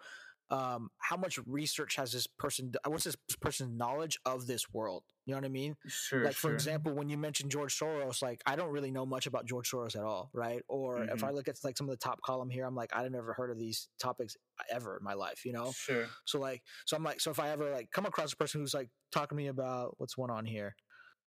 um 0.49 0.89
how 0.99 1.17
much 1.17 1.39
research 1.45 1.95
has 1.95 2.11
this 2.11 2.27
person 2.27 2.71
what's 2.85 3.03
this 3.03 3.17
person's 3.41 3.75
knowledge 3.77 4.17
of 4.25 4.47
this 4.47 4.71
world? 4.71 5.03
You 5.25 5.33
know 5.33 5.39
what 5.39 5.45
i 5.45 5.49
mean? 5.49 5.75
Sure, 5.87 6.23
like 6.23 6.35
for 6.35 6.53
example 6.53 6.93
when 6.93 7.09
you 7.09 7.17
mentioned 7.17 7.51
george 7.51 7.77
soros 7.77 8.21
like 8.21 8.41
i 8.45 8.55
don't 8.55 8.71
really 8.71 8.91
know 8.91 9.05
much 9.05 9.27
about 9.27 9.45
george 9.45 9.69
soros 9.69 9.95
at 9.95 10.03
all 10.03 10.29
right? 10.33 10.61
Or 10.69 11.03
if 11.11 11.21
Mhm. 11.21 11.23
i 11.23 11.31
look 11.31 11.47
at 11.47 11.57
like 11.63 11.77
some 11.77 11.87
of 11.89 11.91
the 11.91 11.97
top 11.97 12.21
column 12.21 12.49
here 12.49 12.65
i'm 12.65 12.75
like 12.75 12.91
i've 12.95 13.11
never 13.11 13.33
heard 13.33 13.51
of 13.51 13.57
these 13.59 13.89
topics 13.99 14.35
ever 14.69 14.97
in 14.97 15.03
my 15.03 15.13
life 15.13 15.45
you 15.45 15.51
know? 15.53 15.71
Sure. 15.71 16.07
so 16.25 16.39
like, 16.39 16.63
so 16.85 16.95
I'm 16.97 17.03
like, 17.03 17.19
so 17.19 17.31
if 17.31 17.39
I 17.39 17.49
ever 17.49 17.71
like 17.71 17.91
come 17.91 18.05
across 18.05 18.33
a 18.33 18.37
person 18.37 18.61
who's 18.61 18.73
like 18.73 18.89
talking 19.11 19.37
to 19.37 19.43
me 19.43 19.47
about 19.47 19.95
what's 19.99 20.17
one 20.17 20.29
on 20.31 20.45
here, 20.45 20.75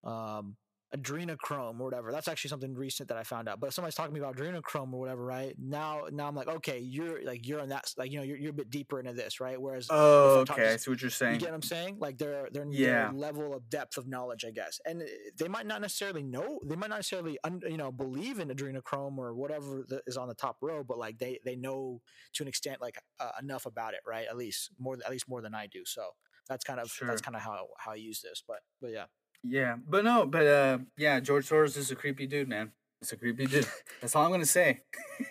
um, 0.04 0.56
adrenochrome 0.96 1.78
or 1.80 1.84
whatever. 1.84 2.10
That's 2.12 2.28
actually 2.28 2.48
something 2.50 2.74
recent 2.74 3.08
that 3.08 3.18
I 3.18 3.22
found 3.22 3.48
out. 3.48 3.60
But 3.60 3.68
if 3.68 3.74
somebody's 3.74 3.94
talking 3.94 4.14
to 4.14 4.20
me 4.20 4.26
about 4.26 4.36
adrenochrome 4.36 4.92
or 4.92 4.98
whatever, 5.00 5.24
right 5.24 5.54
now, 5.58 6.02
now 6.10 6.26
I'm 6.26 6.34
like, 6.34 6.48
okay, 6.48 6.78
you're 6.80 7.22
like 7.24 7.46
you're 7.46 7.60
in 7.60 7.68
that, 7.68 7.92
like 7.96 8.10
you 8.10 8.18
know, 8.18 8.24
you're, 8.24 8.36
you're 8.36 8.50
a 8.50 8.54
bit 8.54 8.70
deeper 8.70 8.98
into 8.98 9.12
this, 9.12 9.40
right? 9.40 9.60
Whereas 9.60 9.86
Oh, 9.90 10.40
I'm 10.40 10.46
talking 10.46 10.64
okay. 10.64 10.76
See 10.78 10.90
what 10.90 11.00
you're 11.00 11.10
saying. 11.10 11.34
you 11.34 11.40
get 11.40 11.50
what 11.50 11.54
I'm 11.54 11.62
saying? 11.62 11.96
Like 11.98 12.18
their 12.18 12.48
their, 12.52 12.66
Yeah. 12.70 13.04
their 13.04 13.12
level 13.12 13.54
of 13.54 13.68
depth 13.70 13.96
of 13.98 14.08
knowledge, 14.08 14.44
I 14.44 14.50
guess, 14.50 14.80
and 14.84 15.02
uh, 15.02 15.06
they 15.38 15.48
might 15.48 15.66
not 15.66 15.80
necessarily 15.80 16.22
know, 16.22 16.58
they 16.64 16.76
might 16.76 16.90
not 16.90 16.96
necessarily 16.96 17.38
un, 17.44 17.60
you 17.68 17.76
know 17.76 17.92
believe 17.92 18.38
in 18.40 18.48
adrenochrome 18.48 19.18
or 19.18 19.34
whatever 19.34 19.84
that 19.88 20.02
is 20.06 20.16
on 20.16 20.28
the 20.28 20.34
top 20.34 20.56
row, 20.60 20.82
but 20.82 20.98
like 20.98 21.18
they 21.18 21.38
they 21.44 21.56
know 21.56 22.00
to 22.34 22.42
an 22.42 22.48
extent 22.48 22.80
like 22.80 22.98
uh, 23.20 23.30
enough 23.40 23.66
about 23.66 23.94
it, 23.94 24.00
right? 24.06 24.26
At 24.28 24.36
least 24.36 24.70
more 24.78 24.96
at 25.04 25.10
least 25.10 25.28
more 25.28 25.40
than 25.40 25.54
I 25.54 25.66
do. 25.66 25.82
So 25.84 26.02
that's 26.48 26.64
kind 26.64 26.80
of 26.80 26.90
that's 27.06 27.20
kind 27.22 27.36
of 27.36 27.42
how 27.42 27.68
how 27.78 27.92
I 27.92 27.96
use 27.96 28.20
this. 28.22 28.42
But 28.46 28.58
but 28.80 28.90
yeah, 28.90 29.04
Yeah, 29.42 29.76
but 29.88 30.04
no, 30.04 30.26
but 30.26 30.46
uh, 30.46 30.78
yeah, 30.96 31.20
George 31.20 31.48
Soros 31.48 31.76
is 31.76 31.90
a 31.90 31.96
creepy 31.96 32.26
dude, 32.26 32.48
man. 32.48 32.72
It's 33.00 33.12
a 33.12 33.16
creepy 33.16 33.46
dude. 33.46 33.66
That's 34.00 34.14
all 34.14 34.24
I'm 34.26 34.30
gonna 34.30 34.44
say. 34.44 34.80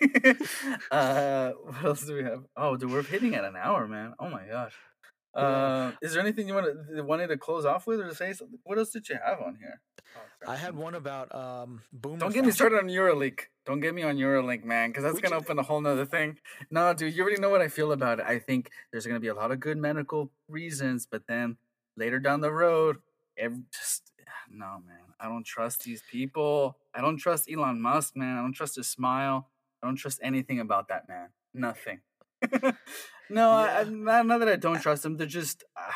uh, 0.90 1.50
what 1.50 1.84
else 1.84 2.04
do 2.04 2.14
we 2.14 2.24
have? 2.24 2.44
Oh, 2.56 2.76
dude, 2.76 2.90
we're 2.90 3.02
hitting 3.02 3.34
at 3.34 3.44
an 3.44 3.54
hour, 3.56 3.86
man. 3.86 4.14
Oh 4.18 4.28
my 4.28 4.42
gosh. 4.46 4.74
Yeah. 5.36 5.42
Uh, 5.42 5.92
is 6.02 6.12
there 6.12 6.20
anything 6.22 6.48
you 6.48 6.54
want 6.54 6.66
to 6.96 7.02
wanted 7.04 7.28
to 7.28 7.36
close 7.36 7.64
off 7.64 7.86
with 7.86 8.00
or 8.00 8.08
to 8.08 8.14
say 8.14 8.32
something? 8.32 8.58
What 8.64 8.78
else 8.78 8.90
did 8.90 9.08
you 9.08 9.16
have 9.24 9.40
on 9.40 9.56
here? 9.60 9.80
Oh. 10.44 10.50
I 10.50 10.56
had 10.56 10.74
one 10.74 10.96
about 10.96 11.32
um 11.32 11.82
boom. 11.92 12.18
Don't 12.18 12.34
get 12.34 12.44
me 12.44 12.50
started 12.50 12.78
on 12.78 12.88
Neuralink. 12.88 13.42
Don't 13.64 13.78
get 13.78 13.94
me 13.94 14.02
on 14.02 14.16
Neuralink, 14.16 14.64
man, 14.64 14.90
because 14.90 15.04
that's 15.04 15.14
We 15.14 15.20
gonna 15.20 15.36
can- 15.36 15.44
open 15.44 15.58
a 15.60 15.62
whole 15.62 15.80
nother 15.80 16.04
thing. 16.04 16.38
No, 16.70 16.92
dude, 16.94 17.14
you 17.14 17.22
already 17.22 17.40
know 17.40 17.50
what 17.50 17.60
I 17.60 17.68
feel 17.68 17.92
about 17.92 18.18
it. 18.18 18.26
I 18.26 18.40
think 18.40 18.70
there's 18.90 19.06
gonna 19.06 19.20
be 19.20 19.28
a 19.28 19.34
lot 19.34 19.52
of 19.52 19.60
good 19.60 19.78
medical 19.78 20.32
reasons, 20.48 21.06
but 21.08 21.22
then 21.28 21.58
later 21.96 22.18
down 22.18 22.40
the 22.40 22.52
road, 22.52 22.96
ev- 23.40 23.70
just 23.72 24.12
no, 24.50 24.82
man. 24.86 25.14
I 25.18 25.28
don't 25.28 25.44
trust 25.44 25.84
these 25.84 26.02
people. 26.10 26.76
I 26.94 27.00
don't 27.00 27.16
trust 27.16 27.50
Elon 27.50 27.80
Musk, 27.80 28.16
man. 28.16 28.38
I 28.38 28.40
don't 28.42 28.52
trust 28.52 28.76
his 28.76 28.88
smile. 28.88 29.48
I 29.82 29.86
don't 29.86 29.96
trust 29.96 30.20
anything 30.22 30.60
about 30.60 30.88
that 30.88 31.08
man. 31.08 31.28
Nothing. 31.54 32.00
no, 33.30 33.50
I, 33.50 33.80
I, 33.80 33.84
not, 33.84 34.26
not 34.26 34.38
that 34.38 34.48
I 34.48 34.56
don't 34.56 34.80
trust 34.80 35.04
him. 35.04 35.16
They're 35.16 35.26
just, 35.26 35.64
ah, 35.76 35.94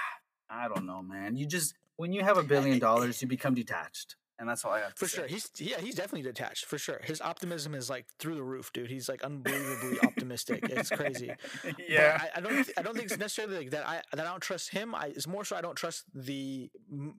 I 0.51 0.69
don't 0.69 0.87
know, 0.87 1.03
man. 1.03 1.37
You 1.37 1.47
just 1.47 1.75
when 1.97 2.13
you 2.13 2.23
have 2.23 2.39
a 2.39 2.43
billion 2.43 2.79
dollars, 2.79 3.23
you 3.23 3.29
become 3.29 3.55
detached, 3.55 4.17
and 4.39 4.49
that's 4.49 4.65
all 4.65 4.73
I 4.73 4.81
have 4.81 4.95
to 4.95 4.99
For 4.99 5.07
say. 5.09 5.17
sure, 5.19 5.27
he's 5.27 5.51
yeah, 5.59 5.81
he's 5.81 5.95
definitely 5.95 6.23
detached. 6.23 6.65
For 6.67 6.79
sure, 6.79 7.01
his 7.05 7.21
optimism 7.21 7.75
is 7.75 7.89
like 7.89 8.07
through 8.19 8.35
the 8.35 8.43
roof, 8.43 8.73
dude. 8.73 8.91
He's 8.91 9.09
like 9.09 9.23
unbelievably 9.23 10.01
optimistic. 10.03 10.61
It's 10.71 10.91
crazy. 10.91 11.31
Yeah. 11.89 12.19
I, 12.21 12.39
I 12.39 12.41
don't. 12.41 12.53
th- 12.55 12.73
I 12.77 12.83
don't 12.83 12.95
think 12.97 13.11
it's 13.11 13.19
necessarily 13.19 13.57
like 13.59 13.71
that. 13.71 13.87
I 13.87 14.03
that 14.13 14.27
I 14.27 14.31
don't 14.31 14.41
trust 14.43 14.71
him. 14.71 14.95
I 14.95 15.07
it's 15.07 15.27
more 15.27 15.45
so 15.45 15.57
I 15.57 15.61
don't 15.61 15.77
trust 15.77 16.05
the 16.15 16.71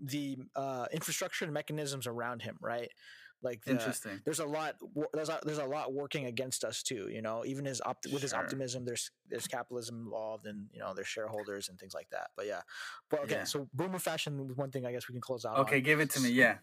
the 0.03 0.37
uh, 0.55 0.85
infrastructure 0.91 1.45
and 1.45 1.53
mechanisms 1.53 2.07
around 2.07 2.41
him. 2.41 2.57
Right, 2.61 2.91
like 3.45 3.63
the, 3.63 3.71
Interesting. 3.71 4.19
there's 4.25 4.39
a 4.39 4.45
lot. 4.45 4.75
There's 5.13 5.29
a, 5.29 5.39
there's 5.45 5.59
a 5.59 5.65
lot 5.65 5.93
working 5.93 6.25
against 6.25 6.63
us 6.65 6.83
too. 6.83 7.07
You 7.09 7.21
know, 7.21 7.43
even 7.45 7.63
his 7.63 7.79
opt- 7.85 8.07
with 8.11 8.21
his 8.21 8.33
optimism, 8.33 8.83
there's 8.83 9.11
there's 9.29 9.47
capitalism 9.47 10.01
involved, 10.03 10.45
and 10.47 10.67
you 10.73 10.79
know 10.79 10.93
there's 10.93 11.07
shareholders 11.07 11.69
and 11.69 11.79
things 11.79 11.93
like 11.93 12.09
that. 12.09 12.31
But 12.35 12.47
yeah, 12.47 12.61
but 13.09 13.21
okay. 13.21 13.35
Yeah. 13.35 13.43
So 13.45 13.69
boomer 13.73 13.99
fashion 13.99 14.47
was 14.47 14.57
one 14.57 14.71
thing 14.71 14.85
I 14.85 14.91
guess 14.91 15.07
we 15.07 15.13
can 15.13 15.21
close 15.21 15.45
out. 15.45 15.57
Okay, 15.59 15.77
on. 15.77 15.83
give 15.83 15.99
it 16.01 16.09
to 16.11 16.19
me. 16.19 16.31
Yeah. 16.31 16.57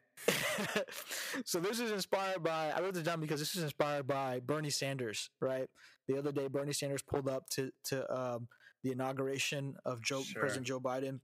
so 1.44 1.60
this 1.60 1.80
is 1.80 1.90
inspired 1.90 2.42
by 2.42 2.70
I 2.70 2.80
wrote 2.80 2.94
this 2.94 3.02
down 3.04 3.20
because 3.20 3.40
this 3.40 3.54
is 3.54 3.62
inspired 3.62 4.06
by 4.06 4.40
Bernie 4.40 4.70
Sanders, 4.70 5.30
right? 5.40 5.68
The 6.08 6.18
other 6.18 6.32
day 6.32 6.48
Bernie 6.48 6.72
Sanders 6.72 7.02
pulled 7.02 7.28
up 7.28 7.48
to 7.50 7.70
to 7.84 8.12
um, 8.14 8.48
the 8.82 8.92
inauguration 8.92 9.76
of 9.84 10.02
Joe 10.02 10.22
Sure. 10.22 10.40
President 10.40 10.66
Joe 10.66 10.80
Biden. 10.80 11.20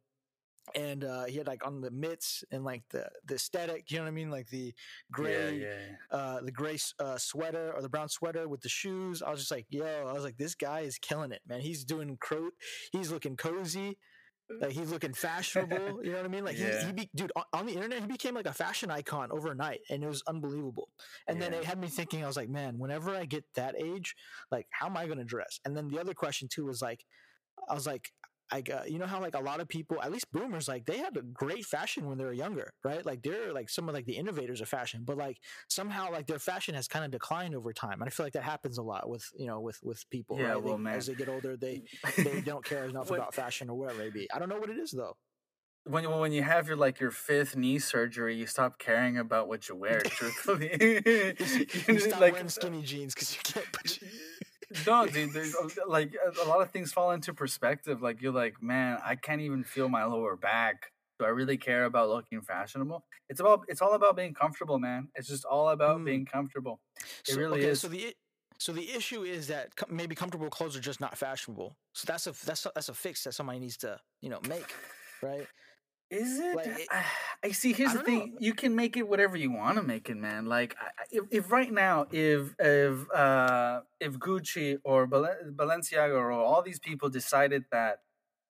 And 0.75 1.05
uh, 1.05 1.25
he 1.25 1.37
had 1.39 1.47
like 1.47 1.67
on 1.67 1.81
the 1.81 1.91
mitts 1.91 2.45
and 2.51 2.65
like 2.65 2.83
the 2.91 3.09
the 3.25 3.35
aesthetic, 3.35 3.91
you 3.91 3.99
know 3.99 4.05
what 4.05 4.09
I 4.09 4.13
mean, 4.13 4.31
like 4.31 4.49
the 4.49 4.75
gray, 5.11 5.59
Yeah, 5.59 5.69
yeah. 6.11 6.19
uh, 6.19 6.41
the 6.41 6.53
gray 6.53 6.79
uh, 6.99 7.17
sweater 7.19 7.73
or 7.75 7.83
the 7.83 7.89
brown 7.89 8.09
sweater 8.09 8.49
with 8.49 8.61
the 8.61 8.69
shoes. 8.69 9.23
I 9.23 9.31
was 9.31 9.41
just 9.41 9.51
like, 9.51 9.67
yo, 9.71 10.07
I 10.09 10.13
was 10.13 10.25
like, 10.25 10.37
this 10.37 10.55
guy 10.55 10.81
is 10.81 10.99
killing 10.99 11.33
it, 11.33 11.43
man. 11.47 11.61
He's 11.61 11.85
doing 11.85 12.17
cro- 12.21 12.51
he's 12.93 13.11
looking 13.11 13.37
cozy, 13.37 13.99
like 14.61 14.73
he's 14.73 14.91
looking 14.91 15.13
fashionable. 15.15 16.05
You 16.05 16.13
know 16.13 16.19
what 16.19 16.25
I 16.25 16.29
mean? 16.29 16.45
Like 16.45 16.59
Yeah. 16.59 16.81
he, 16.81 16.87
he 16.87 16.93
be, 16.93 17.11
dude 17.15 17.33
on, 17.37 17.45
on 17.53 17.67
the 17.67 17.75
internet, 17.75 18.01
he 18.01 18.07
became 18.07 18.35
like 18.35 18.47
a 18.47 18.53
fashion 18.53 18.91
icon 18.91 19.31
overnight, 19.33 19.81
and 19.91 20.03
it 20.03 20.09
was 20.09 20.23
unbelievable. 20.27 20.89
And 21.27 21.41
then 21.41 21.53
it 21.53 21.65
had 21.65 21.79
me 21.79 21.89
thinking, 21.89 22.25
I 22.25 22.27
was 22.27 22.37
like, 22.37 22.49
man, 22.49 22.79
whenever 22.79 23.15
I 23.15 23.25
get 23.25 23.45
that 23.55 23.75
age, 23.79 24.15
like, 24.51 24.67
how 24.71 24.87
am 24.87 24.97
I 24.97 25.07
going 25.07 25.19
to 25.19 25.25
dress? 25.25 25.61
And 25.65 25.77
then 25.77 25.89
the 25.89 25.99
other 25.99 26.15
question 26.15 26.49
too 26.49 26.67
was 26.67 26.81
like, 26.83 27.05
I 27.69 27.75
was 27.75 27.87
like, 27.87 28.13
like 28.53 28.71
uh, 28.71 28.83
you 28.87 28.99
know 28.99 29.07
how 29.07 29.21
like 29.21 29.35
a 29.35 29.41
lot 29.41 29.61
of 29.61 29.69
people, 29.69 30.01
at 30.03 30.11
least 30.11 30.31
boomers, 30.33 30.69
like 30.69 30.87
they 30.87 30.99
had 30.99 31.17
a 31.17 31.23
great 31.23 31.65
fashion 31.67 32.07
when 32.07 32.19
they 32.19 32.25
were 32.25 32.33
younger, 32.33 32.73
right? 32.83 33.05
Like 33.05 33.23
they're 33.23 33.53
like 33.53 33.69
some 33.69 33.89
of 33.89 33.95
like 33.95 34.07
the 34.07 34.17
innovators 34.17 34.61
of 34.61 34.69
fashion, 34.69 35.03
but 35.05 35.17
like 35.17 35.39
somehow 35.69 36.11
like 36.11 36.27
their 36.27 36.39
fashion 36.39 36.75
has 36.75 36.89
kind 36.89 37.05
of 37.05 37.11
declined 37.11 37.55
over 37.55 37.73
time, 37.73 38.01
and 38.01 38.05
I 38.05 38.11
feel 38.11 38.25
like 38.25 38.33
that 38.35 38.45
happens 38.45 38.79
a 38.79 38.83
lot 38.83 39.09
with 39.09 39.29
you 39.37 39.47
know 39.47 39.61
with 39.61 39.79
with 39.83 40.09
people. 40.11 40.39
Yeah, 40.39 40.53
right? 40.53 40.63
well, 40.63 40.77
they, 40.77 40.83
man. 40.83 40.95
as 40.95 41.07
they 41.07 41.15
get 41.15 41.29
older, 41.29 41.57
they 41.57 41.83
they 42.17 42.41
don't 42.41 42.65
care 42.65 42.85
enough 42.89 43.11
about 43.11 43.35
fashion 43.35 43.69
or 43.69 43.77
whatever 43.77 44.01
it 44.01 44.05
may 44.05 44.11
be. 44.11 44.31
I 44.33 44.39
don't 44.39 44.49
know 44.49 44.59
what 44.59 44.71
it 44.71 44.79
is 44.79 44.93
though. 44.93 45.17
when 45.85 46.05
you 46.05 46.11
when 46.11 46.33
you 46.33 46.43
have 46.43 46.69
your 46.69 46.77
like 46.77 47.01
your 47.01 47.11
fifth 47.11 47.57
knee 47.57 47.79
surgery, 47.79 48.37
you 48.37 48.47
stop 48.47 48.79
caring 48.79 49.19
about 49.19 49.49
what 49.49 49.69
you 49.69 49.77
wear. 49.77 50.01
truthfully, 50.05 50.71
You, 50.81 51.35
just 51.35 52.07
stop 52.07 52.21
like, 52.21 52.33
wearing 52.35 52.49
skinny 52.49 52.83
jeans 52.83 53.15
because 53.15 53.35
you 53.35 53.41
can't 53.45 53.73
put. 53.73 53.99
No, 54.87 55.07
dude. 55.13 55.33
There's 55.33 55.55
like 55.87 56.15
a- 56.15 56.45
a 56.45 56.47
lot 56.47 56.61
of 56.61 56.71
things 56.71 56.93
fall 56.93 57.11
into 57.13 57.33
perspective. 57.35 58.03
Like 58.03 58.21
you're 58.21 58.33
like, 58.33 58.63
man, 58.63 58.99
I 59.05 59.17
can't 59.17 59.41
even 59.41 59.65
feel 59.65 59.89
my 59.89 60.05
lower 60.05 60.37
back. 60.37 60.93
Do 61.19 61.25
I 61.25 61.31
really 61.31 61.57
care 61.57 61.85
about 61.85 62.09
looking 62.11 62.41
fashionable? 62.43 63.05
It's 63.29 63.41
about 63.41 63.65
it's 63.69 63.83
all 63.83 63.95
about 63.95 64.17
being 64.17 64.35
comfortable, 64.35 64.79
man. 64.79 65.09
It's 65.17 65.29
just 65.29 65.45
all 65.45 65.71
about 65.71 66.01
Mm. 66.01 66.05
being 66.05 66.27
comfortable. 66.27 66.81
It 67.01 67.07
So, 67.25 67.37
really 67.37 67.61
okay, 67.61 67.71
is. 67.71 67.81
So 67.81 67.89
the 67.89 68.15
so 68.59 68.73
the 68.73 68.91
issue 68.93 69.23
is 69.23 69.47
that 69.49 69.73
maybe 69.89 70.15
comfortable 70.15 70.49
clothes 70.51 70.77
are 70.77 70.81
just 70.81 71.01
not 71.01 71.17
fashionable. 71.19 71.77
So 71.95 72.05
that's 72.07 72.27
a 72.27 72.33
that's 72.47 72.67
a, 72.67 72.73
that's 72.75 72.89
a 72.89 72.95
fix 72.95 73.25
that 73.25 73.33
somebody 73.35 73.59
needs 73.59 73.77
to 73.79 73.99
you 74.21 74.29
know 74.31 74.41
make, 74.49 74.73
right? 75.23 75.47
Is 76.11 76.39
it? 76.39 76.57
Like, 76.57 76.67
it- 76.67 76.89
I 77.45 77.53
see. 77.53 77.73
Here's 77.73 77.91
I 77.93 77.99
the 77.99 78.03
thing: 78.05 78.31
know. 78.33 78.37
you 78.41 78.55
can 78.55 78.75
make 78.75 78.97
it 78.97 79.09
whatever 79.09 79.37
you 79.37 79.51
want 79.53 79.77
to 79.77 79.83
make 79.83 80.09
it, 80.09 80.17
man. 80.17 80.47
Like, 80.47 80.75
I- 80.81 80.87
I- 81.03 81.07
if, 81.11 81.25
if 81.31 81.53
right 81.53 81.73
now, 81.73 82.07
if 82.11 82.55
if 82.59 83.11
uh 83.13 83.83
if 84.01 84.15
Gucci 84.19 84.79
or 84.85 85.07
Balen- 85.07 85.55
Balenciaga 85.55 86.15
or 86.15 86.33
all 86.33 86.63
these 86.63 86.79
people 86.79 87.09
decided 87.11 87.65
that, 87.73 88.01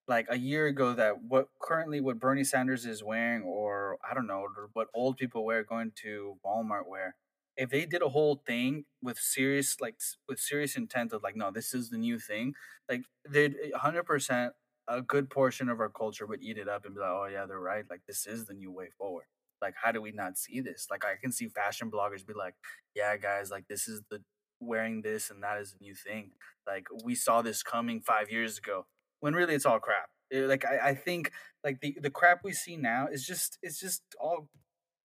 like 0.08 0.26
a 0.30 0.38
year 0.38 0.66
ago, 0.66 0.94
that 0.94 1.22
what 1.22 1.48
currently 1.60 2.00
what 2.00 2.18
Bernie 2.20 2.44
Sanders 2.44 2.86
is 2.86 3.02
wearing, 3.02 3.42
or 3.42 3.98
I 4.08 4.14
don't 4.14 4.26
know, 4.26 4.40
or 4.40 4.70
what 4.72 4.88
old 4.94 5.16
people 5.16 5.44
wear 5.44 5.64
going 5.64 5.92
to 6.02 6.36
Walmart 6.44 6.86
wear, 6.88 7.16
if 7.56 7.70
they 7.70 7.86
did 7.86 8.02
a 8.02 8.08
whole 8.10 8.42
thing 8.46 8.84
with 9.02 9.18
serious 9.18 9.80
like 9.80 9.96
with 10.28 10.38
serious 10.38 10.76
intent 10.76 11.12
of 11.12 11.22
like, 11.22 11.36
no, 11.36 11.50
this 11.50 11.74
is 11.74 11.90
the 11.90 11.98
new 11.98 12.18
thing, 12.18 12.54
like 12.88 13.02
they'd 13.28 13.56
hundred 13.76 14.04
percent 14.04 14.54
a 14.88 15.02
good 15.02 15.30
portion 15.30 15.68
of 15.68 15.80
our 15.80 15.88
culture 15.88 16.26
would 16.26 16.42
eat 16.42 16.58
it 16.58 16.68
up 16.68 16.84
and 16.84 16.94
be 16.94 17.00
like, 17.00 17.10
oh 17.10 17.28
yeah, 17.30 17.46
they're 17.46 17.60
right. 17.60 17.84
Like 17.88 18.02
this 18.06 18.26
is 18.26 18.46
the 18.46 18.54
new 18.54 18.72
way 18.72 18.88
forward. 18.98 19.24
Like 19.60 19.74
how 19.82 19.92
do 19.92 20.00
we 20.00 20.12
not 20.12 20.38
see 20.38 20.60
this? 20.60 20.86
Like 20.90 21.04
I 21.04 21.14
can 21.20 21.32
see 21.32 21.48
fashion 21.48 21.90
bloggers 21.90 22.26
be 22.26 22.34
like, 22.34 22.54
yeah, 22.94 23.16
guys, 23.16 23.50
like 23.50 23.66
this 23.68 23.88
is 23.88 24.02
the 24.10 24.22
wearing 24.60 25.02
this 25.02 25.30
and 25.30 25.42
that 25.42 25.60
is 25.60 25.72
the 25.72 25.78
new 25.84 25.94
thing. 25.94 26.32
Like 26.66 26.86
we 27.04 27.14
saw 27.14 27.42
this 27.42 27.62
coming 27.62 28.00
five 28.00 28.30
years 28.30 28.58
ago. 28.58 28.86
When 29.20 29.34
really 29.34 29.54
it's 29.54 29.66
all 29.66 29.80
crap. 29.80 30.10
Eh, 30.32 30.46
Like 30.46 30.64
I, 30.64 30.90
I 30.90 30.94
think 30.94 31.32
like 31.64 31.80
the 31.80 31.96
the 32.00 32.10
crap 32.10 32.40
we 32.44 32.52
see 32.52 32.76
now 32.76 33.08
is 33.10 33.26
just 33.26 33.58
it's 33.62 33.80
just 33.80 34.02
all 34.20 34.48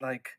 like 0.02 0.30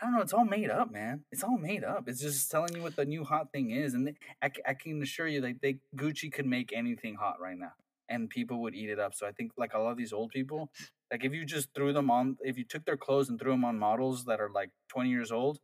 I 0.00 0.04
don't 0.04 0.14
know. 0.14 0.20
It's 0.20 0.34
all 0.34 0.44
made 0.44 0.68
up, 0.70 0.92
man. 0.92 1.24
It's 1.32 1.42
all 1.42 1.56
made 1.56 1.82
up. 1.82 2.04
It's 2.06 2.20
just 2.20 2.50
telling 2.50 2.74
you 2.76 2.82
what 2.82 2.96
the 2.96 3.06
new 3.06 3.24
hot 3.24 3.50
thing 3.50 3.70
is, 3.70 3.94
and 3.94 4.06
they, 4.08 4.14
I, 4.42 4.50
I 4.68 4.74
can 4.74 5.00
assure 5.02 5.26
you, 5.26 5.40
like 5.40 5.60
they 5.62 5.78
Gucci 5.96 6.30
could 6.30 6.44
make 6.46 6.70
anything 6.74 7.14
hot 7.14 7.40
right 7.40 7.56
now, 7.58 7.72
and 8.08 8.30
people 8.30 8.60
would 8.62 8.74
eat 8.74 8.90
it 8.90 8.98
up. 8.98 9.14
So 9.14 9.26
I 9.26 9.32
think 9.32 9.52
like 9.56 9.74
a 9.74 9.78
lot 9.78 9.90
of 9.90 9.96
these 9.96 10.12
old 10.12 10.30
people, 10.30 10.70
like 11.10 11.24
if 11.24 11.32
you 11.32 11.44
just 11.44 11.68
threw 11.74 11.92
them 11.92 12.10
on, 12.10 12.36
if 12.42 12.56
you 12.58 12.64
took 12.64 12.84
their 12.84 12.96
clothes 12.96 13.28
and 13.28 13.38
threw 13.38 13.52
them 13.52 13.64
on 13.64 13.78
models 13.78 14.24
that 14.24 14.40
are 14.40 14.50
like 14.50 14.70
twenty 14.88 15.10
years 15.10 15.32
old, 15.32 15.58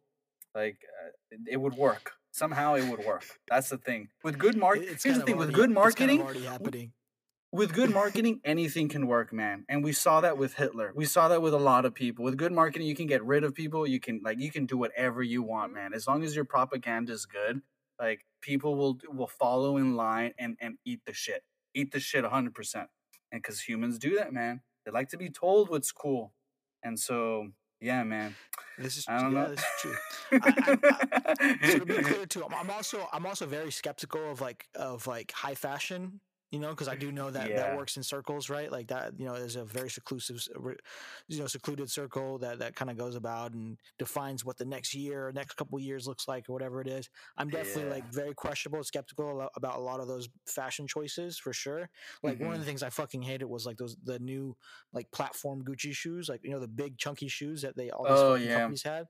like 0.55 0.79
uh, 1.05 1.37
it, 1.47 1.57
would 1.59 1.75
work. 1.75 2.13
Somehow 2.33 2.75
it 2.75 2.89
would 2.89 3.05
work. 3.05 3.25
That's 3.49 3.69
the 3.69 3.79
thing. 3.79 4.09
With 4.25 4.39
good 4.39 4.57
marketing, 4.57 4.97
here's 5.03 5.19
the 5.19 5.25
thing. 5.25 5.37
With 5.37 5.55
already- 5.55 5.55
good 5.55 5.71
it's 5.71 5.95
kind 5.95 6.11
of 6.11 6.19
marketing, 6.19 6.23
already 6.23 6.45
happening. 6.45 6.93
with 7.53 7.75
good 7.75 7.91
marketing, 7.91 8.41
anything 8.45 8.89
can 8.89 9.07
work, 9.07 9.33
man. 9.33 9.65
And 9.69 9.85
we 9.85 9.93
saw 9.93 10.21
that 10.23 10.39
with 10.39 10.55
Hitler. 10.55 10.93
We 10.95 11.05
saw 11.05 11.29
that 11.29 11.43
with 11.43 11.53
a 11.55 11.59
lot 11.59 11.85
of 11.85 11.95
people. 11.95 12.25
With 12.25 12.39
good 12.39 12.53
marketing, 12.53 12.87
you 12.87 12.95
can 12.95 13.07
get 13.07 13.23
rid 13.25 13.45
of 13.45 13.55
people. 13.55 13.87
You 13.87 14.01
can 14.01 14.21
like 14.25 14.39
you 14.39 14.51
can 14.51 14.65
do 14.67 14.79
whatever 14.79 15.23
you 15.23 15.43
want, 15.43 15.73
man. 15.75 15.93
As 15.95 16.07
long 16.07 16.23
as 16.23 16.35
your 16.35 16.47
propaganda 16.47 17.13
is 17.13 17.27
good, 17.27 17.61
like 18.01 18.25
people 18.41 18.75
will 18.77 18.99
will 19.09 19.27
follow 19.27 19.77
in 19.77 19.97
line 19.97 20.33
and 20.39 20.57
and 20.61 20.79
eat 20.87 21.01
the 21.07 21.13
shit, 21.13 21.43
eat 21.75 21.93
the 21.93 22.01
shit 22.01 22.25
hundred 22.25 22.55
percent. 22.55 22.89
And 23.31 23.43
because 23.43 23.61
humans 23.63 23.99
do 23.99 24.17
that, 24.17 24.33
man, 24.33 24.61
they 24.85 24.91
like 24.93 25.09
to 25.11 25.17
be 25.17 25.31
told 25.31 25.71
what's 25.71 25.91
cool. 25.93 26.33
And 26.85 26.99
so, 26.99 27.49
yeah, 27.81 28.03
man. 28.05 28.35
This 28.79 28.97
is 28.97 29.05
I 29.09 29.21
don't 29.21 29.33
yeah, 29.33 29.43
know. 29.43 29.49
this 29.51 29.61
is 29.61 29.67
true. 29.81 29.97
I- 30.43 31.69
so 31.71 31.79
to 31.79 31.87
be 31.87 31.95
clear 32.03 32.27
too, 32.27 32.45
I'm, 32.45 32.55
I'm 32.55 32.71
also 32.71 33.09
I'm 33.13 33.27
also 33.27 33.47
very 33.47 33.71
skeptical 33.71 34.31
of 34.31 34.41
like 34.41 34.67
of 34.75 35.07
like 35.07 35.33
high 35.33 35.55
fashion. 35.55 36.21
You 36.53 36.59
know, 36.61 36.71
because 36.71 36.87
I 36.87 36.97
do 36.97 37.11
know 37.11 37.31
that 37.31 37.49
Yeah. 37.49 37.57
that 37.57 37.77
works 37.79 37.97
in 37.97 38.03
circles, 38.03 38.51
right? 38.51 38.71
Like 38.71 38.89
that, 38.89 39.19
you 39.19 39.25
know, 39.25 39.35
is 39.35 39.57
a 39.57 39.65
very 39.65 39.89
seclusive, 39.91 40.47
you 41.29 41.39
know, 41.39 41.47
secluded 41.47 41.91
circle 41.91 42.39
that 42.41 42.59
that 42.59 42.77
kind 42.77 42.91
of 42.91 42.99
goes 42.99 43.15
about 43.17 43.53
and 43.55 43.81
defines 43.99 44.45
what 44.45 44.59
the 44.59 44.67
next 44.67 44.95
year, 44.95 45.29
or 45.29 45.33
next 45.33 45.55
couple 45.55 45.81
years 45.81 46.07
looks 46.07 46.29
like, 46.29 46.49
or 46.49 46.53
whatever 46.53 46.83
it 46.83 46.87
is. 46.89 47.09
I'm 47.39 47.49
definitely 47.49 47.85
Yeah. 47.85 47.91
like 47.91 48.07
very 48.13 48.35
questionable, 48.35 48.85
skeptical 48.85 49.49
about 49.57 49.79
a 49.79 49.83
lot 49.83 50.01
of 50.01 50.09
those 50.09 50.29
fashion 50.47 50.87
choices 50.87 51.39
for 51.39 51.55
sure. 51.55 51.89
Like 52.23 52.39
one 52.39 52.53
of 52.53 52.59
the 52.59 52.59
mm-hmm. 52.59 52.67
things 52.67 52.83
I 52.83 52.91
fucking 52.91 53.23
hated 53.23 53.47
was 53.47 53.65
like 53.67 53.79
those 53.79 53.97
the 54.03 54.19
new 54.19 54.57
like 54.93 55.11
platform 55.11 55.65
Gucci 55.65 55.95
shoes, 55.95 56.29
like 56.29 56.45
you 56.45 56.51
know 56.51 56.61
the 56.61 56.69
big 56.69 56.99
chunky 56.99 57.29
shoes 57.29 57.63
that 57.63 57.77
they 57.77 57.91
all 57.91 58.05
these 58.05 58.23
Oh, 58.23 58.35
yeah. 58.35 58.59
companies 58.59 58.83
had. 58.83 59.09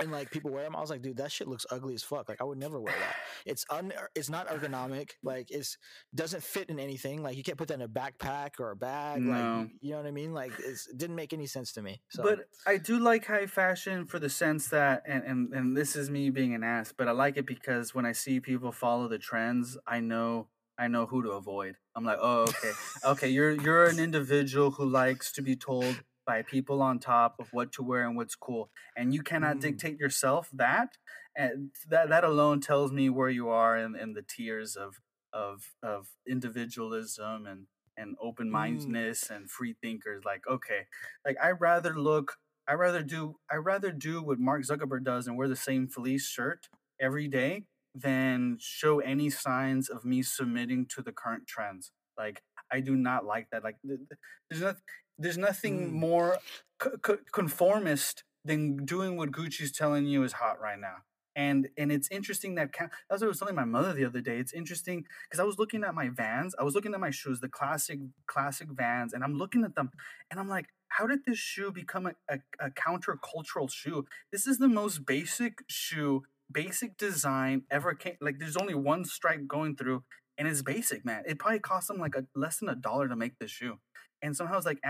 And 0.00 0.10
like 0.10 0.30
people 0.30 0.50
wear 0.50 0.62
them, 0.62 0.74
I 0.74 0.80
was 0.80 0.90
like, 0.90 1.02
dude, 1.02 1.18
that 1.18 1.30
shit 1.30 1.48
looks 1.48 1.66
ugly 1.70 1.94
as 1.94 2.02
fuck. 2.02 2.28
Like 2.28 2.40
I 2.40 2.44
would 2.44 2.58
never 2.58 2.80
wear 2.80 2.94
that. 2.94 3.16
It's 3.44 3.64
un, 3.70 3.92
it's 4.14 4.30
not 4.30 4.48
ergonomic. 4.48 5.10
Like 5.22 5.50
it's 5.50 5.78
doesn't 6.14 6.42
fit 6.42 6.70
in 6.70 6.78
anything. 6.78 7.22
Like 7.22 7.36
you 7.36 7.42
can't 7.42 7.58
put 7.58 7.68
that 7.68 7.74
in 7.74 7.82
a 7.82 7.88
backpack 7.88 8.60
or 8.60 8.70
a 8.70 8.76
bag. 8.76 9.20
No. 9.20 9.32
Like 9.32 9.70
you 9.80 9.90
know 9.90 9.98
what 9.98 10.06
I 10.06 10.10
mean? 10.10 10.32
Like 10.32 10.52
it's, 10.58 10.88
it 10.88 10.98
didn't 10.98 11.16
make 11.16 11.32
any 11.32 11.46
sense 11.46 11.72
to 11.72 11.82
me. 11.82 12.00
So 12.10 12.22
But 12.22 12.40
I 12.66 12.78
do 12.78 12.98
like 12.98 13.26
high 13.26 13.46
fashion 13.46 14.06
for 14.06 14.18
the 14.18 14.28
sense 14.30 14.68
that, 14.68 15.02
and, 15.06 15.22
and, 15.24 15.52
and 15.52 15.76
this 15.76 15.96
is 15.96 16.10
me 16.10 16.30
being 16.30 16.54
an 16.54 16.62
ass, 16.64 16.92
but 16.96 17.08
I 17.08 17.12
like 17.12 17.36
it 17.36 17.46
because 17.46 17.94
when 17.94 18.06
I 18.06 18.12
see 18.12 18.40
people 18.40 18.72
follow 18.72 19.08
the 19.08 19.18
trends, 19.18 19.76
I 19.86 20.00
know 20.00 20.48
I 20.78 20.88
know 20.88 21.06
who 21.06 21.22
to 21.22 21.30
avoid. 21.30 21.76
I'm 21.94 22.04
like, 22.04 22.18
oh, 22.20 22.42
okay, 22.42 22.72
okay, 23.04 23.28
you're 23.28 23.52
you're 23.52 23.84
an 23.84 23.98
individual 23.98 24.70
who 24.70 24.86
likes 24.86 25.30
to 25.32 25.42
be 25.42 25.54
told 25.54 26.02
by 26.26 26.42
people 26.42 26.82
on 26.82 26.98
top 26.98 27.36
of 27.40 27.48
what 27.52 27.72
to 27.72 27.82
wear 27.82 28.06
and 28.06 28.16
what's 28.16 28.34
cool, 28.36 28.70
and 28.96 29.14
you 29.14 29.22
cannot 29.22 29.56
Mm. 29.56 29.60
dictate 29.60 29.98
yourself 29.98 30.50
that. 30.52 30.96
And 31.36 31.70
that 31.88 32.08
that 32.10 32.24
alone 32.24 32.60
tells 32.60 32.92
me 32.92 33.08
where 33.08 33.30
you 33.30 33.48
are 33.48 33.76
in, 33.76 33.96
in 33.96 34.12
the 34.12 34.22
tiers 34.22 34.76
of 34.76 34.96
of 35.32 35.74
of 35.82 36.08
individualism 36.28 37.46
and 37.46 37.66
and 37.96 38.16
open 38.20 38.50
mindedness 38.50 39.30
and 39.30 39.50
free 39.50 39.74
thinkers. 39.82 40.24
Like, 40.24 40.42
okay, 40.48 40.86
like 41.26 41.36
I 41.42 41.50
rather 41.50 41.98
look 41.98 42.36
I 42.68 42.74
rather 42.74 43.02
do 43.02 43.36
I 43.50 43.56
rather 43.56 43.90
do 43.92 44.22
what 44.22 44.38
Mark 44.38 44.62
Zuckerberg 44.62 45.04
does 45.04 45.26
and 45.26 45.36
wear 45.36 45.48
the 45.48 45.56
same 45.56 45.88
fleece 45.88 46.26
shirt 46.26 46.68
every 47.00 47.28
day 47.28 47.64
than 47.94 48.56
show 48.60 49.00
any 49.00 49.28
signs 49.30 49.88
of 49.90 50.04
me 50.04 50.22
submitting 50.22 50.86
to 50.86 51.02
the 51.02 51.12
current 51.12 51.46
trends. 51.46 51.92
Like 52.16 52.42
I 52.70 52.80
do 52.80 52.96
not 52.96 53.24
like 53.24 53.48
that. 53.52 53.64
Like 53.64 53.76
th- 53.86 53.98
th- 53.98 54.18
there's 54.50 54.62
not 54.62 54.76
there's 55.18 55.38
nothing 55.38 55.88
Mm. 55.90 55.92
more 55.92 56.38
co- 56.78 56.96
co- 56.98 57.18
conformist 57.32 58.24
than 58.44 58.84
doing 58.84 59.16
what 59.16 59.30
Gucci's 59.30 59.72
telling 59.72 60.06
you 60.06 60.22
is 60.24 60.32
hot 60.34 60.60
right 60.60 60.78
now. 60.78 60.96
And 61.34 61.68
and 61.78 61.90
it's 61.90 62.08
interesting 62.10 62.56
that 62.56 62.72
that's 62.76 63.22
what 63.22 63.22
I 63.22 63.26
was 63.26 63.38
telling 63.38 63.54
my 63.54 63.64
mother 63.64 63.94
the 63.94 64.04
other 64.04 64.20
day. 64.20 64.38
It's 64.38 64.52
interesting 64.52 65.06
because 65.24 65.40
I 65.40 65.44
was 65.44 65.58
looking 65.58 65.82
at 65.82 65.94
my 65.94 66.08
Vans, 66.10 66.54
I 66.58 66.62
was 66.62 66.74
looking 66.74 66.92
at 66.92 67.00
my 67.00 67.10
shoes, 67.10 67.40
the 67.40 67.48
classic 67.48 68.00
classic 68.26 68.68
Vans, 68.70 69.14
and 69.14 69.24
I'm 69.24 69.34
looking 69.34 69.64
at 69.64 69.74
them, 69.74 69.90
and 70.30 70.38
I'm 70.38 70.48
like, 70.48 70.66
how 70.88 71.06
did 71.06 71.20
this 71.24 71.38
shoe 71.38 71.72
become 71.72 72.06
a, 72.06 72.14
a, 72.28 72.38
a 72.60 72.70
countercultural 72.70 73.70
shoe? 73.70 74.04
This 74.30 74.46
is 74.46 74.58
the 74.58 74.68
most 74.68 75.06
basic 75.06 75.62
shoe, 75.68 76.22
basic 76.50 76.98
design 76.98 77.62
ever 77.70 77.94
came. 77.94 78.16
Like 78.20 78.38
there's 78.38 78.56
only 78.58 78.74
one 78.74 79.04
stripe 79.06 79.46
going 79.48 79.76
through, 79.76 80.04
and 80.36 80.46
it's 80.46 80.60
basic, 80.62 81.02
man. 81.04 81.22
It 81.26 81.38
probably 81.38 81.60
cost 81.60 81.88
them 81.88 81.98
like 81.98 82.14
a 82.14 82.26
less 82.34 82.58
than 82.58 82.68
a 82.68 82.74
dollar 82.74 83.08
to 83.08 83.16
make 83.16 83.38
this 83.38 83.50
shoe, 83.50 83.78
and 84.22 84.36
somehow 84.36 84.56
it's 84.56 84.66
like 84.66 84.80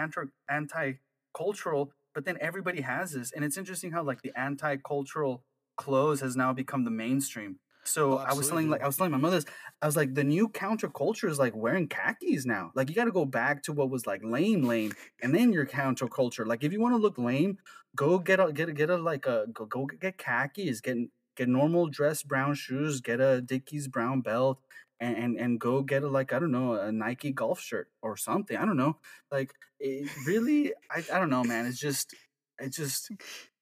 anti 0.49 0.95
cultural. 1.37 1.93
But 2.15 2.25
then 2.27 2.37
everybody 2.41 2.83
has 2.83 3.13
this, 3.13 3.33
and 3.33 3.45
it's 3.45 3.57
interesting 3.57 3.93
how 3.93 4.03
like 4.03 4.23
the 4.23 4.33
anti 4.39 4.77
cultural 4.77 5.45
clothes 5.77 6.21
has 6.21 6.37
now 6.37 6.53
become 6.53 6.85
the 6.85 6.91
mainstream. 6.91 7.59
So 7.85 8.19
Oh, 8.19 8.19
I 8.19 8.35
was 8.35 8.49
telling 8.49 8.69
like 8.69 8.83
I 8.83 8.87
was 8.87 8.97
telling 8.97 9.11
my 9.13 9.19
mother's 9.19 9.45
I 9.81 9.87
was 9.87 9.97
like 9.97 10.15
the 10.15 10.23
new 10.25 10.49
counterculture 10.49 11.29
is 11.29 11.39
like 11.39 11.57
wearing 11.57 11.89
khakis 11.89 12.47
now. 12.47 12.71
Like 12.75 12.89
you 12.89 12.95
got 12.95 13.07
to 13.07 13.13
go 13.13 13.25
back 13.25 13.63
to 13.65 13.73
what 13.73 13.91
was 13.91 14.07
like 14.07 14.21
lame 14.23 14.63
lame 14.63 14.93
and 15.23 15.35
then 15.35 15.53
your 15.53 15.67
counterculture. 15.67 16.47
Like 16.47 16.63
if 16.63 16.73
you 16.73 16.81
want 16.81 16.95
to 16.95 16.99
look 16.99 17.19
lame, 17.19 17.59
go 17.97 18.19
get 18.19 18.39
a 18.41 18.53
get 18.53 18.69
a 18.69 18.73
get 18.73 18.91
a 18.91 18.97
like 18.97 19.27
a 19.27 19.47
go 19.53 19.67
go 19.67 19.87
get 19.87 20.19
khakis, 20.19 20.81
get 20.81 20.97
get 21.37 21.49
normal 21.49 21.89
dress 21.89 22.23
brown 22.23 22.55
shoes, 22.55 23.01
get 23.01 23.21
a 23.21 23.41
Dickies 23.43 23.89
brown 23.89 24.21
belt 24.21 24.61
and 25.03 25.17
and, 25.17 25.37
and 25.37 25.61
go 25.61 25.83
get 25.83 26.05
a 26.05 26.09
like 26.09 26.33
I 26.33 26.39
don't 26.39 26.53
know, 26.53 26.75
a 26.75 26.93
Nike 26.93 27.33
golf 27.33 27.61
shirt 27.61 27.89
or 28.01 28.17
something. 28.17 28.57
I 28.57 28.65
don't 28.65 28.77
know. 28.77 28.97
Like 29.31 29.53
it 29.81 30.09
really 30.27 30.73
I 30.91 31.05
I 31.13 31.19
don't 31.19 31.31
know, 31.31 31.43
man. 31.43 31.67
It's 31.67 31.81
just 31.81 32.15
I 32.61 32.69
just 32.69 33.11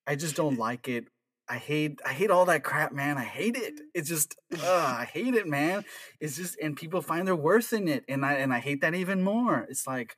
I 0.07 0.15
just 0.15 0.37
don't 0.37 0.59
like 0.69 0.87
it. 0.87 1.07
I 1.49 1.57
hate 1.57 2.01
I 2.07 2.13
hate 2.13 2.31
all 2.31 2.45
that 2.45 2.63
crap, 2.63 2.93
man. 2.93 3.17
I 3.17 3.25
hate 3.25 3.57
it. 3.57 3.81
It's 3.95 4.09
just 4.09 4.37
uh, 4.63 4.97
I 4.99 5.09
hate 5.11 5.35
it, 5.35 5.49
man. 5.49 5.85
It's 6.21 6.37
just 6.37 6.59
and 6.61 6.77
people 6.77 7.01
find 7.01 7.27
their 7.27 7.35
worth 7.35 7.73
in 7.73 7.89
it, 7.89 8.05
and 8.07 8.25
I 8.25 8.35
and 8.35 8.53
I 8.53 8.61
hate 8.61 8.83
that 8.83 8.95
even 8.95 9.23
more. 9.23 9.67
It's 9.69 9.87
like, 9.87 10.17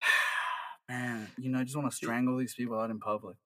man, 0.88 1.28
you 1.38 1.50
know, 1.50 1.60
I 1.60 1.64
just 1.64 1.76
want 1.76 1.90
to 1.90 1.96
strangle 1.96 2.38
these 2.38 2.54
people 2.54 2.80
out 2.80 2.90
in 2.90 2.98
public. 2.98 3.36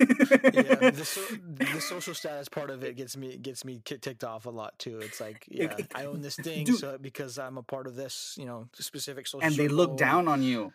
Yeah, 0.00 0.90
the, 0.90 1.04
so, 1.04 1.20
the 1.56 1.80
social 1.80 2.14
status 2.14 2.48
part 2.48 2.70
of 2.70 2.82
it 2.84 2.96
gets 2.96 3.16
me 3.16 3.36
gets 3.36 3.64
me 3.64 3.80
ticked 3.84 4.24
off 4.24 4.46
a 4.46 4.50
lot 4.50 4.78
too. 4.78 4.98
It's 5.00 5.20
like, 5.20 5.44
yeah, 5.48 5.76
I 5.94 6.06
own 6.06 6.20
this 6.20 6.36
thing 6.42 6.64
Dude, 6.64 6.78
so 6.78 6.98
because 7.00 7.38
I'm 7.38 7.58
a 7.58 7.62
part 7.62 7.86
of 7.86 7.96
this, 7.96 8.36
you 8.38 8.46
know, 8.46 8.68
specific 8.74 9.26
social. 9.26 9.46
And 9.46 9.56
they 9.56 9.68
look 9.68 9.96
down 9.96 10.28
on 10.28 10.42
you. 10.42 10.72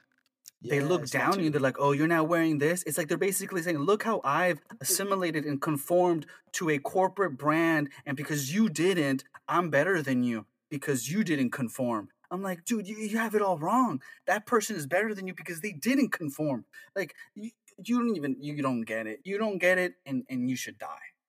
They 0.61 0.79
yeah, 0.79 0.85
look 0.85 1.09
down 1.09 1.33
on 1.33 1.43
you. 1.43 1.49
They're 1.49 1.59
like, 1.59 1.79
"Oh, 1.79 1.91
you're 1.91 2.07
now 2.07 2.23
wearing 2.23 2.57
this." 2.57 2.83
It's 2.83 2.97
like 2.97 3.07
they're 3.07 3.17
basically 3.17 3.61
saying, 3.61 3.77
"Look 3.77 4.03
how 4.03 4.21
I've 4.23 4.61
assimilated 4.79 5.45
and 5.45 5.61
conformed 5.61 6.25
to 6.53 6.69
a 6.69 6.79
corporate 6.79 7.37
brand, 7.37 7.89
and 8.05 8.15
because 8.15 8.53
you 8.53 8.69
didn't, 8.69 9.25
I'm 9.47 9.69
better 9.69 10.01
than 10.01 10.23
you 10.23 10.45
because 10.69 11.09
you 11.09 11.23
didn't 11.23 11.51
conform." 11.51 12.09
I'm 12.33 12.41
like, 12.41 12.65
dude, 12.65 12.87
you, 12.87 12.95
you 12.95 13.19
have 13.19 13.35
it 13.35 13.43
all 13.43 13.59
wrong. 13.59 14.01
That 14.25 14.47
person 14.47 14.75
is 14.75 14.87
better 14.87 15.13
than 15.13 15.27
you 15.27 15.35
because 15.35 15.61
they 15.61 15.71
didn't 15.71 16.09
conform. 16.09 16.65
Like, 16.95 17.13
you, 17.35 17.51
you 17.83 17.99
don't 17.99 18.15
even 18.15 18.35
you 18.39 18.61
don't 18.61 18.83
get 18.83 19.07
it. 19.07 19.21
You 19.23 19.37
don't 19.37 19.57
get 19.57 19.77
it, 19.77 19.95
and 20.05 20.23
and 20.29 20.49
you 20.49 20.55
should 20.55 20.77
die. 20.77 20.87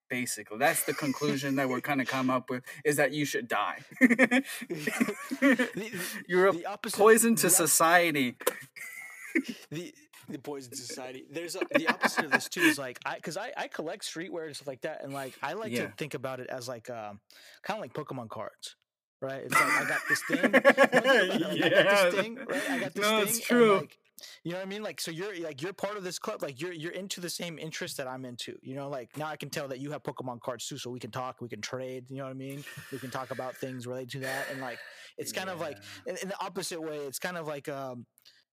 Basically, 0.09 0.57
that's 0.57 0.83
the 0.83 0.93
conclusion 0.93 1.55
that 1.55 1.67
we're 1.67 1.81
kind 1.81 1.99
of 1.99 2.07
come 2.07 2.29
up 2.29 2.49
with 2.49 2.63
is 2.83 2.97
that 2.97 3.11
you 3.11 3.25
should 3.25 3.47
die. 3.47 3.79
You're 6.27 6.47
a 6.47 6.77
poison 6.77 7.35
to 7.35 7.49
society. 7.49 8.37
the 9.71 9.93
the 10.29 10.39
poison 10.39 10.75
society. 10.75 11.25
There's 11.29 11.55
a, 11.55 11.61
the 11.73 11.87
opposite 11.87 12.25
of 12.25 12.31
this 12.31 12.49
too. 12.49 12.61
Is 12.61 12.77
like 12.77 12.99
I 13.05 13.15
because 13.15 13.37
I, 13.37 13.51
I 13.57 13.67
collect 13.67 14.03
streetwear 14.03 14.45
and 14.45 14.55
stuff 14.55 14.67
like 14.67 14.81
that, 14.81 15.03
and 15.03 15.13
like 15.13 15.33
I 15.41 15.53
like 15.53 15.71
yeah. 15.71 15.87
to 15.87 15.93
think 15.97 16.13
about 16.13 16.39
it 16.39 16.47
as 16.49 16.67
like 16.67 16.89
um 16.89 17.19
kind 17.63 17.77
of 17.77 17.81
like 17.81 17.93
Pokemon 17.93 18.29
cards. 18.29 18.75
Right, 19.21 19.43
it's 19.43 19.53
like 19.53 19.63
I 19.63 19.85
got 19.87 20.01
this 20.09 20.21
thing. 20.23 20.51
yeah. 21.57 21.65
I 21.65 21.83
got 21.83 22.11
this 22.11 22.21
thing. 22.21 22.35
Right, 22.35 22.69
I 22.69 22.79
got 22.79 22.93
this 22.93 23.01
no, 23.01 23.19
thing. 23.19 23.27
It's 23.27 23.39
true. 23.39 23.77
Like, 23.77 23.97
you 24.43 24.51
know 24.51 24.57
what 24.57 24.65
I 24.65 24.69
mean? 24.69 24.83
Like, 24.83 25.01
so 25.01 25.11
you're 25.11 25.37
like 25.39 25.61
you're 25.61 25.73
part 25.73 25.97
of 25.97 26.03
this 26.03 26.19
club. 26.19 26.41
Like, 26.41 26.61
you're 26.61 26.71
you're 26.71 26.91
into 26.91 27.21
the 27.21 27.29
same 27.29 27.59
interest 27.59 27.97
that 27.97 28.07
I'm 28.07 28.25
into. 28.25 28.57
You 28.61 28.75
know, 28.75 28.89
like 28.89 29.15
now 29.17 29.27
I 29.27 29.35
can 29.35 29.49
tell 29.49 29.67
that 29.67 29.79
you 29.79 29.91
have 29.91 30.03
Pokemon 30.03 30.41
cards 30.41 30.67
too, 30.67 30.77
so 30.77 30.89
we 30.89 30.99
can 30.99 31.11
talk, 31.11 31.41
we 31.41 31.49
can 31.49 31.61
trade. 31.61 32.05
You 32.09 32.17
know 32.17 32.23
what 32.23 32.31
I 32.31 32.33
mean? 32.33 32.63
We 32.91 32.99
can 32.99 33.11
talk 33.11 33.31
about 33.31 33.55
things 33.55 33.87
related 33.87 34.11
to 34.11 34.19
that, 34.19 34.45
and 34.51 34.61
like 34.61 34.79
it's 35.17 35.31
kind 35.31 35.47
yeah. 35.47 35.53
of 35.53 35.59
like 35.59 35.77
in, 36.05 36.17
in, 36.21 36.29
the 36.29 36.39
opposite 36.43 36.81
way. 36.81 36.97
It's 36.97 37.19
kind 37.19 37.37
of 37.37 37.47
like 37.47 37.69
um, 37.69 38.05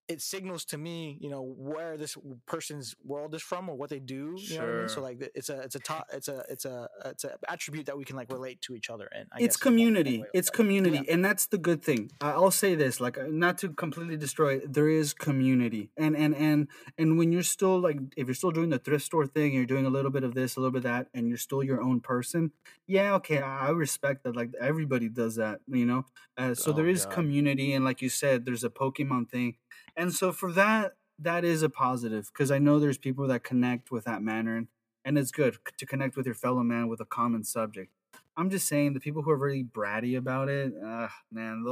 it 0.09 0.21
signals 0.21 0.65
to 0.67 0.79
me, 0.79 1.19
you 1.21 1.31
know, 1.31 1.43
where 1.43 1.97
this 1.97 2.17
person's 2.47 2.95
world 3.05 3.35
is 3.35 3.43
from 3.43 3.69
or 3.69 3.77
what 3.77 3.91
they 3.91 4.01
do. 4.01 4.35
You 4.37 4.47
sure. 4.47 4.59
know 4.59 4.65
what 4.65 4.75
I 4.75 4.79
mean? 4.81 4.89
So 4.89 5.03
like, 5.03 5.31
it's 5.35 5.49
a, 5.49 5.61
it's 5.61 5.75
a 5.75 5.79
top, 5.81 6.07
it's 6.13 6.29
a, 6.29 6.45
it's 6.49 6.65
a, 6.65 6.89
it's 7.07 7.25
a 7.25 7.37
attribute 7.49 7.87
that 7.87 7.97
we 7.97 8.05
can 8.05 8.17
like 8.17 8.31
relate 8.31 8.61
to 8.63 8.75
each 8.75 8.91
other 8.91 9.09
And 9.13 9.29
it's 9.39 9.57
community. 9.57 10.25
It's 10.35 10.51
community, 10.51 11.03
yeah. 11.05 11.15
and 11.15 11.25
that's 11.25 11.47
the 11.47 11.59
good 11.59 11.83
thing. 11.83 12.11
I'll 12.21 12.51
say 12.51 12.75
this, 12.75 13.01
like, 13.01 13.19
uh, 13.19 13.25
not 13.29 13.59
to 13.59 13.71
completely 13.71 14.17
destroy 14.17 14.55
it. 14.55 14.73
There 14.73 14.89
is 14.89 15.15
community, 15.15 15.91
and 15.97 16.17
and 16.17 16.35
and 16.35 16.69
and 16.99 17.19
when 17.19 17.33
you're 17.33 17.43
still 17.43 17.79
like, 17.79 17.99
if 18.17 18.27
you're 18.27 18.35
still 18.35 18.51
doing 18.51 18.71
the 18.71 18.79
thrift 18.79 19.05
store 19.05 19.27
thing, 19.27 19.53
you're 19.55 19.67
doing 19.67 19.87
a 19.87 19.91
little 19.91 20.11
bit 20.11 20.25
of 20.25 20.35
this, 20.35 20.57
a 20.57 20.61
little 20.61 20.73
bit 20.73 20.79
of 20.79 20.85
that, 20.85 21.09
and 21.15 21.29
you're 21.29 21.37
still 21.37 21.63
your 21.63 21.83
own 21.83 22.01
person. 22.01 22.53
Yeah, 22.87 23.15
okay, 23.15 23.39
I 23.39 23.71
respect 23.71 24.25
that. 24.25 24.37
Like 24.37 24.51
everybody 24.61 25.09
does 25.09 25.37
that, 25.37 25.61
you 25.67 25.87
know. 25.87 26.05
Uh, 26.37 26.55
so 26.55 26.71
oh, 26.71 26.75
there 26.75 26.89
is 26.89 27.05
God. 27.05 27.15
community, 27.15 27.73
and 27.73 27.85
like 27.85 28.03
you 28.03 28.09
said, 28.09 28.45
there's 28.45 28.65
a 28.65 28.71
Pokemon 28.71 29.31
thing 29.31 29.57
and 29.97 30.13
so 30.13 30.33
for 30.33 30.53
that, 30.53 30.93
that 31.19 31.45
is 31.45 31.63
a 31.63 31.69
positive 31.69 32.31
because 32.33 32.51
I 32.51 32.59
know 32.59 32.79
there's 32.79 32.99
people 32.99 33.27
that 33.29 33.45
connect 33.45 33.91
with 33.91 34.05
that 34.05 34.23
manner, 34.23 34.57
and, 34.57 34.69
and 35.05 35.19
it's 35.19 35.31
good 35.31 35.59
to 35.77 35.87
connect 35.87 36.17
with 36.17 36.27
your 36.27 36.35
fellow 36.35 36.63
man 36.63 36.89
with 36.89 37.01
a 37.01 37.05
common 37.05 37.45
subject. 37.45 37.93
I'm 38.37 38.51
just 38.51 38.67
saying 38.67 38.95
the 38.95 39.01
people 39.01 39.23
who 39.23 39.31
are 39.31 39.37
really 39.37 39.65
bratty 39.65 40.17
about 40.17 40.49
it, 40.49 40.73
uh, 40.83 41.09
man, 41.31 41.65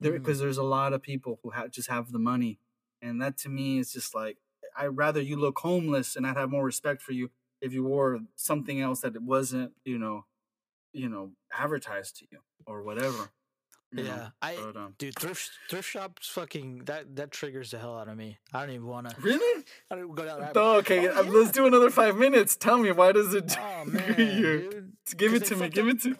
because 0.00 0.38
mm. 0.38 0.40
there's 0.40 0.58
a 0.58 0.62
lot 0.62 0.92
of 0.92 1.02
people 1.02 1.38
who 1.42 1.50
have, 1.50 1.70
just 1.70 1.88
have 1.88 2.12
the 2.12 2.18
money, 2.18 2.58
and 3.00 3.20
that 3.22 3.38
to 3.38 3.48
me 3.48 3.78
is 3.78 3.92
just 3.92 4.14
like 4.14 4.38
I'd 4.76 4.96
rather 4.96 5.20
you 5.20 5.36
look 5.36 5.58
homeless 5.58 6.16
and 6.16 6.26
I'd 6.26 6.36
have 6.36 6.50
more 6.50 6.64
respect 6.64 7.02
for 7.02 7.12
you 7.12 7.30
if 7.60 7.72
you 7.72 7.84
wore 7.84 8.20
something 8.36 8.80
else 8.80 9.00
that 9.00 9.14
it 9.14 9.22
wasn't, 9.22 9.72
you 9.84 9.98
know, 9.98 10.24
you 10.92 11.08
know, 11.08 11.32
advertised 11.52 12.16
to 12.18 12.26
you 12.30 12.38
or 12.66 12.82
whatever. 12.82 13.30
Yeah, 13.94 14.28
I 14.40 14.56
dude 14.98 15.18
thrift 15.18 15.50
thrift 15.68 15.88
shops 15.88 16.28
fucking 16.28 16.84
that 16.86 17.14
that 17.16 17.30
triggers 17.30 17.72
the 17.72 17.78
hell 17.78 17.98
out 17.98 18.08
of 18.08 18.16
me. 18.16 18.38
I 18.52 18.60
don't 18.60 18.74
even 18.74 18.86
want 18.86 19.10
to. 19.10 19.20
Really? 19.20 19.64
I 19.90 19.96
don't 19.96 20.14
go 20.14 20.24
down. 20.24 20.40
That 20.40 20.56
oh, 20.56 20.76
okay, 20.78 21.08
oh, 21.08 21.22
yeah. 21.22 21.30
let's 21.30 21.50
do 21.50 21.66
another 21.66 21.90
five 21.90 22.16
minutes. 22.16 22.56
Tell 22.56 22.78
me 22.78 22.90
why 22.92 23.12
does 23.12 23.34
it? 23.34 23.56
Oh 23.58 23.84
man, 23.84 24.14
dude. 24.16 24.92
Give 25.16 25.34
it 25.34 25.44
to 25.46 25.56
me. 25.56 25.68
Give 25.68 25.88
it 25.88 26.02
to. 26.02 26.16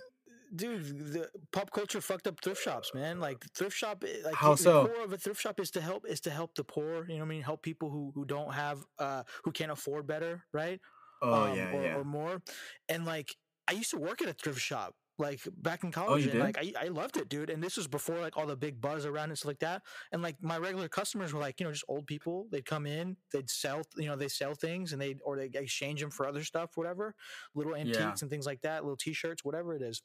Dude, 0.54 1.12
the 1.14 1.30
pop 1.50 1.70
culture 1.70 2.02
fucked 2.02 2.26
up 2.26 2.38
thrift 2.42 2.62
shops, 2.62 2.92
man. 2.92 3.20
Like 3.20 3.42
thrift 3.54 3.74
shop, 3.74 4.04
eh, 4.06 4.18
like 4.22 4.34
how 4.34 4.52
the, 4.54 4.62
so? 4.62 4.82
The 4.82 4.88
core 4.90 5.04
of 5.04 5.12
a 5.14 5.16
thrift 5.16 5.40
shop 5.40 5.58
is 5.58 5.70
to 5.70 5.80
help 5.80 6.04
is 6.06 6.20
to 6.22 6.30
help 6.30 6.54
the 6.54 6.64
poor. 6.64 7.06
You 7.08 7.14
know 7.14 7.20
what 7.20 7.26
I 7.26 7.28
mean? 7.28 7.42
Help 7.42 7.62
people 7.62 7.88
who 7.88 8.12
who 8.14 8.26
don't 8.26 8.52
have 8.52 8.84
uh 8.98 9.22
who 9.44 9.52
can't 9.52 9.72
afford 9.72 10.06
better, 10.06 10.44
right? 10.52 10.78
Oh 11.22 11.44
um, 11.44 11.56
yeah, 11.56 11.72
or, 11.72 11.82
yeah, 11.82 11.96
or 11.96 12.04
more. 12.04 12.42
And 12.90 13.06
like 13.06 13.34
I 13.66 13.72
used 13.72 13.90
to 13.90 13.98
work 13.98 14.20
at 14.20 14.28
a 14.28 14.34
thrift 14.34 14.60
shop 14.60 14.94
like 15.22 15.40
back 15.56 15.84
in 15.84 15.88
oh, 15.88 15.92
college. 15.92 16.26
Oh, 16.26 16.30
and 16.32 16.40
like 16.40 16.58
I, 16.58 16.72
I 16.84 16.88
loved 16.88 17.16
it, 17.16 17.28
dude. 17.28 17.48
And 17.48 17.62
this 17.62 17.76
was 17.76 17.86
before 17.86 18.18
like 18.18 18.36
all 18.36 18.46
the 18.46 18.56
big 18.56 18.80
buzz 18.80 19.06
around 19.06 19.30
and 19.30 19.38
stuff 19.38 19.48
like 19.48 19.60
that. 19.60 19.82
And 20.12 20.20
like 20.20 20.36
my 20.42 20.58
regular 20.58 20.88
customers 20.88 21.32
were 21.32 21.40
like, 21.40 21.60
you 21.60 21.66
know, 21.66 21.72
just 21.72 21.84
old 21.88 22.06
people. 22.06 22.46
They'd 22.50 22.66
come 22.66 22.86
in, 22.86 23.16
they'd 23.32 23.48
sell, 23.48 23.82
you 23.96 24.06
know, 24.06 24.16
they 24.16 24.28
sell 24.28 24.54
things 24.54 24.92
and 24.92 25.00
they 25.00 25.16
or 25.24 25.36
they 25.36 25.50
exchange 25.54 26.00
them 26.00 26.10
for 26.10 26.26
other 26.26 26.44
stuff, 26.44 26.72
whatever, 26.74 27.14
little 27.54 27.74
antiques 27.74 27.98
yeah. 27.98 28.14
and 28.20 28.30
things 28.30 28.46
like 28.46 28.60
that, 28.62 28.82
little 28.82 28.96
T-shirts, 28.96 29.44
whatever 29.44 29.74
it 29.74 29.82
is. 29.82 30.02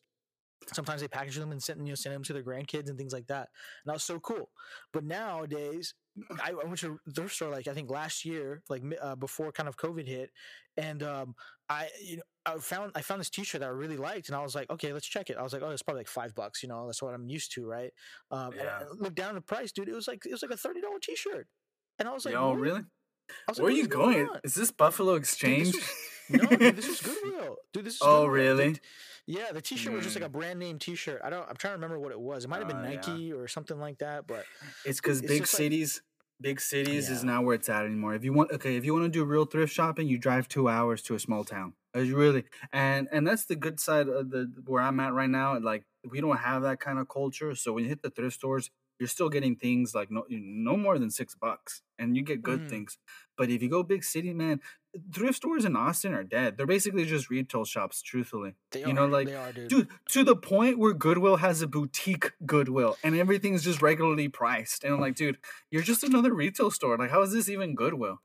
Sometimes 0.73 1.01
they 1.01 1.07
package 1.07 1.35
them 1.35 1.51
and 1.51 1.61
send 1.61 1.85
you 1.85 1.91
know 1.91 1.95
send 1.95 2.15
them 2.15 2.23
to 2.23 2.33
their 2.33 2.43
grandkids 2.43 2.89
and 2.89 2.97
things 2.97 3.13
like 3.13 3.27
that. 3.27 3.49
And 3.83 3.87
that 3.87 3.93
was 3.93 4.03
so 4.03 4.19
cool. 4.19 4.49
But 4.93 5.03
nowadays, 5.03 5.93
I, 6.43 6.51
I 6.51 6.65
went 6.65 6.79
to 6.79 6.99
thrift 7.13 7.35
store 7.35 7.49
like 7.49 7.67
I 7.67 7.73
think 7.73 7.89
last 7.89 8.25
year, 8.25 8.61
like 8.69 8.83
uh, 9.01 9.15
before 9.15 9.51
kind 9.51 9.69
of 9.69 9.77
COVID 9.77 10.07
hit, 10.07 10.31
and 10.75 11.03
um, 11.03 11.35
I 11.69 11.89
you 12.03 12.17
know 12.17 12.23
I 12.45 12.57
found 12.59 12.91
I 12.95 13.01
found 13.01 13.19
this 13.19 13.29
T-shirt 13.29 13.61
that 13.61 13.67
I 13.67 13.71
really 13.71 13.97
liked, 13.97 14.29
and 14.29 14.35
I 14.35 14.41
was 14.41 14.55
like, 14.55 14.69
okay, 14.69 14.93
let's 14.93 15.07
check 15.07 15.29
it. 15.29 15.37
I 15.37 15.43
was 15.43 15.53
like, 15.53 15.61
oh, 15.61 15.69
it's 15.69 15.83
probably 15.83 16.01
like 16.01 16.07
five 16.07 16.33
bucks, 16.35 16.63
you 16.63 16.69
know, 16.69 16.85
that's 16.85 17.01
what 17.01 17.13
I'm 17.13 17.27
used 17.27 17.53
to, 17.53 17.65
right? 17.65 17.91
Um, 18.31 18.53
yeah. 18.55 18.61
and 18.61 18.69
I 18.69 18.81
looked 18.97 19.15
down 19.15 19.35
the 19.35 19.41
price, 19.41 19.71
dude. 19.71 19.89
It 19.89 19.95
was 19.95 20.07
like 20.07 20.25
it 20.25 20.31
was 20.31 20.41
like 20.41 20.51
a 20.51 20.57
thirty 20.57 20.81
dollar 20.81 20.99
T-shirt, 21.01 21.47
and 21.99 22.07
I 22.07 22.13
was 22.13 22.25
like, 22.25 22.35
oh, 22.35 22.53
really? 22.53 22.83
Like, 23.47 23.57
Where 23.57 23.67
are 23.67 23.71
you 23.71 23.87
going? 23.87 24.29
Is 24.43 24.55
this 24.55 24.71
Buffalo 24.71 25.15
Exchange? 25.15 25.71
Dude, 25.71 25.81
this 25.81 25.89
was, 25.89 25.99
no, 26.29 26.47
dude, 26.47 26.75
this 26.75 26.87
was 26.87 27.01
Goodwill. 27.01 27.57
Dude, 27.73 27.85
this 27.85 27.95
is 27.95 27.99
good 27.99 28.07
real. 28.07 28.13
oh 28.13 28.21
Goodwill. 28.21 28.29
really? 28.29 28.65
Dude, 28.73 28.79
yeah, 29.27 29.51
the 29.51 29.61
T-shirt 29.61 29.91
mm. 29.91 29.95
was 29.97 30.05
just 30.05 30.15
like 30.15 30.25
a 30.25 30.29
mm. 30.29 30.33
brand 30.33 30.59
name 30.59 30.79
T-shirt. 30.79 31.21
I 31.23 31.29
don't. 31.29 31.47
I'm 31.47 31.57
trying 31.57 31.71
to 31.71 31.75
remember 31.75 31.99
what 31.99 32.11
it 32.11 32.19
was. 32.19 32.45
It 32.45 32.47
might 32.49 32.59
have 32.59 32.67
been 32.67 32.77
uh, 32.77 32.89
Nike 32.89 33.11
yeah. 33.11 33.35
or 33.35 33.47
something 33.47 33.77
like 33.77 33.97
that. 33.99 34.25
But 34.25 34.45
it's 34.85 35.01
because 35.01 35.21
big 35.21 35.45
cities, 35.45 36.01
like, 36.39 36.43
big 36.43 36.61
cities 36.61 37.09
yeah. 37.09 37.15
is 37.15 37.23
not 37.25 37.43
where 37.43 37.55
it's 37.55 37.67
at 37.67 37.85
anymore. 37.85 38.15
If 38.15 38.23
you 38.23 38.31
want, 38.31 38.51
okay, 38.53 38.77
if 38.77 38.85
you 38.85 38.93
want 38.93 39.05
to 39.05 39.09
do 39.09 39.25
real 39.25 39.45
thrift 39.45 39.73
shopping, 39.73 40.07
you 40.07 40.17
drive 40.17 40.47
two 40.47 40.69
hours 40.69 41.01
to 41.03 41.15
a 41.15 41.19
small 41.19 41.43
town. 41.43 41.73
It's 41.93 42.11
really 42.11 42.45
and 42.71 43.07
and 43.11 43.27
that's 43.27 43.45
the 43.45 43.55
good 43.55 43.79
side 43.79 44.07
of 44.07 44.29
the 44.29 44.51
where 44.65 44.81
I'm 44.81 44.99
at 45.01 45.13
right 45.13 45.29
now. 45.29 45.59
Like 45.59 45.83
we 46.09 46.21
don't 46.21 46.37
have 46.37 46.61
that 46.61 46.79
kind 46.79 46.99
of 46.99 47.09
culture, 47.09 47.53
so 47.55 47.73
when 47.73 47.83
you 47.83 47.89
hit 47.89 48.03
the 48.03 48.09
thrift 48.09 48.35
stores, 48.35 48.69
you're 48.99 49.07
still 49.07 49.29
getting 49.29 49.55
things 49.55 49.93
like 49.93 50.09
no 50.11 50.23
no 50.29 50.77
more 50.77 50.99
than 50.99 51.09
six 51.09 51.35
bucks, 51.35 51.81
and 51.99 52.15
you 52.15 52.23
get 52.23 52.41
good 52.41 52.61
mm. 52.61 52.69
things. 52.69 52.97
But 53.37 53.49
if 53.49 53.61
you 53.61 53.69
go 53.69 53.83
big 53.83 54.03
city, 54.03 54.33
man, 54.33 54.61
thrift 55.13 55.37
stores 55.37 55.65
in 55.65 55.75
Austin 55.75 56.13
are 56.13 56.23
dead. 56.23 56.57
They're 56.57 56.65
basically 56.65 57.05
just 57.05 57.29
retail 57.29 57.65
shops, 57.65 58.01
truthfully. 58.01 58.53
They 58.71 58.81
you 58.81 58.87
are, 58.87 58.93
know, 58.93 59.05
like 59.05 59.29
are, 59.29 59.51
dude. 59.51 59.69
dude. 59.69 59.87
to 60.09 60.23
the 60.23 60.35
point 60.35 60.77
where 60.79 60.93
Goodwill 60.93 61.37
has 61.37 61.61
a 61.61 61.67
boutique 61.67 62.31
Goodwill 62.45 62.97
and 63.03 63.15
everything's 63.15 63.63
just 63.63 63.81
regularly 63.81 64.27
priced. 64.27 64.83
And 64.83 64.93
I'm 64.93 64.99
like, 64.99 65.15
dude, 65.15 65.37
you're 65.71 65.83
just 65.83 66.03
another 66.03 66.33
retail 66.33 66.71
store. 66.71 66.97
Like, 66.97 67.11
how 67.11 67.21
is 67.21 67.33
this 67.33 67.49
even 67.49 67.75
Goodwill? 67.75 68.19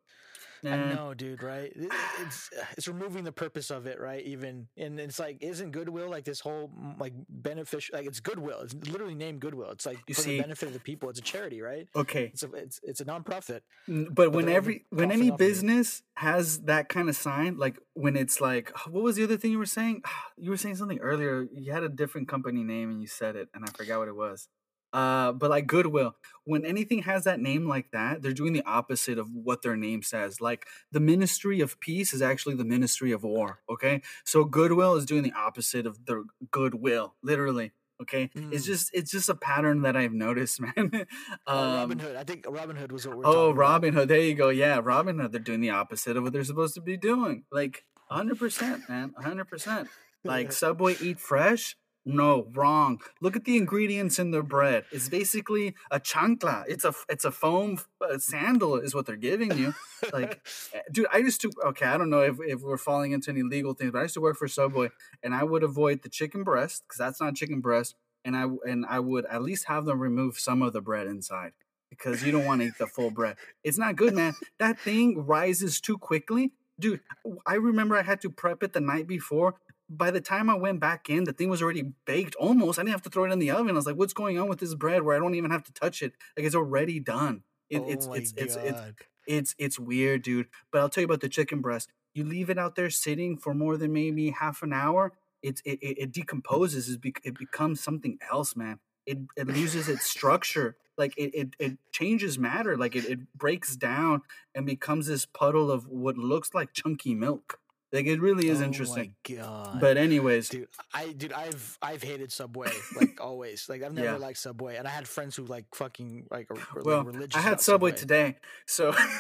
I 0.64 0.76
know, 0.94 1.14
dude. 1.14 1.42
Right? 1.42 1.72
It's 2.20 2.50
it's 2.76 2.88
removing 2.88 3.24
the 3.24 3.32
purpose 3.32 3.70
of 3.70 3.86
it, 3.86 4.00
right? 4.00 4.24
Even 4.24 4.68
and 4.76 4.98
it's 5.00 5.18
like, 5.18 5.38
isn't 5.40 5.72
Goodwill 5.72 6.08
like 6.08 6.24
this 6.24 6.40
whole 6.40 6.70
like 6.98 7.14
beneficial? 7.28 7.96
Like 7.96 8.06
it's 8.06 8.20
Goodwill. 8.20 8.60
It's 8.60 8.74
literally 8.74 9.14
named 9.14 9.40
Goodwill. 9.40 9.70
It's 9.70 9.86
like 9.86 9.98
you 10.06 10.14
for 10.14 10.22
see, 10.22 10.36
the 10.36 10.42
benefit 10.42 10.68
of 10.68 10.74
the 10.74 10.80
people. 10.80 11.10
It's 11.10 11.18
a 11.18 11.22
charity, 11.22 11.60
right? 11.60 11.88
Okay. 11.96 12.30
It's 12.32 12.42
a 12.42 12.52
it's 12.52 12.80
it's 12.82 13.00
a 13.00 13.04
nonprofit. 13.04 13.60
But, 13.88 14.14
but 14.14 14.32
when 14.32 14.48
every 14.48 14.84
when 14.90 15.10
any 15.10 15.30
business 15.30 16.02
has 16.16 16.60
that 16.62 16.88
kind 16.88 17.08
of 17.08 17.16
sign, 17.16 17.56
like 17.56 17.78
when 17.94 18.16
it's 18.16 18.40
like, 18.40 18.72
what 18.88 19.02
was 19.02 19.16
the 19.16 19.24
other 19.24 19.36
thing 19.36 19.50
you 19.50 19.58
were 19.58 19.66
saying? 19.66 20.02
You 20.38 20.50
were 20.50 20.56
saying 20.56 20.74
something 20.74 20.98
earlier. 20.98 21.46
You 21.52 21.72
had 21.72 21.84
a 21.84 21.88
different 21.88 22.26
company 22.26 22.64
name 22.64 22.90
and 22.90 23.00
you 23.00 23.06
said 23.06 23.36
it, 23.36 23.48
and 23.54 23.64
I 23.64 23.70
forgot 23.70 24.00
what 24.00 24.08
it 24.08 24.16
was. 24.16 24.48
Uh, 24.92 25.32
but 25.32 25.50
like 25.50 25.66
Goodwill, 25.66 26.16
when 26.44 26.64
anything 26.64 27.02
has 27.02 27.24
that 27.24 27.40
name 27.40 27.68
like 27.68 27.90
that, 27.92 28.22
they're 28.22 28.32
doing 28.32 28.52
the 28.52 28.64
opposite 28.64 29.18
of 29.18 29.28
what 29.32 29.62
their 29.62 29.76
name 29.76 30.02
says. 30.02 30.40
Like 30.40 30.66
the 30.90 31.00
Ministry 31.00 31.60
of 31.60 31.80
Peace 31.80 32.12
is 32.12 32.22
actually 32.22 32.56
the 32.56 32.64
Ministry 32.64 33.12
of 33.12 33.22
War. 33.22 33.60
Okay, 33.70 34.02
so 34.24 34.44
Goodwill 34.44 34.96
is 34.96 35.06
doing 35.06 35.22
the 35.22 35.32
opposite 35.32 35.86
of 35.86 36.04
the 36.06 36.24
goodwill, 36.50 37.14
literally. 37.22 37.72
Okay, 38.02 38.30
mm. 38.36 38.52
it's 38.52 38.66
just 38.66 38.90
it's 38.92 39.12
just 39.12 39.28
a 39.28 39.34
pattern 39.34 39.82
that 39.82 39.96
I've 39.96 40.12
noticed, 40.12 40.60
man. 40.76 40.90
um, 40.92 41.06
oh, 41.46 41.76
Robin 41.76 41.98
Hood. 42.00 42.16
I 42.16 42.24
think 42.24 42.46
Robin 42.48 42.76
Hood 42.76 42.90
was 42.90 43.06
what 43.06 43.16
we're. 43.16 43.26
Oh, 43.26 43.52
Robin 43.52 43.94
Hood. 43.94 44.08
There 44.08 44.20
you 44.20 44.34
go. 44.34 44.48
Yeah, 44.48 44.80
Robin 44.82 45.18
Hood. 45.18 45.30
They're 45.30 45.40
doing 45.40 45.60
the 45.60 45.70
opposite 45.70 46.16
of 46.16 46.24
what 46.24 46.32
they're 46.32 46.44
supposed 46.44 46.74
to 46.74 46.80
be 46.80 46.96
doing. 46.96 47.44
Like 47.52 47.84
hundred 48.10 48.38
percent, 48.38 48.88
man, 48.88 49.14
hundred 49.16 49.44
percent. 49.46 49.88
Like 50.24 50.52
Subway 50.62 50.96
Eat 51.00 51.20
Fresh. 51.20 51.76
No, 52.04 52.48
wrong. 52.54 53.00
Look 53.20 53.36
at 53.36 53.44
the 53.44 53.56
ingredients 53.56 54.18
in 54.18 54.32
their 54.32 54.42
bread. 54.42 54.84
It's 54.90 55.08
basically 55.08 55.74
a 55.90 56.00
chancla. 56.00 56.64
It's 56.66 56.84
a 56.84 56.92
it's 57.08 57.24
a 57.24 57.30
foam 57.30 57.78
uh, 58.00 58.18
sandal 58.18 58.76
is 58.76 58.92
what 58.92 59.06
they're 59.06 59.14
giving 59.14 59.56
you. 59.56 59.72
Like, 60.12 60.40
eh, 60.74 60.80
dude, 60.90 61.06
I 61.12 61.18
used 61.18 61.40
to. 61.42 61.52
Okay, 61.66 61.86
I 61.86 61.96
don't 61.96 62.10
know 62.10 62.22
if, 62.22 62.38
if 62.40 62.60
we're 62.60 62.76
falling 62.76 63.12
into 63.12 63.30
any 63.30 63.44
legal 63.44 63.74
things, 63.74 63.92
but 63.92 64.00
I 64.00 64.02
used 64.02 64.14
to 64.14 64.20
work 64.20 64.36
for 64.36 64.48
Subway, 64.48 64.90
and 65.22 65.32
I 65.32 65.44
would 65.44 65.62
avoid 65.62 66.02
the 66.02 66.08
chicken 66.08 66.42
breast 66.42 66.82
because 66.88 66.98
that's 66.98 67.20
not 67.20 67.36
chicken 67.36 67.60
breast, 67.60 67.94
and 68.24 68.36
I 68.36 68.48
and 68.68 68.84
I 68.84 68.98
would 68.98 69.24
at 69.26 69.42
least 69.42 69.68
have 69.68 69.84
them 69.84 70.00
remove 70.00 70.40
some 70.40 70.60
of 70.60 70.72
the 70.72 70.80
bread 70.80 71.06
inside 71.06 71.52
because 71.88 72.24
you 72.24 72.32
don't 72.32 72.46
want 72.46 72.62
to 72.62 72.68
eat 72.68 72.78
the 72.78 72.86
full 72.88 73.12
bread. 73.12 73.36
It's 73.62 73.78
not 73.78 73.94
good, 73.94 74.14
man. 74.14 74.34
That 74.58 74.80
thing 74.80 75.24
rises 75.24 75.80
too 75.80 75.98
quickly. 75.98 76.52
Dude, 76.80 77.00
I 77.46 77.54
remember 77.54 77.96
I 77.96 78.02
had 78.02 78.22
to 78.22 78.30
prep 78.30 78.64
it 78.64 78.72
the 78.72 78.80
night 78.80 79.06
before 79.06 79.54
by 79.96 80.10
the 80.10 80.20
time 80.20 80.48
I 80.48 80.54
went 80.54 80.80
back 80.80 81.10
in, 81.10 81.24
the 81.24 81.32
thing 81.32 81.48
was 81.48 81.62
already 81.62 81.92
baked 82.06 82.34
almost. 82.36 82.78
I 82.78 82.82
didn't 82.82 82.92
have 82.92 83.02
to 83.02 83.10
throw 83.10 83.24
it 83.24 83.32
in 83.32 83.38
the 83.38 83.50
oven. 83.50 83.70
I 83.70 83.74
was 83.74 83.86
like, 83.86 83.96
what's 83.96 84.12
going 84.12 84.38
on 84.38 84.48
with 84.48 84.58
this 84.58 84.74
bread 84.74 85.02
where 85.02 85.16
I 85.16 85.18
don't 85.18 85.34
even 85.34 85.50
have 85.50 85.64
to 85.64 85.72
touch 85.72 86.02
it? 86.02 86.12
Like 86.36 86.46
it's 86.46 86.54
already 86.54 86.98
done. 86.98 87.42
It, 87.68 87.82
oh 87.82 87.88
it's, 87.88 88.06
it's, 88.06 88.34
it's, 88.36 88.56
it's, 88.56 88.80
it's, 89.26 89.54
it's 89.58 89.78
weird, 89.78 90.22
dude. 90.22 90.48
But 90.70 90.80
I'll 90.80 90.88
tell 90.88 91.02
you 91.02 91.06
about 91.06 91.20
the 91.20 91.28
chicken 91.28 91.60
breast. 91.60 91.90
You 92.14 92.24
leave 92.24 92.50
it 92.50 92.58
out 92.58 92.74
there 92.74 92.90
sitting 92.90 93.36
for 93.38 93.54
more 93.54 93.76
than 93.76 93.92
maybe 93.92 94.30
half 94.30 94.62
an 94.62 94.72
hour. 94.72 95.12
It's, 95.42 95.60
it, 95.64 95.78
it, 95.82 95.98
it 95.98 96.12
decomposes. 96.12 96.88
It 96.88 97.38
becomes 97.38 97.82
something 97.82 98.18
else, 98.30 98.56
man. 98.56 98.78
It, 99.06 99.18
it 99.36 99.48
loses 99.48 99.88
its 99.88 100.06
structure. 100.06 100.76
Like 100.98 101.16
it, 101.16 101.34
it, 101.34 101.56
it 101.58 101.78
changes 101.90 102.38
matter. 102.38 102.76
Like 102.76 102.94
it, 102.94 103.06
it 103.06 103.32
breaks 103.34 103.76
down 103.76 104.22
and 104.54 104.66
becomes 104.66 105.06
this 105.06 105.24
puddle 105.26 105.70
of 105.70 105.88
what 105.88 106.16
looks 106.16 106.54
like 106.54 106.72
chunky 106.72 107.14
milk. 107.14 107.58
Like 107.92 108.06
it 108.06 108.20
really 108.22 108.48
is 108.48 108.62
Oh 108.62 108.64
interesting. 108.64 109.14
My 109.28 109.34
God. 109.36 109.78
But 109.80 109.98
anyways, 109.98 110.48
dude, 110.48 110.68
I 110.94 111.12
dude, 111.12 111.32
I've 111.34 111.76
I've 111.82 112.02
hated 112.02 112.32
Subway 112.32 112.70
like 112.96 113.20
always. 113.20 113.68
Like 113.68 113.82
I've 113.82 113.92
never 113.92 114.12
Yeah. 114.12 114.16
liked 114.16 114.38
Subway, 114.38 114.76
and 114.76 114.88
I 114.88 114.90
had 114.90 115.06
friends 115.06 115.36
who 115.36 115.44
like 115.44 115.66
fucking 115.74 116.26
like 116.30 116.50
are, 116.50 116.56
are, 116.56 116.82
well, 116.82 117.04
religious. 117.04 117.36
I 117.36 117.40
had 117.42 117.52
about 117.52 117.60
Subway, 117.62 117.92
today, 117.92 118.36
so 118.64 118.92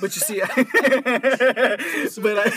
but 0.00 0.16
you 0.16 0.22
see, 0.22 0.40
but 0.46 2.38
I, 2.38 2.50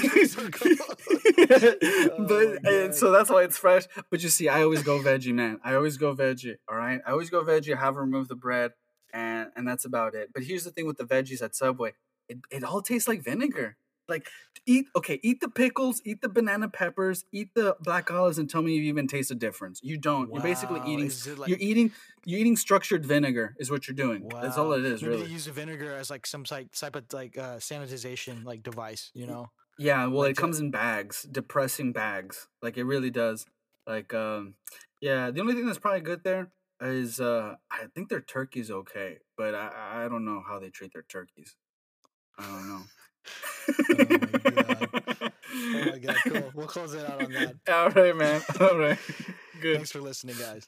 but 2.17 2.29
Oh, 2.29 2.57
and 2.65 2.95
so 2.95 3.11
that's 3.11 3.29
why 3.29 3.43
it's 3.43 3.57
fresh. 3.57 3.83
But 4.09 4.23
you 4.23 4.29
see, 4.29 4.47
I 4.49 4.63
always 4.63 4.83
go 4.83 4.99
veggie, 4.99 5.33
man. 5.33 5.59
I 5.63 5.75
always 5.75 5.97
go 5.97 6.15
veggie. 6.15 6.55
All 6.69 6.75
right, 6.77 7.01
I 7.05 7.11
always 7.11 7.29
go 7.29 7.43
veggie. 7.43 7.75
I 7.75 7.79
have 7.79 7.95
remove 7.97 8.27
the 8.27 8.35
bread, 8.35 8.71
and 9.13 9.49
and 9.55 9.67
that's 9.67 9.85
about 9.85 10.15
it. 10.15 10.29
But 10.33 10.43
here's 10.43 10.63
the 10.63 10.71
thing 10.71 10.85
with 10.87 10.97
the 10.97 11.03
veggies 11.05 11.41
at 11.41 11.55
Subway, 11.55 11.93
it 12.27 12.39
it 12.49 12.63
all 12.63 12.81
tastes 12.81 13.07
like 13.07 13.21
vinegar. 13.23 13.75
Like 14.09 14.27
eat 14.65 14.87
okay, 14.95 15.19
eat 15.23 15.39
the 15.39 15.49
pickles, 15.49 16.01
eat 16.05 16.21
the 16.21 16.29
banana 16.29 16.67
peppers, 16.67 17.25
eat 17.31 17.49
the 17.53 17.75
black 17.81 18.09
olives, 18.11 18.37
and 18.39 18.49
tell 18.49 18.61
me 18.61 18.75
you 18.75 18.81
even 18.83 19.07
taste 19.07 19.31
a 19.31 19.35
difference. 19.35 19.79
You 19.83 19.97
don't. 19.97 20.33
You're 20.33 20.41
basically 20.43 20.81
eating. 20.87 21.11
like- 21.37 21.49
you're 21.49 21.57
eating. 21.61 21.91
You're 22.25 22.39
eating 22.39 22.57
structured 22.57 23.05
vinegar. 23.05 23.55
Is 23.59 23.71
what 23.71 23.87
you're 23.87 23.95
doing. 23.95 24.27
That's 24.29 24.57
all 24.57 24.73
it 24.73 24.83
is, 24.83 25.01
Maybe 25.01 25.13
really. 25.13 25.25
they 25.27 25.31
use 25.31 25.45
the 25.45 25.51
vinegar 25.51 25.95
as 25.95 26.09
like 26.09 26.25
some 26.27 26.43
type 26.43 26.73
type 26.73 26.95
of 26.95 27.05
like 27.13 27.37
uh, 27.37 27.57
sanitization 27.57 28.43
like 28.43 28.63
device. 28.63 29.11
You 29.13 29.27
know. 29.27 29.51
Yeah, 29.77 30.07
well, 30.07 30.23
Like 30.23 30.31
it 30.31 30.37
comes 30.37 30.59
in 30.59 30.71
bags, 30.71 31.25
depressing 31.31 31.93
bags. 31.93 32.47
Like 32.61 32.77
it 32.77 32.83
really 32.83 33.09
does. 33.11 33.45
Like, 33.87 34.13
um, 34.13 34.55
yeah, 34.99 35.31
the 35.31 35.39
only 35.39 35.53
thing 35.53 35.65
that's 35.65 35.79
probably 35.79 36.01
good 36.01 36.23
there 36.25 36.51
is 36.81 37.21
uh, 37.21 37.55
I 37.71 37.85
think 37.95 38.09
their 38.09 38.19
turkey's 38.21 38.69
okay, 38.69 39.19
but 39.37 39.55
I 39.55 40.03
I 40.05 40.09
don't 40.09 40.25
know 40.25 40.43
how 40.45 40.59
they 40.59 40.69
treat 40.69 40.91
their 40.93 41.05
turkeys. 41.07 41.55
I 42.37 42.43
don't 42.43 42.67
know. 42.67 42.81
Oh, 43.67 44.85
oh 45.53 45.91
my 45.91 45.99
god, 45.99 46.15
cool. 46.27 46.51
We'll 46.53 46.67
close 46.67 46.93
it 46.93 47.09
out 47.09 47.23
on 47.23 47.31
that. 47.33 47.55
All 47.69 47.89
right, 47.89 48.15
man. 48.15 48.41
All 48.59 48.77
right. 48.77 48.97
Good. 49.61 49.75
Thanks 49.75 49.91
for 49.91 50.01
listening, 50.01 50.35
guys. 50.37 50.67